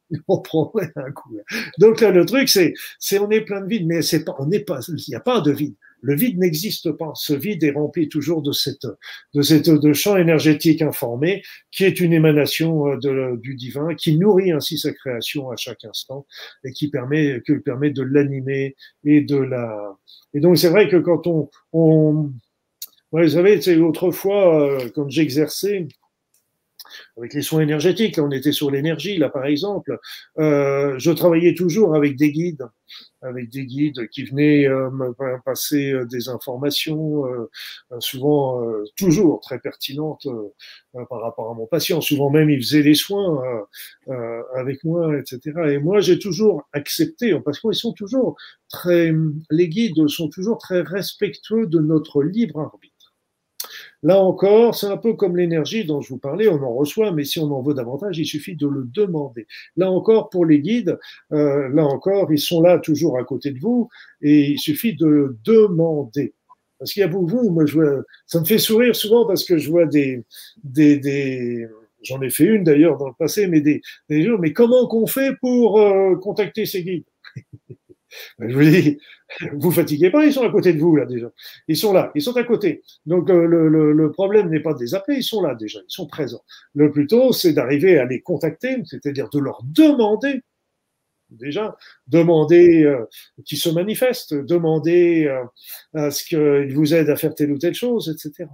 on 0.27 0.39
prendrait 0.39 0.91
un 0.95 1.11
coup. 1.11 1.37
Donc 1.79 2.01
là, 2.01 2.11
le 2.11 2.25
truc, 2.25 2.49
c'est, 2.49 2.73
c'est 2.99 3.19
on 3.19 3.29
est 3.29 3.41
plein 3.41 3.61
de 3.61 3.67
vide, 3.67 3.87
mais 3.87 4.01
c'est 4.01 4.23
pas, 4.23 4.35
on 4.39 4.47
n'est 4.47 4.59
pas, 4.59 4.79
il 4.87 5.03
n'y 5.07 5.15
a 5.15 5.19
pas 5.19 5.41
de 5.41 5.51
vide. 5.51 5.75
Le 6.01 6.15
vide 6.15 6.37
n'existe 6.37 6.91
pas. 6.91 7.11
Ce 7.15 7.33
vide 7.33 7.63
est 7.63 7.71
rempli 7.71 8.07
toujours 8.07 8.43
de 8.43 8.51
cette, 8.51 8.85
de 9.33 9.41
cette, 9.41 9.69
de 9.69 9.93
champ 9.93 10.15
énergétique 10.15 10.83
informé, 10.83 11.41
qui 11.71 11.85
est 11.85 11.99
une 11.99 12.13
émanation 12.13 12.87
euh, 12.87 12.97
de, 12.97 13.37
du 13.41 13.55
divin, 13.55 13.95
qui 13.95 14.17
nourrit 14.17 14.51
ainsi 14.51 14.77
sa 14.77 14.93
création 14.93 15.49
à 15.49 15.55
chaque 15.55 15.83
instant 15.85 16.27
et 16.63 16.71
qui 16.71 16.89
permet, 16.89 17.41
que 17.45 17.53
permet 17.53 17.89
de 17.89 18.03
l'animer 18.03 18.75
et 19.03 19.21
de 19.21 19.37
la. 19.37 19.97
Et 20.33 20.39
donc 20.39 20.57
c'est 20.57 20.69
vrai 20.69 20.87
que 20.87 20.97
quand 20.97 21.25
on, 21.25 21.49
on, 21.73 22.31
vous 23.11 23.29
savez, 23.29 23.59
c'est 23.61 23.77
autrefois 23.77 24.61
euh, 24.61 24.89
quand 24.93 25.09
j'exerçais 25.09 25.87
avec 27.17 27.33
les 27.33 27.41
soins 27.41 27.61
énergétiques. 27.61 28.17
Là, 28.17 28.23
on 28.23 28.31
était 28.31 28.51
sur 28.51 28.71
l'énergie, 28.71 29.17
là, 29.17 29.29
par 29.29 29.45
exemple. 29.45 29.97
Euh, 30.39 30.95
je 30.97 31.11
travaillais 31.11 31.53
toujours 31.53 31.95
avec 31.95 32.15
des 32.15 32.31
guides, 32.31 32.67
avec 33.21 33.49
des 33.49 33.65
guides 33.65 34.07
qui 34.09 34.23
venaient 34.23 34.67
euh, 34.67 34.89
me 34.91 35.13
passer 35.43 35.91
euh, 35.91 36.05
des 36.05 36.29
informations, 36.29 37.25
euh, 37.25 37.49
souvent 37.99 38.63
toujours 38.95 39.39
très 39.41 39.59
pertinentes 39.59 40.27
par 41.09 41.21
rapport 41.21 41.51
à 41.51 41.53
mon 41.53 41.65
patient. 41.65 42.01
Souvent 42.01 42.29
même, 42.29 42.49
ils 42.49 42.61
faisaient 42.61 42.81
les 42.81 42.95
soins 42.95 43.65
avec 44.55 44.83
moi, 44.83 45.17
etc. 45.17 45.51
Et 45.69 45.77
moi, 45.79 45.99
j'ai 45.99 46.19
toujours 46.19 46.67
accepté, 46.73 47.37
parce 47.43 47.59
qu'ils 47.59 47.75
sont 47.75 47.93
toujours 47.93 48.35
très, 48.69 49.13
les 49.49 49.69
guides 49.69 50.07
sont 50.07 50.29
toujours 50.29 50.57
très 50.57 50.81
respectueux 50.81 51.67
de 51.67 51.79
notre 51.79 52.23
libre 52.23 52.59
arbitre. 52.59 52.96
Là 54.03 54.19
encore, 54.21 54.75
c'est 54.75 54.87
un 54.87 54.97
peu 54.97 55.13
comme 55.13 55.37
l'énergie 55.37 55.85
dont 55.85 56.01
je 56.01 56.09
vous 56.09 56.17
parlais, 56.17 56.47
on 56.47 56.61
en 56.63 56.73
reçoit, 56.73 57.11
mais 57.11 57.23
si 57.23 57.39
on 57.39 57.51
en 57.51 57.61
veut 57.61 57.73
davantage, 57.73 58.17
il 58.17 58.25
suffit 58.25 58.55
de 58.55 58.67
le 58.67 58.83
demander. 58.93 59.47
Là 59.75 59.91
encore, 59.91 60.29
pour 60.29 60.45
les 60.45 60.59
guides, 60.59 60.97
euh, 61.31 61.69
là 61.69 61.85
encore, 61.85 62.31
ils 62.31 62.39
sont 62.39 62.61
là 62.61 62.79
toujours 62.79 63.17
à 63.17 63.23
côté 63.23 63.51
de 63.51 63.59
vous, 63.59 63.89
et 64.21 64.51
il 64.51 64.59
suffit 64.59 64.95
de 64.95 65.37
demander. 65.43 66.33
Parce 66.79 66.93
qu'il 66.93 67.01
y 67.01 67.03
a 67.03 67.07
beaucoup, 67.07 67.49
moi, 67.49 67.65
je 67.65 67.73
vois, 67.73 68.03
ça 68.27 68.39
me 68.39 68.45
fait 68.45 68.59
sourire 68.59 68.95
souvent 68.95 69.25
parce 69.25 69.43
que 69.43 69.57
je 69.57 69.69
vois 69.69 69.85
des, 69.85 70.23
des, 70.63 70.99
des 70.99 71.67
j'en 72.03 72.21
ai 72.21 72.29
fait 72.29 72.45
une 72.45 72.63
d'ailleurs 72.63 72.97
dans 72.97 73.07
le 73.07 73.13
passé, 73.17 73.47
mais 73.47 73.61
des, 73.61 73.81
des 74.09 74.23
jours, 74.23 74.39
mais 74.39 74.53
comment 74.53 74.87
qu'on 74.87 75.07
fait 75.07 75.35
pour 75.41 75.79
euh, 75.79 76.15
contacter 76.15 76.65
ces 76.65 76.83
guides? 76.83 77.05
Je 78.39 78.53
vous 78.55 78.63
dis, 78.63 78.97
vous 79.53 79.71
fatiguez 79.71 80.09
pas, 80.09 80.25
ils 80.25 80.33
sont 80.33 80.43
à 80.43 80.49
côté 80.49 80.73
de 80.73 80.79
vous 80.79 80.95
là 80.95 81.05
déjà. 81.05 81.31
Ils 81.67 81.77
sont 81.77 81.93
là, 81.93 82.11
ils 82.15 82.21
sont 82.21 82.35
à 82.37 82.43
côté. 82.43 82.83
Donc 83.05 83.29
euh, 83.29 83.45
le, 83.45 84.11
problème 84.11 84.49
n'est 84.49 84.61
pas 84.61 84.73
de 84.73 84.79
les 84.79 84.95
appeler, 84.95 85.17
ils 85.17 85.23
sont 85.23 85.41
là 85.41 85.55
déjà, 85.55 85.79
ils 85.79 85.93
sont 85.93 86.07
présents. 86.07 86.43
Le 86.73 86.91
plus 86.91 87.07
tôt, 87.07 87.33
c'est 87.33 87.53
d'arriver 87.53 87.99
à 87.99 88.05
les 88.05 88.21
contacter, 88.21 88.77
c'est-à-dire 88.85 89.29
de 89.29 89.39
leur 89.39 89.61
demander 89.63 90.41
déjà, 91.29 91.75
demander 92.07 92.83
euh, 92.83 93.05
qu'ils 93.45 93.57
se 93.57 93.69
manifestent, 93.69 94.33
demander 94.33 95.25
euh, 95.25 95.43
à 95.93 96.09
ce 96.09 96.23
qu'ils 96.23 96.73
vous 96.73 96.93
aident 96.93 97.09
à 97.09 97.17
faire 97.17 97.35
telle 97.35 97.51
ou 97.51 97.57
telle 97.57 97.73
chose, 97.73 98.09
etc. 98.09 98.49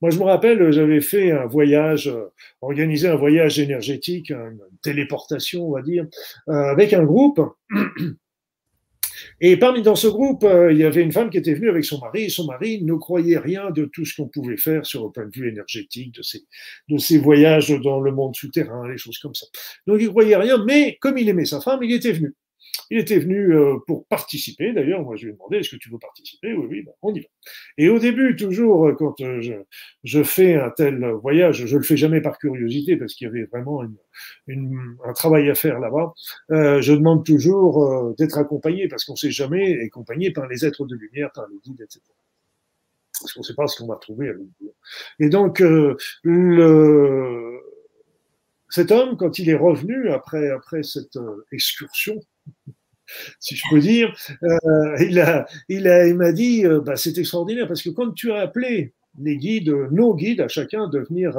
Moi, 0.00 0.12
je 0.12 0.18
me 0.20 0.24
rappelle, 0.24 0.70
j'avais 0.70 1.00
fait 1.00 1.32
un 1.32 1.46
voyage, 1.46 2.08
organisé 2.60 3.08
un 3.08 3.16
voyage 3.16 3.58
énergétique, 3.58 4.30
une 4.30 4.60
téléportation, 4.80 5.66
on 5.66 5.72
va 5.72 5.82
dire, 5.82 6.06
avec 6.46 6.92
un 6.92 7.02
groupe. 7.02 7.40
Et 9.40 9.56
parmi 9.56 9.82
dans 9.82 9.96
ce 9.96 10.08
groupe, 10.08 10.44
euh, 10.44 10.72
il 10.72 10.78
y 10.78 10.84
avait 10.84 11.02
une 11.02 11.12
femme 11.12 11.30
qui 11.30 11.38
était 11.38 11.54
venue 11.54 11.70
avec 11.70 11.84
son 11.84 11.98
mari, 11.98 12.24
et 12.24 12.28
son 12.28 12.46
mari 12.46 12.82
ne 12.82 12.94
croyait 12.94 13.38
rien 13.38 13.70
de 13.70 13.84
tout 13.86 14.04
ce 14.04 14.14
qu'on 14.16 14.28
pouvait 14.28 14.56
faire 14.56 14.84
sur 14.86 15.04
le 15.04 15.10
point 15.10 15.26
de 15.26 15.32
vue 15.34 15.48
énergétique, 15.48 16.14
de 16.14 16.22
ces, 16.22 16.40
de 16.88 16.98
ces 16.98 17.18
voyages 17.18 17.70
dans 17.82 18.00
le 18.00 18.12
monde 18.12 18.34
souterrain, 18.36 18.88
les 18.88 18.98
choses 18.98 19.18
comme 19.18 19.34
ça. 19.34 19.46
Donc 19.86 19.98
il 20.00 20.08
croyait 20.08 20.36
rien, 20.36 20.64
mais 20.64 20.96
comme 21.00 21.18
il 21.18 21.28
aimait 21.28 21.44
sa 21.44 21.60
femme, 21.60 21.82
il 21.82 21.92
était 21.92 22.12
venu. 22.12 22.34
Il 22.90 22.98
était 22.98 23.18
venu 23.18 23.54
euh, 23.54 23.76
pour 23.86 24.06
participer, 24.06 24.72
d'ailleurs, 24.72 25.02
moi 25.02 25.16
je 25.16 25.24
lui 25.24 25.30
ai 25.30 25.34
demandé, 25.34 25.58
est-ce 25.58 25.70
que 25.70 25.76
tu 25.76 25.90
veux 25.90 25.98
participer? 25.98 26.54
Oui, 26.54 26.66
oui, 26.70 26.82
ben, 26.82 26.92
on 27.02 27.14
y 27.14 27.20
va. 27.20 27.26
Et 27.76 27.88
au 27.88 27.98
début, 27.98 28.36
toujours, 28.36 28.88
euh, 28.88 28.94
quand 28.94 29.20
euh, 29.20 29.40
je, 29.40 29.54
je, 30.04 30.22
fais 30.22 30.54
un 30.54 30.70
tel 30.70 31.04
voyage, 31.22 31.66
je 31.66 31.76
le 31.76 31.82
fais 31.82 31.96
jamais 31.96 32.20
par 32.20 32.38
curiosité, 32.38 32.96
parce 32.96 33.14
qu'il 33.14 33.26
y 33.26 33.30
avait 33.30 33.44
vraiment 33.44 33.82
une, 33.82 33.96
une, 34.46 34.96
un 35.04 35.12
travail 35.12 35.50
à 35.50 35.54
faire 35.54 35.80
là-bas, 35.80 36.12
euh, 36.50 36.80
je 36.80 36.92
demande 36.92 37.24
toujours 37.24 37.84
euh, 37.84 38.14
d'être 38.18 38.38
accompagné, 38.38 38.88
parce 38.88 39.04
qu'on 39.04 39.12
ne 39.12 39.18
sait 39.18 39.30
jamais, 39.30 39.80
accompagné 39.84 40.30
par 40.30 40.46
les 40.48 40.64
êtres 40.64 40.86
de 40.86 40.94
lumière, 40.94 41.30
par 41.32 41.46
les 41.48 41.58
guides, 41.64 41.80
etc. 41.80 42.00
Parce 43.20 43.32
qu'on 43.32 43.40
ne 43.40 43.44
sait 43.44 43.54
pas 43.54 43.66
ce 43.66 43.78
qu'on 43.78 43.88
va 43.88 43.96
trouver 43.96 44.28
à 44.28 44.32
l'autre 44.32 44.50
Et 45.18 45.28
donc, 45.28 45.60
euh, 45.60 45.96
le, 46.22 47.60
cet 48.68 48.92
homme, 48.92 49.16
quand 49.16 49.38
il 49.38 49.50
est 49.50 49.56
revenu 49.56 50.10
après, 50.10 50.50
après 50.50 50.82
cette 50.82 51.18
excursion, 51.50 52.20
si 53.40 53.56
je 53.56 53.62
peux 53.70 53.80
dire, 53.80 54.14
euh, 54.42 54.96
il 55.00 55.20
a, 55.20 55.46
il 55.68 55.88
a, 55.88 56.06
il 56.06 56.14
m'a 56.14 56.32
dit, 56.32 56.66
euh, 56.66 56.80
bah, 56.80 56.96
c'est 56.96 57.18
extraordinaire 57.18 57.68
parce 57.68 57.82
que 57.82 57.90
quand 57.90 58.12
tu 58.12 58.32
as 58.32 58.40
appelé 58.40 58.92
les 59.20 59.36
guides, 59.36 59.74
nos 59.90 60.14
guides, 60.14 60.40
à 60.40 60.48
chacun 60.48 60.88
de 60.88 61.00
venir, 61.00 61.36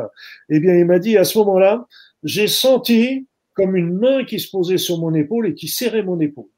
eh 0.50 0.60
bien, 0.60 0.76
il 0.76 0.86
m'a 0.86 1.00
dit 1.00 1.18
à 1.18 1.24
ce 1.24 1.38
moment-là, 1.40 1.88
j'ai 2.24 2.48
senti 2.48 3.28
comme 3.54 3.76
une 3.76 3.98
main 3.98 4.26
qui 4.26 4.40
se 4.40 4.50
posait 4.50 4.78
sur 4.78 4.98
mon 5.00 5.14
épaule 5.14 5.48
et 5.48 5.54
qui 5.54 5.68
serrait 5.68 6.04
mon 6.04 6.20
épaule. 6.20 6.50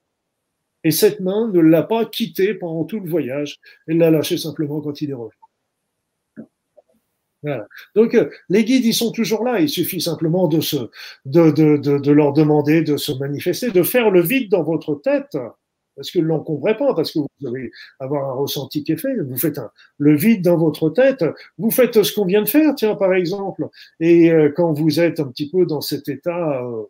Et 0.83 0.91
cette 0.91 1.19
main 1.19 1.49
ne 1.51 1.59
l'a 1.59 1.83
pas 1.83 2.05
quitté 2.05 2.53
pendant 2.55 2.85
tout 2.85 2.99
le 2.99 3.09
voyage. 3.09 3.59
Elle 3.87 3.97
l'a 3.97 4.09
lâché 4.09 4.37
simplement 4.37 4.81
quand 4.81 5.01
il 5.01 5.11
est 5.11 5.15
revenu. 5.15 5.40
Voilà. 7.43 7.67
Donc 7.95 8.13
euh, 8.13 8.29
les 8.49 8.63
guides, 8.63 8.85
ils 8.85 8.93
sont 8.93 9.11
toujours 9.11 9.43
là. 9.43 9.59
Il 9.59 9.69
suffit 9.69 10.01
simplement 10.01 10.47
de, 10.47 10.61
se, 10.61 10.77
de, 11.25 11.51
de, 11.51 11.77
de, 11.77 11.97
de, 11.97 12.11
leur 12.11 12.33
demander 12.33 12.83
de 12.83 12.97
se 12.97 13.11
manifester, 13.13 13.71
de 13.71 13.83
faire 13.83 14.11
le 14.11 14.21
vide 14.21 14.49
dans 14.51 14.63
votre 14.63 14.95
tête, 14.95 15.37
parce 15.95 16.11
que 16.11 16.19
ne 16.19 16.25
l'encombrez 16.25 16.77
pas, 16.77 16.93
parce 16.93 17.11
que 17.11 17.19
vous 17.19 17.47
allez 17.47 17.71
avoir 17.99 18.29
un 18.29 18.33
ressenti 18.33 18.83
qui 18.83 18.93
est 18.93 18.97
fait. 18.97 19.15
Vous 19.21 19.37
faites 19.37 19.57
un, 19.57 19.71
le 19.97 20.15
vide 20.15 20.43
dans 20.43 20.57
votre 20.57 20.89
tête. 20.89 21.25
Vous 21.57 21.71
faites 21.71 22.03
ce 22.03 22.13
qu'on 22.13 22.25
vient 22.25 22.43
de 22.43 22.49
faire, 22.49 22.75
tiens, 22.75 22.95
par 22.95 23.13
exemple. 23.13 23.67
Et 23.99 24.31
euh, 24.31 24.51
quand 24.55 24.73
vous 24.73 24.99
êtes 24.99 25.19
un 25.19 25.27
petit 25.27 25.49
peu 25.49 25.65
dans 25.65 25.81
cet 25.81 26.09
état 26.09 26.61
euh, 26.61 26.83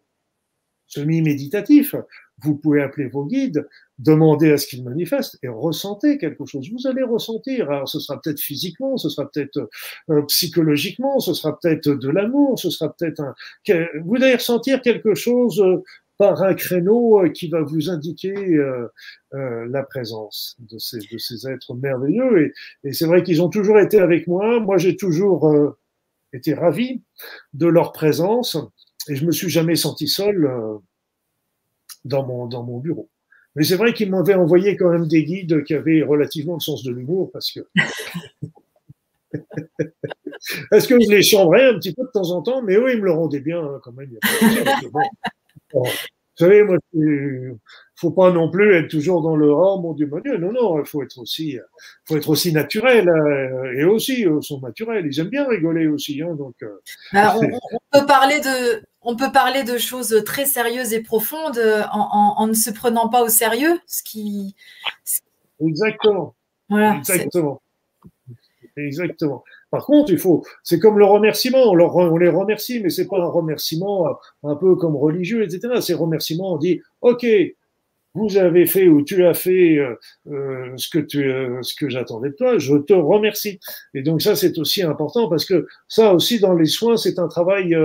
semi-méditatif, 0.92 1.96
vous 2.44 2.56
pouvez 2.56 2.82
appeler 2.82 3.08
vos 3.08 3.26
guides, 3.26 3.68
demander 4.00 4.52
à 4.52 4.58
ce 4.58 4.66
qu'ils 4.68 4.84
manifestent 4.84 5.38
et 5.44 5.48
ressentez 5.48 6.18
quelque 6.18 6.46
chose. 6.46 6.70
Vous 6.72 6.88
allez 6.88 7.04
ressentir. 7.04 7.70
Alors, 7.70 7.88
ce 7.88 8.00
sera 8.00 8.20
peut-être 8.20 8.40
physiquement, 8.40 8.98
ce 8.98 9.10
sera 9.10 9.30
peut-être 9.30 9.70
euh, 10.10 10.24
psychologiquement, 10.24 11.20
ce 11.20 11.34
sera 11.34 11.60
peut-être 11.60 11.90
de 11.90 12.10
l'amour, 12.10 12.58
ce 12.58 12.70
sera 12.72 12.94
peut-être 12.94 13.20
un. 13.22 13.36
Vous 14.04 14.16
allez 14.16 14.36
ressentir 14.36 14.82
quelque 14.82 15.14
chose 15.14 15.62
euh, 15.62 15.84
par 16.18 16.44
un 16.44 16.54
créneau 16.54 17.24
euh, 17.24 17.30
qui 17.30 17.48
va 17.48 17.62
vous 17.62 17.90
indiquer 17.90 18.36
euh, 18.36 18.88
euh, 19.34 19.68
la 19.70 19.84
présence 19.84 20.56
de 20.60 20.78
ces, 20.78 21.00
de 21.00 21.18
ces 21.18 21.48
êtres 21.48 21.74
merveilleux. 21.76 22.54
Et, 22.84 22.90
et 22.90 22.94
c'est 22.94 23.06
vrai 23.06 23.24
qu'ils 23.24 23.42
ont 23.42 23.50
toujours 23.50 23.80
été 23.80 24.00
avec 24.00 24.28
moi. 24.28 24.60
Moi, 24.60 24.78
j'ai 24.78 24.96
toujours 24.96 25.76
été 26.34 26.54
ravi 26.54 27.02
de 27.54 27.68
leur 27.68 27.92
présence 27.92 28.58
et 29.08 29.16
je 29.16 29.26
me 29.26 29.32
suis 29.32 29.50
jamais 29.50 29.76
senti 29.76 30.08
seul 30.08 30.50
dans 32.06 32.26
mon, 32.26 32.48
dans 32.48 32.64
mon 32.64 32.80
bureau. 32.80 33.10
Mais 33.56 33.64
c'est 33.64 33.76
vrai 33.76 33.94
qu'ils 33.94 34.10
m'avaient 34.10 34.36
envoyé 34.36 34.78
quand 34.78 34.90
même 34.92 35.08
des 35.08 35.24
guides 35.24 35.64
qui 35.64 35.74
avaient 35.74 36.04
relativement 36.04 36.54
le 36.54 36.60
sens 36.60 36.84
de 36.84 36.92
l'humour 36.92 37.32
parce 37.32 37.52
que. 37.52 37.60
Est-ce 40.72 40.88
que 40.88 41.00
je 41.00 41.10
les 41.10 41.22
chambrais 41.22 41.66
un 41.66 41.76
petit 41.76 41.94
peu 41.94 42.04
de 42.04 42.12
temps 42.12 42.32
en 42.32 42.42
temps? 42.42 42.62
Mais 42.64 42.78
oui, 42.78 42.94
ils 42.94 43.00
me 43.00 43.06
le 43.06 43.12
rendaient 43.12 43.42
bien 43.42 43.62
hein, 43.62 43.80
quand 43.84 43.92
même. 43.92 44.10
vous 45.74 45.84
savez, 46.36 46.64
moi, 46.64 46.78
il 46.94 47.56
faut 47.96 48.12
pas 48.12 48.32
non 48.32 48.50
plus 48.50 48.74
être 48.74 48.90
toujours 48.90 49.22
dans 49.22 49.36
le 49.36 49.52
oh 49.52 49.80
mon 49.80 49.94
Dieu, 49.94 50.08
mon 50.08 50.20
Dieu. 50.20 50.38
Non, 50.38 50.52
non, 50.52 50.80
il 50.80 50.86
faut 50.86 51.04
être 51.04 51.20
aussi, 51.20 51.58
faut 52.06 52.18
être 52.18 52.30
aussi 52.30 52.52
naturel. 52.52 53.08
Hein, 53.08 53.72
et 53.78 53.84
aussi, 53.84 54.22
ils 54.22 54.44
sont 54.44 54.60
naturels. 54.62 55.06
Ils 55.06 55.20
aiment 55.20 55.30
bien 55.30 55.48
rigoler 55.48 55.88
aussi. 55.88 56.22
Hein, 56.22 56.34
donc, 56.36 56.56
euh, 56.64 56.82
Alors, 57.12 57.40
on, 57.42 57.46
on, 57.46 58.00
peut 58.00 58.06
parler 58.08 58.40
de, 58.40 58.82
on 59.02 59.16
peut 59.16 59.32
parler 59.32 59.64
de 59.64 59.78
choses 59.78 60.24
très 60.26 60.46
sérieuses 60.46 60.94
et 60.94 61.02
profondes 61.02 61.58
euh, 61.58 61.84
en, 61.92 62.08
en, 62.12 62.44
en 62.44 62.48
ne 62.48 62.54
se 62.54 62.70
prenant 62.70 63.10
pas 63.10 63.24
au 63.24 63.30
sérieux, 63.30 63.80
ce 63.88 64.04
qui. 64.04 64.56
Exactement. 65.60 66.36
Voilà, 66.70 66.96
Exactement. 66.98 67.62
Exactement. 68.78 69.44
Par 69.70 69.86
contre, 69.86 70.12
il 70.12 70.18
faut, 70.18 70.46
c'est 70.64 70.80
comme 70.80 70.98
le 70.98 71.06
remerciement, 71.06 71.64
on, 71.66 71.76
leur, 71.76 71.96
on 71.96 72.18
les 72.18 72.30
remercie, 72.30 72.80
mais 72.82 72.90
c'est 72.90 73.08
pas 73.08 73.20
un 73.20 73.28
remerciement 73.28 74.18
un 74.44 74.56
peu 74.56 74.76
comme 74.76 74.96
religieux, 74.96 75.44
etc. 75.44 75.82
C'est 75.82 75.94
remerciement, 75.94 76.54
on 76.54 76.58
dit, 76.58 76.82
ok, 77.02 77.26
vous 78.14 78.38
avez 78.38 78.66
fait 78.66 78.88
ou 78.88 79.04
tu 79.04 79.26
as 79.26 79.34
fait 79.34 79.78
euh, 79.78 79.96
euh, 80.30 80.74
ce 80.76 80.90
que 80.90 81.00
tu, 81.00 81.24
euh, 81.24 81.62
ce 81.62 81.76
que 81.76 81.90
j'attendais 81.90 82.30
de 82.30 82.36
toi, 82.36 82.58
je 82.58 82.76
te 82.76 82.94
remercie. 82.94 83.60
Et 83.94 84.02
donc 84.02 84.22
ça, 84.22 84.36
c'est 84.36 84.58
aussi 84.58 84.84
important 84.84 85.30
parce 85.30 85.46
que 85.46 85.66
ça 85.88 86.14
aussi 86.14 86.40
dans 86.40 86.54
les 86.54 86.66
soins, 86.66 86.98
c'est 86.98 87.20
un 87.20 87.28
travail 87.28 87.76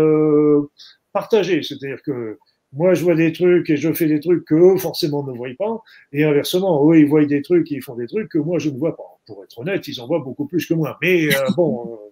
euh. 1.33 1.63
C'est-à-dire 1.63 2.03
que 2.03 2.39
moi, 2.73 2.95
je 2.95 3.03
vois 3.03 3.15
des 3.15 3.33
trucs 3.33 3.71
et 3.71 3.77
je 3.77 3.93
fais 3.93 4.07
des 4.07 4.21
trucs 4.21 4.45
que 4.45 4.55
eux, 4.55 4.77
forcément, 4.77 5.23
ne 5.23 5.33
voient 5.33 5.49
pas. 5.59 5.83
Et 6.13 6.25
inversement, 6.25 6.91
eux, 6.91 6.99
ils 6.99 7.07
voient 7.07 7.25
des 7.25 7.43
trucs 7.43 7.71
et 7.73 7.77
ils 7.77 7.83
font 7.83 7.95
des 7.95 8.07
trucs 8.07 8.29
que 8.29 8.39
moi, 8.39 8.59
je 8.59 8.71
ne 8.71 8.79
vois 8.79 8.97
pas. 8.97 9.19
Pour 9.27 9.43
être 9.45 9.59
honnête, 9.59 9.87
ils 9.89 10.01
en 10.01 10.07
voient 10.07 10.21
beaucoup 10.21 10.47
plus 10.47 10.67
que 10.67 10.75
moi. 10.75 10.99
Mais 11.01 11.35
euh, 11.35 11.49
bon. 11.57 11.99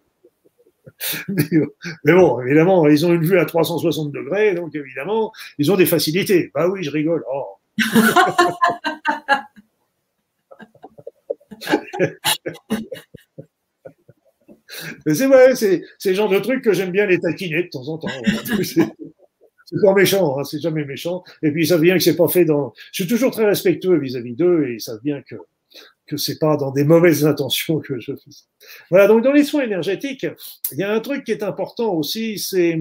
Euh, 1.28 1.66
mais, 2.04 2.12
bon, 2.12 2.40
évidemment, 2.40 2.86
ils 2.86 3.04
ont 3.04 3.12
une 3.12 3.24
vue 3.24 3.38
à 3.38 3.44
360 3.44 4.12
degrés, 4.12 4.54
donc 4.54 4.74
évidemment, 4.74 5.32
ils 5.58 5.72
ont 5.72 5.76
des 5.76 5.86
facilités. 5.86 6.52
Bah 6.54 6.68
oui, 6.68 6.84
je 6.84 6.90
rigole. 6.90 7.24
Oh. 7.32 7.56
c'est 15.06 15.26
vrai, 15.26 15.54
c'est 15.54 15.82
le 16.04 16.14
genre 16.14 16.28
de 16.28 16.38
trucs 16.38 16.62
que 16.62 16.72
j'aime 16.72 16.90
bien 16.90 17.06
les 17.06 17.18
taquiner 17.18 17.64
de 17.64 17.68
temps 17.68 17.88
en 17.88 17.98
temps. 17.98 18.08
c'est 18.62 19.80
pas 19.82 19.94
méchant, 19.94 20.38
hein, 20.38 20.44
c'est 20.44 20.60
jamais 20.60 20.84
méchant. 20.84 21.22
Et 21.42 21.50
puis 21.50 21.64
ils 21.64 21.66
savent 21.66 21.80
bien 21.80 21.96
que 21.96 22.02
c'est 22.02 22.16
pas 22.16 22.28
fait 22.28 22.44
dans. 22.44 22.72
Je 22.92 23.02
suis 23.02 23.10
toujours 23.10 23.30
très 23.30 23.46
respectueux 23.46 23.98
vis-à-vis 23.98 24.34
d'eux 24.34 24.66
et 24.68 24.74
ils 24.74 24.80
savent 24.80 25.02
bien 25.02 25.22
que 25.22 25.36
que 26.06 26.18
c'est 26.18 26.38
pas 26.38 26.58
dans 26.58 26.70
des 26.70 26.84
mauvaises 26.84 27.24
intentions 27.24 27.80
que 27.80 27.98
je 27.98 28.12
fais. 28.12 28.30
Voilà. 28.90 29.06
Donc 29.06 29.24
dans 29.24 29.32
les 29.32 29.44
soins 29.44 29.62
énergétiques, 29.62 30.26
il 30.72 30.78
y 30.78 30.82
a 30.82 30.92
un 30.92 31.00
truc 31.00 31.24
qui 31.24 31.32
est 31.32 31.42
important 31.42 31.94
aussi, 31.94 32.38
c'est 32.38 32.78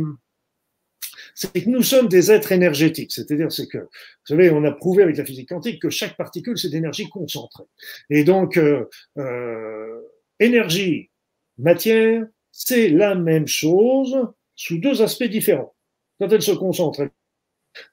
c'est 1.36 1.64
que 1.64 1.70
nous 1.70 1.82
sommes 1.82 2.08
des 2.08 2.32
êtres 2.32 2.52
énergétiques. 2.52 3.12
C'est-à-dire, 3.12 3.52
c'est 3.52 3.68
que, 3.68 3.80
vous 3.80 3.88
savez, 4.26 4.50
on 4.52 4.64
a 4.64 4.72
prouvé 4.72 5.04
avec 5.04 5.18
la 5.18 5.26
physique 5.26 5.50
quantique 5.50 5.82
que 5.82 5.90
chaque 5.90 6.16
particule, 6.16 6.58
c'est 6.58 6.70
d'énergie 6.70 7.10
concentrée. 7.10 7.64
Et 8.10 8.24
donc, 8.24 8.58
euh, 8.58 8.86
euh, 9.18 10.00
énergie, 10.40 11.10
matière, 11.58 12.26
c'est 12.52 12.90
la 12.90 13.16
même 13.16 13.48
chose 13.48 14.28
sous 14.56 14.78
deux 14.80 15.02
aspects 15.02 15.24
différents. 15.24 15.74
Quand 16.20 16.30
elle 16.32 16.42
se 16.42 16.52
concentre, 16.52 17.04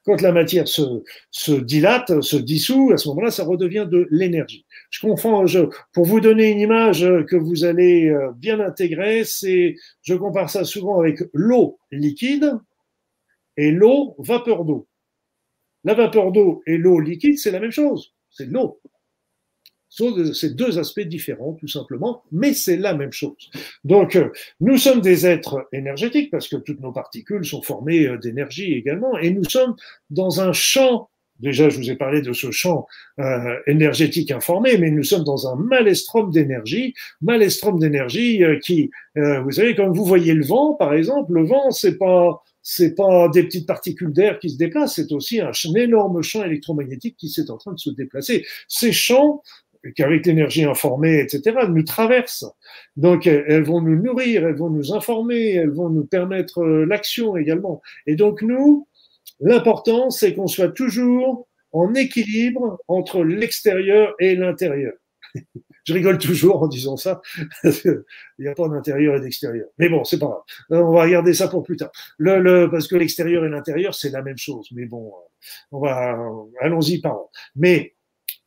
Quand 0.05 0.21
la 0.21 0.31
matière 0.31 0.67
se, 0.67 1.03
se 1.31 1.51
dilate, 1.51 2.21
se 2.21 2.37
dissout, 2.37 2.91
à 2.93 2.97
ce 2.97 3.07
moment-là, 3.09 3.31
ça 3.31 3.43
redevient 3.43 3.87
de 3.89 4.07
l'énergie. 4.11 4.65
Je 4.89 4.99
confonds, 4.99 5.45
je, 5.47 5.61
pour 5.93 6.05
vous 6.05 6.19
donner 6.19 6.51
une 6.51 6.59
image 6.59 7.01
que 7.27 7.35
vous 7.35 7.63
allez 7.63 8.09
euh, 8.09 8.31
bien 8.35 8.59
intégrer, 8.59 9.23
c'est, 9.23 9.75
je 10.03 10.13
compare 10.13 10.49
ça 10.49 10.65
souvent 10.65 10.99
avec 10.99 11.19
l'eau 11.33 11.79
liquide 11.91 12.57
et 13.57 13.71
l'eau 13.71 14.15
vapeur 14.19 14.65
d'eau. 14.65 14.87
La 15.83 15.95
vapeur 15.95 16.31
d'eau 16.31 16.61
et 16.67 16.77
l'eau 16.77 16.99
liquide, 16.99 17.39
c'est 17.39 17.51
la 17.51 17.59
même 17.59 17.71
chose, 17.71 18.13
c'est 18.29 18.47
de 18.47 18.53
l'eau. 18.53 18.79
C'est 19.91 20.55
deux 20.55 20.79
aspects 20.79 21.01
différents, 21.01 21.53
tout 21.59 21.67
simplement, 21.67 22.23
mais 22.31 22.53
c'est 22.53 22.77
la 22.77 22.93
même 22.93 23.11
chose. 23.11 23.49
Donc, 23.83 24.15
euh, 24.15 24.29
nous 24.61 24.77
sommes 24.77 25.01
des 25.01 25.27
êtres 25.27 25.67
énergétiques 25.73 26.31
parce 26.31 26.47
que 26.47 26.55
toutes 26.55 26.79
nos 26.79 26.93
particules 26.93 27.43
sont 27.43 27.61
formées 27.61 28.07
euh, 28.07 28.17
d'énergie 28.17 28.73
également, 28.73 29.17
et 29.17 29.31
nous 29.31 29.43
sommes 29.43 29.75
dans 30.09 30.39
un 30.39 30.53
champ. 30.53 31.09
Déjà, 31.39 31.67
je 31.67 31.77
vous 31.77 31.91
ai 31.91 31.95
parlé 31.95 32.21
de 32.21 32.31
ce 32.31 32.51
champ 32.51 32.87
euh, 33.19 33.57
énergétique 33.67 34.31
informé, 34.31 34.77
mais 34.77 34.91
nous 34.91 35.03
sommes 35.03 35.25
dans 35.25 35.47
un 35.47 35.55
malestrum 35.57 36.31
d'énergie, 36.31 36.93
malestrum 37.21 37.77
d'énergie 37.77 38.43
qui, 38.63 38.91
vous 39.15 39.51
savez, 39.51 39.75
quand 39.75 39.91
vous 39.91 40.05
voyez 40.05 40.35
le 40.35 40.45
vent, 40.45 40.75
par 40.75 40.93
exemple, 40.93 41.33
le 41.33 41.43
vent, 41.43 41.71
c'est 41.71 41.97
pas 41.97 42.43
c'est 42.63 42.93
pas 42.93 43.27
des 43.29 43.43
petites 43.43 43.65
particules 43.65 44.13
d'air 44.13 44.37
qui 44.37 44.51
se 44.51 44.57
déplacent, 44.57 44.95
c'est 44.95 45.11
aussi 45.11 45.41
un, 45.41 45.51
énorme 45.75 46.21
champ 46.21 46.43
électromagnétique 46.43 47.17
qui 47.17 47.27
s'est 47.27 47.49
en 47.49 47.57
train 47.57 47.73
de 47.73 47.79
se 47.79 47.89
déplacer. 47.89 48.45
Ces 48.67 48.91
champs 48.91 49.41
qu'avec 49.95 50.25
l'énergie 50.25 50.63
informée, 50.63 51.19
etc., 51.19 51.57
nous 51.69 51.83
traversent. 51.83 52.45
Donc, 52.95 53.27
elles 53.27 53.63
vont 53.63 53.81
nous 53.81 54.01
nourrir, 54.01 54.47
elles 54.47 54.55
vont 54.55 54.69
nous 54.69 54.93
informer, 54.93 55.53
elles 55.53 55.71
vont 55.71 55.89
nous 55.89 56.05
permettre 56.05 56.59
euh, 56.59 56.85
l'action 56.85 57.37
également. 57.37 57.81
Et 58.05 58.15
donc, 58.15 58.41
nous, 58.41 58.87
l'important, 59.39 60.09
c'est 60.09 60.33
qu'on 60.33 60.47
soit 60.47 60.71
toujours 60.71 61.47
en 61.71 61.93
équilibre 61.93 62.79
entre 62.87 63.23
l'extérieur 63.23 64.13
et 64.19 64.35
l'intérieur. 64.35 64.93
Je 65.83 65.93
rigole 65.93 66.19
toujours 66.19 66.61
en 66.61 66.67
disant 66.67 66.95
ça. 66.95 67.21
Il 67.63 68.03
n'y 68.37 68.47
a 68.47 68.53
pas 68.53 68.67
d'intérieur 68.67 69.15
et 69.15 69.21
d'extérieur. 69.21 69.67
Mais 69.79 69.89
bon, 69.89 70.03
c'est 70.03 70.19
pas 70.19 70.27
grave. 70.27 70.41
Euh, 70.71 70.83
on 70.83 70.93
va 70.93 71.03
regarder 71.03 71.33
ça 71.33 71.47
pour 71.47 71.63
plus 71.63 71.77
tard. 71.77 71.91
Le, 72.17 72.39
le, 72.39 72.69
parce 72.69 72.87
que 72.87 72.95
l'extérieur 72.95 73.45
et 73.45 73.49
l'intérieur, 73.49 73.95
c'est 73.95 74.11
la 74.11 74.21
même 74.21 74.37
chose. 74.37 74.67
Mais 74.73 74.85
bon, 74.85 75.07
euh, 75.07 75.47
on 75.71 75.79
va, 75.79 76.17
allons-y 76.61 77.01
par 77.01 77.15
an. 77.15 77.31
Mais 77.55 77.95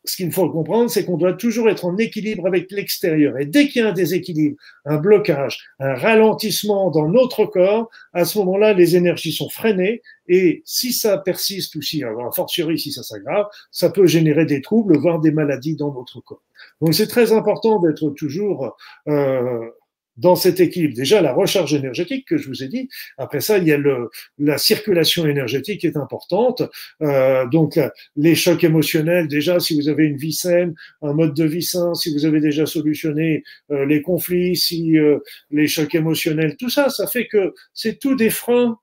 ce 0.04 0.16
qu'il 0.16 0.30
faut 0.30 0.50
comprendre, 0.50 0.90
c'est 0.90 1.04
qu'on 1.04 1.16
doit 1.16 1.32
toujours 1.32 1.68
être 1.70 1.86
en 1.86 1.96
équilibre 1.96 2.46
avec 2.46 2.70
l'extérieur. 2.70 3.38
Et 3.38 3.46
dès 3.46 3.68
qu'il 3.68 3.82
y 3.82 3.84
a 3.84 3.88
un 3.88 3.92
déséquilibre, 3.92 4.56
un 4.84 4.98
blocage, 4.98 5.58
un 5.80 5.94
ralentissement 5.94 6.90
dans 6.90 7.08
notre 7.08 7.46
corps, 7.46 7.88
à 8.12 8.24
ce 8.24 8.38
moment-là, 8.38 8.74
les 8.74 8.96
énergies 8.96 9.32
sont 9.32 9.48
freinées. 9.48 10.02
Et 10.28 10.62
si 10.66 10.92
ça 10.92 11.18
persiste 11.18 11.74
ou 11.76 11.82
si, 11.82 12.04
a 12.04 12.12
fortiori, 12.34 12.78
si 12.78 12.92
ça 12.92 13.02
s'aggrave, 13.02 13.46
ça 13.70 13.88
peut 13.90 14.06
générer 14.06 14.44
des 14.44 14.60
troubles, 14.60 14.98
voire 14.98 15.20
des 15.20 15.32
maladies 15.32 15.76
dans 15.76 15.92
notre 15.92 16.20
corps. 16.20 16.42
Donc 16.80 16.94
c'est 16.94 17.06
très 17.06 17.32
important 17.32 17.80
d'être 17.80 18.10
toujours 18.10 18.76
euh, 19.08 19.70
dans 20.16 20.36
cet 20.36 20.60
équilibre. 20.60 20.94
Déjà, 20.94 21.20
la 21.20 21.32
recharge 21.32 21.74
énergétique 21.74 22.26
que 22.26 22.36
je 22.36 22.48
vous 22.48 22.62
ai 22.62 22.68
dit. 22.68 22.88
Après 23.18 23.40
ça, 23.40 23.58
il 23.58 23.66
y 23.66 23.72
a 23.72 23.76
le, 23.76 24.10
la 24.38 24.58
circulation 24.58 25.26
énergétique 25.26 25.80
qui 25.80 25.86
est 25.86 25.96
importante. 25.96 26.62
Euh, 27.02 27.46
donc, 27.46 27.78
les 28.16 28.34
chocs 28.34 28.64
émotionnels, 28.64 29.28
déjà, 29.28 29.60
si 29.60 29.74
vous 29.74 29.88
avez 29.88 30.06
une 30.06 30.16
vie 30.16 30.32
saine, 30.32 30.74
un 31.02 31.12
mode 31.12 31.34
de 31.34 31.44
vie 31.44 31.62
sain, 31.62 31.94
si 31.94 32.12
vous 32.12 32.24
avez 32.24 32.40
déjà 32.40 32.66
solutionné 32.66 33.42
euh, 33.70 33.86
les 33.86 34.02
conflits, 34.02 34.56
si 34.56 34.98
euh, 34.98 35.18
les 35.50 35.66
chocs 35.66 35.94
émotionnels, 35.94 36.56
tout 36.56 36.70
ça, 36.70 36.88
ça 36.88 37.06
fait 37.06 37.26
que 37.26 37.54
c'est 37.72 37.98
tout 37.98 38.14
des 38.14 38.30
freins 38.30 38.78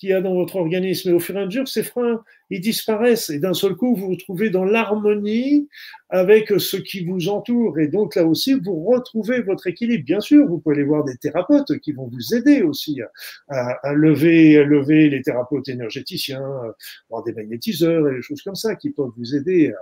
qu'il 0.00 0.08
y 0.08 0.12
a 0.14 0.22
dans 0.22 0.34
votre 0.34 0.56
organisme. 0.56 1.10
Et 1.10 1.12
au 1.12 1.20
fur 1.20 1.36
et 1.36 1.42
à 1.42 1.44
mesure, 1.44 1.68
ces 1.68 1.82
freins, 1.82 2.24
ils 2.48 2.60
disparaissent. 2.60 3.28
Et 3.28 3.38
d'un 3.38 3.52
seul 3.52 3.74
coup, 3.74 3.94
vous 3.94 4.08
vous 4.08 4.16
trouvez 4.16 4.48
dans 4.48 4.64
l'harmonie 4.64 5.68
avec 6.08 6.48
ce 6.58 6.78
qui 6.78 7.04
vous 7.04 7.28
entoure. 7.28 7.78
Et 7.78 7.88
donc 7.88 8.16
là 8.16 8.24
aussi, 8.24 8.54
vous 8.54 8.82
retrouvez 8.84 9.42
votre 9.42 9.66
équilibre. 9.66 10.04
Bien 10.04 10.20
sûr, 10.20 10.46
vous 10.46 10.58
pouvez 10.58 10.76
aller 10.76 10.84
voir 10.84 11.04
des 11.04 11.16
thérapeutes 11.18 11.78
qui 11.80 11.92
vont 11.92 12.08
vous 12.08 12.34
aider 12.34 12.62
aussi 12.62 13.00
à, 13.48 13.92
lever, 13.92 14.56
à 14.56 14.64
lever 14.64 15.10
les 15.10 15.20
thérapeutes 15.20 15.68
énergéticiens, 15.68 16.48
voir 17.10 17.22
des 17.22 17.34
magnétiseurs 17.34 18.08
et 18.08 18.16
des 18.16 18.22
choses 18.22 18.42
comme 18.42 18.54
ça 18.54 18.74
qui 18.76 18.90
peuvent 18.90 19.12
vous 19.18 19.36
aider 19.36 19.72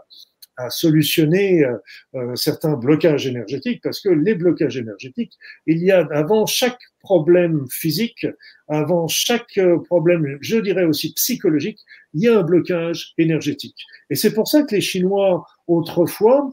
à 0.59 0.71
solutionner 0.71 1.65
euh, 1.65 1.77
euh, 2.17 2.37
certains 2.37 2.75
blocages 2.75 3.27
énergétiques, 3.27 3.81
parce 3.83 4.01
que 4.01 4.09
les 4.09 4.35
blocages 4.35 4.77
énergétiques, 4.77 5.33
il 5.67 5.79
y 5.79 5.91
a 5.91 6.07
avant 6.11 6.47
chaque 6.47 6.81
problème 7.01 7.65
physique, 7.71 8.27
avant 8.67 9.07
chaque 9.07 9.57
euh, 9.57 9.79
problème, 9.79 10.37
je 10.41 10.59
dirais 10.59 10.85
aussi 10.85 11.15
psychologique, 11.15 11.79
il 12.13 12.23
y 12.23 12.29
a 12.29 12.39
un 12.39 12.43
blocage 12.43 13.15
énergétique. 13.19 13.79
Et 14.11 14.17
c'est 14.17 14.35
pour 14.35 14.49
ça 14.49 14.65
que 14.65 14.75
les 14.75 14.81
Chinois, 14.81 15.47
autrefois, 15.69 16.53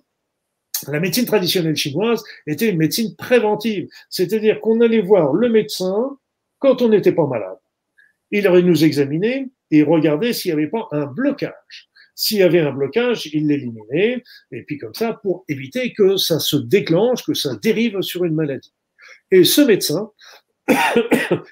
la 0.88 0.99
médecine 0.99 1.26
traditionnelle 1.26 1.76
chinoise 1.76 2.23
était 2.45 2.69
une 2.69 2.77
médecine 2.77 3.15
préventive, 3.15 3.88
c'est-à-dire 4.10 4.61
qu'on 4.61 4.82
allait 4.82 5.02
voir 5.02 5.34
le 5.34 5.49
médecin 5.49 6.18
quand 6.60 6.82
on 6.82 6.90
n'était 6.90 7.14
pas 7.14 7.26
malade. 7.26 7.57
Il 8.32 8.48
aurait 8.48 8.61
nous 8.61 8.84
examiner 8.84 9.49
et 9.72 9.84
regarder 9.84 10.34
s'il 10.34 10.53
n'y 10.53 10.61
avait 10.61 10.69
pas 10.69 10.88
un 10.91 11.06
blocage. 11.06 11.90
S'il 12.15 12.37
y 12.37 12.43
avait 12.43 12.61
un 12.61 12.71
blocage, 12.71 13.27
il 13.33 13.47
l'éliminait, 13.47 14.23
et 14.51 14.63
puis 14.63 14.77
comme 14.77 14.93
ça, 14.93 15.19
pour 15.21 15.43
éviter 15.49 15.93
que 15.93 16.15
ça 16.15 16.39
se 16.39 16.55
déclenche, 16.55 17.23
que 17.25 17.33
ça 17.33 17.55
dérive 17.61 18.01
sur 18.01 18.23
une 18.23 18.35
maladie. 18.35 18.73
Et 19.31 19.43
ce 19.43 19.61
médecin 19.61 20.11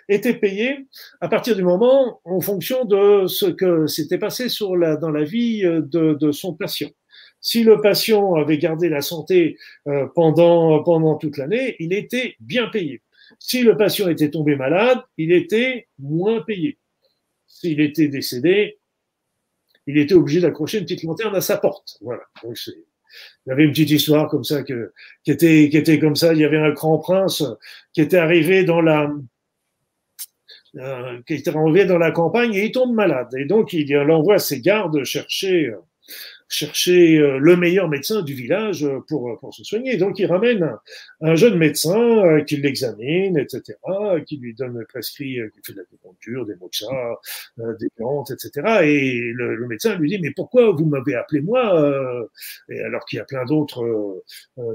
était 0.09 0.33
payé 0.35 0.87
à 1.21 1.27
partir 1.27 1.55
du 1.55 1.63
moment 1.63 2.21
en 2.23 2.39
fonction 2.39 2.85
de 2.85 3.27
ce 3.27 3.45
que 3.45 3.87
s'était 3.87 4.17
passé 4.17 4.49
sur 4.49 4.75
la, 4.75 4.95
dans 4.95 5.11
la 5.11 5.23
vie 5.23 5.63
de, 5.63 6.17
de, 6.19 6.31
son 6.31 6.53
patient. 6.53 6.89
Si 7.41 7.63
le 7.63 7.81
patient 7.81 8.35
avait 8.35 8.57
gardé 8.57 8.89
la 8.89 9.01
santé 9.01 9.57
euh, 9.87 10.07
pendant, 10.15 10.81
pendant 10.83 11.17
toute 11.17 11.37
l'année, 11.37 11.75
il 11.79 11.93
était 11.93 12.35
bien 12.39 12.67
payé. 12.69 13.01
Si 13.39 13.63
le 13.63 13.75
patient 13.75 14.07
était 14.07 14.29
tombé 14.29 14.55
malade, 14.55 14.99
il 15.17 15.31
était 15.31 15.87
moins 15.99 16.41
payé. 16.41 16.77
S'il 17.47 17.81
était 17.81 18.07
décédé, 18.07 18.79
il 19.87 19.97
était 19.97 20.15
obligé 20.15 20.39
d'accrocher 20.39 20.79
une 20.79 20.85
petite 20.85 21.03
lanterne 21.03 21.35
à 21.35 21.41
sa 21.41 21.57
porte. 21.57 21.97
Voilà. 22.01 22.23
Donc 22.43 22.57
il 22.65 23.49
y 23.49 23.51
avait 23.51 23.63
une 23.63 23.71
petite 23.71 23.91
histoire 23.91 24.27
comme 24.29 24.43
ça 24.43 24.63
que, 24.63 24.93
qui 25.23 25.31
était 25.31 25.69
qui 25.69 25.77
était 25.77 25.99
comme 25.99 26.15
ça. 26.15 26.33
Il 26.33 26.39
y 26.39 26.45
avait 26.45 26.57
un 26.57 26.71
grand 26.71 26.99
prince 26.99 27.43
qui 27.93 28.01
était 28.01 28.17
arrivé 28.17 28.63
dans 28.63 28.81
la 28.81 29.11
euh, 30.75 31.21
qui 31.27 31.35
était 31.35 31.55
arrivé 31.55 31.85
dans 31.85 31.99
la 31.99 32.11
campagne 32.11 32.53
et 32.53 32.65
il 32.65 32.71
tombe 32.71 32.93
malade. 32.93 33.29
Et 33.37 33.45
donc 33.45 33.73
il 33.73 33.95
envoie 34.09 34.39
ses 34.39 34.61
gardes 34.61 35.03
chercher 35.03 35.71
chercher 36.53 37.17
euh, 37.17 37.39
le 37.39 37.55
meilleur 37.55 37.89
médecin 37.89 38.21
du 38.21 38.35
village 38.35 38.83
euh, 38.83 38.99
pour, 39.07 39.29
euh, 39.29 39.35
pour 39.37 39.55
se 39.55 39.63
soigner. 39.63 39.97
Donc, 39.97 40.19
il 40.19 40.27
ramène 40.27 40.69
un, 41.21 41.35
jeune 41.35 41.57
médecin 41.57 42.41
qui 42.45 42.57
l'examine, 42.57 43.37
etc., 43.39 43.73
qui 44.27 44.37
lui 44.37 44.53
donne 44.53 44.85
prescrit, 44.87 45.39
qui 45.53 45.59
fait 45.65 45.73
de 45.73 45.79
l'acupuncture, 45.79 46.45
des 46.45 46.55
moxas, 46.55 47.15
des 47.57 47.89
plantes, 47.95 48.29
etc. 48.29 48.81
Et 48.83 49.19
le, 49.33 49.67
médecin 49.67 49.95
lui 49.95 50.09
dit, 50.09 50.19
mais 50.19 50.31
pourquoi 50.31 50.71
vous 50.71 50.85
m'avez 50.85 51.15
appelé 51.15 51.41
moi 51.41 52.29
et 52.69 52.79
Alors 52.81 53.03
qu'il 53.05 53.17
y 53.17 53.19
a 53.19 53.25
plein 53.25 53.45
d'autres 53.45 54.23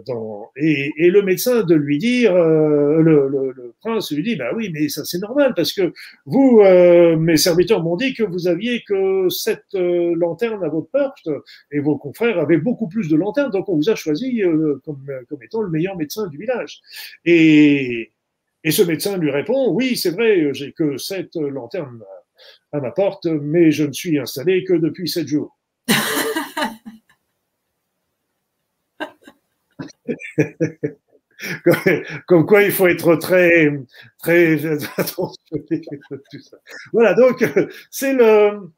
dans... 0.07 0.51
Et, 0.57 0.91
et, 0.97 1.11
le 1.11 1.23
médecin 1.23 1.63
de 1.63 1.75
lui 1.75 1.99
dire, 1.99 2.35
le, 2.35 3.03
le, 3.03 3.53
le, 3.55 3.75
prince 3.81 4.11
lui 4.11 4.25
dit, 4.25 4.37
bah 4.37 4.51
oui, 4.57 4.71
mais 4.73 4.89
ça 4.89 5.05
c'est 5.05 5.19
normal 5.19 5.53
parce 5.55 5.73
que 5.73 5.93
vous, 6.27 6.63
mes 7.19 7.37
serviteurs 7.37 7.85
m'ont 7.85 7.97
dit 7.97 8.15
que 8.15 8.25
vous 8.25 8.49
aviez 8.49 8.83
que 8.83 9.29
cette 9.29 9.75
lanterne 9.75 10.65
à 10.65 10.69
votre 10.69 10.91
porte 10.91 11.29
et 11.71 11.81
vos 11.81 11.99
confrères 11.99 12.39
avaient 12.39 12.59
beaucoup 12.59 12.89
plus 12.89 13.09
de 13.09 13.17
lanternes, 13.17 13.51
donc 13.51 13.69
on 13.69 13.77
vous 13.77 13.91
a 13.91 13.95
choisi 13.95 14.43
euh, 14.43 14.81
comme, 14.85 15.07
comme, 15.29 15.43
étant 15.43 15.61
le 15.61 15.71
meilleur 15.71 15.97
médecin 15.97 16.27
du 16.27 16.39
village. 16.39 16.81
Et, 17.25 18.13
et 18.65 18.71
ce 18.71 18.83
médecin 18.83 19.19
lui 19.19 19.31
répond, 19.31 19.71
oui, 19.71 19.97
c'est 19.97 20.11
vrai, 20.11 20.53
j'ai 20.55 20.73
que 20.73 20.97
sept 20.97 21.37
lanternes 21.37 22.03
à 22.73 22.81
ma 22.81 22.91
porte, 22.91 23.27
mais 23.27 23.71
je 23.71 23.85
ne 23.85 23.93
suis 23.93 24.19
installé 24.19 24.65
que 24.65 24.75
depuis 24.75 25.09
sept 25.09 25.29
jours. 25.29 25.57
comme 32.27 32.47
quoi 32.47 32.63
il 32.63 32.73
faut 32.73 32.89
être 32.89 33.17
très 33.17 33.71
très 34.19 34.67
attentionné 34.97 35.83
voilà 36.93 37.15
donc 37.15 37.45
c'est 37.91 38.13
le 38.13 38.71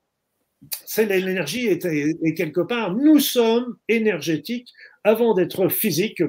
c'est 0.85 1.07
l'énergie 1.07 1.69
et 1.69 2.35
quelque 2.35 2.61
part, 2.61 2.95
nous 2.95 3.19
sommes 3.19 3.77
énergétiques 3.89 4.69
avant 5.05 5.35
d'être 5.35 5.69
physiques 5.69 6.23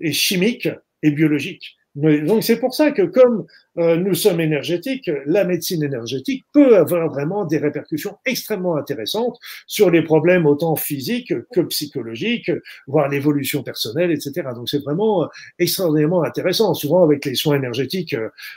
et 0.00 0.12
chimiques 0.12 0.68
et 1.02 1.10
biologiques. 1.10 1.76
Donc 1.94 2.42
c'est 2.42 2.58
pour 2.58 2.74
ça 2.74 2.90
que 2.90 3.02
comme 3.02 3.46
euh, 3.78 3.96
nous 3.96 4.14
sommes 4.14 4.40
énergétiques, 4.40 5.08
la 5.26 5.44
médecine 5.44 5.84
énergétique 5.84 6.42
peut 6.52 6.76
avoir 6.76 7.08
vraiment 7.08 7.44
des 7.44 7.58
répercussions 7.58 8.16
extrêmement 8.26 8.76
intéressantes 8.76 9.38
sur 9.68 9.90
les 9.90 10.02
problèmes 10.02 10.44
autant 10.44 10.74
physiques 10.74 11.32
que 11.52 11.60
psychologiques, 11.60 12.50
voire 12.88 13.08
l'évolution 13.08 13.62
personnelle, 13.62 14.10
etc. 14.10 14.48
Donc 14.56 14.68
c'est 14.68 14.82
vraiment 14.82 15.28
extraordinairement 15.60 16.24
intéressant. 16.24 16.74
Souvent 16.74 17.04
avec 17.04 17.24
les 17.24 17.36
soins 17.36 17.56
énergétiques 17.56 18.16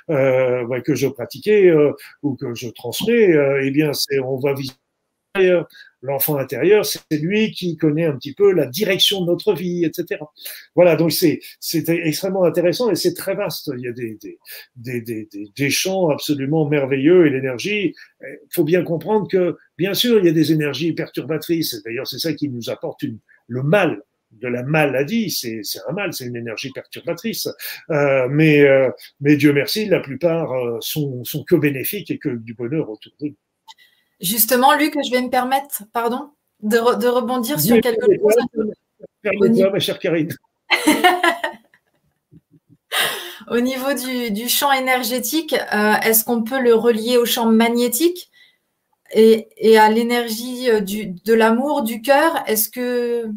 euh, 0.10 0.82
que 0.82 0.96
je 0.96 1.08
pratiquais 1.08 1.68
euh, 1.70 1.92
ou 2.24 2.36
que 2.36 2.56
je 2.56 2.70
transmets, 2.70 3.36
eh 3.62 3.70
bien 3.70 3.92
on 4.24 4.38
va 4.38 4.56
visiter 4.56 4.78
L'enfant 6.04 6.38
intérieur, 6.38 6.86
c'est 6.86 7.02
lui 7.12 7.52
qui 7.52 7.76
connaît 7.76 8.06
un 8.06 8.16
petit 8.16 8.36
peu 8.36 8.52
la 8.52 8.68
direction 8.68 9.22
de 9.22 9.26
notre 9.26 9.54
vie, 9.54 9.84
etc. 9.84 10.22
Voilà, 10.76 10.96
donc 10.96 11.12
c'est 11.12 11.40
extrêmement 11.90 12.44
intéressant 12.44 12.92
et 12.92 12.96
c'est 12.96 13.16
très 13.16 13.34
vaste. 13.34 13.72
Il 13.76 13.84
y 13.84 13.88
a 13.88 13.92
des, 13.92 14.18
des, 14.76 15.02
des, 15.02 15.28
des, 15.56 15.70
champs 15.72 16.10
absolument 16.10 16.70
merveilleux 16.70 17.26
et 17.26 17.32
l'énergie. 17.32 17.96
Il 18.22 18.38
faut 18.54 18.64
bien 18.64 18.84
comprendre 18.84 19.28
que, 19.28 19.58
bien 19.78 19.96
sûr, 19.96 20.20
il 20.20 20.26
y 20.26 20.30
a 20.30 20.34
des 20.34 20.52
énergies 20.52 20.94
perturbatrices. 20.94 21.82
D'ailleurs, 21.84 22.08
c'est 22.08 22.20
ça 22.20 22.34
qui 22.34 22.48
nous 22.50 22.70
apporte 22.70 23.02
le 23.48 23.64
mal 23.64 24.00
de 24.32 24.48
la 24.48 24.64
maladie, 24.64 25.30
c'est 25.30 25.62
un 25.88 25.94
mal, 25.94 26.14
c'est 26.14 26.26
une 26.26 26.36
énergie 26.36 26.72
perturbatrice. 26.72 27.48
Euh, 27.90 28.28
mais, 28.30 28.62
euh, 28.62 28.90
mais 29.22 29.36
Dieu 29.36 29.54
merci, 29.54 29.86
la 29.86 30.00
plupart 30.00 30.52
euh, 30.54 30.78
sont, 30.82 31.24
sont 31.24 31.44
que 31.44 31.56
bénéfiques 31.56 32.12
et 32.12 32.18
que 32.18 32.30
du 32.30 32.54
bonheur 32.54 32.90
autour 32.90 33.14
d'eux. 33.20 33.34
Justement, 34.20 34.74
Luc, 34.74 34.96
je 35.06 35.12
vais 35.12 35.22
me 35.22 35.30
permettre, 35.30 35.84
pardon, 35.94 36.32
de, 36.62 36.78
de 37.00 37.08
rebondir 37.08 37.60
sur 37.60 37.80
quelque 37.82 38.06
chose. 38.06 38.36
Ma 39.72 39.80
chère 39.80 40.00
Karine. 40.00 40.34
Au 43.50 43.60
niveau 43.60 43.94
du, 43.94 44.32
du 44.32 44.50
champ 44.50 44.72
énergétique, 44.72 45.54
est-ce 46.04 46.26
qu'on 46.26 46.44
peut 46.44 46.60
le 46.60 46.74
relier 46.74 47.18
au 47.18 47.26
champ 47.26 47.46
magnétique 47.46 48.30
et, 49.14 49.48
et 49.58 49.78
à 49.78 49.90
l'énergie 49.90 50.68
de 50.68 51.34
l'amour, 51.34 51.84
du 51.84 52.02
cœur? 52.02 52.44
Est-ce 52.48 52.70
que 52.70 53.30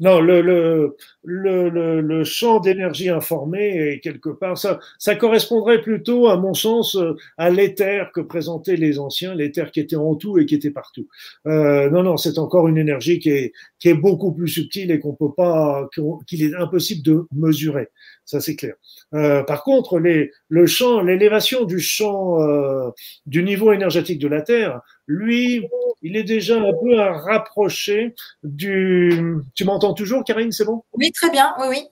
non, 0.00 0.20
le, 0.20 0.40
le, 0.40 0.96
le, 1.22 2.00
le 2.00 2.24
champ 2.24 2.58
d'énergie 2.58 3.10
informée 3.10 3.92
est 3.92 4.00
quelque 4.00 4.30
part, 4.30 4.58
ça, 4.58 4.80
ça 4.98 5.14
correspondrait 5.14 5.82
plutôt, 5.82 6.28
à 6.28 6.36
mon 6.36 6.54
sens, 6.54 6.96
euh, 6.96 7.14
à 7.36 7.50
l'éther 7.50 8.10
que 8.12 8.20
présentaient 8.20 8.76
les 8.76 8.98
anciens, 8.98 9.34
l'éther 9.34 9.70
qui 9.70 9.80
était 9.80 9.96
en 9.96 10.14
tout 10.14 10.38
et 10.38 10.46
qui 10.46 10.54
était 10.54 10.70
partout. 10.70 11.06
Euh, 11.46 11.90
non, 11.90 12.02
non, 12.02 12.16
c'est 12.16 12.38
encore 12.38 12.66
une 12.68 12.78
énergie 12.78 13.18
qui 13.18 13.30
est, 13.30 13.52
qui 13.78 13.88
est 13.88 13.94
beaucoup 13.94 14.32
plus 14.32 14.48
subtile 14.48 14.90
et 14.90 14.98
qu'on 14.98 15.14
peut 15.14 15.32
pas, 15.36 15.88
qu'il 16.26 16.42
est 16.42 16.54
impossible 16.54 17.02
de 17.02 17.26
mesurer. 17.34 17.88
Ça, 18.24 18.40
c'est 18.40 18.56
clair. 18.56 18.74
Euh, 19.12 19.42
par 19.42 19.64
contre, 19.64 19.98
les, 19.98 20.30
le 20.48 20.66
champ, 20.66 21.02
l'élévation 21.02 21.64
du 21.64 21.80
champ, 21.80 22.40
euh, 22.40 22.90
du 23.26 23.42
niveau 23.42 23.72
énergétique 23.72 24.20
de 24.20 24.28
la 24.28 24.40
Terre, 24.40 24.80
lui, 25.10 25.66
il 26.02 26.16
est 26.16 26.22
déjà 26.22 26.56
un 26.56 26.72
peu 26.72 27.00
à 27.00 27.18
rapprocher 27.18 28.14
du. 28.44 29.34
Tu 29.54 29.64
m'entends 29.64 29.92
toujours, 29.92 30.22
Karine 30.22 30.52
C'est 30.52 30.64
bon? 30.64 30.84
Oui, 30.94 31.10
très 31.10 31.30
bien. 31.30 31.52
Oui, 31.58 31.66
oui. 31.70 31.82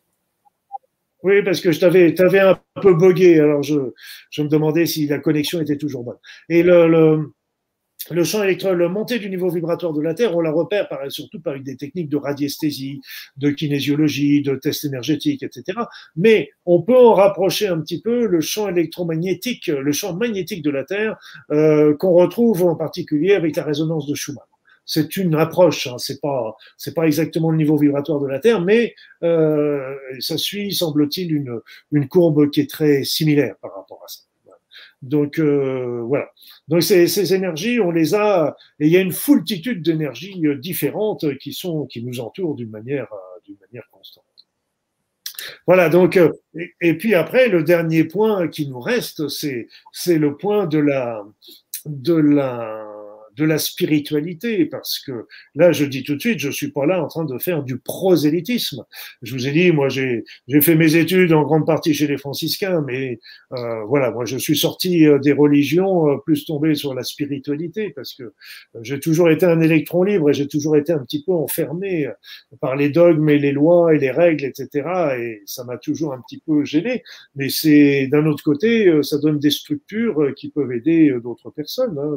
Oui, 1.24 1.42
parce 1.42 1.60
que 1.60 1.72
je 1.72 1.80
t'avais, 1.80 2.14
t'avais 2.14 2.38
un 2.38 2.60
peu 2.80 2.94
bogué, 2.94 3.40
alors 3.40 3.64
je, 3.64 3.92
je 4.30 4.42
me 4.42 4.48
demandais 4.48 4.86
si 4.86 5.08
la 5.08 5.18
connexion 5.18 5.60
était 5.60 5.76
toujours 5.76 6.04
bonne. 6.04 6.18
Et 6.48 6.62
le, 6.62 6.86
le 6.86 7.32
le 8.10 8.24
champ 8.24 8.42
électrique, 8.42 8.70
le 8.72 8.88
montée 8.88 9.18
du 9.18 9.28
niveau 9.28 9.50
vibratoire 9.50 9.92
de 9.92 10.00
la 10.00 10.14
Terre, 10.14 10.36
on 10.36 10.40
la 10.40 10.50
repère 10.50 10.88
par, 10.88 11.10
surtout 11.10 11.40
par 11.40 11.58
des 11.60 11.76
techniques 11.76 12.08
de 12.08 12.16
radiesthésie, 12.16 13.00
de 13.36 13.50
kinésiologie, 13.50 14.42
de 14.42 14.54
tests 14.54 14.84
énergétiques, 14.84 15.42
etc. 15.42 15.78
Mais 16.16 16.50
on 16.64 16.82
peut 16.82 16.96
en 16.96 17.14
rapprocher 17.14 17.66
un 17.68 17.80
petit 17.80 18.00
peu 18.00 18.26
le 18.26 18.40
champ 18.40 18.68
électromagnétique, 18.68 19.66
le 19.66 19.92
champ 19.92 20.14
magnétique 20.14 20.62
de 20.62 20.70
la 20.70 20.84
Terre, 20.84 21.16
euh, 21.50 21.94
qu'on 21.96 22.12
retrouve 22.12 22.64
en 22.64 22.76
particulier 22.76 23.34
avec 23.34 23.56
la 23.56 23.64
résonance 23.64 24.06
de 24.06 24.14
Schumann. 24.14 24.44
C'est 24.86 25.18
une 25.18 25.34
approche, 25.34 25.86
hein, 25.86 25.98
c'est 25.98 26.18
pas 26.18 26.56
c'est 26.78 26.94
pas 26.94 27.06
exactement 27.06 27.50
le 27.50 27.58
niveau 27.58 27.76
vibratoire 27.76 28.20
de 28.20 28.26
la 28.26 28.38
Terre, 28.38 28.62
mais 28.62 28.94
euh, 29.22 29.94
ça 30.18 30.38
suit, 30.38 30.72
semble-t-il, 30.72 31.34
une, 31.34 31.60
une 31.92 32.08
courbe 32.08 32.48
qui 32.50 32.60
est 32.60 32.70
très 32.70 33.04
similaire 33.04 33.56
par 33.60 33.74
rapport 33.74 34.02
à 34.02 34.08
ça. 34.08 34.27
Donc 35.02 35.38
euh, 35.38 36.02
voilà. 36.06 36.30
Donc 36.66 36.82
ces, 36.82 37.34
énergies, 37.34 37.80
on 37.80 37.90
les 37.90 38.14
a, 38.14 38.56
et 38.80 38.86
il 38.86 38.92
y 38.92 38.96
a 38.96 39.00
une 39.00 39.12
foultitude 39.12 39.82
d'énergies 39.82 40.44
euh, 40.46 40.56
différentes 40.56 41.38
qui 41.38 41.52
sont, 41.52 41.86
qui 41.86 42.02
nous 42.02 42.20
entourent 42.20 42.56
d'une 42.56 42.70
manière, 42.70 43.12
euh, 43.12 43.40
d'une 43.44 43.56
manière 43.60 43.88
constante. 43.90 44.24
Voilà. 45.66 45.88
Donc 45.88 46.18
et, 46.56 46.74
et, 46.80 46.94
puis 46.94 47.14
après, 47.14 47.48
le 47.48 47.62
dernier 47.62 48.04
point 48.04 48.48
qui 48.48 48.66
nous 48.66 48.80
reste, 48.80 49.28
c'est 49.28 49.68
c'est 49.92 50.18
le 50.18 50.36
point 50.36 50.66
de 50.66 50.78
la 50.78 51.24
de 51.86 52.14
la 52.14 52.87
de 53.38 53.44
la 53.44 53.58
spiritualité, 53.58 54.66
parce 54.66 54.98
que 54.98 55.26
là, 55.54 55.70
je 55.70 55.84
dis 55.84 56.02
tout 56.02 56.16
de 56.16 56.20
suite, 56.20 56.40
je 56.40 56.50
suis 56.50 56.72
pas 56.72 56.86
là 56.86 57.02
en 57.02 57.06
train 57.06 57.24
de 57.24 57.38
faire 57.38 57.62
du 57.62 57.78
prosélytisme. 57.78 58.84
Je 59.22 59.32
vous 59.32 59.46
ai 59.46 59.52
dit, 59.52 59.70
moi, 59.70 59.88
j'ai 59.88 60.24
fait 60.60 60.74
mes 60.74 60.96
études 60.96 61.32
en 61.32 61.44
grande 61.44 61.64
partie 61.64 61.94
chez 61.94 62.08
les 62.08 62.18
franciscains, 62.18 62.82
mais 62.84 63.20
euh, 63.52 63.84
voilà, 63.84 64.10
moi, 64.10 64.24
je 64.24 64.36
suis 64.36 64.56
sorti 64.56 65.06
euh, 65.06 65.20
des 65.20 65.32
religions, 65.32 66.10
euh, 66.10 66.16
plus 66.18 66.44
tombé 66.44 66.74
sur 66.74 66.94
la 66.94 67.04
spiritualité, 67.04 67.90
parce 67.90 68.12
que 68.12 68.34
j'ai 68.82 68.98
toujours 68.98 69.30
été 69.30 69.46
un 69.46 69.60
électron 69.60 70.02
libre 70.02 70.30
et 70.30 70.34
j'ai 70.34 70.48
toujours 70.48 70.76
été 70.76 70.92
un 70.92 71.04
petit 71.04 71.22
peu 71.24 71.32
enfermé 71.32 72.08
par 72.60 72.74
les 72.74 72.88
dogmes 72.90 73.28
et 73.28 73.38
les 73.38 73.52
lois 73.52 73.94
et 73.94 73.98
les 73.98 74.10
règles, 74.10 74.44
etc. 74.44 74.88
Et 75.18 75.42
ça 75.46 75.62
m'a 75.62 75.78
toujours 75.78 76.12
un 76.12 76.20
petit 76.20 76.42
peu 76.44 76.64
gêné. 76.64 77.04
Mais 77.36 77.48
c'est 77.48 78.08
d'un 78.08 78.26
autre 78.26 78.42
côté, 78.42 78.92
ça 79.02 79.18
donne 79.18 79.38
des 79.38 79.50
structures 79.50 80.34
qui 80.36 80.50
peuvent 80.50 80.72
aider 80.72 81.14
d'autres 81.22 81.50
personnes. 81.50 81.96
Hein. 81.98 82.16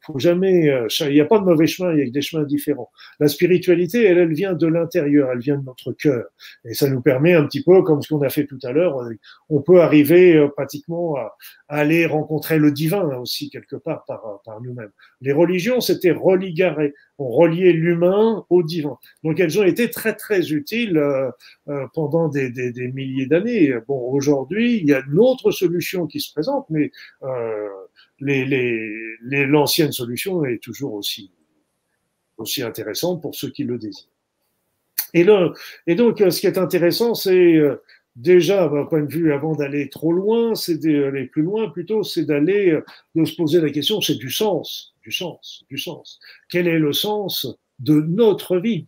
Faut 0.00 0.18
jamais 0.18 0.47
euh, 0.68 0.88
il 1.00 1.12
n'y 1.12 1.20
a 1.20 1.24
pas 1.24 1.38
de 1.38 1.44
mauvais 1.44 1.66
chemin, 1.66 1.92
il 1.92 1.98
y 1.98 2.02
a 2.02 2.10
des 2.10 2.20
chemins 2.20 2.44
différents. 2.44 2.90
La 3.20 3.28
spiritualité, 3.28 4.04
elle, 4.04 4.18
elle 4.18 4.32
vient 4.32 4.52
de 4.52 4.66
l'intérieur, 4.66 5.30
elle 5.32 5.38
vient 5.40 5.56
de 5.56 5.64
notre 5.64 5.92
cœur. 5.92 6.24
Et 6.64 6.74
ça 6.74 6.88
nous 6.88 7.00
permet 7.00 7.34
un 7.34 7.44
petit 7.46 7.62
peu, 7.62 7.82
comme 7.82 8.02
ce 8.02 8.08
qu'on 8.12 8.22
a 8.22 8.28
fait 8.28 8.46
tout 8.46 8.58
à 8.62 8.72
l'heure, 8.72 9.00
euh, 9.00 9.14
on 9.48 9.62
peut 9.62 9.80
arriver 9.80 10.36
euh, 10.36 10.48
pratiquement 10.48 11.16
à, 11.16 11.36
aller 11.68 12.06
rencontrer 12.06 12.58
le 12.58 12.72
divin 12.72 13.04
aussi, 13.18 13.50
quelque 13.50 13.76
part, 13.76 14.04
par, 14.06 14.40
par 14.44 14.60
nous-mêmes. 14.62 14.90
Les 15.20 15.32
religions, 15.32 15.80
c'était 15.80 16.12
religarer, 16.12 16.94
on 17.18 17.28
reliait 17.28 17.72
l'humain 17.72 18.44
au 18.48 18.62
divin. 18.62 18.96
Donc 19.22 19.38
elles 19.38 19.60
ont 19.60 19.64
été 19.64 19.90
très, 19.90 20.14
très 20.14 20.50
utiles 20.52 20.98
pendant 21.92 22.28
des, 22.28 22.50
des, 22.50 22.72
des 22.72 22.88
milliers 22.88 23.26
d'années. 23.26 23.74
Bon, 23.86 24.00
aujourd'hui, 24.10 24.78
il 24.78 24.86
y 24.86 24.94
a 24.94 25.02
une 25.06 25.18
autre 25.18 25.50
solution 25.50 26.06
qui 26.06 26.20
se 26.20 26.32
présente, 26.32 26.66
mais 26.70 26.90
euh, 27.22 27.68
l'ancienne 28.20 29.16
les, 29.22 29.44
les, 29.46 29.92
solution 29.92 30.44
est 30.44 30.62
toujours 30.62 30.94
aussi, 30.94 31.30
aussi 32.36 32.62
intéressante 32.62 33.22
pour 33.22 33.34
ceux 33.34 33.50
qui 33.50 33.64
le 33.64 33.78
désirent. 33.78 34.08
Et, 35.14 35.24
là, 35.24 35.52
et 35.86 35.94
donc, 35.94 36.18
ce 36.18 36.40
qui 36.40 36.46
est 36.46 36.58
intéressant, 36.58 37.14
c'est 37.14 37.56
euh, 37.56 37.76
déjà, 38.16 38.68
d'un 38.68 38.84
point 38.84 39.02
de 39.02 39.10
vue, 39.10 39.32
avant 39.32 39.54
d'aller 39.54 39.88
trop 39.88 40.12
loin, 40.12 40.54
c'est 40.54 40.78
d'aller 40.78 41.26
plus 41.26 41.42
loin 41.42 41.70
plutôt, 41.70 42.02
c'est 42.02 42.24
d'aller, 42.24 42.72
euh, 42.72 42.84
de 43.14 43.24
se 43.24 43.34
poser 43.34 43.60
la 43.60 43.70
question, 43.70 44.00
c'est 44.00 44.16
du 44.16 44.30
sens, 44.30 44.94
du 45.02 45.12
sens, 45.12 45.64
du 45.70 45.78
sens. 45.78 46.20
Quel 46.48 46.68
est 46.68 46.78
le 46.78 46.92
sens 46.92 47.46
de 47.78 48.00
notre 48.00 48.58
vie? 48.58 48.86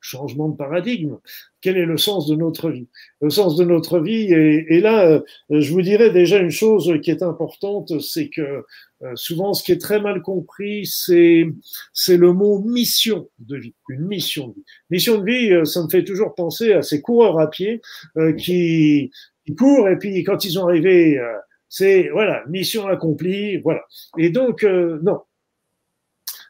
Changement 0.00 0.48
de 0.48 0.56
paradigme. 0.56 1.16
Quel 1.60 1.76
est 1.76 1.86
le 1.86 1.96
sens 1.96 2.26
de 2.26 2.36
notre 2.36 2.70
vie? 2.70 2.88
Le 3.20 3.30
sens 3.30 3.56
de 3.56 3.64
notre 3.64 3.98
vie, 3.98 4.32
et, 4.32 4.80
là, 4.80 5.06
euh, 5.06 5.20
je 5.50 5.72
vous 5.72 5.82
dirais 5.82 6.10
déjà 6.10 6.38
une 6.38 6.50
chose 6.50 6.92
qui 7.02 7.10
est 7.10 7.22
importante, 7.22 8.00
c'est 8.00 8.28
que 8.28 8.64
euh, 9.02 9.12
souvent, 9.14 9.54
ce 9.54 9.62
qui 9.62 9.72
est 9.72 9.80
très 9.80 10.00
mal 10.00 10.22
compris, 10.22 10.86
c'est 10.86 11.44
le 12.08 12.32
mot 12.32 12.60
mission 12.60 13.28
de 13.38 13.56
vie, 13.56 13.74
une 13.88 14.06
mission 14.06 14.48
de 14.48 14.54
vie. 14.54 14.64
Mission 14.90 15.18
de 15.18 15.24
vie, 15.24 15.52
euh, 15.52 15.64
ça 15.64 15.82
me 15.82 15.88
fait 15.88 16.04
toujours 16.04 16.34
penser 16.34 16.72
à 16.72 16.82
ces 16.82 17.00
coureurs 17.00 17.38
à 17.40 17.50
pied 17.50 17.80
qui, 18.38 19.10
qui 19.46 19.54
courent 19.54 19.88
et 19.88 19.98
puis 19.98 20.22
quand 20.24 20.44
ils 20.44 20.52
sont 20.52 20.64
arrivés, 20.64 21.20
c'est 21.68 22.08
voilà, 22.10 22.44
mission 22.48 22.86
accomplie, 22.86 23.58
voilà. 23.58 23.82
Et 24.16 24.30
donc 24.30 24.64
non, 24.64 25.20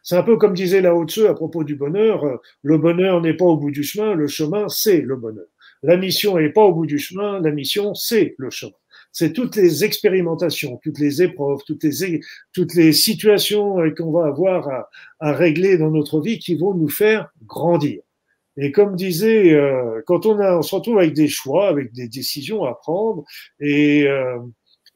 c'est 0.09 0.17
un 0.17 0.23
peu 0.23 0.39
comme 0.39 0.55
disait 0.55 0.81
Lao 0.81 1.07
Tzu 1.07 1.27
à 1.27 1.35
propos 1.35 1.65
du 1.65 1.75
bonheur, 1.75 2.25
euh, 2.25 2.37
le 2.63 2.79
bonheur 2.79 3.21
n'est 3.21 3.35
pas 3.35 3.45
au 3.45 3.59
bout 3.59 3.71
du 3.71 3.85
chemin, 3.85 4.15
le 4.15 4.27
chemin, 4.27 4.67
c'est 4.71 5.03
le 5.03 5.17
bonheur. 5.17 5.45
La 5.83 5.99
mission 5.99 6.39
n'est 6.39 6.49
pas 6.49 6.63
au 6.63 6.73
bout 6.73 6.87
du 6.87 6.99
chemin, 6.99 7.43
la 7.43 7.51
mission, 7.51 7.93
c'est 7.93 8.35
le 8.39 8.49
chemin. 8.49 8.73
C'est 9.13 9.35
toutes 9.35 9.55
les 9.57 9.85
expérimentations, 9.85 10.81
toutes 10.83 10.99
les 10.99 11.21
épreuves, 11.23 11.59
toutes 11.67 11.85
les, 11.85 12.21
toutes 12.55 12.73
les 12.73 12.95
situations 12.95 13.81
euh, 13.81 13.91
qu'on 13.91 14.11
va 14.11 14.29
avoir 14.29 14.69
à, 14.69 14.89
à, 15.21 15.33
régler 15.35 15.77
dans 15.77 15.91
notre 15.91 16.23
vie 16.23 16.39
qui 16.39 16.55
vont 16.55 16.73
nous 16.73 16.89
faire 16.89 17.29
grandir. 17.45 18.01
Et 18.57 18.73
comme 18.73 18.97
disait, 18.97 19.53
euh, 19.53 20.01
quand 20.07 20.25
on, 20.25 20.41
a, 20.41 20.57
on 20.57 20.63
se 20.63 20.75
retrouve 20.75 21.01
avec 21.01 21.13
des 21.13 21.29
choix, 21.29 21.69
avec 21.69 21.93
des 21.93 22.09
décisions 22.09 22.65
à 22.65 22.73
prendre, 22.73 23.25
et 23.61 24.09
euh, 24.09 24.39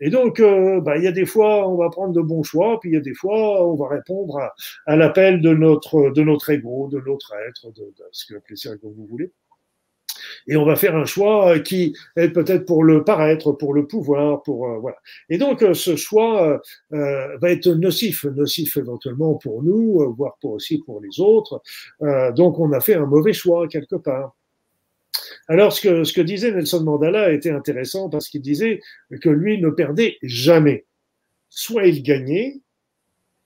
et 0.02 0.10
donc, 0.10 0.40
euh, 0.40 0.80
bah, 0.80 0.98
il 0.98 1.04
y 1.04 1.06
a 1.06 1.12
des 1.12 1.24
fois, 1.26 1.68
on 1.68 1.76
va 1.76 1.88
prendre 1.88 2.12
de 2.12 2.20
bons 2.20 2.42
choix, 2.42 2.78
puis 2.80 2.90
il 2.90 2.94
y 2.94 2.96
a 2.96 3.00
des 3.00 3.14
fois, 3.14 3.66
on 3.66 3.74
va 3.76 3.88
répondre 3.88 4.36
à, 4.38 4.52
à 4.86 4.96
l'appel 4.96 5.40
de 5.40 5.54
notre, 5.54 6.10
de 6.10 6.22
notre 6.22 6.50
ego, 6.50 6.88
de 6.90 7.00
notre 7.06 7.32
être, 7.48 7.72
de, 7.72 7.84
de 7.84 8.04
ce 8.10 8.26
que 8.26 8.36
appelez 8.36 8.56
ça 8.56 8.76
comme 8.76 8.92
vous 8.92 9.06
voulez. 9.06 9.30
Et 10.46 10.56
on 10.56 10.64
va 10.64 10.76
faire 10.76 10.96
un 10.96 11.04
choix 11.04 11.58
qui 11.60 11.94
est 12.16 12.30
peut-être 12.30 12.64
pour 12.66 12.84
le 12.84 13.04
paraître, 13.04 13.52
pour 13.52 13.74
le 13.74 13.86
pouvoir, 13.86 14.42
pour 14.42 14.68
euh, 14.68 14.78
voilà. 14.78 14.96
Et 15.28 15.38
donc, 15.38 15.62
euh, 15.62 15.74
ce 15.74 15.96
choix 15.96 16.60
euh, 16.92 17.38
va 17.38 17.50
être 17.50 17.68
nocif, 17.68 18.24
nocif 18.24 18.76
éventuellement 18.76 19.34
pour 19.34 19.62
nous, 19.62 20.14
voire 20.16 20.36
pour 20.40 20.52
aussi 20.52 20.78
pour 20.78 21.00
les 21.00 21.20
autres. 21.20 21.62
donc, 22.34 22.58
on 22.58 22.72
a 22.72 22.80
fait 22.80 22.94
un 22.94 23.06
mauvais 23.06 23.32
choix 23.32 23.68
quelque 23.68 23.96
part. 23.96 24.34
Alors, 25.48 25.72
ce 25.72 26.12
que, 26.12 26.20
disait 26.20 26.52
Nelson 26.52 26.82
Mandela 26.84 27.32
était 27.32 27.50
intéressant 27.50 28.08
parce 28.08 28.28
qu'il 28.28 28.42
disait 28.42 28.80
que 29.20 29.28
lui 29.28 29.60
ne 29.60 29.70
perdait 29.70 30.18
jamais. 30.22 30.86
Soit 31.48 31.86
il 31.86 32.02
gagnait, 32.02 32.60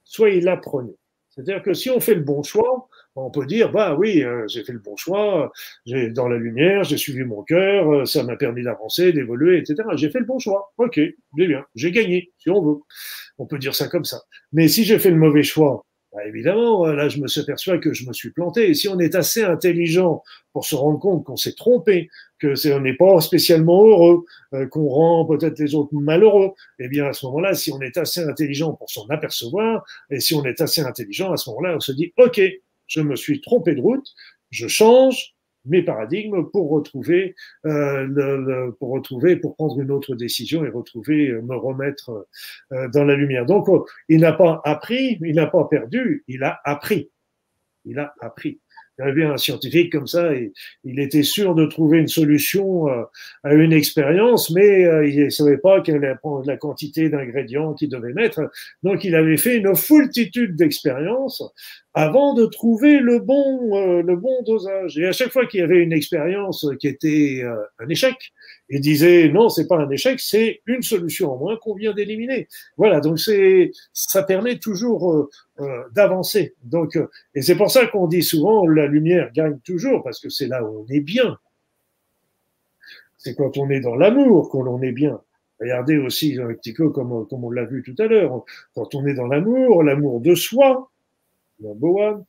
soit 0.05 0.30
il 0.30 0.48
apprenait. 0.48 0.97
C'est-à-dire 1.30 1.62
que 1.62 1.74
si 1.74 1.90
on 1.90 2.01
fait 2.01 2.14
le 2.14 2.22
bon 2.22 2.43
choix, 2.43 2.88
on 3.14 3.30
peut 3.30 3.44
dire, 3.44 3.70
bah 3.70 3.94
oui, 3.94 4.22
euh, 4.22 4.47
j'ai 4.48 4.64
fait 4.64 4.72
le 4.72 4.78
bon 4.78 4.97
choix, 4.97 5.52
j'ai 5.84 6.10
dans 6.10 6.28
la 6.28 6.38
lumière, 6.38 6.84
j'ai 6.84 6.97
suivi 6.97 7.24
mon 7.24 7.43
cœur, 7.43 7.93
euh, 7.93 8.05
ça 8.06 8.22
m'a 8.22 8.36
permis 8.36 8.62
d'avancer, 8.62 9.12
d'évoluer, 9.12 9.59
etc. 9.59 9.88
J'ai 9.97 10.10
fait 10.10 10.20
le 10.20 10.24
bon 10.24 10.38
choix. 10.38 10.72
Ok, 10.78 10.98
bien, 11.34 11.64
j'ai 11.74 11.93
gagné, 11.93 12.32
si 12.38 12.48
on 12.48 12.62
veut. 12.62 12.78
On 13.38 13.47
peut 13.47 13.59
dire 13.59 13.74
ça 13.74 13.88
comme 13.88 14.05
ça. 14.05 14.22
Mais 14.52 14.68
si 14.68 14.84
j'ai 14.84 14.98
fait 14.98 15.10
le 15.10 15.16
mauvais 15.16 15.43
choix, 15.43 15.84
bah, 16.16 16.26
évidemment, 16.26 16.86
euh, 16.86 16.94
là, 16.94 17.10
je 17.10 17.20
me 17.20 17.28
suis 17.28 17.43
aperçu 17.43 17.78
que 17.78 17.93
je 17.93 18.09
me 18.09 18.14
suis 18.14 18.30
planté. 18.30 18.70
Et 18.70 18.74
si 18.74 18.88
on 18.88 18.98
est 18.98 19.14
assez 19.14 19.44
intelligent 19.44 20.22
pour 20.55 20.64
se 20.64 20.74
rendre 20.74 20.98
compte 20.98 21.24
qu'on 21.24 21.36
s'est 21.36 21.52
trompé, 21.52 22.09
que 22.38 22.55
c'est, 22.55 22.72
on 22.72 22.80
n'est 22.80 22.97
pas 22.97 23.20
spécialement 23.20 23.84
heureux, 23.84 24.24
euh, 24.55 24.66
qu'on 24.66 24.88
rend 24.88 25.26
peut-être 25.26 25.59
les 25.59 25.74
autres 25.74 25.93
malheureux, 25.93 26.52
eh 26.78 26.88
bien, 26.88 27.05
à 27.05 27.12
ce 27.12 27.26
moment-là, 27.26 27.52
si 27.52 27.70
on 27.70 27.82
est 27.82 27.98
assez 27.98 28.22
intelligent 28.22 28.72
pour 28.72 28.88
s'en 28.88 29.06
apercevoir, 29.09 29.84
et 30.09 30.18
si 30.20 30.34
on 30.34 30.43
est 30.47 30.62
assez 30.62 30.80
intelligent, 30.80 31.32
à 31.32 31.36
ce 31.36 31.51
moment-là, 31.51 31.76
on 31.76 31.80
se 31.80 31.93
dit, 31.93 32.14
OK, 32.16 32.40
je 32.86 33.01
me 33.02 33.14
suis 33.14 33.43
trompé 33.43 33.74
de 33.74 33.82
route, 33.82 34.06
je 34.51 34.68
change, 34.68 35.35
mes 35.66 35.82
paradigmes 35.82 36.48
pour 36.51 36.70
retrouver, 36.70 37.34
euh, 37.64 38.06
le, 38.09 38.72
pour 38.78 38.90
retrouver, 38.90 39.36
pour 39.36 39.56
prendre 39.56 39.80
une 39.80 39.90
autre 39.90 40.14
décision 40.14 40.64
et 40.64 40.68
retrouver, 40.68 41.28
euh, 41.28 41.43
me 41.43 41.56
remettre 41.56 42.26
euh, 42.72 42.88
dans 42.88 43.05
la 43.05 43.14
lumière. 43.14 43.47
Donc, 43.47 43.66
il 44.09 44.20
n'a 44.20 44.32
pas 44.32 44.60
appris, 44.64 45.18
il 45.22 45.34
n'a 45.34 45.47
pas 45.47 45.64
perdu, 45.64 46.24
il 46.28 46.43
a 46.43 46.60
appris. 46.64 47.10
Il 47.84 47.98
a 47.98 48.14
appris. 48.20 48.60
Il 48.98 49.05
y 49.05 49.09
avait 49.09 49.24
un 49.24 49.36
scientifique 49.36 49.93
comme 49.93 50.06
ça, 50.06 50.32
et 50.35 50.52
il 50.85 51.01
était 51.01 51.23
sûr 51.23 51.55
de 51.55 51.66
trouver 51.66 51.98
une 51.98 52.09
solution 52.09 52.89
euh, 52.89 53.02
à 53.44 53.52
une 53.52 53.73
expérience, 53.73 54.51
mais 54.51 54.86
euh, 54.86 55.06
il 55.06 55.24
ne 55.24 55.28
savait 55.28 55.59
pas 55.59 55.82
quelle 55.82 56.18
prendre 56.23 56.47
la 56.47 56.56
quantité 56.56 57.10
d'ingrédients 57.10 57.74
qu'il 57.74 57.90
devait 57.90 58.14
mettre. 58.14 58.51
Donc, 58.82 59.05
il 59.05 59.14
avait 59.14 59.36
fait 59.36 59.56
une 59.56 59.74
foultitude 59.77 60.56
d'expériences 60.56 61.43
avant 61.93 62.35
de 62.35 62.47
trouver 62.47 62.98
le 63.01 63.18
bon, 63.18 63.77
euh, 63.77 64.02
le 64.02 64.16
bon 64.16 64.43
dosage. 64.44 64.98
Et 64.98 65.06
à 65.06 65.12
chaque 65.12 65.31
fois 65.31 65.47
qu'il 65.47 65.60
y 65.60 65.62
avait 65.62 65.82
une 65.82 65.93
expérience 65.93 66.66
qui 66.81 66.89
était 66.89 67.43
un 67.78 67.89
échec, 67.89 68.14
il 68.68 68.81
disait 68.81 69.28
non, 69.28 69.48
c'est 69.48 69.66
pas 69.66 69.77
un 69.77 69.90
échec, 69.90 70.20
c'est 70.20 70.60
une 70.66 70.82
solution 70.82 71.32
en 71.32 71.39
moins 71.39 71.56
qu'on 71.56 71.74
vient 71.74 71.93
d'éliminer. 71.93 72.48
Voilà, 72.77 73.01
donc 73.01 73.18
c'est, 73.18 73.73
ça 73.93 74.23
permet 74.23 74.59
toujours 74.59 75.28
d'avancer. 75.93 76.55
Donc, 76.65 76.99
et 77.35 77.43
c'est 77.43 77.57
pour 77.57 77.70
ça 77.70 77.87
qu'on 77.87 78.07
dit 78.07 78.23
souvent 78.23 78.66
la 78.66 78.87
lumière 78.87 79.33
gagne 79.33 79.59
toujours 79.61 80.03
parce 80.03 80.20
que 80.20 80.28
c'est 80.28 80.49
là 80.49 80.65
où 80.65 80.85
on 80.85 80.93
est 80.93 81.01
bien. 81.01 81.39
C'est 83.16 83.35
quand 83.35 83.57
on 83.57 83.70
est 83.70 83.81
dans 83.81 83.95
l'amour 83.95 84.51
qu'on 84.51 84.62
l'on 84.62 84.83
est 84.83 84.93
bien. 84.93 85.20
Regardez 85.61 85.97
aussi 85.97 86.39
un 86.39 86.53
petit 86.53 86.74
peu 86.74 86.91
comme, 86.91 87.27
comme 87.28 87.45
on 87.45 87.51
l'a 87.51 87.65
vu 87.65 87.83
tout 87.83 87.95
à 87.99 88.07
l'heure. 88.07 88.45
Quand 88.74 88.95
on 88.95 89.07
est 89.07 89.15
dans 89.15 89.27
l'amour, 89.27 89.83
l'amour 89.83 90.20
de 90.20 90.35
soi, 90.35 90.91
number. 91.61 92.23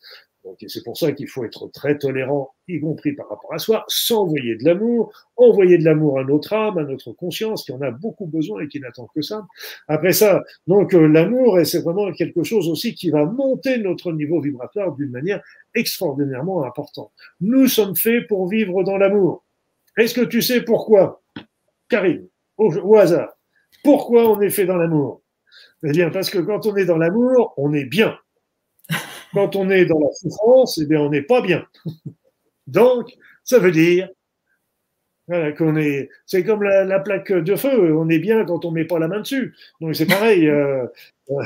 C'est 0.68 0.84
pour 0.84 0.98
ça 0.98 1.12
qu'il 1.12 1.28
faut 1.28 1.44
être 1.44 1.68
très 1.68 1.98
tolérant, 1.98 2.54
y 2.68 2.80
compris 2.80 3.14
par 3.14 3.30
rapport 3.30 3.54
à 3.54 3.58
soi, 3.58 3.86
s'envoyer 3.88 4.56
de 4.56 4.66
l'amour, 4.66 5.12
envoyer 5.36 5.78
de 5.78 5.84
l'amour 5.84 6.20
à 6.20 6.24
notre 6.24 6.54
âme, 6.54 6.78
à 6.78 6.84
notre 6.84 7.12
conscience, 7.12 7.64
qui 7.64 7.72
en 7.72 7.82
a 7.82 7.92
beaucoup 7.92 8.26
besoin 8.26 8.62
et 8.62 8.68
qui 8.68 8.80
n'attend 8.80 9.08
que 9.14 9.22
ça. 9.22 9.46
Après 9.88 10.14
ça, 10.14 10.44
donc 10.68 10.94
euh, 10.94 11.08
l'amour, 11.08 11.60
c'est 11.64 11.82
vraiment 11.82 12.12
quelque 12.12 12.44
chose 12.44 12.68
aussi 12.70 12.96
qui 12.96 13.10
va 13.10 13.26
monter 13.26 13.78
notre 13.78 14.12
niveau 14.12 14.42
vibratoire 14.42 14.94
d'une 14.96 15.12
manière 15.12 15.42
extraordinairement 15.76 16.64
importante. 16.64 17.12
Nous 17.42 17.68
sommes 17.68 17.96
faits 17.96 18.28
pour 18.28 18.48
vivre 18.48 18.84
dans 18.84 18.98
l'amour. 18.98 19.44
Est-ce 19.98 20.14
que 20.14 20.26
tu 20.26 20.42
sais 20.42 20.62
pourquoi 20.62 21.22
Karine, 21.90 22.28
au 22.58 22.96
hasard, 22.96 23.30
pourquoi 23.84 24.30
on 24.30 24.42
est 24.42 24.50
fait 24.50 24.66
dans 24.66 24.78
l'amour? 24.78 25.22
Eh 25.84 25.92
bien, 25.92 26.10
parce 26.10 26.30
que 26.30 26.40
quand 26.40 26.66
on 26.66 26.76
est 26.76 26.86
dans 26.86 26.98
l'amour, 26.98 27.54
on 27.58 27.74
est 27.74 27.86
bien 27.86 28.18
quand 29.34 29.56
on 29.56 29.70
est 29.70 29.86
dans 29.86 30.00
la 30.00 30.12
souffrance, 30.14 30.78
eh 30.78 30.86
bien, 30.86 31.02
on 31.02 31.10
n'est 31.10 31.22
pas 31.22 31.42
bien. 31.42 31.66
Donc, 32.68 33.16
ça 33.44 33.60
veut 33.60 33.72
dire 33.72 34.10
qu'on 35.58 35.76
est. 35.76 36.10
C'est 36.26 36.44
comme 36.44 36.64
la, 36.64 37.00
plaque 37.00 37.32
de 37.32 37.56
feu, 37.56 37.96
on 37.96 38.10
est 38.10 38.20
bien 38.20 38.46
quand 38.46 38.64
on 38.66 38.72
met 38.72 38.86
pas 38.86 39.00
la 39.00 39.08
main 39.08 39.20
dessus. 39.20 39.54
Donc 39.82 39.96
c'est 39.96 40.06
pareil. 40.06 40.48
Euh, 40.48 40.86
euh, 41.30 41.44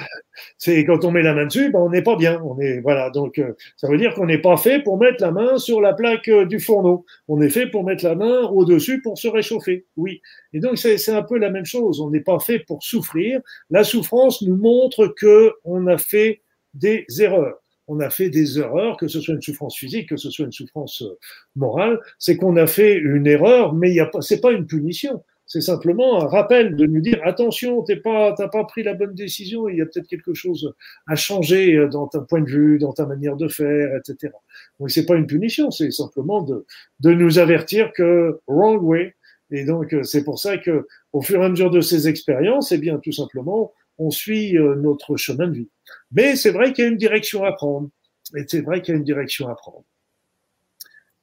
c'est 0.57 0.85
quand 0.85 1.03
on 1.03 1.11
met 1.11 1.23
la 1.23 1.33
main 1.33 1.45
dessus, 1.45 1.71
ben, 1.71 1.79
on 1.79 1.89
n'est 1.89 2.03
pas 2.03 2.15
bien. 2.15 2.39
On 2.43 2.59
est 2.59 2.79
voilà. 2.81 3.09
Donc 3.09 3.39
euh, 3.39 3.53
ça 3.77 3.87
veut 3.87 3.97
dire 3.97 4.13
qu'on 4.13 4.27
n'est 4.27 4.37
pas 4.37 4.57
fait 4.57 4.83
pour 4.83 4.99
mettre 4.99 5.21
la 5.21 5.31
main 5.31 5.57
sur 5.57 5.81
la 5.81 5.93
plaque 5.93 6.29
du 6.29 6.59
fourneau. 6.59 7.05
On 7.27 7.41
est 7.41 7.49
fait 7.49 7.67
pour 7.67 7.83
mettre 7.83 8.03
la 8.03 8.15
main 8.15 8.41
au 8.43 8.65
dessus 8.65 9.01
pour 9.01 9.17
se 9.17 9.27
réchauffer. 9.27 9.85
Oui. 9.97 10.21
Et 10.53 10.59
donc 10.59 10.77
c'est 10.77 11.09
un 11.09 11.23
peu 11.23 11.39
la 11.39 11.49
même 11.49 11.65
chose. 11.65 12.01
On 12.01 12.11
n'est 12.11 12.21
pas 12.21 12.39
fait 12.39 12.59
pour 12.59 12.83
souffrir. 12.83 13.41
La 13.71 13.83
souffrance 13.83 14.43
nous 14.43 14.57
montre 14.57 15.07
que 15.07 15.53
on 15.63 15.87
a 15.87 15.97
fait 15.97 16.41
des 16.73 17.05
erreurs 17.19 17.61
on 17.87 17.99
a 17.99 18.09
fait 18.09 18.29
des 18.29 18.59
erreurs, 18.59 18.97
que 18.97 19.07
ce 19.07 19.19
soit 19.19 19.33
une 19.33 19.41
souffrance 19.41 19.77
physique, 19.77 20.09
que 20.09 20.17
ce 20.17 20.29
soit 20.29 20.45
une 20.45 20.51
souffrance 20.51 21.01
euh, 21.01 21.17
morale, 21.55 21.99
c'est 22.19 22.37
qu'on 22.37 22.55
a 22.57 22.67
fait 22.67 22.95
une 22.95 23.27
erreur, 23.27 23.73
mais 23.73 23.95
ce 24.21 24.33
n'est 24.33 24.41
pas 24.41 24.51
une 24.51 24.65
punition. 24.65 25.23
C'est 25.45 25.59
simplement 25.59 26.23
un 26.23 26.27
rappel 26.27 26.77
de 26.77 26.85
nous 26.85 27.01
dire 27.01 27.19
attention, 27.25 27.83
tu 27.83 27.99
pas, 27.99 28.33
pas 28.33 28.63
pris 28.63 28.83
la 28.83 28.93
bonne 28.93 29.13
décision, 29.13 29.67
il 29.67 29.79
y 29.79 29.81
a 29.81 29.85
peut-être 29.85 30.07
quelque 30.07 30.33
chose 30.33 30.73
à 31.07 31.15
changer 31.15 31.75
euh, 31.75 31.89
dans 31.89 32.07
ton 32.07 32.23
point 32.23 32.39
de 32.39 32.49
vue, 32.49 32.79
dans 32.79 32.93
ta 32.93 33.05
manière 33.05 33.35
de 33.35 33.49
faire, 33.49 33.89
etc. 33.97 34.33
Donc 34.79 34.91
c'est 34.91 35.05
pas 35.05 35.15
une 35.15 35.27
punition, 35.27 35.69
c'est 35.69 35.91
simplement 35.91 36.41
de, 36.41 36.65
de 37.01 37.11
nous 37.11 37.37
avertir 37.37 37.91
que 37.91 38.39
wrong 38.47 38.81
way. 38.81 39.13
Et 39.51 39.65
donc 39.65 39.93
euh, 39.93 40.03
c'est 40.03 40.23
pour 40.23 40.39
ça 40.39 40.57
que 40.57 40.87
au 41.11 41.21
fur 41.21 41.41
et 41.41 41.45
à 41.45 41.49
mesure 41.49 41.69
de 41.69 41.81
ces 41.81 42.07
expériences, 42.07 42.71
eh 42.71 42.77
bien 42.77 42.97
tout 42.99 43.11
simplement, 43.11 43.73
on 44.01 44.09
suit 44.09 44.53
notre 44.53 45.15
chemin 45.15 45.47
de 45.47 45.53
vie. 45.53 45.69
Mais 46.11 46.35
c'est 46.35 46.51
vrai 46.51 46.73
qu'il 46.73 46.83
y 46.83 46.87
a 46.87 46.89
une 46.89 46.97
direction 46.97 47.43
à 47.43 47.51
prendre. 47.51 47.89
Et 48.35 48.45
c'est 48.47 48.61
vrai 48.61 48.81
qu'il 48.81 48.93
y 48.93 48.95
a 48.95 48.97
une 48.97 49.05
direction 49.05 49.47
à 49.47 49.55
prendre. 49.55 49.83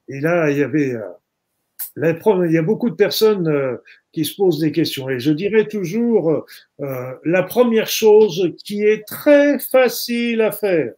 Et 0.08 0.20
là, 0.20 0.50
il 0.50 0.58
y 0.58 0.62
avait, 0.62 0.92
euh, 0.92 2.44
il 2.46 2.52
y 2.52 2.58
a 2.58 2.62
beaucoup 2.62 2.90
de 2.90 2.94
personnes 2.94 3.48
euh, 3.48 3.76
qui 4.12 4.24
se 4.24 4.34
posent 4.36 4.58
des 4.58 4.72
questions. 4.72 5.08
Et 5.08 5.20
je 5.20 5.32
dirais 5.32 5.66
toujours, 5.66 6.44
euh, 6.80 7.14
la 7.24 7.42
première 7.42 7.88
chose 7.88 8.54
qui 8.64 8.84
est 8.84 9.06
très 9.06 9.58
facile 9.58 10.40
à 10.40 10.52
faire, 10.52 10.92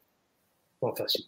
pas 0.80 0.94
facile, 0.96 1.24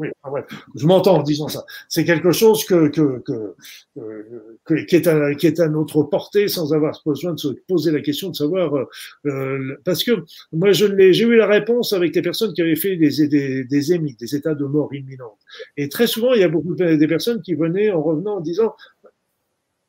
oui, 0.00 0.40
je 0.74 0.86
m'entends 0.86 1.18
en 1.18 1.22
disant 1.22 1.48
ça. 1.48 1.64
C'est 1.88 2.04
quelque 2.04 2.32
chose 2.32 2.64
que, 2.64 2.88
que, 2.88 4.84
qui, 4.84 4.96
est 4.96 5.60
à, 5.60 5.68
notre 5.68 6.02
portée 6.04 6.48
sans 6.48 6.72
avoir 6.72 7.00
besoin 7.04 7.34
de 7.34 7.38
se 7.38 7.48
poser 7.68 7.92
la 7.92 8.00
question 8.00 8.30
de 8.30 8.36
savoir. 8.36 8.74
Euh, 8.76 8.84
euh 9.26 9.76
parce 9.84 10.02
que 10.02 10.12
moi, 10.52 10.72
j'ai 10.72 11.20
eu 11.20 11.36
la 11.36 11.46
réponse 11.46 11.92
avec 11.92 12.12
des 12.12 12.22
personnes 12.22 12.52
qui 12.54 12.62
avaient 12.62 12.76
fait 12.76 12.96
des, 12.96 13.28
des, 13.28 13.64
des 13.64 13.92
émis, 13.92 14.16
des 14.18 14.34
états 14.34 14.54
de 14.54 14.64
mort 14.64 14.92
imminente. 14.94 15.38
Et 15.76 15.88
très 15.88 16.06
souvent, 16.06 16.32
il 16.32 16.40
y 16.40 16.44
a 16.44 16.48
beaucoup 16.48 16.74
de, 16.74 17.06
personnes 17.06 17.42
qui 17.42 17.54
venaient 17.54 17.90
en 17.90 18.02
revenant 18.02 18.36
en 18.36 18.40
disant, 18.40 18.74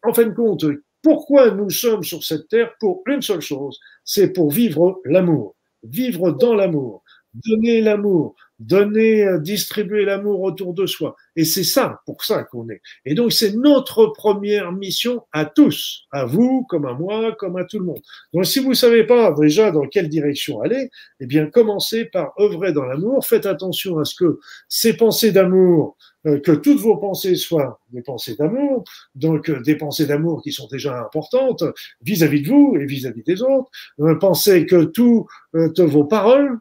en 0.03 0.13
fin 0.13 0.25
de 0.25 0.33
compte, 0.33 0.65
pourquoi 1.01 1.51
nous 1.51 1.69
sommes 1.69 2.03
sur 2.03 2.23
cette 2.23 2.47
terre 2.49 2.73
pour 2.79 3.03
une 3.07 3.21
seule 3.21 3.41
chose, 3.41 3.79
c'est 4.03 4.33
pour 4.33 4.51
vivre 4.51 5.01
l'amour, 5.05 5.55
vivre 5.83 6.31
dans 6.31 6.53
l'amour, 6.53 7.03
donner 7.33 7.81
l'amour, 7.81 8.35
donner, 8.61 9.23
euh, 9.23 9.39
distribuer 9.39 10.05
l'amour 10.05 10.41
autour 10.41 10.73
de 10.73 10.85
soi. 10.85 11.15
Et 11.35 11.45
c'est 11.45 11.63
ça, 11.63 12.01
pour 12.05 12.23
ça 12.23 12.43
qu'on 12.43 12.69
est. 12.69 12.81
Et 13.05 13.15
donc, 13.15 13.31
c'est 13.31 13.53
notre 13.55 14.07
première 14.07 14.71
mission 14.71 15.23
à 15.31 15.45
tous, 15.45 16.03
à 16.11 16.25
vous, 16.25 16.65
comme 16.69 16.85
à 16.85 16.93
moi, 16.93 17.35
comme 17.37 17.57
à 17.57 17.65
tout 17.65 17.79
le 17.79 17.85
monde. 17.85 18.01
Donc, 18.33 18.45
si 18.45 18.59
vous 18.59 18.69
ne 18.69 18.75
savez 18.75 19.03
pas 19.03 19.33
déjà 19.33 19.71
dans 19.71 19.87
quelle 19.87 20.09
direction 20.09 20.61
aller, 20.61 20.89
eh 21.19 21.25
bien, 21.25 21.47
commencez 21.47 22.05
par 22.05 22.33
œuvrer 22.39 22.71
dans 22.71 22.85
l'amour. 22.85 23.25
Faites 23.25 23.45
attention 23.45 23.97
à 23.97 24.05
ce 24.05 24.15
que 24.15 24.39
ces 24.69 24.95
pensées 24.95 25.31
d'amour, 25.31 25.97
euh, 26.27 26.39
que 26.39 26.51
toutes 26.51 26.79
vos 26.79 26.97
pensées 26.97 27.35
soient 27.35 27.79
des 27.89 28.03
pensées 28.03 28.35
d'amour, 28.35 28.83
donc 29.15 29.49
euh, 29.49 29.59
des 29.61 29.75
pensées 29.75 30.05
d'amour 30.05 30.43
qui 30.43 30.51
sont 30.51 30.67
déjà 30.67 30.99
importantes 30.99 31.63
vis-à-vis 32.01 32.43
de 32.43 32.49
vous 32.49 32.77
et 32.79 32.85
vis-à-vis 32.85 33.23
des 33.23 33.41
autres. 33.41 33.71
pensez 34.19 34.67
que 34.67 34.83
toutes 34.83 35.79
vos 35.79 36.05
paroles 36.05 36.59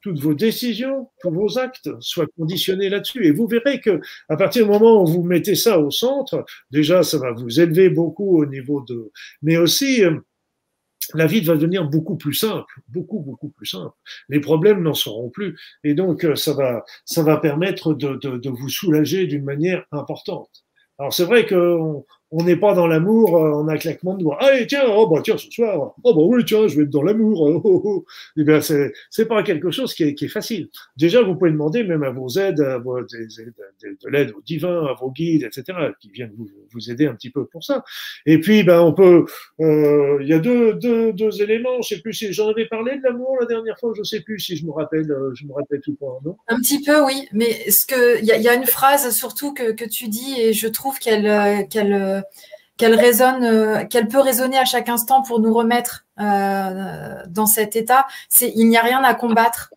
toutes 0.00 0.18
vos 0.20 0.34
décisions, 0.34 1.08
tous 1.20 1.30
vos 1.30 1.58
actes 1.58 1.90
soient 2.00 2.26
conditionnés 2.36 2.88
là-dessus. 2.88 3.26
Et 3.26 3.32
vous 3.32 3.46
verrez 3.46 3.80
que 3.80 4.00
à 4.28 4.36
partir 4.36 4.64
du 4.64 4.70
moment 4.70 5.02
où 5.02 5.06
vous 5.06 5.22
mettez 5.22 5.54
ça 5.54 5.78
au 5.78 5.90
centre, 5.90 6.44
déjà, 6.70 7.02
ça 7.02 7.18
va 7.18 7.32
vous 7.32 7.60
élever 7.60 7.88
beaucoup 7.90 8.38
au 8.40 8.46
niveau 8.46 8.82
de, 8.82 9.10
mais 9.42 9.56
aussi, 9.56 10.04
euh, 10.04 10.18
la 11.14 11.26
vie 11.26 11.40
va 11.40 11.54
devenir 11.54 11.88
beaucoup 11.88 12.16
plus 12.16 12.34
simple, 12.34 12.72
beaucoup, 12.88 13.20
beaucoup 13.20 13.48
plus 13.48 13.66
simple. 13.66 13.94
Les 14.28 14.40
problèmes 14.40 14.82
n'en 14.82 14.94
seront 14.94 15.30
plus. 15.30 15.58
Et 15.82 15.94
donc, 15.94 16.24
euh, 16.24 16.36
ça 16.36 16.52
va, 16.52 16.84
ça 17.04 17.22
va 17.22 17.38
permettre 17.38 17.94
de, 17.94 18.16
de, 18.16 18.36
de 18.36 18.50
vous 18.50 18.68
soulager 18.68 19.26
d'une 19.26 19.44
manière 19.44 19.86
importante. 19.90 20.64
Alors 20.98 21.14
c'est 21.14 21.24
vrai 21.24 21.46
qu'on 21.46 22.04
on 22.30 22.44
n'est 22.44 22.56
pas 22.56 22.74
dans 22.74 22.86
l'amour 22.86 23.34
en 23.34 23.66
un 23.68 23.76
claquement 23.76 24.14
de 24.14 24.22
doigts. 24.22 24.38
Allez, 24.42 24.66
tiens, 24.66 24.84
oh 24.86 25.06
bah 25.06 25.20
tiens, 25.24 25.38
ce 25.38 25.50
soir, 25.50 25.94
oh 26.02 26.14
bah 26.14 26.22
oui, 26.24 26.44
tiens, 26.44 26.68
je 26.68 26.76
vais 26.76 26.82
être 26.82 26.90
dans 26.90 27.02
l'amour. 27.02 27.40
Oh, 27.40 27.60
oh, 27.64 27.82
oh. 27.84 28.04
Eh 28.36 28.44
bien, 28.44 28.60
c'est, 28.60 28.92
c'est 29.10 29.26
pas 29.26 29.42
quelque 29.42 29.70
chose 29.70 29.94
qui 29.94 30.04
est, 30.04 30.14
qui 30.14 30.26
est, 30.26 30.28
facile. 30.28 30.68
Déjà, 30.96 31.22
vous 31.22 31.34
pouvez 31.36 31.50
demander 31.50 31.84
même 31.84 32.02
à 32.02 32.10
vos 32.10 32.28
aides, 32.28 32.60
à 32.60 32.78
vos, 32.78 33.00
de, 33.00 33.06
de 33.06 34.08
l'aide 34.10 34.32
aux 34.36 34.42
divins, 34.42 34.86
à 34.86 34.94
vos 34.94 35.10
guides, 35.10 35.44
etc., 35.44 35.78
qui 36.00 36.10
viennent 36.10 36.32
vous, 36.36 36.48
vous, 36.72 36.90
aider 36.90 37.06
un 37.06 37.14
petit 37.14 37.30
peu 37.30 37.46
pour 37.46 37.64
ça. 37.64 37.82
Et 38.26 38.38
puis, 38.38 38.62
ben, 38.62 38.80
on 38.80 38.92
peut, 38.92 39.24
euh, 39.60 40.18
il 40.20 40.28
y 40.28 40.34
a 40.34 40.38
deux, 40.38 40.74
deux, 40.74 41.12
deux 41.12 41.40
éléments. 41.40 41.80
Je 41.82 41.94
sais 41.94 42.00
plus 42.00 42.12
si 42.12 42.32
j'en 42.32 42.48
avais 42.48 42.66
parlé 42.66 42.98
de 42.98 43.02
l'amour 43.02 43.38
la 43.40 43.46
dernière 43.46 43.78
fois. 43.78 43.92
Je 43.96 44.02
sais 44.02 44.20
plus 44.20 44.38
si 44.38 44.56
je 44.56 44.66
me 44.66 44.72
rappelle, 44.72 45.10
euh, 45.10 45.32
je 45.34 45.46
me 45.46 45.54
rappelle 45.54 45.80
tout 45.80 45.96
non? 46.24 46.36
Un 46.48 46.58
petit 46.60 46.82
peu, 46.82 47.04
oui. 47.04 47.26
Mais 47.32 47.70
ce 47.70 47.86
que, 47.86 48.18
il 48.18 48.24
y, 48.24 48.42
y, 48.42 48.48
a 48.48 48.54
une 48.54 48.66
phrase 48.66 49.10
surtout 49.16 49.54
que, 49.54 49.72
que 49.72 49.84
tu 49.84 50.08
dis 50.08 50.38
et 50.38 50.52
je 50.52 50.68
trouve 50.68 50.98
qu'elle, 50.98 51.26
euh, 51.26 51.62
qu'elle 51.68 52.17
qu'elle 52.78 52.94
résonne, 52.94 53.44
euh, 53.44 53.84
qu'elle 53.84 54.08
peut 54.08 54.20
résonner 54.20 54.56
à 54.56 54.64
chaque 54.64 54.88
instant 54.88 55.20
pour 55.20 55.40
nous 55.40 55.52
remettre 55.52 56.06
euh, 56.20 57.22
dans 57.28 57.46
cet 57.46 57.76
état, 57.76 58.06
c'est 58.30 58.50
il 58.54 58.68
n'y 58.68 58.78
a 58.78 58.82
rien 58.82 59.02
à 59.04 59.14
combattre. 59.14 59.74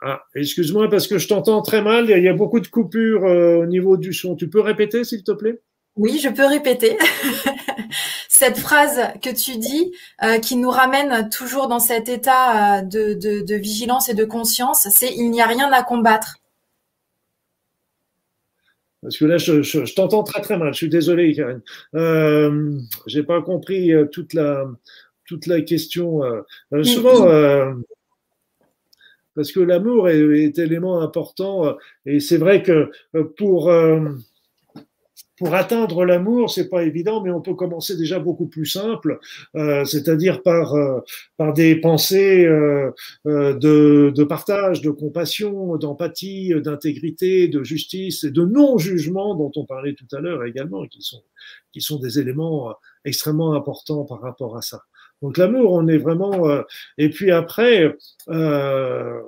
Ah, 0.00 0.22
excuse-moi 0.34 0.88
parce 0.88 1.06
que 1.06 1.18
je 1.18 1.28
t'entends 1.28 1.62
très 1.62 1.82
mal. 1.82 2.08
Il 2.08 2.22
y 2.22 2.28
a 2.28 2.34
beaucoup 2.34 2.60
de 2.60 2.68
coupures 2.68 3.24
euh, 3.24 3.62
au 3.62 3.66
niveau 3.66 3.96
du 3.96 4.12
son. 4.12 4.36
Tu 4.36 4.48
peux 4.48 4.60
répéter, 4.60 5.02
s'il 5.04 5.24
te 5.24 5.32
plaît? 5.32 5.60
Oui, 5.96 6.18
je 6.22 6.28
peux 6.28 6.46
répéter. 6.46 6.96
Cette 8.28 8.58
phrase 8.58 9.00
que 9.22 9.30
tu 9.30 9.56
dis, 9.56 9.92
qui 10.42 10.56
nous 10.56 10.68
ramène 10.68 11.30
toujours 11.30 11.68
dans 11.68 11.78
cet 11.78 12.08
état 12.08 12.82
de 12.82 13.54
vigilance 13.54 14.08
et 14.08 14.14
de 14.14 14.24
conscience, 14.24 14.88
c'est 14.90 15.14
il 15.14 15.30
n'y 15.30 15.40
a 15.40 15.46
rien 15.46 15.72
à 15.72 15.84
combattre. 15.84 16.40
Parce 19.04 19.18
que 19.18 19.26
là, 19.26 19.36
je, 19.36 19.94
t'entends 19.94 20.22
très 20.22 20.40
très 20.40 20.56
mal. 20.56 20.72
Je 20.72 20.78
suis 20.78 20.88
désolé, 20.88 21.34
Karine. 21.34 21.60
Euh, 21.94 22.72
J'ai 23.06 23.22
pas 23.22 23.42
compris 23.42 23.92
euh, 23.92 24.06
toute 24.06 24.32
la 24.32 24.64
toute 25.26 25.46
la 25.46 25.60
question. 25.60 26.24
Euh, 26.24 26.40
euh 26.72 26.82
souvent, 26.84 27.28
euh, 27.28 27.74
parce 29.34 29.52
que 29.52 29.60
l'amour 29.60 30.08
est, 30.08 30.20
est, 30.20 30.58
élément 30.58 31.02
important, 31.02 31.76
et 32.06 32.18
c'est 32.18 32.38
vrai 32.38 32.62
que 32.62 32.90
pour 33.36 33.70
pour 35.36 35.54
atteindre 35.54 36.04
l'amour, 36.04 36.50
c'est 36.50 36.68
pas 36.68 36.84
évident, 36.84 37.22
mais 37.22 37.30
on 37.30 37.40
peut 37.40 37.54
commencer 37.54 37.96
déjà 37.96 38.18
beaucoup 38.18 38.46
plus 38.46 38.66
simple, 38.66 39.18
euh, 39.56 39.84
c'est-à-dire 39.84 40.42
par 40.42 40.74
euh, 40.74 41.00
par 41.36 41.52
des 41.52 41.76
pensées 41.76 42.44
euh, 42.46 42.90
euh, 43.26 43.54
de, 43.54 44.12
de, 44.14 44.24
partage, 44.24 44.80
de 44.80 44.90
compassion, 44.90 45.76
d'empathie, 45.76 46.52
d'intégrité, 46.60 47.48
de 47.48 47.64
justice 47.64 48.24
et 48.24 48.30
de 48.30 48.44
non-jugement 48.44 49.34
dont 49.34 49.50
on 49.56 49.64
parlait 49.64 49.94
tout 49.94 50.16
à 50.16 50.20
l'heure 50.20 50.44
également, 50.44 50.86
qui 50.86 51.02
sont 51.02 51.22
qui 51.72 51.80
sont 51.80 51.98
des 51.98 52.20
éléments 52.20 52.74
extrêmement 53.04 53.54
importants 53.54 54.04
par 54.04 54.20
rapport 54.20 54.56
à 54.56 54.62
ça. 54.62 54.82
Donc 55.22 55.36
l'amour, 55.36 55.72
on 55.72 55.88
est 55.88 55.98
vraiment 55.98 56.48
et 56.98 57.10
puis 57.10 57.32
après. 57.32 57.96
Euh, 58.28 59.20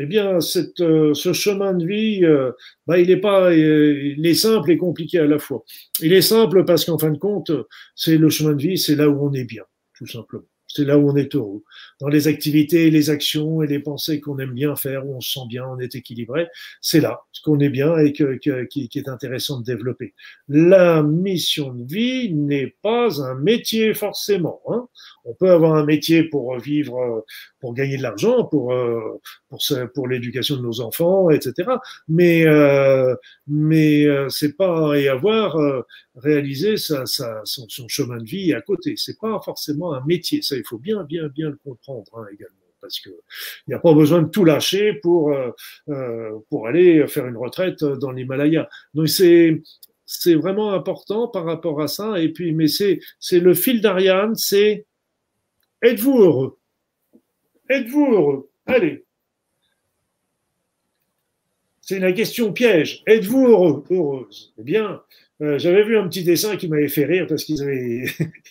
eh 0.00 0.06
bien, 0.06 0.40
cette, 0.40 0.80
euh, 0.80 1.14
ce 1.14 1.32
chemin 1.32 1.74
de 1.74 1.86
vie, 1.86 2.24
euh, 2.24 2.52
bah, 2.86 2.98
il 2.98 3.10
est 3.10 3.20
pas, 3.20 3.50
euh, 3.50 4.14
il 4.16 4.26
est 4.26 4.34
simple 4.34 4.70
et 4.70 4.78
compliqué 4.78 5.18
à 5.18 5.26
la 5.26 5.38
fois. 5.38 5.64
Il 6.00 6.12
est 6.12 6.22
simple 6.22 6.64
parce 6.64 6.84
qu'en 6.84 6.98
fin 6.98 7.10
de 7.10 7.18
compte, 7.18 7.52
c'est 7.94 8.16
le 8.16 8.30
chemin 8.30 8.54
de 8.54 8.62
vie, 8.62 8.78
c'est 8.78 8.96
là 8.96 9.08
où 9.08 9.26
on 9.26 9.32
est 9.32 9.44
bien, 9.44 9.64
tout 9.96 10.06
simplement. 10.06 10.44
C'est 10.74 10.86
là 10.86 10.96
où 10.96 11.10
on 11.10 11.16
est 11.16 11.34
heureux. 11.34 11.62
Dans 12.00 12.08
les 12.08 12.28
activités, 12.28 12.90
les 12.90 13.10
actions 13.10 13.62
et 13.62 13.66
les 13.66 13.78
pensées 13.78 14.20
qu'on 14.20 14.38
aime 14.38 14.54
bien 14.54 14.74
faire, 14.74 15.06
où 15.06 15.14
on 15.14 15.20
se 15.20 15.32
sent 15.32 15.46
bien, 15.46 15.66
on 15.66 15.78
est 15.78 15.94
équilibré, 15.94 16.46
c'est 16.80 17.00
là 17.00 17.20
ce 17.32 17.42
qu'on 17.42 17.60
est 17.60 17.68
bien 17.68 17.98
et 17.98 18.14
que, 18.14 18.38
qui, 18.64 18.88
qui, 18.88 18.98
est 18.98 19.08
intéressant 19.08 19.60
de 19.60 19.64
développer. 19.64 20.14
La 20.48 21.02
mission 21.02 21.74
de 21.74 21.84
vie 21.84 22.32
n'est 22.32 22.74
pas 22.80 23.22
un 23.22 23.34
métier 23.34 23.92
forcément. 23.92 24.62
Hein. 24.68 24.88
On 25.26 25.34
peut 25.34 25.50
avoir 25.50 25.74
un 25.74 25.84
métier 25.84 26.24
pour 26.24 26.58
vivre, 26.58 27.24
pour 27.62 27.74
gagner 27.74 27.96
de 27.96 28.02
l'argent, 28.02 28.44
pour 28.44 28.72
euh, 28.72 29.20
pour 29.48 29.60
pour 29.94 30.08
l'éducation 30.08 30.56
de 30.56 30.62
nos 30.62 30.80
enfants, 30.80 31.30
etc. 31.30 31.70
Mais 32.08 32.44
euh, 32.44 33.14
mais 33.46 34.04
euh, 34.04 34.28
c'est 34.28 34.54
pas 34.56 34.94
et 34.98 35.08
avoir 35.08 35.56
euh, 35.56 35.82
réalisé 36.16 36.76
sa, 36.76 37.06
sa, 37.06 37.40
son, 37.44 37.66
son, 37.68 37.86
chemin 37.86 38.18
de 38.18 38.24
vie 38.24 38.52
à 38.52 38.60
côté. 38.60 38.94
C'est 38.96 39.18
pas 39.18 39.40
forcément 39.44 39.94
un 39.94 40.04
métier. 40.04 40.42
Ça, 40.42 40.56
il 40.56 40.64
faut 40.66 40.78
bien 40.78 41.04
bien 41.04 41.28
bien 41.28 41.50
le 41.50 41.58
comprendre 41.64 42.10
hein, 42.14 42.26
également 42.32 42.56
parce 42.80 42.98
que 42.98 43.10
il 43.10 43.70
n'y 43.70 43.74
a 43.74 43.78
pas 43.78 43.94
besoin 43.94 44.22
de 44.22 44.28
tout 44.28 44.44
lâcher 44.44 44.94
pour 44.94 45.32
euh, 45.32 46.30
pour 46.50 46.66
aller 46.66 47.06
faire 47.06 47.26
une 47.28 47.36
retraite 47.36 47.84
dans 47.84 48.10
l'Himalaya. 48.10 48.68
Donc 48.94 49.08
c'est 49.08 49.62
c'est 50.04 50.34
vraiment 50.34 50.72
important 50.72 51.28
par 51.28 51.44
rapport 51.44 51.80
à 51.80 51.86
ça. 51.86 52.18
Et 52.18 52.30
puis, 52.30 52.52
mais 52.52 52.66
c'est 52.66 52.98
c'est 53.20 53.38
le 53.38 53.54
fil 53.54 53.80
d'Ariane, 53.80 54.34
c'est 54.34 54.84
Êtes-vous 55.82 56.18
heureux? 56.18 56.61
Êtes-vous 57.72 58.12
heureux? 58.12 58.50
Allez. 58.66 59.04
C'est 61.80 61.98
la 61.98 62.12
question 62.12 62.52
piège. 62.52 63.02
Êtes-vous 63.06 63.46
heureux? 63.46 63.82
Heureuse 63.90 64.52
Eh 64.58 64.62
bien, 64.62 65.02
euh, 65.40 65.58
j'avais 65.58 65.82
vu 65.82 65.96
un 65.96 66.06
petit 66.06 66.22
dessin 66.22 66.58
qui 66.58 66.68
m'avait 66.68 66.88
fait 66.88 67.06
rire 67.06 67.26
parce 67.26 67.44
qu'ils 67.44 67.62
avaient, 67.62 68.04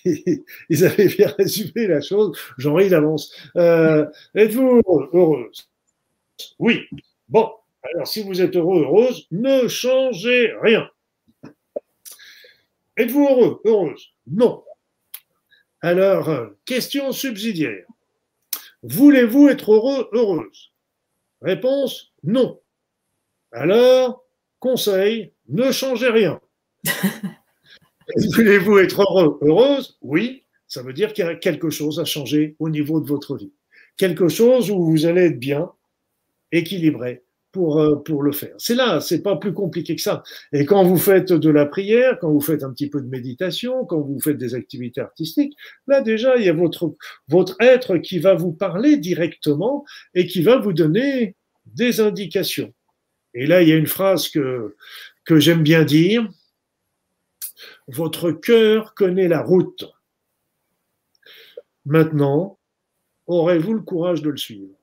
ils 0.69 0.85
avaient 0.85 1.07
bien 1.07 1.27
résumé 1.37 1.85
la 1.85 2.01
chose. 2.01 2.35
J'en 2.57 2.73
ris 2.73 2.89
d'avance. 2.89 3.31
Euh, 3.57 4.07
Êtes-vous 4.33 4.81
heureuse 5.13 5.69
Oui. 6.57 6.87
Bon, 7.29 7.51
alors 7.83 8.07
si 8.07 8.23
vous 8.23 8.41
êtes 8.41 8.55
heureux, 8.55 8.81
heureuse, 8.81 9.27
ne 9.29 9.67
changez 9.67 10.51
rien. 10.63 10.89
Êtes-vous 12.97 13.27
heureux, 13.29 13.61
heureuse 13.65 14.13
Non. 14.25 14.63
Alors, 15.81 16.27
euh, 16.29 16.47
question 16.65 17.11
subsidiaire. 17.11 17.85
Voulez-vous 18.83 19.47
être 19.49 19.73
heureux, 19.73 20.09
heureuse? 20.11 20.71
Réponse 21.41 22.11
non. 22.23 22.59
Alors, 23.51 24.23
conseil, 24.59 25.33
ne 25.49 25.71
changez 25.71 26.09
rien. 26.09 26.39
Voulez-vous 28.35 28.79
être 28.79 29.01
heureux, 29.01 29.39
heureuse? 29.41 29.97
Oui, 30.01 30.43
ça 30.67 30.81
veut 30.81 30.93
dire 30.93 31.13
qu'il 31.13 31.25
y 31.25 31.27
a 31.27 31.35
quelque 31.35 31.69
chose 31.69 31.99
à 31.99 32.05
changer 32.05 32.55
au 32.59 32.69
niveau 32.69 32.99
de 33.01 33.07
votre 33.07 33.35
vie. 33.35 33.51
Quelque 33.97 34.29
chose 34.29 34.71
où 34.71 34.85
vous 34.85 35.05
allez 35.05 35.25
être 35.25 35.39
bien, 35.39 35.71
équilibré, 36.51 37.23
pour, 37.51 37.79
euh, 37.79 37.95
pour 37.95 38.23
le 38.23 38.31
faire. 38.31 38.55
C'est 38.57 38.75
là, 38.75 38.99
c'est 38.99 39.21
pas 39.21 39.35
plus 39.35 39.53
compliqué 39.53 39.95
que 39.95 40.01
ça. 40.01 40.23
Et 40.53 40.65
quand 40.65 40.83
vous 40.83 40.97
faites 40.97 41.33
de 41.33 41.49
la 41.49 41.65
prière, 41.65 42.17
quand 42.19 42.31
vous 42.31 42.41
faites 42.41 42.63
un 42.63 42.71
petit 42.71 42.89
peu 42.89 43.01
de 43.01 43.07
méditation, 43.07 43.85
quand 43.85 43.99
vous 43.99 44.19
faites 44.19 44.37
des 44.37 44.55
activités 44.55 45.01
artistiques, 45.01 45.53
là 45.87 46.01
déjà, 46.01 46.37
il 46.37 46.45
y 46.45 46.49
a 46.49 46.53
votre, 46.53 46.95
votre 47.27 47.55
être 47.59 47.97
qui 47.97 48.19
va 48.19 48.33
vous 48.33 48.53
parler 48.53 48.97
directement 48.97 49.85
et 50.13 50.27
qui 50.27 50.41
va 50.41 50.57
vous 50.57 50.73
donner 50.73 51.35
des 51.65 51.99
indications. 51.99 52.73
Et 53.33 53.45
là, 53.45 53.61
il 53.61 53.69
y 53.69 53.73
a 53.73 53.77
une 53.77 53.87
phrase 53.87 54.29
que, 54.29 54.75
que 55.25 55.39
j'aime 55.39 55.63
bien 55.63 55.83
dire. 55.83 56.27
Votre 57.87 58.31
cœur 58.31 58.93
connaît 58.93 59.27
la 59.27 59.41
route. 59.41 59.85
Maintenant, 61.85 62.59
aurez-vous 63.27 63.73
le 63.73 63.81
courage 63.81 64.21
de 64.21 64.29
le 64.29 64.37
suivre 64.37 64.80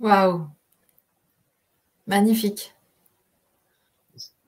Waouh 0.00 0.46
Magnifique. 2.06 2.74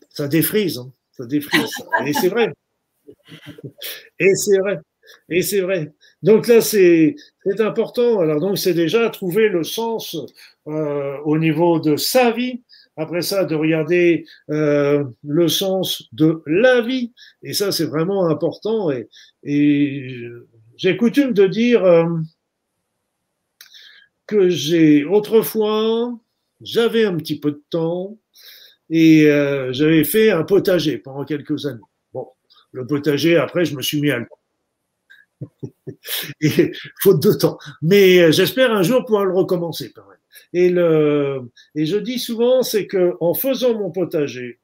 Ça 0.09 0.27
défrise, 0.27 0.79
hein. 0.79 0.91
ça 1.13 1.27
défrise. 1.27 1.71
Et 2.07 2.13
c'est 2.13 2.29
vrai. 2.29 2.53
Et 4.19 4.35
c'est 4.35 4.59
vrai. 4.59 4.79
Et 5.29 5.43
c'est 5.43 5.61
vrai. 5.61 5.93
Donc 6.23 6.49
là, 6.49 6.61
c'est 6.61 7.15
important. 7.59 8.21
Alors 8.21 8.41
donc, 8.41 8.59
c'est 8.59 8.75
déjà 8.75 9.09
trouver 9.11 9.49
le 9.49 9.63
sens 9.63 10.17
euh, 10.67 11.17
au 11.25 11.39
niveau 11.39 11.79
de 11.81 11.97
sa 11.97 12.31
vie. 12.31 12.63
Après 12.97 13.23
ça, 13.23 13.45
de 13.45 13.55
regarder 13.55 14.27
euh, 14.51 15.05
le 15.25 15.49
sens 15.49 16.09
de 16.13 16.43
la 16.47 16.83
vie. 16.83 17.13
Et 17.43 17.53
ça, 17.53 17.73
c'est 17.73 17.87
vraiment 17.87 18.27
important. 18.27 18.91
Et, 18.91 19.09
et 19.45 20.29
j'ai 20.77 20.97
coutume 20.97 21.33
de 21.33 21.47
dire, 21.47 21.85
euh, 21.85 22.05
que 24.33 24.49
j'ai 24.49 25.05
autrefois, 25.05 26.19
j'avais 26.63 27.05
un 27.05 27.17
petit 27.17 27.39
peu 27.39 27.51
de 27.53 27.63
temps 27.69 28.19
et 28.89 29.27
euh, 29.27 29.73
j'avais 29.73 30.05
fait 30.05 30.31
un 30.31 30.43
potager 30.43 30.97
pendant 30.97 31.25
quelques 31.25 31.67
années. 31.67 31.81
Bon, 32.15 32.29
le 32.73 32.87
potager, 32.87 33.37
après, 33.37 33.67
je 33.67 33.77
me 33.77 33.83
suis 33.83 34.01
mis 34.01 34.11
à 34.11 34.19
le 34.19 34.27
et, 36.41 36.73
faute 37.03 37.23
de 37.23 37.33
temps. 37.33 37.59
Mais 37.83 38.21
euh, 38.21 38.33
j'espère 38.33 38.73
un 38.73 38.83
jour 38.83 39.05
pouvoir 39.05 39.27
le 39.27 39.35
recommencer. 39.35 39.93
Et, 40.55 40.71
le, 40.71 41.51
et 41.75 41.85
je 41.85 41.99
dis 41.99 42.19
souvent, 42.19 42.63
c'est 42.63 42.87
que 42.87 43.15
en 43.21 43.35
faisant 43.35 43.79
mon 43.79 43.91
potager, 43.91 44.61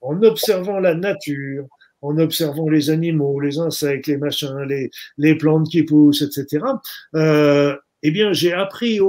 en 0.00 0.22
observant 0.22 0.80
la 0.80 0.94
nature, 0.94 1.66
en 2.00 2.16
observant 2.18 2.70
les 2.70 2.88
animaux, 2.88 3.40
les 3.40 3.58
insectes, 3.58 4.06
les 4.06 4.16
machins, 4.16 4.58
les, 4.66 4.90
les 5.18 5.34
plantes 5.34 5.68
qui 5.68 5.82
poussent, 5.82 6.22
etc., 6.22 6.64
eh 8.02 8.10
bien, 8.10 8.32
j'ai 8.32 8.52
appris 8.52 9.00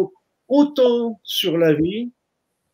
autant 0.48 1.20
sur 1.24 1.58
la 1.58 1.74
vie 1.74 2.12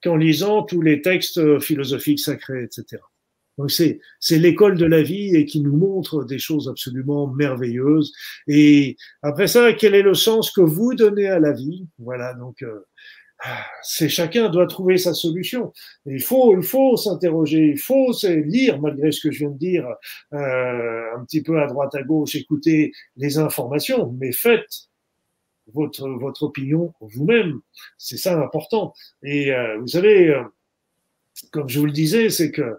qu'en 0.03 0.17
lisant 0.17 0.63
tous 0.63 0.81
les 0.81 1.01
textes 1.01 1.59
philosophiques 1.59 2.19
sacrés, 2.19 2.63
etc. 2.63 3.01
Donc 3.57 3.71
c'est 3.71 3.99
c'est 4.19 4.39
l'école 4.39 4.77
de 4.77 4.85
la 4.85 5.03
vie 5.03 5.35
et 5.35 5.45
qui 5.45 5.61
nous 5.61 5.75
montre 5.75 6.23
des 6.23 6.39
choses 6.39 6.67
absolument 6.67 7.27
merveilleuses. 7.27 8.11
Et 8.47 8.97
après 9.21 9.47
ça, 9.47 9.73
quel 9.73 9.95
est 9.95 10.01
le 10.01 10.15
sens 10.15 10.51
que 10.51 10.61
vous 10.61 10.95
donnez 10.95 11.27
à 11.27 11.39
la 11.39 11.51
vie? 11.51 11.87
Voilà. 11.99 12.33
Donc 12.33 12.63
euh, 12.63 12.79
c'est 13.83 14.09
chacun 14.09 14.49
doit 14.49 14.67
trouver 14.67 14.97
sa 14.97 15.13
solution. 15.13 15.71
il 16.05 16.21
faut 16.21 16.55
il 16.57 16.63
faut 16.63 16.97
s'interroger, 16.97 17.71
il 17.71 17.79
faut 17.79 18.11
lire 18.23 18.81
malgré 18.81 19.11
ce 19.11 19.21
que 19.21 19.31
je 19.31 19.39
viens 19.39 19.51
de 19.51 19.57
dire 19.57 19.85
euh, 20.33 21.15
un 21.15 21.23
petit 21.25 21.43
peu 21.43 21.61
à 21.61 21.67
droite 21.67 21.93
à 21.95 22.03
gauche, 22.03 22.35
écouter 22.35 22.91
les 23.17 23.37
informations, 23.37 24.15
mais 24.19 24.31
faites 24.31 24.89
votre 25.73 26.07
votre 26.09 26.43
opinion 26.43 26.93
vous-même. 26.99 27.59
C'est 27.97 28.17
ça 28.17 28.35
l'important. 28.35 28.93
Et 29.23 29.53
euh, 29.53 29.79
vous 29.79 29.87
savez, 29.87 30.29
euh, 30.29 30.43
comme 31.51 31.69
je 31.69 31.79
vous 31.79 31.85
le 31.85 31.91
disais, 31.91 32.29
c'est 32.29 32.51
que 32.51 32.77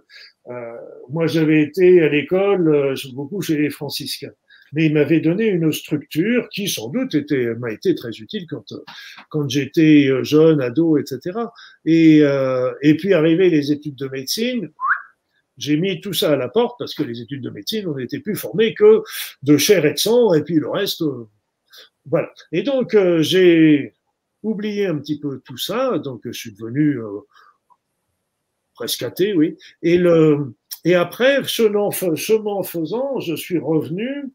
euh, 0.49 0.77
moi, 1.09 1.27
j'avais 1.27 1.63
été 1.63 2.03
à 2.03 2.09
l'école 2.09 2.69
euh, 2.69 2.95
beaucoup 3.15 3.41
chez 3.41 3.57
les 3.57 3.71
franciscains, 3.71 4.33
mais 4.73 4.87
ils 4.87 4.93
m'avaient 4.93 5.21
donné 5.21 5.47
une 5.47 5.73
structure 5.73 6.49
qui, 6.51 6.69
sans 6.69 6.89
doute, 6.89 7.15
était 7.15 7.55
m'a 7.55 7.73
été 7.73 7.95
très 7.95 8.11
utile 8.11 8.47
quand 8.49 8.75
quand 9.31 9.49
j'étais 9.49 10.11
jeune, 10.23 10.61
ado, 10.61 10.99
etc. 10.99 11.39
Et 11.87 12.19
et 12.83 12.97
puis 12.97 13.15
arrivé 13.15 13.49
les 13.51 13.73
études 13.73 13.97
de 13.97 14.09
médecine, 14.09 14.71
j'ai 15.57 15.77
mis 15.77 16.01
tout 16.01 16.13
ça 16.13 16.33
à 16.33 16.37
la 16.37 16.49
porte 16.49 16.79
parce 16.79 16.95
que 16.95 17.03
les 17.03 17.21
études 17.21 17.43
de 17.43 17.51
médecine, 17.51 17.87
on 17.87 17.97
n'était 17.97 18.19
plus 18.19 18.37
formés 18.37 18.75
que 18.75 19.03
de 19.43 19.57
chair 19.57 19.87
et 19.87 19.93
de 19.93 19.99
sang, 19.99 20.35
et 20.35 20.43
puis 20.43 20.57
le 20.57 20.69
reste, 20.69 21.03
voilà. 22.07 22.33
Et 22.53 22.63
donc 22.63 22.97
j'ai 23.21 23.95
oublié 24.43 24.87
un 24.87 24.99
petit 24.99 25.19
peu 25.19 25.41
tout 25.45 25.57
ça, 25.57 25.99
donc 25.99 26.23
je 26.25 26.33
suis 26.33 26.53
devenu 26.53 26.99
presque 28.75 29.03
athée, 29.03 29.33
oui. 29.33 29.57
Et, 29.83 29.97
le, 29.97 30.55
et 30.85 30.95
après, 30.95 31.43
chemin, 31.45 31.91
chemin 31.91 32.63
faisant, 32.63 33.21
je 33.21 33.35
suis 33.35 33.59
revenu 33.59 34.33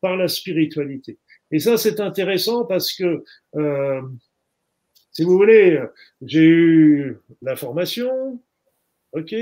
par 0.00 0.16
la 0.16 0.28
spiritualité. 0.28 1.18
Et 1.50 1.58
ça, 1.58 1.76
c'est 1.76 2.00
intéressant 2.00 2.64
parce 2.64 2.92
que, 2.92 3.22
euh, 3.56 4.02
si 5.12 5.22
vous 5.22 5.36
voulez, 5.36 5.80
j'ai 6.22 6.44
eu 6.44 7.18
la 7.42 7.56
formation, 7.56 8.40
ok, 9.12 9.34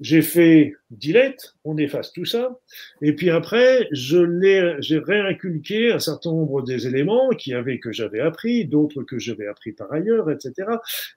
j'ai 0.00 0.22
fait 0.22 0.74
dilette, 0.90 1.54
on 1.64 1.76
efface 1.76 2.12
tout 2.12 2.24
ça, 2.24 2.58
et 3.02 3.12
puis 3.12 3.30
après, 3.30 3.88
je 3.92 4.18
l'ai, 4.18 4.76
j'ai 4.80 4.98
réinculqué 4.98 5.92
un 5.92 5.98
certain 5.98 6.30
nombre 6.30 6.62
des 6.62 6.86
éléments 6.86 7.30
qui 7.30 7.52
avaient 7.52 7.78
que 7.78 7.92
j'avais 7.92 8.20
appris, 8.20 8.64
d'autres 8.64 9.02
que 9.02 9.18
j'avais 9.18 9.46
appris 9.46 9.72
par 9.72 9.92
ailleurs, 9.92 10.30
etc. 10.30 10.68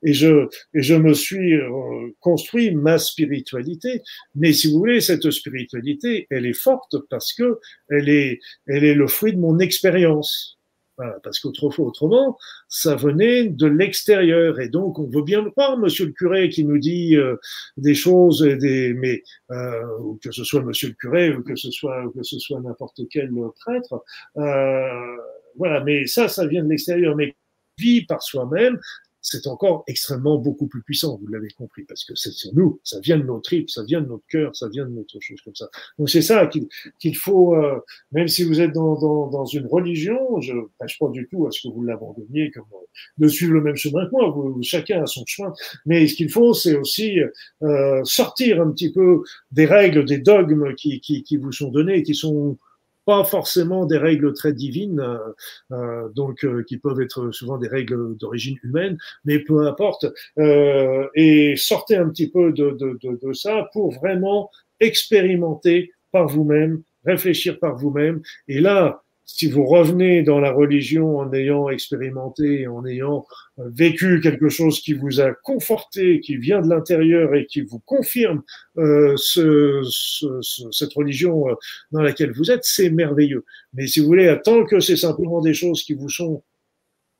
Et 0.04 0.14
je, 0.14 0.48
et 0.74 0.82
je 0.82 0.96
me 0.96 1.14
suis 1.14 1.54
euh, 1.54 2.10
construit 2.20 2.74
ma 2.74 2.98
spiritualité. 2.98 4.02
Mais 4.36 4.54
si 4.54 4.72
vous 4.72 4.80
voulez, 4.80 5.02
cette 5.02 5.30
spiritualité, 5.30 6.28
elle 6.30 6.46
est 6.46 6.54
forte 6.54 6.96
parce 7.10 7.34
que 7.34 7.60
elle 7.90 8.10
est, 8.10 8.40
elle 8.68 8.84
est 8.84 8.96
le 8.96 9.08
fruit 9.08 9.34
de 9.34 9.40
mon 9.40 9.60
expérience 9.60 10.61
parce 11.24 11.40
qu'autrefois, 11.40 11.88
autrement, 11.88 12.38
ça 12.68 12.96
venait 12.96 13.46
de 13.46 13.68
l'extérieur. 13.68 14.60
Et 14.60 14.70
donc, 14.70 15.00
on 15.00 15.08
veut 15.08 15.24
bien 15.24 15.42
le 15.42 15.52
croire, 15.52 15.78
monsieur 15.78 16.06
le 16.06 16.12
curé, 16.12 16.50
qui 16.50 16.64
nous 16.64 16.78
dit 16.78 17.16
euh, 17.16 17.36
des 17.78 17.96
choses, 17.96 18.42
des, 18.42 18.94
mais 18.94 19.24
euh, 19.52 19.82
que 20.22 20.32
ce 20.32 20.44
soit 20.44 20.62
monsieur 20.62 20.90
le 20.90 20.96
curé 20.96 21.36
ou 21.36 21.44
que 21.44 21.56
ce 21.56 21.72
soit, 21.72 22.04
que 22.16 22.24
ce 22.24 22.40
soit 22.40 22.60
n'importe 22.62 23.02
quel 23.10 23.32
prêtre. 23.60 24.04
Euh, 24.38 25.18
voilà, 25.58 25.84
mais 25.84 26.08
ça, 26.08 26.28
ça 26.28 26.46
vient 26.46 26.64
de 26.64 26.70
l'extérieur. 26.70 27.16
Mais 27.16 27.36
vie 27.78 28.06
par 28.06 28.22
soi-même, 28.22 28.80
c'est 29.22 29.48
encore 29.48 29.84
extrêmement 29.88 30.38
beaucoup 30.38 30.68
plus 30.68 30.82
puissant, 30.82 31.18
vous 31.22 31.28
l'avez 31.28 31.50
compris, 31.50 31.84
parce 31.84 32.04
que 32.04 32.16
c'est 32.16 32.32
sur 32.32 32.54
nous, 32.54 32.80
ça 32.84 33.00
vient 33.00 33.18
de 33.18 33.24
nos 33.24 33.40
tripes, 33.40 33.70
ça 33.70 33.84
vient 33.84 34.02
de 34.02 34.08
notre 34.08 34.26
cœur, 34.28 34.56
ça 34.56 34.68
vient 34.70 34.86
de 34.86 34.92
notre 34.92 35.20
chose 35.20 35.40
comme 35.42 35.56
ça. 35.56 35.70
Donc 36.00 36.10
c'est 36.10 36.22
ça 36.22 36.50
qu'il 37.00 37.16
faut, 37.16 37.56
euh, 37.56 37.80
même 38.12 38.28
si 38.28 38.44
vous 38.44 38.62
êtes 38.62 38.74
dans, 38.74 39.00
dans, 39.00 39.28
dans 39.28 39.46
une 39.46 39.68
religion, 39.68 40.42
je 40.42 40.54
ne 40.54 40.62
pêche 40.80 40.98
pas 41.00 41.10
du 41.10 41.28
tout 41.30 41.48
à 41.48 41.52
ce 41.52 41.68
que 41.68 41.74
vous 41.74 41.84
l'abandonniez, 41.84 42.52
comme 42.52 42.66
euh, 42.74 42.86
de 43.18 43.28
suivre 43.28 43.54
le 43.54 43.62
même 43.62 43.76
chemin 43.76 44.06
que 44.06 44.12
moi, 44.12 44.30
vous, 44.30 44.62
chacun 44.64 45.04
a 45.04 45.06
son 45.06 45.24
chemin, 45.26 45.54
mais 45.86 46.08
ce 46.08 46.16
qu'il 46.16 46.30
faut, 46.30 46.54
c'est 46.54 46.76
aussi 46.76 47.20
euh, 47.62 48.04
sortir 48.04 48.62
un 48.62 48.72
petit 48.72 48.92
peu 48.92 49.22
des 49.52 49.66
règles, 49.66 50.06
des 50.06 50.18
dogmes 50.18 50.74
qui, 50.76 51.00
qui, 51.00 51.24
qui 51.24 51.38
vous 51.38 51.52
sont 51.52 51.70
donnés, 51.70 52.04
qui 52.04 52.16
sont 52.16 52.58
pas 53.06 53.24
forcément 53.24 53.86
des 53.86 53.98
règles 53.98 54.34
très 54.34 54.54
divines, 54.54 55.00
euh, 55.00 55.18
euh, 55.72 56.10
donc 56.10 56.44
euh, 56.44 56.64
qui 56.64 56.78
peuvent 56.78 57.02
être 57.02 57.32
souvent 57.32 57.58
des 57.58 57.68
règles 57.68 58.16
d'origine 58.18 58.58
humaine, 58.64 58.98
mais 59.26 59.40
peu 59.40 59.68
importe. 59.68 60.06
et 60.38 61.56
sortez 61.58 61.96
un 61.96 62.10
petit 62.10 62.30
peu 62.30 62.52
de, 62.52 62.72
de, 62.72 62.98
de, 63.02 63.20
de 63.22 63.34
ça 63.34 63.70
pour 63.74 63.94
vraiment 63.94 64.50
expérimenter 64.80 65.92
par 66.12 66.28
vous-même, 66.28 66.82
réfléchir 67.06 67.60
par 67.60 67.76
vous-même. 67.76 68.22
Et 68.48 68.60
là, 68.60 69.04
si 69.34 69.50
vous 69.50 69.66
revenez 69.66 70.24
dans 70.24 70.40
la 70.40 70.52
religion 70.52 71.18
en 71.18 71.32
ayant 71.34 71.70
expérimenté, 71.70 72.68
en 72.68 72.86
ayant 72.86 73.26
euh, 73.60 73.70
vécu 73.70 74.20
quelque 74.20 74.50
chose 74.50 74.82
qui 74.82 74.94
vous 74.94 75.22
a 75.22 75.34
conforté, 75.34 76.20
qui 76.20 76.36
vient 76.36 76.62
de 76.62 76.70
l'intérieur 76.70 77.34
et 77.34 77.46
qui 77.46 77.62
vous 77.62 77.80
confirme 77.80 78.44
euh, 78.78 79.14
ce, 79.18 79.82
ce, 79.90 80.42
cette 80.72 80.94
religion 80.94 81.50
euh, 81.50 81.56
dans 81.92 82.02
laquelle 82.02 82.32
vous 82.34 82.52
êtes, 82.52 82.64
c'est 82.64 82.90
merveilleux. 82.90 83.46
Mais 83.74 83.88
si 83.88 84.00
vous 84.00 84.08
voulez, 84.08 84.38
tant 84.44 84.66
que 84.66 84.80
c'est 84.80 84.98
simplement 84.98 85.42
des 85.42 85.54
choses 85.54 85.84
qui 85.84 85.94
vous 85.94 86.10
sont 86.10 86.44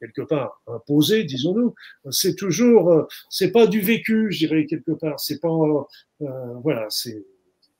quelque 0.02 0.24
part 0.24 0.62
imposées, 0.68 1.24
disons-nous, 1.24 1.76
c'est 2.10 2.36
toujours, 2.36 2.92
euh, 2.92 3.04
c'est 3.30 3.52
pas 3.52 3.68
du 3.68 3.82
vécu, 3.82 4.32
je 4.32 4.40
dirais 4.40 4.66
quelque 4.66 4.92
part. 4.92 5.20
C'est 5.20 5.40
pas, 5.40 5.48
euh, 5.48 6.26
voilà, 6.64 6.88
c'est, 6.90 7.26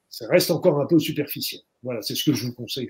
ça 0.10 0.28
reste 0.28 0.52
encore 0.52 0.80
un 0.80 0.86
peu 0.86 1.00
superficiel. 1.00 1.62
Voilà, 1.84 2.02
c'est 2.02 2.16
ce 2.16 2.24
que 2.24 2.34
je 2.34 2.46
vous 2.46 2.54
conseille. 2.54 2.90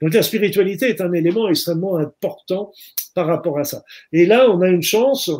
Donc 0.00 0.14
la 0.14 0.22
spiritualité 0.22 0.88
est 0.88 1.00
un 1.00 1.12
élément 1.12 1.48
extrêmement 1.48 1.96
important 1.96 2.72
par 3.14 3.26
rapport 3.26 3.58
à 3.58 3.64
ça. 3.64 3.84
Et 4.12 4.26
là, 4.26 4.48
on 4.50 4.60
a 4.60 4.68
une 4.68 4.82
chance, 4.82 5.30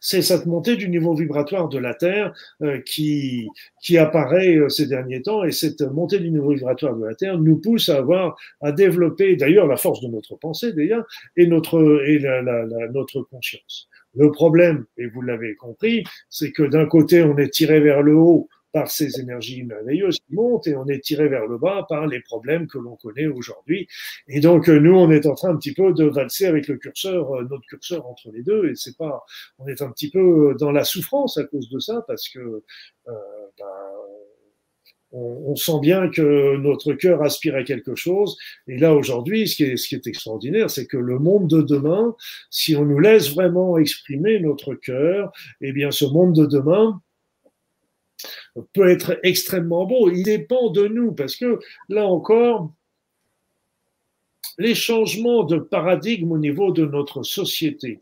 c'est 0.00 0.22
cette 0.22 0.46
montée 0.46 0.76
du 0.76 0.88
niveau 0.88 1.14
vibratoire 1.14 1.68
de 1.68 1.78
la 1.78 1.94
Terre 1.94 2.34
euh, 2.62 2.80
qui, 2.80 3.48
qui 3.82 3.98
apparaît 3.98 4.56
euh, 4.56 4.68
ces 4.68 4.86
derniers 4.86 5.22
temps. 5.22 5.44
Et 5.44 5.52
cette 5.52 5.80
montée 5.80 6.18
du 6.18 6.30
niveau 6.30 6.50
vibratoire 6.50 6.96
de 6.96 7.04
la 7.04 7.14
Terre 7.14 7.38
nous 7.38 7.56
pousse 7.56 7.88
à 7.88 7.98
avoir, 7.98 8.36
à 8.60 8.72
développer 8.72 9.36
d'ailleurs 9.36 9.66
la 9.66 9.76
force 9.76 10.00
de 10.00 10.08
notre 10.08 10.36
pensée 10.36 10.72
d'ailleurs 10.72 11.06
et 11.36 11.46
notre, 11.46 12.02
et 12.06 12.20
notre 12.92 13.22
conscience. 13.22 13.88
Le 14.14 14.30
problème, 14.30 14.84
et 14.98 15.06
vous 15.06 15.22
l'avez 15.22 15.54
compris, 15.54 16.04
c'est 16.28 16.52
que 16.52 16.62
d'un 16.62 16.86
côté, 16.86 17.22
on 17.22 17.36
est 17.38 17.48
tiré 17.48 17.80
vers 17.80 18.02
le 18.02 18.14
haut 18.14 18.48
par 18.72 18.90
ces 18.90 19.20
énergies 19.20 19.62
merveilleuses 19.64 20.18
qui 20.18 20.34
montent 20.34 20.66
et 20.66 20.76
on 20.76 20.86
est 20.86 21.00
tiré 21.00 21.28
vers 21.28 21.46
le 21.46 21.58
bas 21.58 21.84
par 21.88 22.06
les 22.06 22.20
problèmes 22.20 22.66
que 22.66 22.78
l'on 22.78 22.96
connaît 22.96 23.26
aujourd'hui. 23.26 23.86
Et 24.28 24.40
donc 24.40 24.68
euh, 24.68 24.78
nous, 24.78 24.94
on 24.94 25.10
est 25.10 25.26
en 25.26 25.34
train 25.34 25.50
un 25.50 25.56
petit 25.56 25.74
peu 25.74 25.92
de 25.92 26.04
valser 26.04 26.46
avec 26.46 26.68
le 26.68 26.76
curseur, 26.76 27.34
euh, 27.34 27.46
notre 27.48 27.66
curseur 27.66 28.06
entre 28.06 28.30
les 28.32 28.42
deux. 28.42 28.70
Et 28.70 28.74
c'est 28.74 28.96
pas, 28.96 29.24
on 29.58 29.66
est 29.68 29.82
un 29.82 29.90
petit 29.90 30.10
peu 30.10 30.56
dans 30.58 30.72
la 30.72 30.84
souffrance 30.84 31.38
à 31.38 31.44
cause 31.44 31.68
de 31.68 31.78
ça 31.78 32.04
parce 32.06 32.28
que 32.28 32.38
euh, 32.38 33.12
ben, 33.58 33.66
on, 35.12 35.54
sent 35.56 35.78
bien 35.80 36.08
que 36.08 36.56
notre 36.56 36.94
cœur 36.94 37.22
aspire 37.22 37.54
à 37.54 37.62
quelque 37.62 37.94
chose. 37.94 38.36
Et 38.66 38.78
là, 38.78 38.94
aujourd'hui, 38.94 39.46
ce, 39.46 39.56
qui 39.56 39.64
est, 39.64 39.76
ce 39.76 39.88
qui 39.88 39.94
est 39.94 40.06
extraordinaire, 40.06 40.70
c'est 40.70 40.86
que 40.86 40.96
le 40.96 41.18
monde 41.18 41.48
de 41.48 41.60
demain, 41.60 42.16
si 42.50 42.74
on 42.76 42.84
nous 42.84 42.98
laisse 42.98 43.34
vraiment 43.34 43.76
exprimer 43.76 44.40
notre 44.40 44.74
cœur, 44.74 45.30
eh 45.60 45.72
bien, 45.72 45.90
ce 45.90 46.06
monde 46.06 46.34
de 46.34 46.46
demain, 46.46 47.02
peut 48.72 48.88
être 48.88 49.18
extrêmement 49.22 49.86
beau. 49.86 50.10
Il 50.10 50.22
dépend 50.22 50.70
de 50.70 50.86
nous 50.86 51.12
parce 51.12 51.36
que 51.36 51.58
là 51.88 52.06
encore, 52.06 52.72
les 54.58 54.74
changements 54.74 55.44
de 55.44 55.58
paradigme 55.58 56.32
au 56.32 56.38
niveau 56.38 56.72
de 56.72 56.84
notre 56.84 57.22
société, 57.22 57.98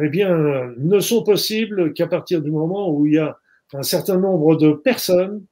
eh 0.00 0.08
bien, 0.08 0.72
ne 0.76 1.00
sont 1.00 1.24
possibles 1.24 1.92
qu'à 1.94 2.06
partir 2.06 2.42
du 2.42 2.50
moment 2.50 2.90
où 2.90 3.06
il 3.06 3.14
y 3.14 3.18
a 3.18 3.38
un 3.72 3.82
certain 3.82 4.18
nombre 4.18 4.56
de 4.56 4.72
personnes 4.72 5.44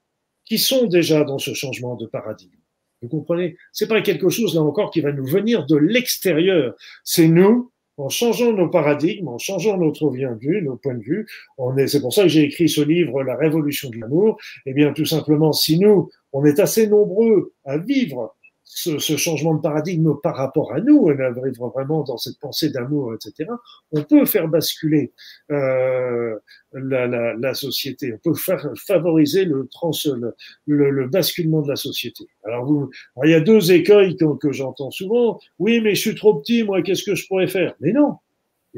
qui 0.44 0.58
sont 0.58 0.86
déjà 0.86 1.24
dans 1.24 1.38
ce 1.38 1.54
changement 1.54 1.96
de 1.96 2.06
paradigme. 2.06 2.56
Vous 3.02 3.08
comprenez? 3.08 3.56
C'est 3.72 3.86
pas 3.86 4.00
quelque 4.00 4.28
chose 4.28 4.54
là 4.54 4.62
encore 4.62 4.90
qui 4.90 5.00
va 5.00 5.12
nous 5.12 5.26
venir 5.26 5.66
de 5.66 5.76
l'extérieur. 5.76 6.74
C'est 7.04 7.28
nous 7.28 7.70
en 7.98 8.08
changeant 8.08 8.52
nos 8.52 8.68
paradigmes, 8.68 9.28
en 9.28 9.38
changeant 9.38 9.76
notre 9.76 10.10
vue, 10.10 10.62
nos 10.62 10.76
points 10.76 10.94
de 10.94 11.02
vue, 11.02 11.26
on 11.58 11.76
est, 11.76 11.88
c'est 11.88 12.00
pour 12.00 12.14
ça 12.14 12.22
que 12.22 12.28
j'ai 12.28 12.44
écrit 12.44 12.68
ce 12.68 12.80
livre, 12.80 13.22
La 13.22 13.36
Révolution 13.36 13.90
de 13.90 13.98
l'amour. 13.98 14.38
Eh 14.66 14.72
bien, 14.72 14.92
tout 14.92 15.04
simplement, 15.04 15.52
si 15.52 15.78
nous, 15.78 16.10
on 16.32 16.44
est 16.44 16.60
assez 16.60 16.86
nombreux 16.86 17.52
à 17.64 17.78
vivre 17.78 18.34
ce, 18.78 18.98
ce, 18.98 19.16
changement 19.16 19.54
de 19.54 19.60
paradigme 19.60 20.14
par 20.22 20.36
rapport 20.36 20.72
à 20.72 20.80
nous, 20.80 20.98
on 21.06 21.18
arrive 21.18 21.58
vraiment 21.58 22.04
dans 22.04 22.16
cette 22.16 22.38
pensée 22.38 22.70
d'amour, 22.70 23.14
etc., 23.14 23.50
on 23.90 24.04
peut 24.04 24.24
faire 24.24 24.46
basculer 24.46 25.12
euh, 25.50 26.36
la, 26.72 27.08
la, 27.08 27.34
la, 27.34 27.54
société, 27.54 28.14
on 28.14 28.18
peut 28.18 28.34
faire 28.34 28.70
favoriser 28.86 29.44
le, 29.44 29.68
trans, 29.72 29.90
le, 30.16 30.90
le, 30.90 31.08
basculement 31.08 31.62
de 31.62 31.68
la 31.68 31.76
société. 31.76 32.26
Alors, 32.44 32.66
vous, 32.66 32.90
il 33.24 33.30
y 33.30 33.34
a 33.34 33.40
deux 33.40 33.72
écueils 33.72 34.16
que, 34.16 34.52
j'entends 34.52 34.90
souvent. 34.90 35.40
Oui, 35.58 35.80
mais 35.80 35.94
je 35.94 36.00
suis 36.00 36.14
trop 36.14 36.34
petit, 36.34 36.62
moi, 36.62 36.82
qu'est-ce 36.82 37.02
que 37.02 37.16
je 37.16 37.26
pourrais 37.26 37.48
faire? 37.48 37.74
Mais 37.80 37.92
non, 37.92 38.16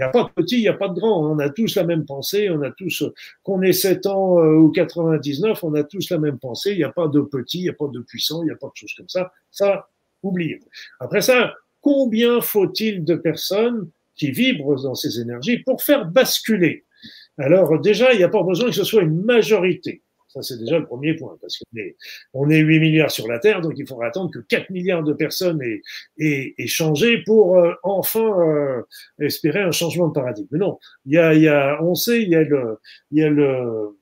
n'y 0.01 0.07
a 0.07 0.09
pas 0.09 0.25
de 0.25 0.43
petit, 0.43 0.57
il 0.57 0.63
n'y 0.63 0.69
a 0.69 0.75
pas 0.75 0.89
de 0.89 0.95
grand. 0.95 1.31
On 1.31 1.39
a 1.39 1.49
tous 1.49 1.77
la 1.77 1.85
même 1.85 2.05
pensée, 2.05 2.51
on 2.51 2.63
a 2.63 2.71
tous, 2.71 3.05
qu'on 3.43 3.63
ait 3.63 3.73
7 3.73 4.07
ans 4.07 4.41
euh, 4.41 4.55
ou 4.55 4.71
99, 4.71 5.63
on 5.65 5.75
a 5.75 5.85
tous 5.85 6.11
la 6.11 6.19
même 6.19 6.39
pensée. 6.39 6.73
Il 6.73 6.79
n'y 6.79 6.85
a 6.85 6.93
pas 6.93 7.09
de 7.09 7.21
petit, 7.21 7.59
il 7.59 7.63
n'y 7.65 7.69
a 7.69 7.75
pas 7.75 7.89
de 7.89 8.01
puissant, 8.01 8.43
il 8.43 8.47
n'y 8.47 8.53
a 8.53 8.57
pas 8.57 8.69
de 8.69 8.77
choses 8.77 8.95
comme 8.97 9.09
ça. 9.09 9.33
Ça, 9.51 9.89
oubliez. 10.23 10.61
Après 11.01 11.21
ça, 11.21 11.55
combien 11.81 12.41
faut-il 12.41 13.05
de 13.05 13.15
personnes 13.15 13.89
qui 14.17 14.31
vibrent 14.31 14.83
dans 14.83 14.95
ces 14.95 15.21
énergies 15.21 15.59
pour 15.59 15.83
faire 15.83 16.07
basculer? 16.07 16.85
Alors 17.39 17.79
déjà, 17.81 18.13
il 18.13 18.19
n'y 18.19 18.25
a 18.25 18.29
pas 18.29 18.43
besoin 18.43 18.69
que 18.69 18.75
ce 18.75 18.85
soit 18.85 19.03
une 19.03 19.23
majorité. 19.23 20.03
Ça, 20.33 20.43
c'est 20.43 20.59
déjà 20.59 20.79
le 20.79 20.87
premier 20.87 21.15
point, 21.15 21.37
parce 21.41 21.59
qu'on 21.59 21.79
est, 21.79 21.97
on 22.35 22.51
est 22.51 22.59
8 22.59 22.79
milliards 22.79 23.11
sur 23.11 23.27
la 23.27 23.41
Terre, 23.41 23.61
donc 23.61 23.75
il 23.77 23.87
faudra 23.87 24.07
attendre 24.07 24.31
que 24.31 24.39
4 24.39 24.71
milliards 24.71 25.03
de 25.03 25.13
personnes 25.13 25.61
aient, 25.63 25.83
aient, 26.19 26.67
changé 26.67 27.23
pour 27.25 27.59
euh, 27.59 27.75
enfin 27.83 28.21
euh, 28.21 28.83
espérer 29.21 29.61
un 29.61 29.73
changement 29.73 30.09
de 30.09 30.13
paradigme. 30.13 30.47
Mais 30.53 30.59
non, 30.59 30.79
il 31.05 31.15
y 31.15 31.19
a, 31.19 31.35
y 31.35 31.49
a, 31.49 31.83
on 31.83 31.95
sait, 31.97 32.23
il 32.23 32.29
y 32.29 32.37
a 32.37 32.43
le, 32.43 32.79
il 33.11 33.19
y 33.19 33.25
a 33.25 33.29
le, 33.29 33.97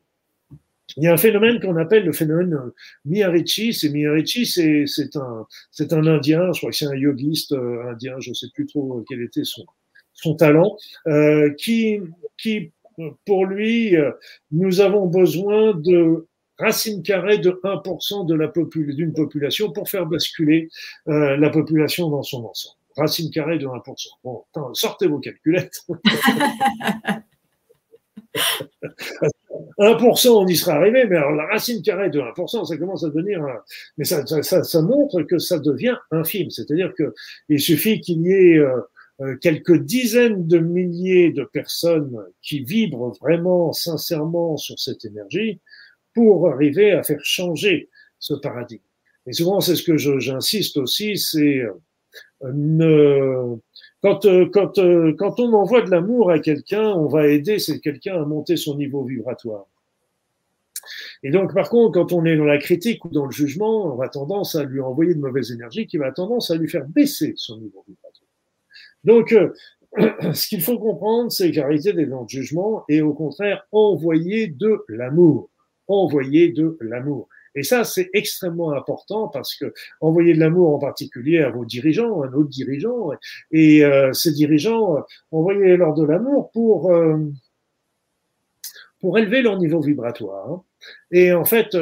il 0.99 1.05
y 1.05 1.07
a 1.07 1.13
un 1.13 1.17
phénomène 1.17 1.61
qu'on 1.61 1.77
appelle 1.77 2.05
le 2.05 2.13
phénomène 2.13 2.59
Miyarichi. 3.05 3.73
C'est 3.73 3.89
Miyarichi, 3.89 4.47
c'est, 4.47 4.85
c'est 4.87 5.17
un, 5.17 5.47
c'est 5.71 5.93
un 5.93 6.07
Indien, 6.07 6.53
je 6.53 6.59
crois 6.59 6.71
que 6.71 6.77
c'est 6.77 6.87
un 6.87 6.95
yogiste 6.95 7.53
euh, 7.53 7.91
indien, 7.91 8.17
je 8.19 8.33
sais 8.33 8.49
plus 8.55 8.67
trop 8.67 9.05
quel 9.09 9.23
était 9.23 9.45
son, 9.45 9.65
son 10.13 10.35
talent, 10.35 10.77
euh, 11.07 11.53
qui, 11.55 12.01
qui 12.37 12.73
pour 13.25 13.47
lui, 13.47 13.97
euh, 13.97 14.11
nous 14.51 14.81
avons 14.81 15.07
besoin 15.07 15.75
de 15.75 16.27
racine 16.59 17.03
carrée 17.03 17.39
de 17.39 17.61
1% 17.63 18.27
de 18.27 18.35
la 18.35 18.49
d'une 18.49 19.13
population 19.13 19.73
pour 19.73 19.89
faire 19.89 20.07
basculer 20.07 20.69
euh, 21.09 21.37
la 21.37 21.51
population 21.51 22.11
dans 22.11 22.23
son 22.23 22.45
ensemble. 22.45 22.77
Racine 22.97 23.31
carrée 23.31 23.59
de 23.59 23.67
1%. 23.67 24.09
Bon, 24.25 24.45
sortez 24.75 25.07
vos 25.07 25.21
calculettes. 25.21 25.87
1%, 29.79 30.29
on 30.29 30.47
y 30.47 30.57
sera 30.57 30.75
arrivé, 30.75 31.07
mais 31.07 31.17
alors 31.17 31.33
la 31.33 31.47
racine 31.47 31.83
carrée 31.83 32.11
de 32.11 32.21
1%, 32.21 32.67
ça 32.67 32.77
commence 32.77 33.05
à 33.05 33.09
devenir, 33.09 33.41
mais 33.97 34.05
ça, 34.05 34.23
montre 34.83 35.23
que 35.23 35.39
ça 35.39 35.59
devient 35.59 35.97
infime. 36.11 36.51
C'est-à-dire 36.51 36.93
que 36.97 37.15
il 37.49 37.61
suffit 37.61 38.01
qu'il 38.01 38.23
y 38.23 38.33
ait 38.33 38.59
euh, 38.59 38.81
quelques 39.41 39.83
dizaines 39.83 40.47
de 40.47 40.59
milliers 40.59 41.33
de 41.33 41.45
personnes 41.45 42.19
qui 42.41 42.61
vibrent 42.61 43.13
vraiment 43.21 43.73
sincèrement 43.73 44.57
sur 44.57 44.79
cette 44.79 45.05
énergie 45.05 45.61
pour 46.15 46.49
arriver 46.49 46.93
à 46.93 47.03
faire 47.03 47.25
changer 47.25 47.89
ce 48.19 48.35
paradigme. 48.35 48.83
Et 49.27 49.33
souvent, 49.33 49.61
c'est 49.61 49.77
ce 49.77 49.83
que 49.83 49.97
j'insiste 49.97 50.77
aussi, 50.79 51.19
c'est 51.19 51.61
euh, 51.61 51.73
ne, 52.43 53.57
quand, 54.03 54.25
euh, 54.25 54.49
quand, 54.53 54.75
quand 55.19 55.41
on 55.41 55.53
envoie 55.53 55.83
de 55.83 55.91
l'amour 55.91 56.31
à 56.31 56.39
quelqu'un, 56.39 56.93
on 56.93 57.09
va 57.09 57.27
aider 57.27 57.59
quelqu'un 57.83 58.23
à 58.23 58.25
monter 58.25 58.57
son 58.57 58.77
niveau 58.77 59.05
vibratoire. 59.05 59.67
Et 61.23 61.31
donc, 61.31 61.53
par 61.53 61.69
contre, 61.69 61.93
quand 61.93 62.13
on 62.13 62.25
est 62.25 62.37
dans 62.37 62.45
la 62.45 62.59
critique 62.59 63.05
ou 63.05 63.09
dans 63.09 63.27
le 63.27 63.33
jugement, 63.33 63.93
on 63.93 63.97
va 63.97 64.09
tendance 64.09 64.55
à 64.55 64.65
lui 64.65 64.81
envoyer 64.81 65.15
de 65.15 65.21
mauvaises 65.21 65.53
énergies 65.53 65.87
qui 65.87 65.97
va 65.97 66.13
tendance 66.13 66.51
à 66.51 66.57
lui 66.57 66.69
faire 66.69 66.87
baisser 66.87 67.35
son 67.37 67.59
niveau 67.59 67.85
vibratoire. 67.87 68.08
Donc, 69.05 69.33
euh, 69.33 69.53
ce 70.35 70.49
qu'il 70.49 70.61
faut 70.61 70.79
comprendre, 70.79 71.31
c'est 71.31 71.51
qu'arrêter 71.51 71.93
des 71.93 72.07
dans 72.07 72.25
de 72.25 72.29
jugement 72.29 72.85
et 72.89 73.03
au 73.03 73.15
contraire 73.15 73.67
envoyer 73.73 74.49
de 74.49 74.85
l'amour. 74.89 75.51
Envoyer 75.87 76.51
de 76.51 76.77
l'amour. 76.81 77.29
Et 77.55 77.63
ça, 77.63 77.83
c'est 77.85 78.11
extrêmement 78.13 78.73
important 78.73 79.29
parce 79.29 79.55
que 79.55 79.73
envoyer 80.01 80.35
de 80.35 80.39
l'amour 80.39 80.75
en 80.75 80.79
particulier 80.79 81.41
à 81.41 81.51
vos 81.51 81.65
dirigeants, 81.65 82.23
à 82.23 82.29
nos 82.29 82.45
dirigeants, 82.45 83.11
et 83.51 83.85
euh, 83.85 84.13
ces 84.13 84.33
dirigeants, 84.33 85.03
envoyez-leur 85.33 85.95
de 85.95 86.05
l'amour 86.05 86.51
pour, 86.53 86.93
euh, 86.93 87.17
pour 89.01 89.19
élever 89.19 89.41
leur 89.43 89.59
niveau 89.59 89.81
vibratoire. 89.81 90.53
Hein. 90.53 90.63
Et 91.11 91.33
en 91.33 91.45
fait, 91.45 91.77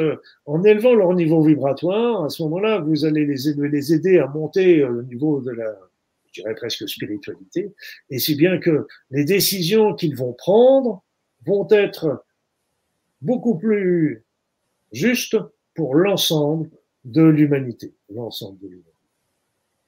en 0.45 0.63
élevant 0.63 0.95
leur 0.95 1.13
niveau 1.13 1.43
vibratoire, 1.43 2.23
à 2.23 2.29
ce 2.29 2.41
moment-là, 2.43 2.79
vous 2.79 3.05
allez 3.05 3.25
les 3.25 3.49
aider, 3.49 3.67
les 3.67 3.93
aider 3.93 4.19
à 4.19 4.27
monter 4.27 4.83
au 4.83 5.03
niveau 5.03 5.41
de 5.41 5.51
la, 5.51 5.75
je 6.27 6.41
dirais 6.41 6.55
presque 6.55 6.87
spiritualité, 6.87 7.73
et 8.09 8.19
si 8.19 8.35
bien 8.35 8.57
que 8.59 8.87
les 9.11 9.25
décisions 9.25 9.93
qu'ils 9.95 10.15
vont 10.15 10.33
prendre 10.33 11.03
vont 11.45 11.67
être 11.69 12.23
beaucoup 13.21 13.57
plus 13.57 14.23
justes 14.91 15.37
pour 15.73 15.95
l'ensemble 15.95 16.69
de 17.05 17.23
l'humanité, 17.23 17.93
l'ensemble 18.09 18.59
de 18.59 18.67
l'humanité. 18.67 18.91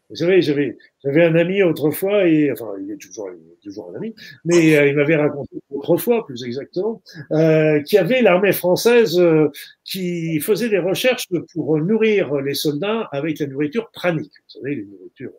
Vous 0.10 0.16
savez, 0.16 0.42
j'avais, 0.42 0.76
j'avais 1.04 1.24
un 1.24 1.36
ami 1.36 1.62
autrefois, 1.62 2.28
et 2.28 2.52
enfin, 2.52 2.72
il 2.82 2.90
est 2.92 2.98
toujours, 2.98 3.30
toujours 3.62 3.92
un 3.92 3.96
ami, 3.96 4.16
mais 4.44 4.76
euh, 4.76 4.88
il 4.88 4.96
m'avait 4.96 5.16
raconté 5.16 5.58
autrefois, 5.70 6.26
plus 6.26 6.44
exactement, 6.44 7.04
euh, 7.32 7.80
qu'il 7.84 7.98
y 7.98 8.00
avait 8.00 8.24
l'armée 8.24 8.52
française 8.52 9.20
euh, 9.20 9.52
qui 9.84 10.40
faisait 10.40 10.70
des 10.70 10.80
recherches 10.80 11.28
pour 11.54 11.78
nourrir 11.78 12.34
les 12.38 12.56
soldats 12.56 13.08
avec 13.12 13.38
la 13.38 13.46
nourriture 13.46 13.92
pranique. 13.92 14.32
Vous 14.32 14.60
savez, 14.60 14.76
les 14.76 14.86
nourritures 14.86 15.32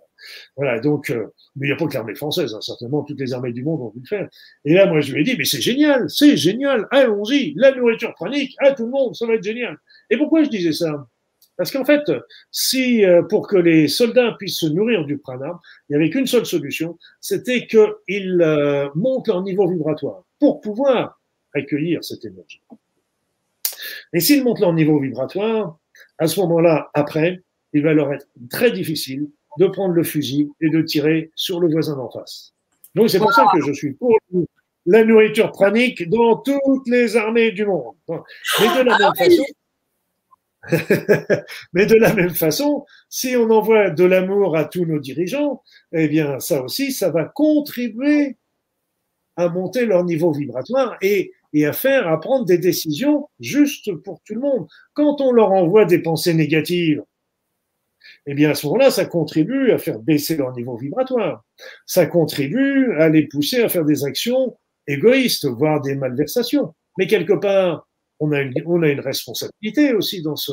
voilà, 0.57 0.81
donc, 0.81 1.11
euh, 1.11 1.27
mais 1.57 1.67
il 1.67 1.71
n'y 1.71 1.75
a 1.75 1.77
pas 1.77 1.87
que 1.87 1.95
l'armée 1.95 2.15
française, 2.15 2.55
hein, 2.55 2.61
certainement, 2.61 3.03
toutes 3.03 3.21
les 3.21 3.33
armées 3.33 3.53
du 3.53 3.63
monde 3.63 3.81
ont 3.81 3.91
pu 3.91 4.01
le 4.01 4.07
faire. 4.07 4.29
Et 4.65 4.75
là, 4.75 4.87
moi, 4.87 5.01
je 5.01 5.13
lui 5.13 5.21
ai 5.21 5.25
dit, 5.25 5.37
mais 5.37 5.45
c'est 5.45 5.61
génial, 5.61 6.09
c'est 6.09 6.37
génial, 6.37 6.87
allons-y, 6.91 7.55
la 7.57 7.75
nourriture 7.75 8.15
chronique, 8.15 8.55
à 8.59 8.73
tout 8.73 8.85
le 8.85 8.91
monde, 8.91 9.15
ça 9.15 9.27
va 9.27 9.35
être 9.35 9.43
génial. 9.43 9.77
Et 10.11 10.17
pourquoi 10.17 10.43
je 10.45 10.49
disais 10.49 10.73
ça? 10.73 11.07
Parce 11.61 11.73
qu'en 11.73 11.85
fait, 11.85 12.11
si 12.51 13.05
euh, 13.05 13.23
pour 13.23 13.47
que 13.47 13.59
les 13.59 13.87
soldats 13.87 14.35
puissent 14.39 14.61
se 14.61 14.67
nourrir 14.67 15.05
du 15.05 15.19
prana, 15.19 15.61
il 15.89 15.93
n'y 15.93 15.97
avait 15.97 16.09
qu'une 16.09 16.27
seule 16.27 16.47
solution, 16.47 16.99
c'était 17.21 17.67
qu'ils 17.67 18.41
euh, 18.41 18.89
montent 18.95 19.29
leur 19.29 19.43
niveau 19.43 19.69
vibratoire 19.69 20.25
pour 20.39 20.63
pouvoir 20.63 21.21
accueillir 21.53 22.03
cette 22.03 22.25
énergie. 22.25 22.63
Et 24.15 24.21
s'ils 24.21 24.43
montent 24.43 24.61
leur 24.61 24.73
niveau 24.73 24.99
vibratoire, 24.99 25.79
à 26.17 26.27
ce 26.29 26.41
moment-là, 26.41 26.91
après, 26.95 27.43
il 27.75 27.83
va 27.83 27.93
leur 27.93 28.11
être 28.13 28.27
très 28.49 28.71
difficile 28.71 29.29
de 29.59 29.67
prendre 29.67 29.95
le 29.95 30.03
fusil 30.03 30.51
et 30.61 30.71
de 30.71 30.83
tirer 30.83 31.31
sur 31.35 31.61
le 31.61 31.71
voisin 31.71 31.97
d'en 31.97 32.11
face. 32.11 32.55
Donc 32.95 33.11
c'est 33.11 33.19
pour 33.19 33.33
ça 33.33 33.47
que 33.53 33.61
je 33.61 33.73
suis 33.73 33.93
pour 33.93 34.17
la 34.87 35.05
nourriture 35.05 35.53
pranique 35.53 36.09
dans 36.09 36.37
toutes 36.37 36.89
les 36.89 37.17
armées 37.17 37.53
du 37.53 37.67
monde. 37.67 37.95
Mais 38.09 38.75
de 38.77 38.83
la 38.83 38.99
même 38.99 39.15
façon, 39.17 39.45
mais 41.73 41.87
de 41.87 41.95
la 41.97 42.15
même 42.15 42.35
façon, 42.35 42.85
si 43.09 43.37
on 43.37 43.51
envoie 43.51 43.91
de 43.91 44.05
l'amour 44.05 44.57
à 44.57 44.65
tous 44.65 44.85
nos 44.85 44.99
dirigeants, 44.99 45.63
eh 45.93 46.09
bien, 46.09 46.39
ça 46.41 46.63
aussi, 46.63 46.93
ça 46.93 47.11
va 47.11 47.25
contribuer 47.25 48.37
à 49.37 49.49
monter 49.49 49.87
leur 49.87 50.05
niveau 50.05 50.33
vibratoire 50.33 50.97
et, 51.01 51.33
et 51.55 51.67
à 51.67 51.73
faire, 51.73 52.09
à 52.09 52.21
prendre 52.21 52.45
des 52.45 52.59
décisions 52.59 53.29
justes 53.39 53.93
pour 54.03 54.21
tout 54.25 54.35
le 54.35 54.41
monde. 54.41 54.67
Quand 54.93 55.21
on 55.21 55.33
leur 55.33 55.53
envoie 55.53 55.87
des 55.87 56.01
pensées 56.01 56.35
négatives, 56.35 57.03
eh 58.27 58.35
bien 58.35 58.51
à 58.51 58.55
ce 58.55 58.67
moment-là, 58.67 58.91
ça 58.91 59.05
contribue 59.07 59.71
à 59.73 59.79
faire 59.79 59.99
baisser 59.99 60.37
leur 60.37 60.53
niveau 60.53 60.77
vibratoire. 60.77 61.45
Ça 61.87 62.07
contribue 62.07 62.93
à 62.99 63.09
les 63.09 63.27
pousser 63.27 63.63
à 63.63 63.69
faire 63.69 63.85
des 63.85 64.05
actions 64.05 64.57
égoïstes, 64.87 65.47
voire 65.47 65.81
des 65.81 65.95
malversations. 65.95 66.75
Mais 66.99 67.07
quelque 67.07 67.33
part, 67.33 67.89
on 68.19 68.33
a 68.33 68.41
une, 68.43 68.53
on 68.67 68.83
a 68.83 68.89
une 68.89 69.01
responsabilité 69.01 69.95
aussi 69.95 70.23
dans 70.23 70.37
ce, 70.37 70.53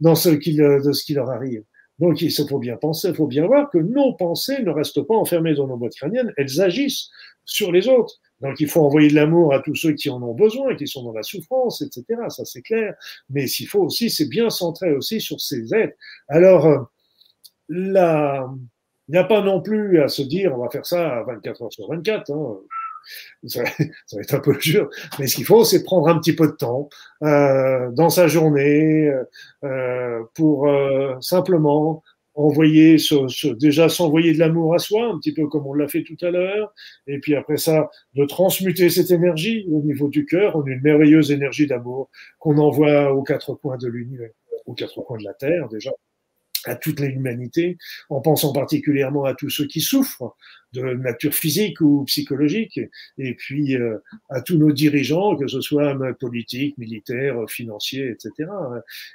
dans 0.00 0.14
ce 0.14 0.30
qui, 0.30 0.56
de 0.56 0.92
ce 0.92 1.04
qui 1.04 1.14
leur 1.14 1.30
arrive. 1.30 1.62
Donc, 2.00 2.22
il 2.22 2.32
faut 2.32 2.58
bien 2.58 2.76
penser, 2.76 3.08
il 3.08 3.14
faut 3.14 3.28
bien 3.28 3.46
voir 3.46 3.70
que 3.70 3.78
nos 3.78 4.14
pensées 4.14 4.62
ne 4.62 4.70
restent 4.70 5.02
pas 5.02 5.14
enfermées 5.14 5.54
dans 5.54 5.68
nos 5.68 5.76
boîtes 5.76 5.94
crâniennes, 5.94 6.32
elles 6.36 6.60
agissent 6.60 7.08
sur 7.44 7.70
les 7.70 7.86
autres. 7.86 8.14
Donc, 8.40 8.58
il 8.58 8.68
faut 8.68 8.80
envoyer 8.80 9.08
de 9.08 9.14
l'amour 9.14 9.54
à 9.54 9.60
tous 9.60 9.76
ceux 9.76 9.92
qui 9.92 10.10
en 10.10 10.20
ont 10.22 10.34
besoin, 10.34 10.74
qui 10.74 10.88
sont 10.88 11.04
dans 11.04 11.12
la 11.12 11.22
souffrance, 11.22 11.82
etc. 11.82 12.20
Ça, 12.30 12.44
c'est 12.44 12.62
clair. 12.62 12.94
Mais 13.30 13.46
s'il 13.46 13.68
faut 13.68 13.82
aussi, 13.82 14.10
c'est 14.10 14.28
bien 14.28 14.50
centré 14.50 14.92
aussi 14.92 15.20
sur 15.20 15.40
ces 15.40 15.72
êtres. 15.72 15.96
Alors, 16.28 16.66
euh, 16.66 16.78
la, 17.68 18.46
il 19.08 19.12
n'y 19.12 19.18
a 19.18 19.24
pas 19.24 19.42
non 19.42 19.60
plus 19.60 20.00
à 20.00 20.08
se 20.08 20.22
dire 20.22 20.54
on 20.54 20.62
va 20.62 20.70
faire 20.70 20.86
ça 20.86 21.18
à 21.18 21.22
24 21.24 21.62
heures 21.62 21.72
sur 21.72 21.88
24. 21.88 22.30
Hein. 22.30 22.56
Ça, 23.46 23.62
va 23.62 24.22
être 24.22 24.34
un 24.34 24.40
peu 24.40 24.56
dur, 24.56 24.88
mais 25.18 25.26
ce 25.26 25.36
qu'il 25.36 25.44
faut, 25.44 25.62
c'est 25.62 25.84
prendre 25.84 26.08
un 26.08 26.18
petit 26.18 26.34
peu 26.34 26.46
de 26.46 26.52
temps 26.52 26.88
euh, 27.22 27.90
dans 27.90 28.08
sa 28.08 28.28
journée 28.28 29.12
euh, 29.62 30.22
pour 30.32 30.68
euh, 30.68 31.14
simplement 31.20 32.02
envoyer, 32.34 32.96
déjà 33.60 33.90
s'envoyer 33.90 34.32
de 34.32 34.38
l'amour 34.38 34.74
à 34.74 34.78
soi, 34.78 35.06
un 35.06 35.18
petit 35.18 35.34
peu 35.34 35.46
comme 35.48 35.66
on 35.66 35.74
l'a 35.74 35.86
fait 35.86 36.02
tout 36.02 36.16
à 36.22 36.30
l'heure, 36.30 36.72
et 37.06 37.18
puis 37.18 37.36
après 37.36 37.58
ça, 37.58 37.90
de 38.14 38.24
transmuter 38.24 38.88
cette 38.88 39.10
énergie 39.10 39.66
au 39.70 39.82
niveau 39.82 40.08
du 40.08 40.24
cœur 40.24 40.56
en 40.56 40.64
une 40.64 40.80
merveilleuse 40.80 41.30
énergie 41.30 41.66
d'amour 41.66 42.10
qu'on 42.38 42.56
envoie 42.56 43.12
aux 43.12 43.22
quatre 43.22 43.54
coins 43.54 43.76
de 43.76 43.86
l'univers, 43.86 44.30
aux 44.66 44.74
quatre 44.74 45.02
coins 45.02 45.18
de 45.18 45.24
la 45.24 45.34
Terre 45.34 45.68
déjà, 45.68 45.92
à 46.66 46.76
toute 46.76 47.00
l'humanité, 47.00 47.78
en 48.10 48.20
pensant 48.20 48.52
particulièrement 48.52 49.24
à 49.24 49.34
tous 49.34 49.50
ceux 49.50 49.66
qui 49.66 49.80
souffrent 49.80 50.36
de 50.72 50.82
nature 50.94 51.34
physique 51.34 51.80
ou 51.80 52.04
psychologique, 52.04 52.80
et 53.18 53.34
puis 53.34 53.76
euh, 53.76 53.98
à 54.28 54.40
tous 54.40 54.56
nos 54.56 54.72
dirigeants, 54.72 55.36
que 55.36 55.46
ce 55.46 55.60
soit 55.60 55.96
politiques, 56.18 56.76
militaires, 56.78 57.36
financiers, 57.48 58.10
etc. 58.10 58.50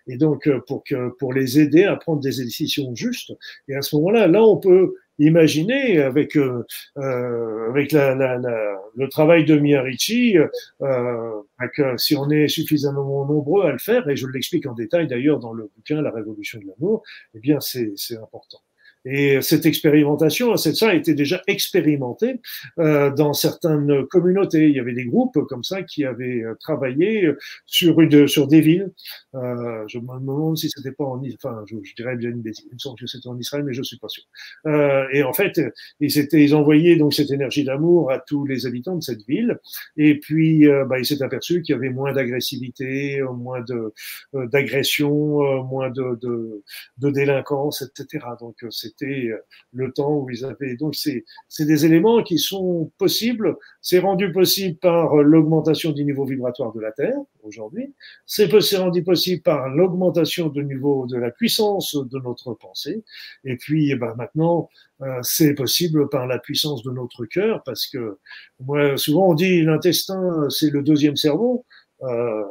Et 0.08 0.18
donc 0.18 0.48
euh, 0.48 0.60
pour 0.68 0.84
que 0.84 1.10
pour 1.20 1.34
les 1.34 1.60
aider 1.60 1.84
à 1.84 1.96
prendre 1.96 2.22
des 2.22 2.38
décisions 2.38 2.96
justes. 2.96 3.34
Et 3.68 3.76
à 3.76 3.82
ce 3.82 3.96
moment-là, 3.98 4.28
là 4.28 4.44
on 4.44 4.58
peut 4.58 4.96
imaginez 5.20 6.00
avec 6.00 6.36
euh, 6.36 6.66
euh, 6.98 7.70
avec 7.70 7.91
le 7.91 9.08
travail 9.10 9.46
de 9.46 9.58
Miyarichi, 9.58 10.38
euh, 10.82 11.41
que 11.76 11.98
si 11.98 12.16
on 12.16 12.30
est 12.30 12.48
suffisamment 12.48 13.26
nombreux 13.26 13.66
à 13.66 13.72
le 13.72 13.78
faire, 13.78 14.08
et 14.10 14.16
je 14.16 14.28
l'explique 14.28 14.66
en 14.66 14.74
détail 14.74 15.08
d'ailleurs 15.08 15.40
dans 15.40 15.54
le 15.54 15.70
bouquin 15.76 16.02
La 16.02 16.12
Révolution 16.12 16.60
de 16.60 16.66
l'amour, 16.68 17.04
eh 17.36 17.40
bien 17.40 17.60
c'est 17.60 18.18
important. 18.22 18.60
Et 19.06 19.42
cette 19.42 19.66
expérimentation, 19.66 20.56
ça 20.58 20.90
a 20.90 20.94
été 20.94 21.14
déjà 21.14 21.42
expérimenté 21.48 22.42
euh, 22.80 23.12
dans 23.12 23.34
certaines 23.34 24.06
communautés. 24.08 24.68
Il 24.68 24.76
y 24.76 24.80
avait 24.80 24.94
des 24.94 25.06
groupes 25.06 25.38
comme 25.48 25.64
ça 25.64 25.84
qui 25.84 26.06
avaient 26.06 26.44
euh, 26.44 26.56
travaillé 26.60 27.30
sur, 27.66 28.02
une, 28.02 28.28
sur 28.28 28.48
des 28.48 28.62
villes. 28.62 28.92
Euh, 29.36 29.84
je 29.88 30.00
me 30.00 30.20
demande 30.20 30.58
si 30.58 30.70
c'était 30.70 30.92
pas 30.92 31.06
en 31.06 31.22
enfin, 31.34 31.64
je, 31.68 31.76
dirais 31.96 32.16
bien 32.16 32.30
une 32.30 32.42
bêtise. 32.42 32.66
Il 32.70 32.74
me 32.74 32.80
semble 32.80 33.00
que 33.00 33.08
c'était 33.08 33.28
en 33.28 33.38
Israël, 33.38 33.64
mais 33.66 33.74
je 33.74 33.84
suis 33.84 33.98
pas 33.98 34.10
sûr. 34.10 34.24
Euh, 34.68 35.08
et 35.12 35.24
en 35.24 35.34
fait, 35.34 35.60
ils, 36.00 36.12
ils 36.34 36.56
envoyaient 36.56 36.96
donc 36.96 37.14
cette 37.14 37.32
énergie 37.32 37.64
d'amour 37.64 38.12
à 38.12 38.20
tous 38.20 38.46
les 38.46 38.66
habitants 38.66 38.96
de 38.96 39.04
cette 39.04 39.26
ville. 39.28 39.60
Et 39.98 40.20
puis, 40.20 40.68
euh, 40.68 40.86
bah, 40.86 41.00
ils 41.00 41.06
s'est 41.06 41.22
aperçu 41.22 41.62
qu'il 41.62 41.74
y 41.74 41.78
avait 41.78 41.90
moins 41.90 42.14
d'agressivité, 42.14 43.22
moins 43.22 43.62
de 43.62 43.94
euh, 44.36 44.48
d'agression, 44.48 45.64
moins 45.64 45.90
de, 45.90 46.18
de, 46.22 46.64
de 46.98 47.10
délinquance, 47.10 47.82
etc. 47.82 48.26
Donc, 48.40 48.58
c'est 48.70 48.89
c'était 48.90 49.30
euh, 49.30 49.38
le 49.74 49.91
temps 49.91 50.14
où 50.18 50.30
ils 50.30 50.45
avaient. 50.45 50.76
Donc, 50.76 50.95
c'est 50.95 51.24
des 51.66 51.86
éléments 51.86 52.24
qui 52.24 52.38
sont 52.38 52.91
possibles. 52.98 53.57
C'est 53.82 53.99
rendu 53.99 54.32
possible 54.32 54.78
par 54.78 55.16
l'augmentation 55.16 55.91
du 55.91 56.03
niveau 56.03 56.26
vibratoire 56.26 56.74
de 56.74 56.80
la 56.82 56.91
Terre 56.91 57.18
aujourd'hui. 57.44 57.94
C'est 58.26 58.49
rendu 58.78 59.03
possible 59.03 59.41
par 59.41 59.70
l'augmentation 59.70 60.49
du 60.49 60.64
niveau 60.66 61.06
de 61.06 61.18
la 61.18 61.32
puissance 61.32 61.95
de 61.95 62.20
notre 62.20 62.53
pensée. 62.53 63.03
Et 63.45 63.56
puis, 63.56 63.91
eh 63.91 63.95
ben, 63.95 64.14
maintenant, 64.18 64.70
euh, 65.02 65.20
c'est 65.22 65.53
possible 65.53 66.10
par 66.10 66.28
la 66.28 66.40
puissance 66.40 66.84
de 66.84 66.91
notre 66.91 67.26
cœur, 67.26 67.64
parce 67.64 67.88
que 67.88 68.18
moi, 68.60 68.98
souvent 68.98 69.30
on 69.30 69.34
dit 69.34 69.61
l'intestin, 69.61 70.48
c'est 70.49 70.72
le 70.72 70.84
deuxième 70.84 71.16
cerveau. 71.16 71.66
Euh, 72.03 72.44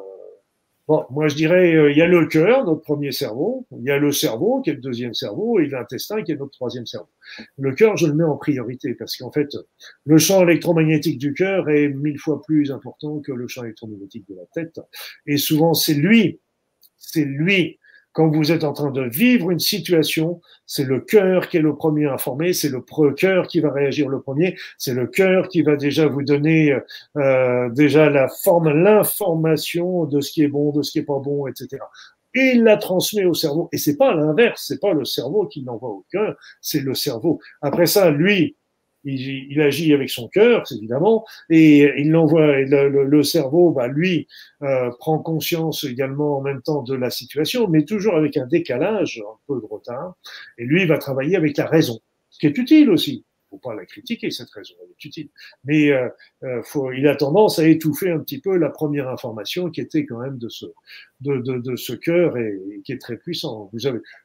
Bon, 0.89 1.05
moi 1.11 1.29
je 1.29 1.35
dirais, 1.35 1.75
euh, 1.75 1.91
il 1.91 1.99
y 1.99 2.01
a 2.01 2.07
le 2.07 2.25
cœur, 2.27 2.65
notre 2.65 2.81
premier 2.81 3.13
cerveau, 3.13 3.67
il 3.79 3.85
y 3.85 3.91
a 3.91 3.99
le 3.99 4.11
cerveau 4.11 4.63
qui 4.63 4.71
est 4.71 4.73
le 4.75 4.81
deuxième 4.81 5.13
cerveau, 5.13 5.61
et 5.61 5.67
l'intestin 5.67 6.23
qui 6.23 6.33
est 6.33 6.37
notre 6.37 6.53
troisième 6.53 6.87
cerveau. 6.87 7.11
Le 7.59 7.75
cœur, 7.75 7.99
je 7.99 8.07
le 8.07 8.15
mets 8.15 8.25
en 8.25 8.39
priorité 8.39 8.95
parce 8.95 9.15
qu'en 9.19 9.31
fait, 9.31 9.51
le 10.07 10.17
champ 10.17 10.43
électromagnétique 10.43 11.19
du 11.19 11.35
cœur 11.35 11.69
est 11.69 11.89
mille 11.89 12.19
fois 12.19 12.41
plus 12.41 12.71
important 12.73 13.21
que 13.21 13.33
le 13.33 13.47
champ 13.49 13.65
électromagnétique 13.65 14.27
de 14.31 14.37
la 14.37 14.47
tête. 14.55 14.81
Et 15.27 15.37
souvent, 15.37 15.75
c'est 15.75 15.93
lui, 15.93 16.41
c'est 16.97 17.27
lui 17.27 17.78
quand 18.13 18.29
vous 18.29 18.51
êtes 18.53 18.65
en 18.65 18.73
train 18.73 18.91
de 18.91 19.03
vivre 19.03 19.51
une 19.51 19.59
situation, 19.59 20.41
c'est 20.67 20.85
le 20.85 21.01
cœur 21.01 21.49
qui 21.49 21.59
est 21.59 21.63
le 21.63 21.77
premier 21.77 22.07
informé, 22.07 22.53
c'est 22.53 22.69
le 22.69 22.81
cœur 23.13 23.47
qui 23.47 23.61
va 23.61 23.71
réagir 23.71 24.09
le 24.09 24.21
premier, 24.21 24.57
c'est 24.77 24.95
le 24.95 25.07
cœur 25.07 25.49
qui 25.49 25.63
va 25.63 25.77
déjà 25.77 26.07
vous 26.07 26.23
donner 26.23 26.77
euh, 27.17 27.69
déjà 27.71 28.11
la 28.11 28.29
forme, 28.29 28.71
l'information 28.71 30.05
de 30.05 30.21
ce 30.21 30.33
qui 30.33 30.43
est 30.43 30.49
bon, 30.49 30.73
de 30.73 30.83
ce 30.83 30.91
qui 30.91 30.99
est 30.99 31.03
pas 31.03 31.21
bon, 31.21 31.47
etc. 31.47 31.79
Et 32.35 32.53
il 32.55 32.65
la 32.65 32.77
transmet 32.77 33.25
au 33.25 33.35
cerveau. 33.35 33.69
Et 33.73 33.79
c'est 33.79 33.97
pas 33.97 34.15
l'inverse, 34.15 34.65
c'est 34.67 34.81
pas 34.81 34.93
le 34.93 35.05
cerveau 35.05 35.47
qui 35.47 35.63
l'envoie 35.63 35.91
au 35.91 36.05
cœur, 36.11 36.37
c'est 36.61 36.81
le 36.81 36.95
cerveau. 36.95 37.41
Après 37.63 37.87
ça, 37.87 38.11
lui, 38.11 38.57
il, 39.05 39.61
agit 39.61 39.93
avec 39.93 40.11
son 40.11 40.29
cœur, 40.29 40.65
évidemment, 40.71 41.25
et 41.51 41.91
il 41.99 42.11
l'envoie. 42.11 42.59
Le, 42.59 43.05
le, 43.05 43.23
cerveau, 43.23 43.71
bah, 43.71 43.89
lui, 43.89 44.27
euh, 44.63 44.91
prend 44.99 45.19
conscience 45.19 45.85
également 45.85 46.39
en 46.39 46.41
même 46.41 46.63
temps 46.63 46.83
de 46.83 46.95
la 46.95 47.11
situation, 47.11 47.69
mais 47.69 47.85
toujours 47.85 48.17
avec 48.17 48.37
un 48.37 48.47
décalage, 48.47 49.23
un 49.27 49.39
peu 49.47 49.61
de 49.61 49.67
retard. 49.67 50.15
Et 50.59 50.65
lui 50.65 50.87
va 50.87 50.99
travailler 50.99 51.37
avec 51.37 51.57
la 51.57 51.67
raison, 51.67 52.01
ce 52.31 52.39
qui 52.39 52.47
est 52.47 52.59
utile 52.59 52.91
aussi. 52.91 53.25
Il 53.51 53.57
faut 53.57 53.59
pas 53.71 53.75
la 53.75 53.87
critiquer 53.87 54.31
cette 54.31 54.51
raison, 54.51 54.75
elle 54.83 54.91
est 54.91 55.05
utile. 55.05 55.31
Mais 55.65 55.91
euh, 55.91 56.09
euh, 56.43 56.63
faut, 56.65 56.93
il 56.93 57.09
a 57.09 57.17
tendance 57.17 57.59
à 57.59 57.67
étouffer 57.67 58.11
un 58.11 58.19
petit 58.19 58.41
peu 58.41 58.59
la 58.59 58.69
première 58.69 59.09
information 59.09 59.71
qui 59.71 59.81
était 59.81 60.05
quand 60.05 60.19
même 60.19 60.37
de 60.37 60.51
ce 60.51 60.67
de, 61.23 61.39
de, 61.39 61.57
de 61.57 61.75
ce 61.75 61.95
cœur 61.95 62.37
et, 62.37 62.61
qui 62.85 62.93
est 62.93 63.01
très 63.01 63.17
puissant. 63.17 63.71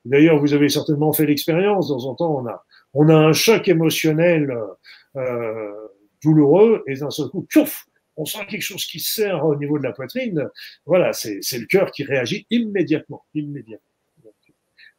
D'ailleurs 0.04 0.40
vous 0.40 0.54
avez 0.54 0.68
certainement 0.68 1.14
fait 1.14 1.26
l'expérience. 1.26 1.88
Dans 1.88 2.12
un 2.12 2.16
temps, 2.16 2.38
on 2.38 2.48
a 2.48 2.66
on 2.94 3.10
a 3.10 3.16
un 3.16 3.34
choc 3.34 3.68
émotionnel 3.68 4.56
euh, 5.16 5.72
douloureux 6.24 6.84
et 6.88 6.96
d'un 6.96 7.10
seul 7.10 7.28
coup, 7.28 7.46
tchouf, 7.50 7.86
on 8.16 8.26
sent 8.26 8.46
quelque 8.48 8.62
chose 8.62 8.86
qui 8.86 9.00
serre 9.00 9.46
au 9.46 9.56
niveau 9.56 9.78
de 9.80 9.84
la 9.84 9.92
poitrine. 9.92 10.48
Voilà, 10.86 11.14
c'est 11.14 11.42
le 11.54 11.66
cœur 11.66 11.92
qui 11.92 12.04
réagit 12.04 12.46
immédiatement, 12.50 13.26
immédiatement. 13.34 13.88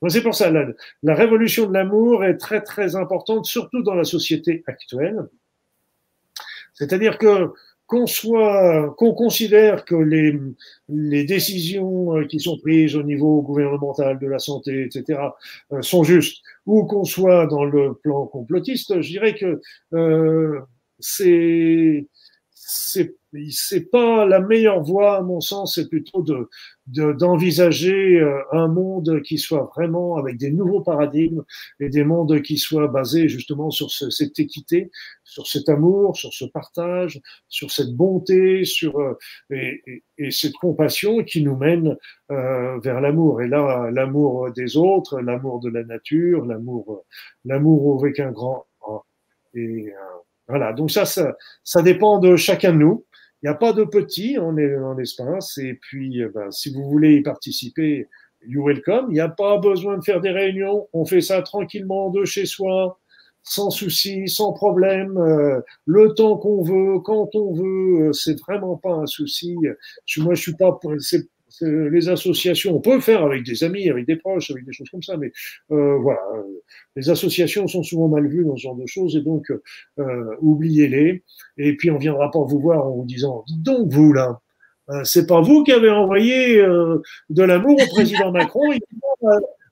C'est 0.08 0.22
pour 0.22 0.34
ça, 0.34 0.50
la, 0.50 0.66
la 1.02 1.14
révolution 1.14 1.66
de 1.66 1.72
l'amour 1.72 2.24
est 2.24 2.36
très 2.36 2.60
très 2.60 2.94
importante, 2.94 3.46
surtout 3.46 3.82
dans 3.82 3.94
la 3.94 4.04
société 4.04 4.62
actuelle. 4.66 5.28
C'est-à-dire 6.74 7.16
que 7.16 7.52
qu'on 7.86 8.06
soit, 8.06 8.94
qu'on 8.96 9.12
considère 9.14 9.84
que 9.84 9.94
les, 9.94 10.38
les 10.88 11.24
décisions 11.24 12.16
euh, 12.16 12.24
qui 12.24 12.40
sont 12.40 12.58
prises 12.58 12.96
au 12.96 13.02
niveau 13.02 13.42
gouvernemental 13.42 14.18
de 14.18 14.26
la 14.26 14.38
santé, 14.38 14.84
etc., 14.84 15.20
euh, 15.72 15.82
sont 15.82 16.02
justes, 16.02 16.42
ou 16.66 16.84
qu'on 16.84 17.04
soit 17.04 17.46
dans 17.46 17.64
le 17.64 17.94
plan 17.94 18.26
complotiste, 18.26 19.00
je 19.00 19.08
dirais 19.08 19.34
que 19.34 19.60
euh, 19.92 20.60
c'est 20.98 22.06
c'est 22.66 23.16
c'est 23.50 23.90
pas 23.90 24.24
la 24.26 24.40
meilleure 24.40 24.82
voie 24.82 25.16
à 25.16 25.22
mon 25.22 25.40
sens, 25.40 25.74
c'est 25.74 25.88
plutôt 25.88 26.22
de 26.22 26.48
d'envisager 26.86 28.20
euh, 28.20 28.40
un 28.52 28.68
monde 28.68 29.22
qui 29.22 29.38
soit 29.38 29.70
vraiment 29.74 30.16
avec 30.16 30.38
des 30.38 30.50
nouveaux 30.50 30.82
paradigmes 30.82 31.42
et 31.80 31.88
des 31.88 32.04
mondes 32.04 32.40
qui 32.42 32.56
soient 32.58 32.86
basés 32.88 33.28
justement 33.28 33.70
sur 33.70 33.90
cette 33.90 34.38
équité, 34.38 34.90
sur 35.24 35.46
cet 35.48 35.68
amour, 35.68 36.16
sur 36.16 36.32
ce 36.32 36.44
partage, 36.44 37.20
sur 37.48 37.70
cette 37.72 37.94
bonté, 37.94 38.64
sur 38.64 39.00
euh, 39.00 39.18
et, 39.50 39.82
et, 40.18 40.30
cette 40.30 40.54
compassion 40.54 41.24
qui 41.24 41.42
nous 41.42 41.56
mène 41.56 41.96
euh, 42.30 42.78
vers 42.80 43.00
l'amour. 43.00 43.42
Et 43.42 43.48
là, 43.48 43.90
l'amour 43.90 44.52
des 44.52 44.76
autres, 44.76 45.20
l'amour 45.20 45.60
de 45.60 45.70
la 45.70 45.82
nature, 45.84 46.46
l'amour 46.46 47.04
l'amour 47.44 48.00
avec 48.04 48.20
un 48.20 48.30
grand 48.30 48.66
et 49.54 49.92
voilà. 50.48 50.72
Donc 50.72 50.90
ça, 50.90 51.04
ça, 51.04 51.36
ça 51.62 51.82
dépend 51.82 52.18
de 52.18 52.36
chacun 52.36 52.72
de 52.72 52.78
nous. 52.78 53.04
Il 53.42 53.46
n'y 53.46 53.50
a 53.50 53.54
pas 53.54 53.72
de 53.72 53.84
petit 53.84 54.38
en, 54.38 54.56
en 54.56 54.98
espace. 54.98 55.58
Et 55.58 55.74
puis, 55.74 56.20
eh 56.20 56.28
ben, 56.28 56.50
si 56.50 56.72
vous 56.72 56.88
voulez 56.88 57.16
y 57.16 57.22
participer, 57.22 58.08
you 58.46 58.64
welcome. 58.64 59.06
Il 59.10 59.14
n'y 59.14 59.20
a 59.20 59.28
pas 59.28 59.58
besoin 59.58 59.98
de 59.98 60.04
faire 60.04 60.20
des 60.20 60.30
réunions. 60.30 60.88
On 60.92 61.04
fait 61.04 61.20
ça 61.20 61.42
tranquillement 61.42 62.10
de 62.10 62.24
chez 62.24 62.46
soi, 62.46 62.98
sans 63.42 63.70
souci, 63.70 64.28
sans 64.28 64.52
problème, 64.52 65.16
euh, 65.18 65.60
le 65.84 66.14
temps 66.14 66.38
qu'on 66.38 66.62
veut, 66.62 67.00
quand 67.00 67.34
on 67.34 67.52
veut. 67.52 68.08
Euh, 68.08 68.12
c'est 68.12 68.40
vraiment 68.40 68.76
pas 68.76 68.94
un 68.94 69.06
souci. 69.06 69.56
Moi, 70.18 70.34
je 70.34 70.40
suis 70.40 70.56
pas. 70.56 70.78
Les 71.60 72.08
associations, 72.08 72.76
on 72.76 72.80
peut 72.80 72.94
le 72.94 73.00
faire 73.00 73.22
avec 73.22 73.44
des 73.44 73.64
amis, 73.64 73.88
avec 73.88 74.06
des 74.06 74.16
proches, 74.16 74.50
avec 74.50 74.64
des 74.64 74.72
choses 74.72 74.88
comme 74.90 75.02
ça, 75.02 75.16
mais 75.16 75.32
euh, 75.70 75.96
voilà, 75.98 76.20
euh, 76.36 76.62
les 76.96 77.10
associations 77.10 77.66
sont 77.68 77.82
souvent 77.82 78.08
mal 78.08 78.26
vues 78.26 78.44
dans 78.44 78.56
ce 78.56 78.62
genre 78.62 78.76
de 78.76 78.86
choses 78.86 79.16
et 79.16 79.20
donc 79.20 79.50
euh, 79.98 80.36
oubliez-les. 80.40 81.22
Et 81.58 81.76
puis 81.76 81.90
on 81.90 81.98
viendra 81.98 82.30
pas 82.30 82.42
vous 82.44 82.60
voir 82.60 82.86
en 82.86 82.90
vous 82.92 83.04
disant, 83.04 83.44
dites 83.46 83.62
donc 83.62 83.92
vous 83.92 84.12
là, 84.12 84.40
euh, 84.90 85.04
c'est 85.04 85.26
pas 85.26 85.40
vous 85.40 85.64
qui 85.64 85.72
avez 85.72 85.90
envoyé 85.90 86.58
euh, 86.58 87.00
de 87.30 87.42
l'amour 87.42 87.80
au 87.80 87.86
président 87.94 88.30
Macron 88.32 88.70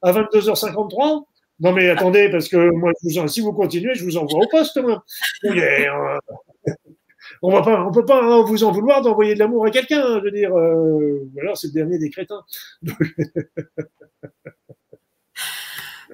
à 0.03 0.13
22h53 0.13 1.25
non 1.61 1.73
mais 1.73 1.89
attendez, 1.91 2.29
parce 2.29 2.49
que 2.49 2.71
moi, 2.71 2.91
si 3.29 3.41
vous 3.41 3.53
continuez, 3.53 3.95
je 3.95 4.05
vous 4.05 4.17
envoie 4.17 4.41
au 4.41 4.49
poste. 4.49 4.79
Moi 4.83 5.05
on 7.43 7.51
va 7.51 7.63
pas, 7.63 7.85
on 7.85 7.91
peut 7.91 8.05
pas 8.05 8.41
vous 8.43 8.63
en 8.65 8.71
vouloir 8.71 9.03
d'envoyer 9.03 9.35
de 9.35 9.41
l'amour 9.41 9.67
à 9.67 9.71
quelqu'un. 9.71 10.21
Je 10.21 10.25
veux 10.25 10.31
dire, 10.31 10.57
euh, 10.57 11.29
alors 11.41 11.57
c'est 11.57 11.67
le 11.69 11.73
dernier 11.73 11.99
des 11.99 12.09
crétins. 12.09 12.45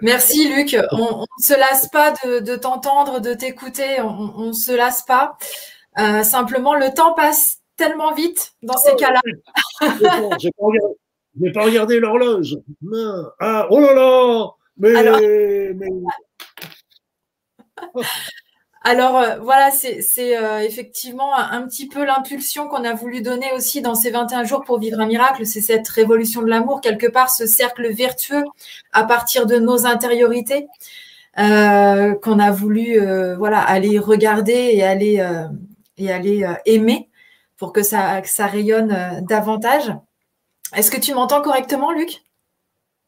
Merci 0.00 0.48
Luc. 0.54 0.76
On 0.92 1.20
ne 1.20 1.42
se 1.42 1.58
lasse 1.58 1.88
pas 1.88 2.12
de, 2.24 2.56
t'entendre, 2.56 3.20
de 3.20 3.34
t'écouter. 3.34 4.00
On 4.00 4.46
ne 4.46 4.52
se 4.52 4.72
lasse 4.72 5.02
pas. 5.02 5.36
Euh, 5.98 6.22
simplement, 6.22 6.74
le 6.74 6.94
temps 6.94 7.12
passe 7.14 7.58
tellement 7.76 8.14
vite 8.14 8.54
dans 8.62 8.78
ces 8.78 8.92
oh, 8.92 8.96
cas-là. 8.96 9.20
Je 10.38 10.48
n'ai 11.36 11.52
pas 11.52 11.64
regardé, 11.64 12.00
l'horloge. 12.00 12.56
Ah, 13.38 13.66
oh 13.70 13.80
là 13.80 13.94
là 13.94 14.50
mais, 14.76 15.74
mais... 15.74 15.88
Alors 18.88 19.18
euh, 19.18 19.36
voilà, 19.40 19.70
c'est 19.70 20.38
euh, 20.38 20.60
effectivement 20.60 21.36
un, 21.36 21.60
petit 21.68 21.88
peu 21.88 22.06
l'impulsion 22.06 22.68
qu'on 22.68 22.84
a 22.84 22.94
voulu 22.94 23.20
donner 23.20 23.52
aussi 23.52 23.82
dans 23.82 23.94
ces 23.94 24.10
21 24.10 24.44
jours 24.44 24.64
pour 24.64 24.78
vivre 24.78 24.98
un 24.98 25.04
miracle. 25.04 25.44
C'est 25.44 25.60
cette 25.60 25.86
révolution 25.88 26.40
de 26.40 26.46
l'amour, 26.46 26.80
quelque 26.80 27.06
part 27.06 27.28
ce 27.28 27.46
cercle 27.46 27.92
vertueux 27.92 28.44
à 28.94 29.04
partir 29.04 29.44
de 29.44 29.58
nos 29.58 29.84
intériorités 29.84 30.68
euh, 31.38 32.14
qu'on 32.14 32.38
a 32.38 32.50
voulu 32.50 32.98
voilà 33.36 33.60
aller 33.60 33.98
regarder 33.98 34.70
et 34.72 34.82
aller 34.82 35.22
et 35.98 36.10
aller 36.10 36.50
aimer 36.64 37.10
pour 37.58 37.74
que 37.74 37.82
ça, 37.82 38.22
que 38.22 38.28
ça 38.30 38.46
rayonne 38.46 39.22
davantage. 39.28 39.92
Est-ce 40.74 40.90
que 40.90 40.98
tu 40.98 41.12
m'entends 41.12 41.42
correctement, 41.42 41.92
Luc? 41.92 42.22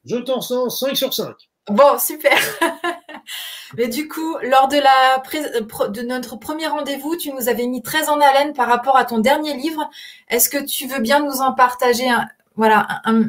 Je 0.05 0.17
t'en 0.17 0.43
sens 0.43 0.79
5 0.79 0.95
sur 0.95 1.15
5. 1.15 1.35
Bon, 1.71 1.99
super. 1.99 2.37
Mais 3.77 3.89
du 3.89 4.09
coup, 4.09 4.37
lors 4.43 4.69
de, 4.69 4.77
la, 4.77 5.89
de 5.89 6.03
notre 6.03 6.37
premier 6.37 6.67
rendez-vous, 6.67 7.17
tu 7.17 7.33
nous 7.33 7.49
avais 7.49 7.67
mis 7.67 7.83
très 7.83 8.09
en 8.09 8.21
haleine 8.21 8.53
par 8.53 8.69
rapport 8.69 8.97
à 8.97 9.05
ton 9.05 9.19
dernier 9.19 9.57
livre. 9.57 9.89
Est-ce 10.29 10.49
que 10.49 10.65
tu 10.65 10.87
veux 10.87 11.01
bien 11.01 11.25
nous 11.25 11.41
en 11.41 11.53
partager 11.53 12.09
un, 12.09 12.29
voilà, 12.57 13.01
un, 13.05 13.23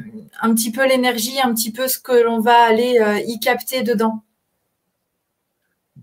petit 0.54 0.72
peu 0.72 0.88
l'énergie, 0.88 1.40
un 1.42 1.54
petit 1.54 1.72
peu 1.72 1.88
ce 1.88 2.00
que 2.00 2.24
l'on 2.24 2.40
va 2.40 2.64
aller 2.64 3.00
euh, 3.00 3.20
y 3.20 3.40
capter 3.40 3.84
dedans? 3.84 4.24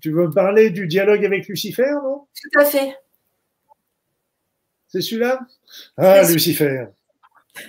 Tu 0.01 0.13
veux 0.13 0.29
me 0.29 0.33
parler 0.33 0.71
du 0.71 0.87
dialogue 0.87 1.25
avec 1.25 1.49
Lucifer, 1.49 1.91
non? 1.91 2.27
Tout 2.41 2.61
à 2.61 2.65
fait. 2.65 2.97
C'est 4.87 5.01
celui-là? 5.01 5.41
Ah, 5.97 6.23
Lucifer. 6.23 6.87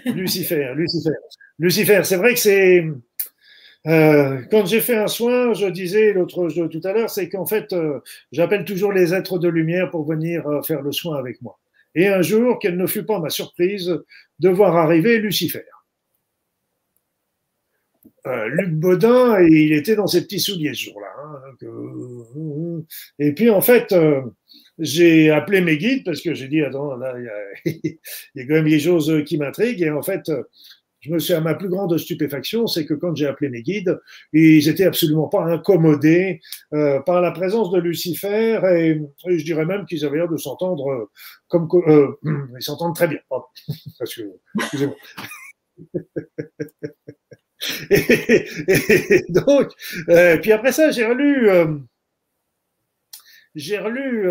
Lucifer, 0.05 0.73
Lucifer. 0.75 1.15
Lucifer, 1.57 2.01
c'est 2.03 2.15
vrai 2.15 2.33
que 2.35 2.39
c'est 2.39 2.85
euh, 3.87 4.41
quand 4.51 4.65
j'ai 4.65 4.81
fait 4.81 4.97
un 4.97 5.07
soin, 5.07 5.53
je 5.53 5.67
disais 5.67 6.11
l'autre 6.11 6.49
tout 6.67 6.81
à 6.83 6.93
l'heure, 6.93 7.09
c'est 7.09 7.29
qu'en 7.29 7.45
fait, 7.45 7.71
euh, 7.71 7.99
j'appelle 8.31 8.65
toujours 8.65 8.91
les 8.91 9.13
êtres 9.13 9.39
de 9.39 9.47
lumière 9.47 9.89
pour 9.89 10.05
venir 10.05 10.45
euh, 10.47 10.61
faire 10.61 10.81
le 10.81 10.91
soin 10.91 11.17
avec 11.17 11.41
moi. 11.41 11.59
Et 11.95 12.07
un 12.07 12.21
jour, 12.21 12.59
quelle 12.59 12.77
ne 12.77 12.87
fut 12.87 13.05
pas 13.05 13.19
ma 13.19 13.29
surprise 13.29 13.97
de 14.39 14.49
voir 14.49 14.75
arriver 14.75 15.17
Lucifer. 15.19 15.63
Luc 18.25 18.73
Baudin, 18.73 19.41
il 19.41 19.73
était 19.73 19.95
dans 19.95 20.05
ses 20.05 20.21
petits 20.21 20.39
souliers 20.39 20.75
ce 20.75 20.91
jour-là. 20.91 21.07
Hein, 21.17 22.83
et 23.17 23.33
puis 23.33 23.49
en 23.49 23.61
fait, 23.61 23.95
j'ai 24.77 25.31
appelé 25.31 25.61
mes 25.61 25.77
guides 25.77 26.03
parce 26.05 26.21
que 26.21 26.35
j'ai 26.35 26.47
dit 26.47 26.61
attends, 26.61 26.95
là, 26.95 27.15
il 27.65 27.71
y, 27.71 27.99
y, 28.35 28.41
a 28.41 28.45
quand 28.45 28.53
même 28.53 28.69
des 28.69 28.79
choses 28.79 29.23
qui 29.25 29.39
m'intriguent. 29.39 29.81
Et 29.81 29.89
en 29.89 30.03
fait, 30.03 30.29
je 31.01 31.11
me 31.11 31.19
suis 31.19 31.33
à 31.33 31.41
ma 31.41 31.53
plus 31.53 31.69
grande 31.69 31.97
stupéfaction, 31.97 32.67
c'est 32.67 32.85
que 32.85 32.93
quand 32.93 33.15
j'ai 33.15 33.27
appelé 33.27 33.49
mes 33.49 33.61
guides, 33.61 33.99
ils 34.33 34.67
étaient 34.67 34.85
absolument 34.85 35.27
pas 35.27 35.43
incommodés 35.43 36.41
euh, 36.73 36.99
par 37.01 37.21
la 37.21 37.31
présence 37.31 37.71
de 37.71 37.79
Lucifer 37.79 38.59
et, 38.75 39.01
je 39.25 39.43
dirais 39.43 39.65
même 39.65 39.85
qu'ils 39.85 40.05
avaient 40.05 40.17
l'air 40.17 40.29
de 40.29 40.37
s'entendre 40.37 40.89
euh, 40.89 41.09
comme 41.47 41.67
euh, 41.87 42.17
ils 42.59 42.63
s'entendent 42.63 42.95
très 42.95 43.07
bien. 43.07 43.19
Parce 43.99 44.15
que, 44.15 44.21
excusez-moi. 44.59 44.95
et, 47.89 49.25
donc, 49.29 49.71
euh, 50.09 50.37
puis 50.37 50.51
après 50.51 50.71
ça, 50.71 50.91
j'ai 50.91 51.05
relu, 51.05 51.49
euh, 51.49 51.77
j'ai 53.55 53.77
relu 53.77 54.29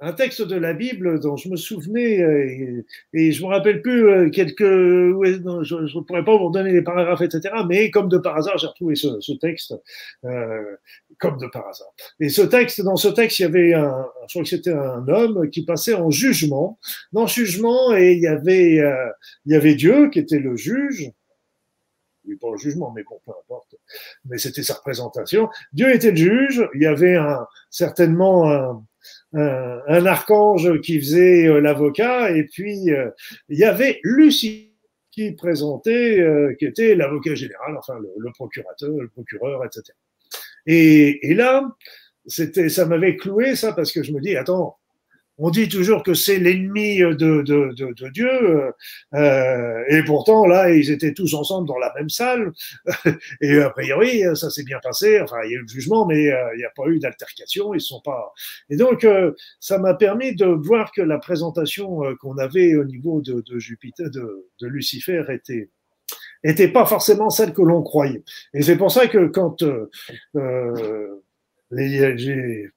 un 0.00 0.12
texte 0.12 0.42
de 0.42 0.56
la 0.56 0.72
Bible 0.72 1.20
dont 1.20 1.36
je 1.36 1.48
me 1.48 1.56
souvenais, 1.56 2.20
euh, 2.20 2.84
et, 3.12 3.32
je 3.32 3.42
me 3.42 3.48
rappelle 3.48 3.80
plus 3.80 4.08
euh, 4.08 4.28
quelques, 4.28 4.62
je 4.62 5.96
ne 5.96 6.02
pourrais 6.02 6.24
pas 6.24 6.36
vous 6.36 6.50
donner 6.50 6.72
les 6.72 6.82
paragraphes, 6.82 7.22
etc. 7.22 7.54
Mais 7.68 7.90
comme 7.90 8.08
de 8.08 8.18
par 8.18 8.36
hasard, 8.36 8.58
j'ai 8.58 8.66
retrouvé 8.66 8.96
ce, 8.96 9.32
texte, 9.38 9.74
euh, 10.24 10.76
comme 11.18 11.38
de 11.38 11.46
par 11.46 11.68
hasard. 11.68 11.94
Et 12.20 12.28
ce 12.28 12.42
texte, 12.42 12.82
dans 12.82 12.96
ce 12.96 13.08
texte, 13.08 13.38
il 13.38 13.42
y 13.42 13.46
avait 13.46 13.74
un, 13.74 14.06
je 14.28 14.34
crois 14.34 14.42
que 14.42 14.48
c'était 14.48 14.72
un 14.72 15.06
homme 15.08 15.48
qui 15.50 15.64
passait 15.64 15.94
en 15.94 16.10
jugement, 16.10 16.78
dans 17.12 17.26
jugement, 17.26 17.94
et 17.96 18.12
il 18.12 18.20
y 18.20 18.26
avait, 18.26 18.82
il 19.46 19.52
y 19.52 19.54
avait 19.54 19.74
Dieu 19.74 20.10
qui 20.10 20.18
était 20.18 20.38
le 20.38 20.56
juge. 20.56 21.10
Oui, 22.26 22.36
pas 22.36 22.50
le 22.50 22.56
jugement, 22.56 22.90
mais 22.94 23.02
bon, 23.02 23.20
peu 23.24 23.32
importe. 23.32 23.74
Mais 24.24 24.38
c'était 24.38 24.62
sa 24.62 24.74
représentation. 24.74 25.50
Dieu 25.74 25.94
était 25.94 26.10
le 26.10 26.16
juge. 26.16 26.66
Il 26.74 26.82
y 26.82 26.86
avait 26.86 27.16
un, 27.16 27.46
certainement 27.68 28.50
un, 28.50 28.82
un, 29.34 30.06
archange 30.06 30.80
qui 30.80 30.98
faisait 30.98 31.46
euh, 31.46 31.60
l'avocat, 31.60 32.30
et 32.30 32.44
puis 32.44 32.90
euh, 32.90 33.10
il 33.48 33.58
y 33.58 33.64
avait 33.64 34.00
Lucie 34.02 34.72
qui 35.10 35.32
présentait, 35.32 36.20
euh, 36.20 36.54
qui 36.58 36.66
était 36.66 36.94
l'avocat 36.94 37.34
général, 37.34 37.76
enfin 37.76 37.98
le, 38.00 38.30
procurateur, 38.32 38.90
le 38.90 39.08
procureur, 39.08 39.64
etc. 39.64 39.82
Et, 40.66 41.30
et 41.30 41.34
là, 41.34 41.68
c'était, 42.26 42.68
ça 42.68 42.86
m'avait 42.86 43.16
cloué 43.16 43.54
ça 43.54 43.72
parce 43.72 43.92
que 43.92 44.02
je 44.02 44.12
me 44.12 44.20
dis, 44.20 44.36
attends, 44.36 44.76
on 45.38 45.50
dit 45.50 45.68
toujours 45.68 46.02
que 46.02 46.14
c'est 46.14 46.38
l'ennemi 46.38 46.98
de, 46.98 47.12
de, 47.12 47.42
de, 47.42 47.92
de, 47.92 48.08
Dieu, 48.10 48.72
euh, 49.14 49.84
et 49.88 50.02
pourtant 50.04 50.46
là, 50.46 50.70
ils 50.70 50.90
étaient 50.90 51.12
tous 51.12 51.34
ensemble 51.34 51.66
dans 51.66 51.78
la 51.78 51.92
même 51.96 52.08
salle, 52.08 52.52
et 53.40 53.58
a 53.58 53.70
priori, 53.70 54.22
ça 54.34 54.50
s'est 54.50 54.64
bien 54.64 54.78
passé. 54.82 55.20
Enfin, 55.20 55.36
il 55.44 55.50
y 55.50 55.54
a 55.54 55.58
eu 55.58 55.62
le 55.62 55.68
jugement, 55.68 56.06
mais 56.06 56.30
euh, 56.30 56.54
il 56.54 56.58
n'y 56.58 56.64
a 56.64 56.72
pas 56.74 56.86
eu 56.86 56.98
d'altercation. 56.98 57.74
Ils 57.74 57.80
sont 57.80 58.00
pas. 58.00 58.32
Et 58.70 58.76
donc, 58.76 59.04
euh, 59.04 59.32
ça 59.60 59.78
m'a 59.78 59.94
permis 59.94 60.34
de 60.34 60.46
voir 60.46 60.92
que 60.92 61.02
la 61.02 61.18
présentation 61.18 62.04
euh, 62.04 62.14
qu'on 62.16 62.38
avait 62.38 62.74
au 62.76 62.84
niveau 62.84 63.20
de, 63.20 63.58
Jupiter, 63.58 64.10
de, 64.10 64.48
de 64.60 64.66
Lucifer, 64.66 65.24
était 65.30 65.70
était 66.42 66.68
pas 66.68 66.84
forcément 66.84 67.30
celle 67.30 67.54
que 67.54 67.62
l'on 67.62 67.82
croyait. 67.82 68.22
Et 68.52 68.62
c'est 68.62 68.76
pour 68.76 68.90
ça 68.92 69.06
que 69.06 69.26
quand 69.28 69.62
euh, 69.62 71.20
j'ai 71.72 72.68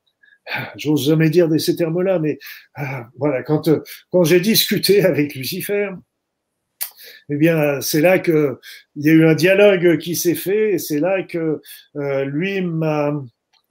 j'ose 0.75 1.05
jamais 1.07 1.29
dire 1.29 1.49
ces 1.59 1.75
termes-là, 1.75 2.19
mais 2.19 2.39
ah, 2.75 3.07
voilà, 3.17 3.43
quand, 3.43 3.69
quand 4.11 4.23
j'ai 4.23 4.39
discuté 4.39 5.03
avec 5.05 5.35
Lucifer, 5.35 5.89
eh 7.29 7.35
bien, 7.35 7.81
c'est 7.81 8.01
là 8.01 8.19
que 8.19 8.59
il 8.95 9.05
y 9.05 9.09
a 9.09 9.13
eu 9.13 9.25
un 9.25 9.35
dialogue 9.35 9.97
qui 9.97 10.15
s'est 10.15 10.35
fait, 10.35 10.73
et 10.73 10.77
c'est 10.77 10.99
là 10.99 11.23
que 11.23 11.61
euh, 11.97 12.25
lui 12.25 12.61
m'a 12.61 13.13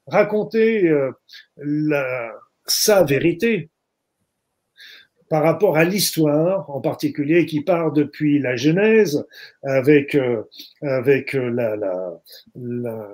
raconté 0.05 0.87
euh, 0.87 1.11
la, 1.57 2.31
sa 2.65 3.03
vérité 3.03 3.69
par 5.29 5.43
rapport 5.43 5.75
à 5.77 5.83
l'histoire, 5.83 6.69
en 6.69 6.79
particulier 6.79 7.45
qui 7.45 7.61
part 7.61 7.91
depuis 7.91 8.39
la 8.39 8.55
Genèse, 8.55 9.25
avec 9.63 10.15
euh, 10.15 10.43
avec 10.81 11.33
la, 11.33 11.75
la, 11.75 12.21
la 12.55 13.09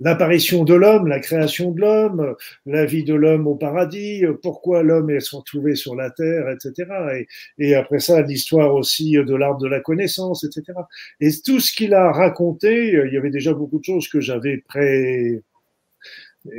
l'apparition 0.00 0.64
de 0.64 0.74
l'homme, 0.74 1.06
la 1.06 1.20
création 1.20 1.70
de 1.72 1.80
l'homme, 1.80 2.34
la 2.66 2.84
vie 2.84 3.04
de 3.04 3.14
l'homme 3.14 3.46
au 3.46 3.56
paradis, 3.56 4.22
pourquoi 4.42 4.82
l'homme 4.82 5.10
est 5.10 5.28
retrouvé 5.30 5.74
sur 5.74 5.94
la 5.96 6.10
terre, 6.10 6.48
etc. 6.50 7.26
Et, 7.58 7.74
après 7.74 7.98
ça, 8.00 8.22
l'histoire 8.22 8.74
aussi 8.74 9.12
de 9.12 9.34
l'arbre 9.34 9.60
de 9.60 9.68
la 9.68 9.80
connaissance, 9.80 10.44
etc. 10.44 10.78
Et 11.20 11.30
tout 11.44 11.60
ce 11.60 11.72
qu'il 11.72 11.94
a 11.94 12.12
raconté, 12.12 12.92
il 13.06 13.12
y 13.12 13.16
avait 13.16 13.30
déjà 13.30 13.52
beaucoup 13.54 13.78
de 13.78 13.84
choses 13.84 14.08
que 14.08 14.20
j'avais 14.20 14.58
pré 14.58 15.42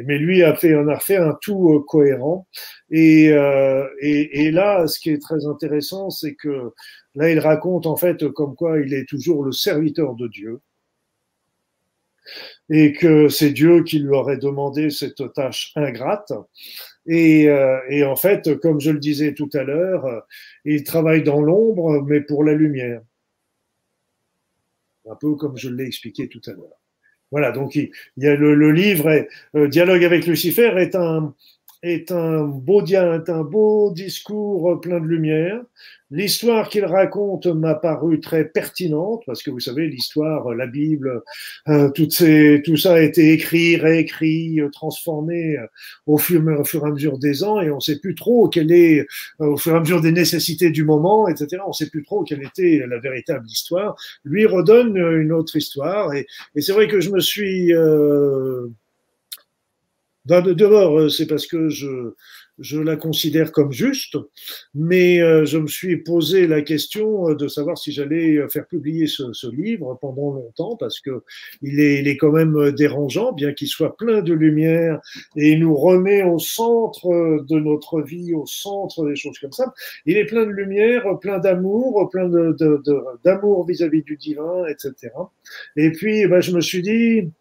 mais 0.05 0.17
lui 0.17 0.43
a 0.43 0.55
fait, 0.55 0.75
on 0.75 0.87
a 0.87 0.95
refait 0.95 1.17
un 1.17 1.37
tout 1.41 1.73
euh, 1.73 1.79
cohérent. 1.79 2.47
Euh, 2.93 3.87
et, 4.01 4.51
là, 4.51 4.87
ce 4.87 4.99
qui 4.99 5.09
est 5.11 5.21
très 5.21 5.45
intéressant, 5.45 6.09
c'est 6.09 6.35
que 6.35 6.71
là, 7.15 7.31
il 7.31 7.39
raconte 7.39 7.85
en 7.85 7.95
fait 7.95 8.27
comme 8.29 8.55
quoi 8.55 8.79
il 8.79 8.93
est 8.93 9.07
toujours 9.07 9.43
le 9.43 9.51
serviteur 9.51 10.15
de 10.15 10.27
Dieu 10.27 10.61
et 12.69 12.93
que 12.93 13.29
c'est 13.29 13.51
Dieu 13.51 13.83
qui 13.83 13.99
lui 13.99 14.09
aurait 14.09 14.37
demandé 14.37 14.89
cette 14.89 15.33
tâche 15.33 15.71
ingrate. 15.75 16.33
Et, 17.05 17.49
euh, 17.49 17.79
et, 17.89 18.03
en 18.03 18.15
fait, 18.15 18.59
comme 18.59 18.79
je 18.79 18.91
le 18.91 18.99
disais 18.99 19.33
tout 19.33 19.49
à 19.53 19.63
l'heure, 19.63 20.23
il 20.65 20.83
travaille 20.83 21.23
dans 21.23 21.41
l'ombre, 21.41 22.03
mais 22.05 22.21
pour 22.21 22.43
la 22.43 22.53
lumière. 22.53 23.01
Un 25.09 25.15
peu 25.15 25.35
comme 25.35 25.57
je 25.57 25.69
l'ai 25.69 25.85
expliqué 25.85 26.27
tout 26.27 26.41
à 26.45 26.51
l'heure. 26.51 26.79
Voilà, 27.31 27.51
donc 27.51 27.75
il, 27.75 27.91
y 28.17 28.27
a 28.27 28.35
le, 28.35 28.55
le 28.55 28.71
livre 28.71 29.25
euh, 29.55 29.67
Dialogue 29.67 30.03
avec 30.03 30.25
Lucifer 30.25 30.73
est 30.77 30.95
un, 30.95 31.33
est 31.81 32.11
un 32.11 32.43
beau, 32.43 32.85
est 32.85 33.29
un 33.29 33.43
beau 33.43 33.91
discours 33.93 34.79
plein 34.81 34.99
de 34.99 35.05
lumière. 35.05 35.61
L'histoire 36.11 36.69
qu'il 36.69 36.85
raconte 36.85 37.45
m'a 37.45 37.75
paru 37.75 38.19
très 38.19 38.43
pertinente 38.43 39.21
parce 39.27 39.43
que 39.43 39.51
vous 39.51 39.59
savez 39.59 39.87
l'histoire, 39.87 40.55
la 40.55 40.65
Bible, 40.65 41.21
euh, 41.67 41.91
toutes 41.91 42.13
ces, 42.13 42.63
tout 42.65 42.77
ça 42.77 42.95
a 42.95 42.99
été 42.99 43.31
écrit, 43.31 43.77
réécrit, 43.77 44.59
euh, 44.59 44.69
transformé 44.69 45.57
euh, 45.57 45.67
au, 46.07 46.17
fur, 46.17 46.41
au, 46.59 46.63
fur, 46.63 46.83
et 46.83 46.89
à 46.89 46.91
mesure 46.91 47.19
des 47.19 47.43
ans 47.43 47.61
et 47.61 47.69
on 47.69 47.75
ne 47.75 47.79
sait 47.79 47.99
plus 47.99 48.15
trop 48.15 48.49
quelle 48.49 48.71
est, 48.71 49.05
au 49.37 49.55
fur 49.55 49.73
et 49.73 49.77
à 49.77 49.79
mesure 49.81 50.01
des 50.01 50.11
nécessités 50.11 50.71
du 50.71 50.83
moment, 50.83 51.27
etc. 51.27 51.61
On 51.63 51.69
ne 51.69 51.73
sait 51.73 51.89
plus 51.89 52.03
trop 52.03 52.23
quelle 52.23 52.41
était 52.41 52.83
la 52.87 52.97
véritable 52.97 53.45
histoire. 53.47 53.95
Lui 54.23 54.47
redonne 54.47 54.97
une 54.97 55.31
autre 55.31 55.55
histoire 55.57 56.13
et, 56.13 56.25
et 56.55 56.61
c'est 56.61 56.73
vrai 56.73 56.87
que 56.87 57.01
je 57.01 57.11
me 57.11 57.19
suis 57.19 57.71
D'abord, 60.29 61.09
c'est 61.09 61.27
parce 61.27 61.47
que 61.47 61.69
je, 61.69 62.13
je 62.59 62.79
la 62.79 62.95
considère 62.97 63.51
comme 63.51 63.71
juste, 63.71 64.17
mais 64.75 65.21
euh, 65.21 65.45
je 65.45 65.57
me 65.57 65.67
suis 65.67 65.97
posé 65.97 66.45
la 66.45 66.61
question 66.61 67.33
de 67.33 67.47
savoir 67.47 67.77
si 67.77 67.91
j'allais 67.91 68.37
faire 68.49 68.67
publier 68.67 69.07
ce, 69.07 69.33
ce, 69.33 69.47
livre 69.47 69.97
pendant 69.99 70.31
longtemps, 70.31 70.75
parce 70.75 70.99
que 70.99 71.23
il 71.61 71.79
est, 71.79 71.99
il 71.99 72.07
est 72.07 72.17
quand 72.17 72.31
même 72.31 72.71
dérangeant, 72.71 73.31
bien 73.31 73.53
qu'il 73.53 73.67
soit 73.67 73.95
plein 73.97 74.21
de 74.21 74.33
lumière 74.33 74.99
et 75.35 75.53
il 75.53 75.59
nous 75.59 75.75
remet 75.75 76.23
au 76.23 76.37
centre 76.37 77.43
de 77.47 77.59
notre 77.59 78.01
vie, 78.01 78.33
au 78.33 78.45
centre 78.45 79.07
des 79.07 79.15
choses 79.15 79.39
comme 79.39 79.51
ça. 79.51 79.73
Il 80.05 80.17
est 80.17 80.25
plein 80.25 80.45
de 80.45 80.51
lumière, 80.51 81.03
plein 81.19 81.39
d'amour, 81.39 82.09
plein 82.11 82.27
d'amour 82.29 83.65
de, 83.65 83.65
de, 83.65 83.71
vis-à-vis 83.71 84.03
du 84.03 84.17
divin, 84.17 84.65
etc. 84.67 85.13
Et 85.75 85.91
puis, 85.91 86.27
ben, 86.27 86.41
je 86.41 86.51
me 86.51 86.61
suis 86.61 86.81
dit, 86.81 87.31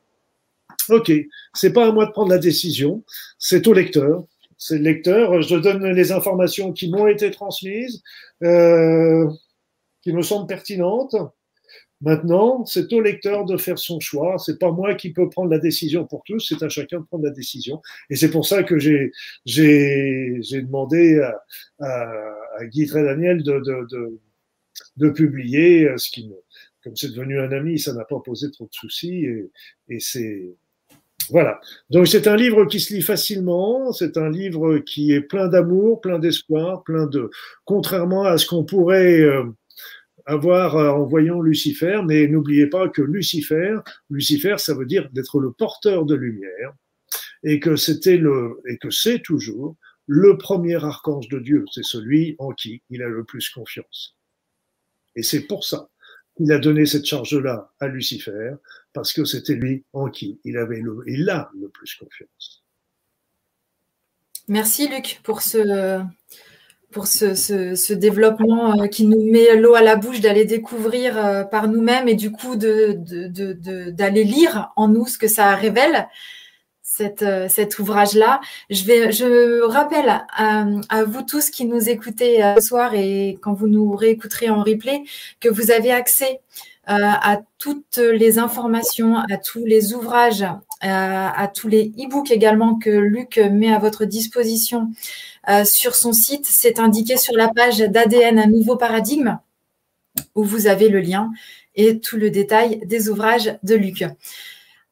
ok, 0.90 1.12
c'est 1.54 1.72
pas 1.72 1.86
à 1.86 1.92
moi 1.92 2.06
de 2.06 2.12
prendre 2.12 2.30
la 2.30 2.38
décision, 2.38 3.04
c'est 3.38 3.66
au 3.66 3.72
lecteur 3.72 4.24
c'est 4.58 4.78
le 4.78 4.84
lecteur. 4.84 5.40
Je 5.40 5.56
donne 5.56 5.86
les 5.86 6.12
informations 6.12 6.72
qui 6.72 6.90
m'ont 6.90 7.06
été 7.06 7.30
transmises, 7.30 8.02
euh, 8.42 9.26
qui 10.02 10.12
me 10.12 10.22
semblent 10.22 10.48
pertinentes. 10.48 11.16
Maintenant, 12.00 12.64
c'est 12.64 12.92
au 12.92 13.00
lecteur 13.00 13.44
de 13.44 13.56
faire 13.56 13.78
son 13.78 13.98
choix. 13.98 14.36
C'est 14.38 14.58
pas 14.58 14.70
moi 14.70 14.94
qui 14.94 15.12
peux 15.12 15.28
prendre 15.30 15.50
la 15.50 15.58
décision 15.58 16.06
pour 16.06 16.22
tous, 16.24 16.40
c'est 16.40 16.62
à 16.62 16.68
chacun 16.68 17.00
de 17.00 17.04
prendre 17.04 17.24
la 17.24 17.30
décision. 17.30 17.80
Et 18.10 18.16
c'est 18.16 18.30
pour 18.30 18.46
ça 18.46 18.62
que 18.62 18.78
j'ai 18.78 19.10
demandé 19.46 21.20
à, 21.20 21.42
à, 21.80 22.34
à 22.58 22.66
Guy 22.66 22.86
Daniel 22.86 23.42
de, 23.42 23.60
de, 24.96 25.10
publier 25.10 25.88
ce 25.96 26.10
qui 26.10 26.28
me, 26.28 26.36
comme 26.84 26.94
c'est 26.94 27.10
devenu 27.10 27.40
un 27.40 27.50
ami, 27.50 27.80
ça 27.80 27.92
n'a 27.94 28.04
pas 28.04 28.20
posé 28.24 28.50
trop 28.52 28.66
de 28.66 28.74
soucis 28.74 29.26
et 29.88 29.98
c'est 29.98 30.54
voilà. 31.30 31.60
Donc 31.90 32.08
c'est 32.08 32.26
un 32.26 32.36
livre 32.36 32.64
qui 32.66 32.80
se 32.80 32.94
lit 32.94 33.02
facilement, 33.02 33.92
c'est 33.92 34.16
un 34.16 34.30
livre 34.30 34.78
qui 34.78 35.12
est 35.12 35.20
plein 35.20 35.48
d'amour, 35.48 36.00
plein 36.00 36.18
d'espoir, 36.18 36.82
plein 36.84 37.06
de 37.06 37.30
contrairement 37.64 38.24
à 38.24 38.38
ce 38.38 38.46
qu'on 38.46 38.64
pourrait 38.64 39.20
euh, 39.20 39.44
avoir 40.26 40.76
euh, 40.76 40.90
en 40.90 41.04
voyant 41.04 41.40
Lucifer, 41.40 42.00
mais 42.06 42.26
n'oubliez 42.26 42.66
pas 42.66 42.88
que 42.88 43.02
Lucifer, 43.02 43.76
Lucifer 44.10 44.56
ça 44.58 44.74
veut 44.74 44.86
dire 44.86 45.08
d'être 45.12 45.40
le 45.40 45.52
porteur 45.52 46.04
de 46.04 46.14
lumière 46.14 46.72
et 47.42 47.60
que 47.60 47.76
c'était 47.76 48.16
le 48.16 48.60
et 48.68 48.78
que 48.78 48.90
c'est 48.90 49.20
toujours 49.20 49.76
le 50.06 50.38
premier 50.38 50.82
archange 50.82 51.28
de 51.28 51.38
Dieu, 51.38 51.64
c'est 51.72 51.84
celui 51.84 52.34
en 52.38 52.52
qui 52.52 52.82
il 52.90 53.02
a 53.02 53.08
le 53.08 53.24
plus 53.24 53.50
confiance. 53.50 54.16
Et 55.16 55.22
c'est 55.22 55.46
pour 55.46 55.64
ça 55.64 55.88
qu'il 56.38 56.50
a 56.52 56.58
donné 56.58 56.86
cette 56.86 57.04
charge-là 57.04 57.70
à 57.80 57.88
Lucifer, 57.88 58.52
parce 58.92 59.12
que 59.12 59.24
c'était 59.24 59.54
lui 59.54 59.84
en 59.92 60.08
qui 60.08 60.40
il 60.44 60.56
avait 60.56 60.80
le, 60.80 61.02
il 61.06 61.28
a 61.28 61.50
plus 61.72 61.96
confiance. 61.96 62.64
Merci 64.46 64.88
Luc 64.88 65.20
pour 65.24 65.42
ce, 65.42 66.00
développement 67.92 68.80
euh, 68.80 68.86
qui 68.86 69.04
nous 69.04 69.30
met 69.30 69.56
l'eau 69.56 69.74
à 69.74 69.82
la 69.82 69.96
bouche 69.96 70.20
d'aller 70.20 70.46
découvrir 70.46 71.18
euh, 71.18 71.44
par 71.44 71.68
nous-mêmes 71.68 72.08
et 72.08 72.14
du 72.14 72.30
coup 72.30 72.56
d'aller 72.56 74.24
lire 74.24 74.72
en 74.76 74.88
nous 74.88 75.06
ce 75.06 75.18
que 75.18 75.28
ça 75.28 75.54
révèle. 75.54 76.08
Euh, 77.00 77.48
cet 77.48 77.78
ouvrage-là. 77.78 78.40
Je, 78.70 79.62
rappelle 79.66 80.08
à, 80.08 80.66
à, 80.88 81.04
vous 81.04 81.22
tous 81.22 81.50
qui 81.50 81.64
nous 81.64 81.88
écoutez 81.88 82.42
ce 82.56 82.60
soir 82.60 82.94
et 82.94 83.38
quand 83.40 83.52
vous 83.52 83.68
nous 83.68 83.94
réécouterez 83.94 84.50
en 84.50 84.62
replay 84.62 85.02
que 85.40 85.48
vous 85.48 85.70
avez 85.70 85.92
accès 85.92 86.40
euh, 86.88 86.94
à 86.98 87.40
toutes 87.58 87.98
les 87.98 88.38
informations, 88.38 89.16
à 89.16 89.36
tous 89.36 89.64
les 89.64 89.92
ouvrages, 89.94 90.44
à, 90.80 91.50
tous 91.54 91.68
les 91.68 91.92
e-books 91.98 92.30
également 92.30 92.76
que 92.76 92.90
Luc 92.90 93.36
met 93.36 93.72
à 93.72 93.78
votre 93.78 94.04
disposition 94.04 94.88
euh, 95.48 95.64
sur 95.64 95.94
son 95.94 96.12
site. 96.12 96.46
C'est 96.46 96.78
indiqué 96.78 97.16
sur 97.16 97.36
la 97.36 97.48
page 97.48 97.78
d'ADN, 97.78 98.38
un 98.38 98.46
nouveau 98.46 98.76
paradigme, 98.76 99.38
où 100.34 100.44
vous 100.44 100.66
avez 100.66 100.88
le 100.88 101.00
lien 101.00 101.30
et 101.74 102.00
tout 102.00 102.16
le 102.16 102.30
détail 102.30 102.80
des 102.86 103.08
ouvrages 103.08 103.58
de 103.62 103.74
Luc. 103.74 104.04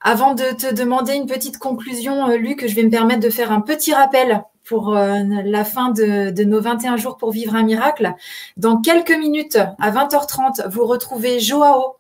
Avant 0.08 0.34
de 0.34 0.54
te 0.54 0.72
demander 0.72 1.14
une 1.14 1.26
petite 1.26 1.58
conclusion, 1.58 2.28
euh, 2.28 2.36
Luc, 2.36 2.66
je 2.66 2.74
vais 2.74 2.84
me 2.84 2.90
permettre 2.90 3.20
de 3.20 3.30
faire 3.30 3.50
un 3.50 3.60
petit 3.60 3.92
rappel 3.92 4.42
pour 4.64 4.94
la 4.94 5.64
fin 5.64 5.90
de, 5.90 6.30
de, 6.30 6.42
nos 6.42 6.60
21 6.60 6.96
jours 6.96 7.16
pour 7.16 7.30
vivre 7.30 7.54
un 7.54 7.62
miracle. 7.62 8.14
Dans 8.56 8.80
quelques 8.80 9.16
minutes, 9.16 9.58
à 9.78 9.92
20h30, 9.92 10.68
vous 10.68 10.84
retrouvez 10.84 11.38
Joao 11.38 11.96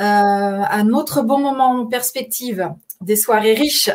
euh, 0.00 0.02
un 0.02 0.90
autre 0.90 1.22
bon 1.22 1.40
moment 1.40 1.70
en 1.70 1.86
perspective 1.86 2.72
des 3.00 3.16
soirées 3.16 3.54
riches 3.54 3.90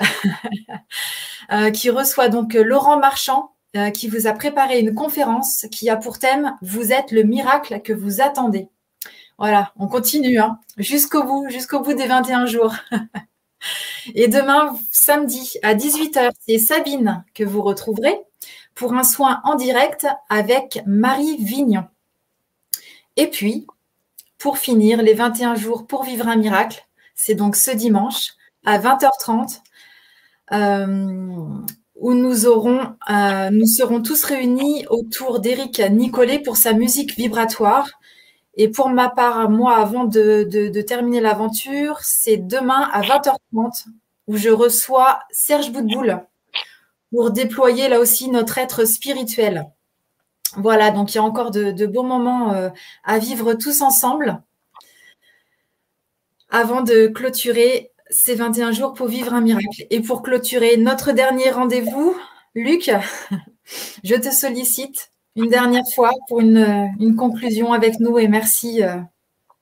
euh, 1.54 1.72
qui 1.72 1.90
reçoit 1.90 2.28
donc 2.28 2.56
Laurent 2.56 3.00
Marchand 3.00 3.52
euh, 3.78 3.90
qui 3.90 4.10
vous 4.10 4.28
a 4.28 4.34
préparé 4.34 4.80
une 4.80 4.94
conférence 4.94 5.66
qui 5.72 5.90
a 5.90 5.96
pour 5.96 6.20
thème 6.20 6.58
Vous 6.62 6.92
êtes 6.92 7.12
le 7.12 7.24
miracle 7.24 7.82
que 7.82 7.94
vous 7.94 8.20
attendez. 8.20 8.68
Voilà, 9.38 9.72
on 9.78 9.88
continue 9.88 10.40
hein, 10.40 10.60
jusqu'au 10.78 11.24
bout, 11.24 11.46
jusqu'au 11.50 11.80
bout 11.80 11.94
des 11.94 12.06
21 12.06 12.48
jours. 12.48 12.76
Et 14.16 14.28
demain, 14.28 14.78
samedi 14.92 15.58
à 15.64 15.76
18h, 15.76 16.32
c'est 16.46 16.58
Sabine 16.58 17.24
que 17.34 17.44
vous 17.44 17.62
retrouverez 17.62 18.20
pour 18.76 18.94
un 18.94 19.04
soin 19.04 19.42
en 19.44 19.56
direct 19.56 20.08
avec 20.30 20.82
Marie 20.86 21.38
Vignon. 21.38 21.86
Et 23.16 23.28
puis, 23.28 23.68
pour 24.44 24.58
finir 24.58 25.02
les 25.02 25.14
21 25.14 25.56
jours 25.56 25.88
pour 25.88 26.04
vivre 26.04 26.28
un 26.28 26.36
miracle. 26.36 26.86
C'est 27.16 27.34
donc 27.34 27.56
ce 27.56 27.72
dimanche 27.72 28.34
à 28.66 28.78
20h30 28.78 29.62
euh, 30.52 31.48
où 31.96 32.14
nous, 32.14 32.46
euh, 32.46 33.50
nous 33.52 33.66
serons 33.66 34.02
tous 34.02 34.22
réunis 34.26 34.86
autour 34.90 35.40
d'Éric 35.40 35.82
Nicolet 35.92 36.40
pour 36.40 36.58
sa 36.58 36.74
musique 36.74 37.16
vibratoire. 37.16 37.88
Et 38.56 38.70
pour 38.70 38.90
ma 38.90 39.10
part, 39.10 39.50
moi, 39.50 39.78
avant 39.78 40.04
de, 40.06 40.44
de 40.44 40.82
terminer 40.82 41.22
l'aventure, 41.22 42.00
c'est 42.02 42.38
demain 42.38 42.90
à 42.94 43.02
20h30 43.02 43.86
où 44.28 44.38
je 44.38 44.50
reçois 44.50 45.20
Serge 45.32 45.72
Boudboul 45.72 46.24
pour 47.12 47.32
déployer 47.32 47.90
là 47.90 48.00
aussi 48.00 48.30
notre 48.30 48.58
être 48.58 48.86
spirituel. 48.86 49.68
Voilà, 50.58 50.92
donc 50.92 51.14
il 51.14 51.18
y 51.18 51.20
a 51.20 51.24
encore 51.24 51.52
de, 51.52 51.86
beaux 51.86 52.04
moments 52.04 52.54
euh, 52.54 52.70
à 53.04 53.18
vivre 53.20 53.54
tous 53.54 53.82
ensemble 53.82 54.42
avant 56.50 56.82
de 56.82 57.08
clôturer 57.08 57.92
ces 58.10 58.36
21 58.36 58.72
jours 58.72 58.94
pour 58.94 59.08
vivre 59.08 59.34
un 59.34 59.42
miracle. 59.42 59.88
Et 59.90 60.02
pour 60.02 60.22
clôturer 60.22 60.78
notre 60.78 61.12
dernier 61.12 61.50
rendez-vous, 61.50 62.16
Luc, 62.54 62.92
je 64.04 64.16
te 64.16 64.30
sollicite 64.30 65.12
une 65.36 65.50
dernière 65.50 65.84
fois 65.94 66.12
pour 66.28 66.42
une, 66.42 66.92
une 67.00 67.16
conclusion 67.16 67.74
avec 67.74 68.00
nous 68.00 68.18
et 68.20 68.28
merci 68.28 68.84
euh, 68.84 68.98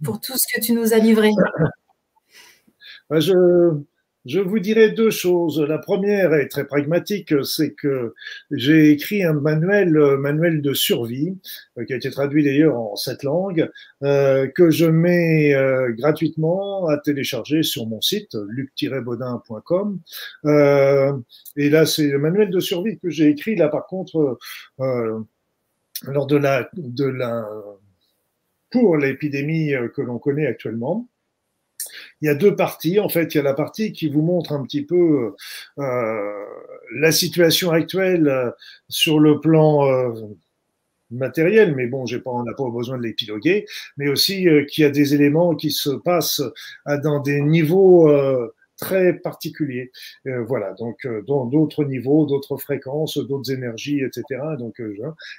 pour 0.04 0.20
tout 0.20 0.38
ce 0.38 0.46
que 0.54 0.62
tu 0.62 0.74
nous 0.74 0.94
as 0.94 0.98
livré. 0.98 1.30
Je, 3.10 3.82
je 4.26 4.40
vous 4.40 4.60
dirais 4.60 4.92
deux 4.92 5.10
choses. 5.10 5.60
La 5.60 5.80
première 5.80 6.34
est 6.36 6.48
très 6.48 6.66
pragmatique, 6.66 7.34
c'est 7.44 7.74
que 7.74 8.14
j'ai 8.52 8.92
écrit 8.92 9.24
un 9.24 9.34
manuel, 9.34 9.98
euh, 9.98 10.18
manuel 10.18 10.62
de 10.62 10.74
survie, 10.74 11.38
euh, 11.78 11.86
qui 11.86 11.94
a 11.94 11.96
été 11.96 12.12
traduit 12.12 12.44
d'ailleurs 12.44 12.78
en 12.78 12.96
sept 12.96 13.24
langues, 13.24 13.70
euh, 14.04 14.48
que 14.48 14.70
je 14.70 14.86
mets 14.86 15.56
gratuitement 15.98 16.88
à 16.88 16.98
télécharger 16.98 17.64
sur 17.64 17.88
mon 17.88 18.02
site, 18.02 18.36
luc-baudin.com. 18.48 20.00
et 21.58 21.70
là, 21.70 21.86
c'est 21.86 22.08
le 22.08 22.20
manuel 22.20 22.52
de 22.52 22.60
survie 22.60 23.00
que 23.00 23.10
j'ai 23.10 23.28
écrit, 23.28 23.56
là 23.56 23.70
par 23.70 23.88
contre, 23.88 24.38
lors 26.04 26.28
de 26.28 26.38
la, 26.38 26.70
de 26.74 27.06
la, 27.06 27.48
pour 28.70 28.98
l'épidémie 28.98 29.74
que 29.96 30.02
l'on 30.02 30.20
connaît 30.20 30.48
actuellement. 30.48 31.08
Il 32.22 32.28
y 32.28 32.30
a 32.30 32.36
deux 32.36 32.56
parties. 32.56 33.00
En 33.00 33.10
fait, 33.10 33.34
il 33.34 33.38
y 33.38 33.40
a 33.40 33.44
la 33.44 33.54
partie 33.54 33.92
qui 33.92 34.10
vous 34.10 34.22
montre 34.22 34.54
un 34.54 34.64
petit 34.64 34.84
peu 34.84 35.34
euh, 35.80 36.46
la 36.96 37.12
situation 37.12 37.72
actuelle 37.72 38.28
euh, 38.28 38.52
sur 38.90 39.20
le 39.20 39.40
plan 39.40 39.88
euh, 39.88 40.14
matériel, 41.10 41.76
mais 41.76 41.88
bon, 41.88 42.06
j'ai 42.06 42.20
pas, 42.20 42.32
on 42.32 42.44
n'a 42.44 42.54
pas 42.54 42.70
besoin 42.70 42.98
de 42.98 43.04
l'épiloguer, 43.04 43.66
mais 43.98 44.10
aussi 44.10 44.48
euh, 44.48 44.66
y 44.78 44.84
a 44.84 44.90
des 44.90 45.14
éléments 45.14 45.56
qui 45.56 45.72
se 45.72 45.90
passent 45.90 46.42
dans 47.04 47.20
des 47.20 47.42
niveaux 47.42 48.10
très 48.82 49.14
particuliers. 49.14 49.92
voilà, 50.26 50.74
donc 50.74 51.08
dans 51.28 51.46
d'autres 51.46 51.86
niveaux, 51.86 52.26
d'autres 52.26 52.58
fréquences, 52.58 53.18
d'autres 53.18 53.52
énergies, 53.52 54.02
etc. 54.02 54.42
Donc, 54.60 54.82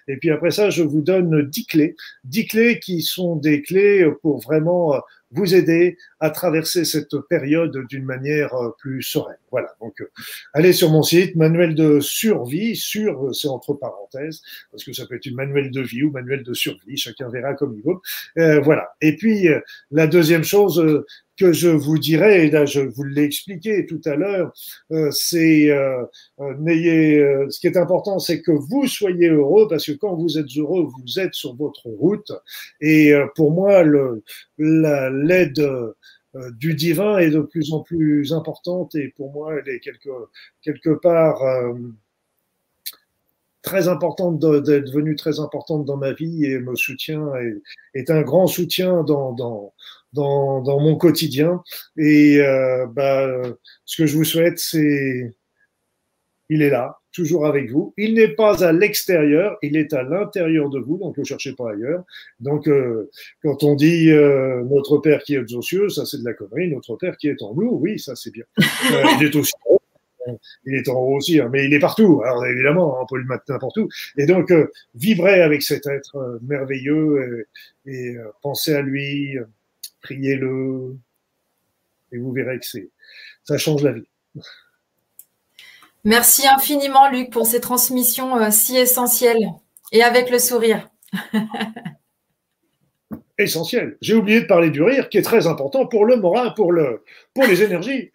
et 0.09 0.17
puis 0.17 0.31
après 0.31 0.51
ça, 0.51 0.71
je 0.71 0.83
vous 0.83 1.03
donne 1.03 1.43
dix 1.43 1.67
clés, 1.67 1.97
dix 2.25 2.47
clés 2.47 2.79
qui 2.79 3.03
sont 3.03 3.37
des 3.37 3.61
clés 3.61 4.09
pour 4.23 4.41
vraiment 4.41 5.03
vous 5.33 5.55
aider 5.55 5.97
à 6.21 6.31
traverser 6.31 6.85
cette 6.85 7.17
période 7.29 7.87
d'une 7.89 8.05
manière 8.05 8.55
euh, 8.55 8.71
plus 8.79 9.03
sereine. 9.03 9.37
Voilà. 9.51 9.75
Donc, 9.81 10.01
euh, 10.01 10.11
allez 10.53 10.73
sur 10.73 10.91
mon 10.91 11.03
site, 11.03 11.37
manuel 11.37 11.75
de 11.75 12.01
survie, 12.01 12.77
sur, 12.77 13.29
euh, 13.29 13.33
c'est 13.33 13.49
entre 13.49 13.75
parenthèses, 13.75 14.43
parce 14.71 14.85
que 14.85 14.93
ça 14.93 15.07
peut 15.07 15.17
être 15.17 15.27
une 15.27 15.35
manuel 15.35 15.71
de 15.71 15.81
vie 15.81 16.05
ou 16.05 16.11
manuel 16.11 16.43
de 16.43 16.55
survie, 16.55 16.97
chacun 16.97 17.29
verra 17.29 17.55
comme 17.55 17.77
il 17.77 17.83
veut. 17.83 18.61
voilà. 18.61 18.95
Et 19.01 19.17
puis, 19.17 19.49
la 19.91 20.07
deuxième 20.07 20.45
chose, 20.45 21.05
que 21.39 21.53
je 21.53 21.69
vous 21.69 21.99
dirais, 21.99 22.47
et 22.47 22.51
là 22.51 22.67
je 22.67 22.81
vous 22.81 23.05
l'ai 23.05 23.25
expliqué 23.25 23.87
tout 23.87 24.01
à 24.05 24.17
l'heure, 24.17 24.53
euh, 24.91 25.11
c'est 25.11 25.71
euh, 25.71 26.05
euh, 26.41 26.55
n'ayez, 26.59 27.19
ce 27.51 27.59
qui 27.61 27.67
est 27.67 27.77
important, 27.77 28.19
c'est 28.19 28.43
que 28.43 28.53
vous 28.53 28.87
soyez 28.87 29.29
heureux, 29.29 29.67
parce 29.69 29.87
que 29.87 29.93
quand 29.93 30.15
vous 30.15 30.39
êtes 30.39 30.57
heureux, 30.57 30.87
vous 30.87 31.19
êtes 31.19 31.35
sur 31.35 31.55
votre 31.55 31.89
route. 31.89 32.33
Et 32.81 33.13
pour 33.37 33.53
moi, 33.53 33.83
l'aide 34.59 35.67
du 36.59 36.75
divin 36.75 37.19
est 37.19 37.31
de 37.31 37.41
plus 37.41 37.73
en 37.73 37.81
plus 37.81 38.33
importante, 38.33 38.95
et 38.95 39.09
pour 39.17 39.33
moi, 39.33 39.55
elle 39.59 39.69
est 39.75 39.81
quelque, 39.81 40.11
quelque 40.63 40.91
part 40.91 41.43
très 43.63 43.89
importante, 43.89 44.41
d'être 44.41 44.87
devenue 44.87 45.17
très 45.17 45.39
importante 45.41 45.85
dans 45.85 45.97
ma 45.97 46.13
vie 46.13 46.45
et 46.45 46.59
me 46.59 46.75
soutient, 46.75 47.33
est, 47.37 47.63
est 47.95 48.11
un 48.11 48.23
grand 48.23 48.49
soutien 48.49 49.05
dans, 49.05 49.33
dans 49.33 49.73
dans, 50.13 50.63
dans 50.63 50.81
mon 50.81 50.97
quotidien. 50.97 51.63
Et 51.97 52.39
euh, 52.41 52.87
bah, 52.87 53.29
ce 53.85 54.03
que 54.03 54.07
je 54.07 54.17
vous 54.17 54.25
souhaite, 54.25 54.59
c'est 54.59 55.33
il 56.53 56.61
est 56.61 56.69
là, 56.69 56.99
toujours 57.13 57.47
avec 57.47 57.71
vous. 57.71 57.95
Il 57.97 58.15
n'est 58.15 58.29
pas 58.29 58.63
à 58.63 58.73
l'extérieur, 58.73 59.57
il 59.63 59.75
est 59.77 59.95
à 59.95 60.03
l'intérieur 60.03 60.69
de 60.69 60.81
vous, 60.81 60.99
donc 60.99 61.17
ne 61.17 61.25
cherchez 61.25 61.55
pas 61.55 61.71
ailleurs. 61.71 62.05
Donc, 62.41 62.69
euh, 62.69 63.11
quand 63.43 63.63
on 63.65 63.75
dit 63.75 64.11
euh, 64.11 64.63
notre 64.65 64.99
Père 64.99 65.23
qui 65.23 65.35
est 65.35 65.55
aux 65.55 65.63
cieux, 65.63 65.89
ça 65.89 66.05
c'est 66.05 66.19
de 66.19 66.25
la 66.25 66.35
connerie. 66.35 66.71
Notre 66.71 66.97
Père 66.97 67.17
qui 67.17 67.29
est 67.29 67.41
en 67.41 67.55
nous, 67.55 67.71
oui, 67.81 67.99
ça 67.99 68.17
c'est 68.17 68.33
bien. 68.33 68.45
Euh, 68.59 69.05
il 69.19 69.27
est 69.27 69.35
aussi 69.35 69.53
il 70.65 70.75
est 70.75 70.89
en 70.89 71.01
haut 71.01 71.17
aussi, 71.17 71.41
hein, 71.41 71.49
mais 71.53 71.65
il 71.65 71.75
est 71.75 71.81
partout. 71.81 72.23
Alors 72.25 72.47
évidemment, 72.47 73.01
on 73.01 73.07
peut 73.07 73.19
le 73.19 73.25
mettre 73.25 73.45
n'importe 73.49 73.79
où. 73.79 73.89
Et 74.17 74.27
donc, 74.27 74.53
euh, 74.53 74.69
vivrez 74.95 75.43
avec 75.43 75.63
cet 75.63 75.87
être 75.87 76.17
euh, 76.17 76.39
merveilleux 76.43 77.49
et, 77.87 77.93
et 77.93 78.17
pensez 78.41 78.75
à 78.75 78.83
lui, 78.83 79.37
priez-le, 80.03 80.97
et 82.13 82.19
vous 82.19 82.33
verrez 82.33 82.59
que 82.59 82.67
c'est, 82.67 82.91
ça 83.45 83.57
change 83.59 83.83
la 83.83 83.93
vie. 83.93 84.09
Merci 86.05 86.47
infiniment, 86.49 87.09
Luc, 87.11 87.31
pour 87.31 87.47
ces 87.47 87.61
transmissions 87.61 88.51
si 88.51 88.77
essentielles 88.77 89.47
et 89.93 90.03
avec 90.03 90.31
le 90.31 90.39
sourire. 90.39 90.89
Essentiel. 93.39 93.97
J'ai 94.01 94.15
oublié 94.15 94.41
de 94.43 94.47
parler 94.47 94.71
du 94.71 94.83
rire, 94.83 95.09
qui 95.09 95.19
est 95.19 95.23
très 95.23 95.47
important 95.47 95.87
pour 95.87 96.05
le 96.05 96.17
moral, 96.17 96.55
pour, 96.55 96.73
le, 96.73 97.05
pour 97.35 97.45
les 97.45 97.63
énergies. 97.63 98.11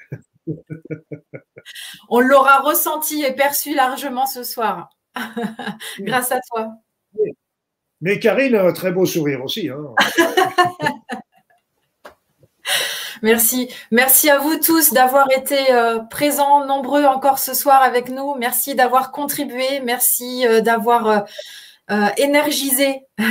On 2.10 2.20
l'aura 2.20 2.60
ressenti 2.60 3.24
et 3.24 3.34
perçu 3.34 3.74
largement 3.74 4.26
ce 4.26 4.44
soir, 4.44 4.90
grâce 6.00 6.32
à 6.32 6.40
toi. 6.50 6.70
Mais 8.00 8.20
Karine 8.20 8.56
a 8.56 8.64
un 8.64 8.74
très 8.74 8.92
beau 8.92 9.06
sourire 9.06 9.44
aussi. 9.44 9.70
Hein. 9.70 9.96
Merci. 13.22 13.70
Merci 13.92 14.30
à 14.30 14.40
vous 14.40 14.60
tous 14.60 14.94
d'avoir 14.94 15.28
été 15.32 15.72
euh, 15.72 16.00
présents, 16.00 16.66
nombreux 16.66 17.06
encore 17.06 17.40
ce 17.40 17.54
soir 17.54 17.82
avec 17.82 18.10
nous. 18.10 18.36
Merci 18.36 18.76
d'avoir 18.76 19.12
contribué. 19.12 19.80
Merci 19.84 20.46
euh, 20.48 20.62
d'avoir 20.62 21.26
euh, 21.90 22.08
énergisé 22.18 23.02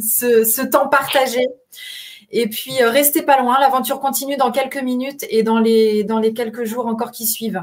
ce, 0.00 0.62
temps 0.66 0.88
partagé. 0.88 1.46
Et 2.30 2.48
puis, 2.48 2.82
restez 2.82 3.22
pas 3.22 3.40
loin. 3.40 3.58
L'aventure 3.60 4.00
continue 4.00 4.36
dans 4.36 4.52
quelques 4.52 4.82
minutes 4.82 5.24
et 5.28 5.42
dans 5.42 5.58
les 5.58 6.32
quelques 6.34 6.64
jours 6.64 6.86
encore 6.86 7.10
qui 7.10 7.26
suivent. 7.26 7.62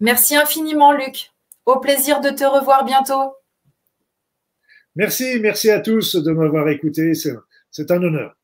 Merci 0.00 0.36
infiniment, 0.36 0.92
Luc. 0.92 1.30
Au 1.66 1.78
plaisir 1.78 2.20
de 2.20 2.30
te 2.30 2.44
revoir 2.44 2.84
bientôt. 2.84 3.34
Merci, 4.96 5.38
merci 5.40 5.70
à 5.70 5.80
tous 5.80 6.16
de 6.16 6.32
m'avoir 6.32 6.68
écouté. 6.68 7.12
C'est 7.14 7.90
un 7.90 8.02
honneur. 8.02 8.37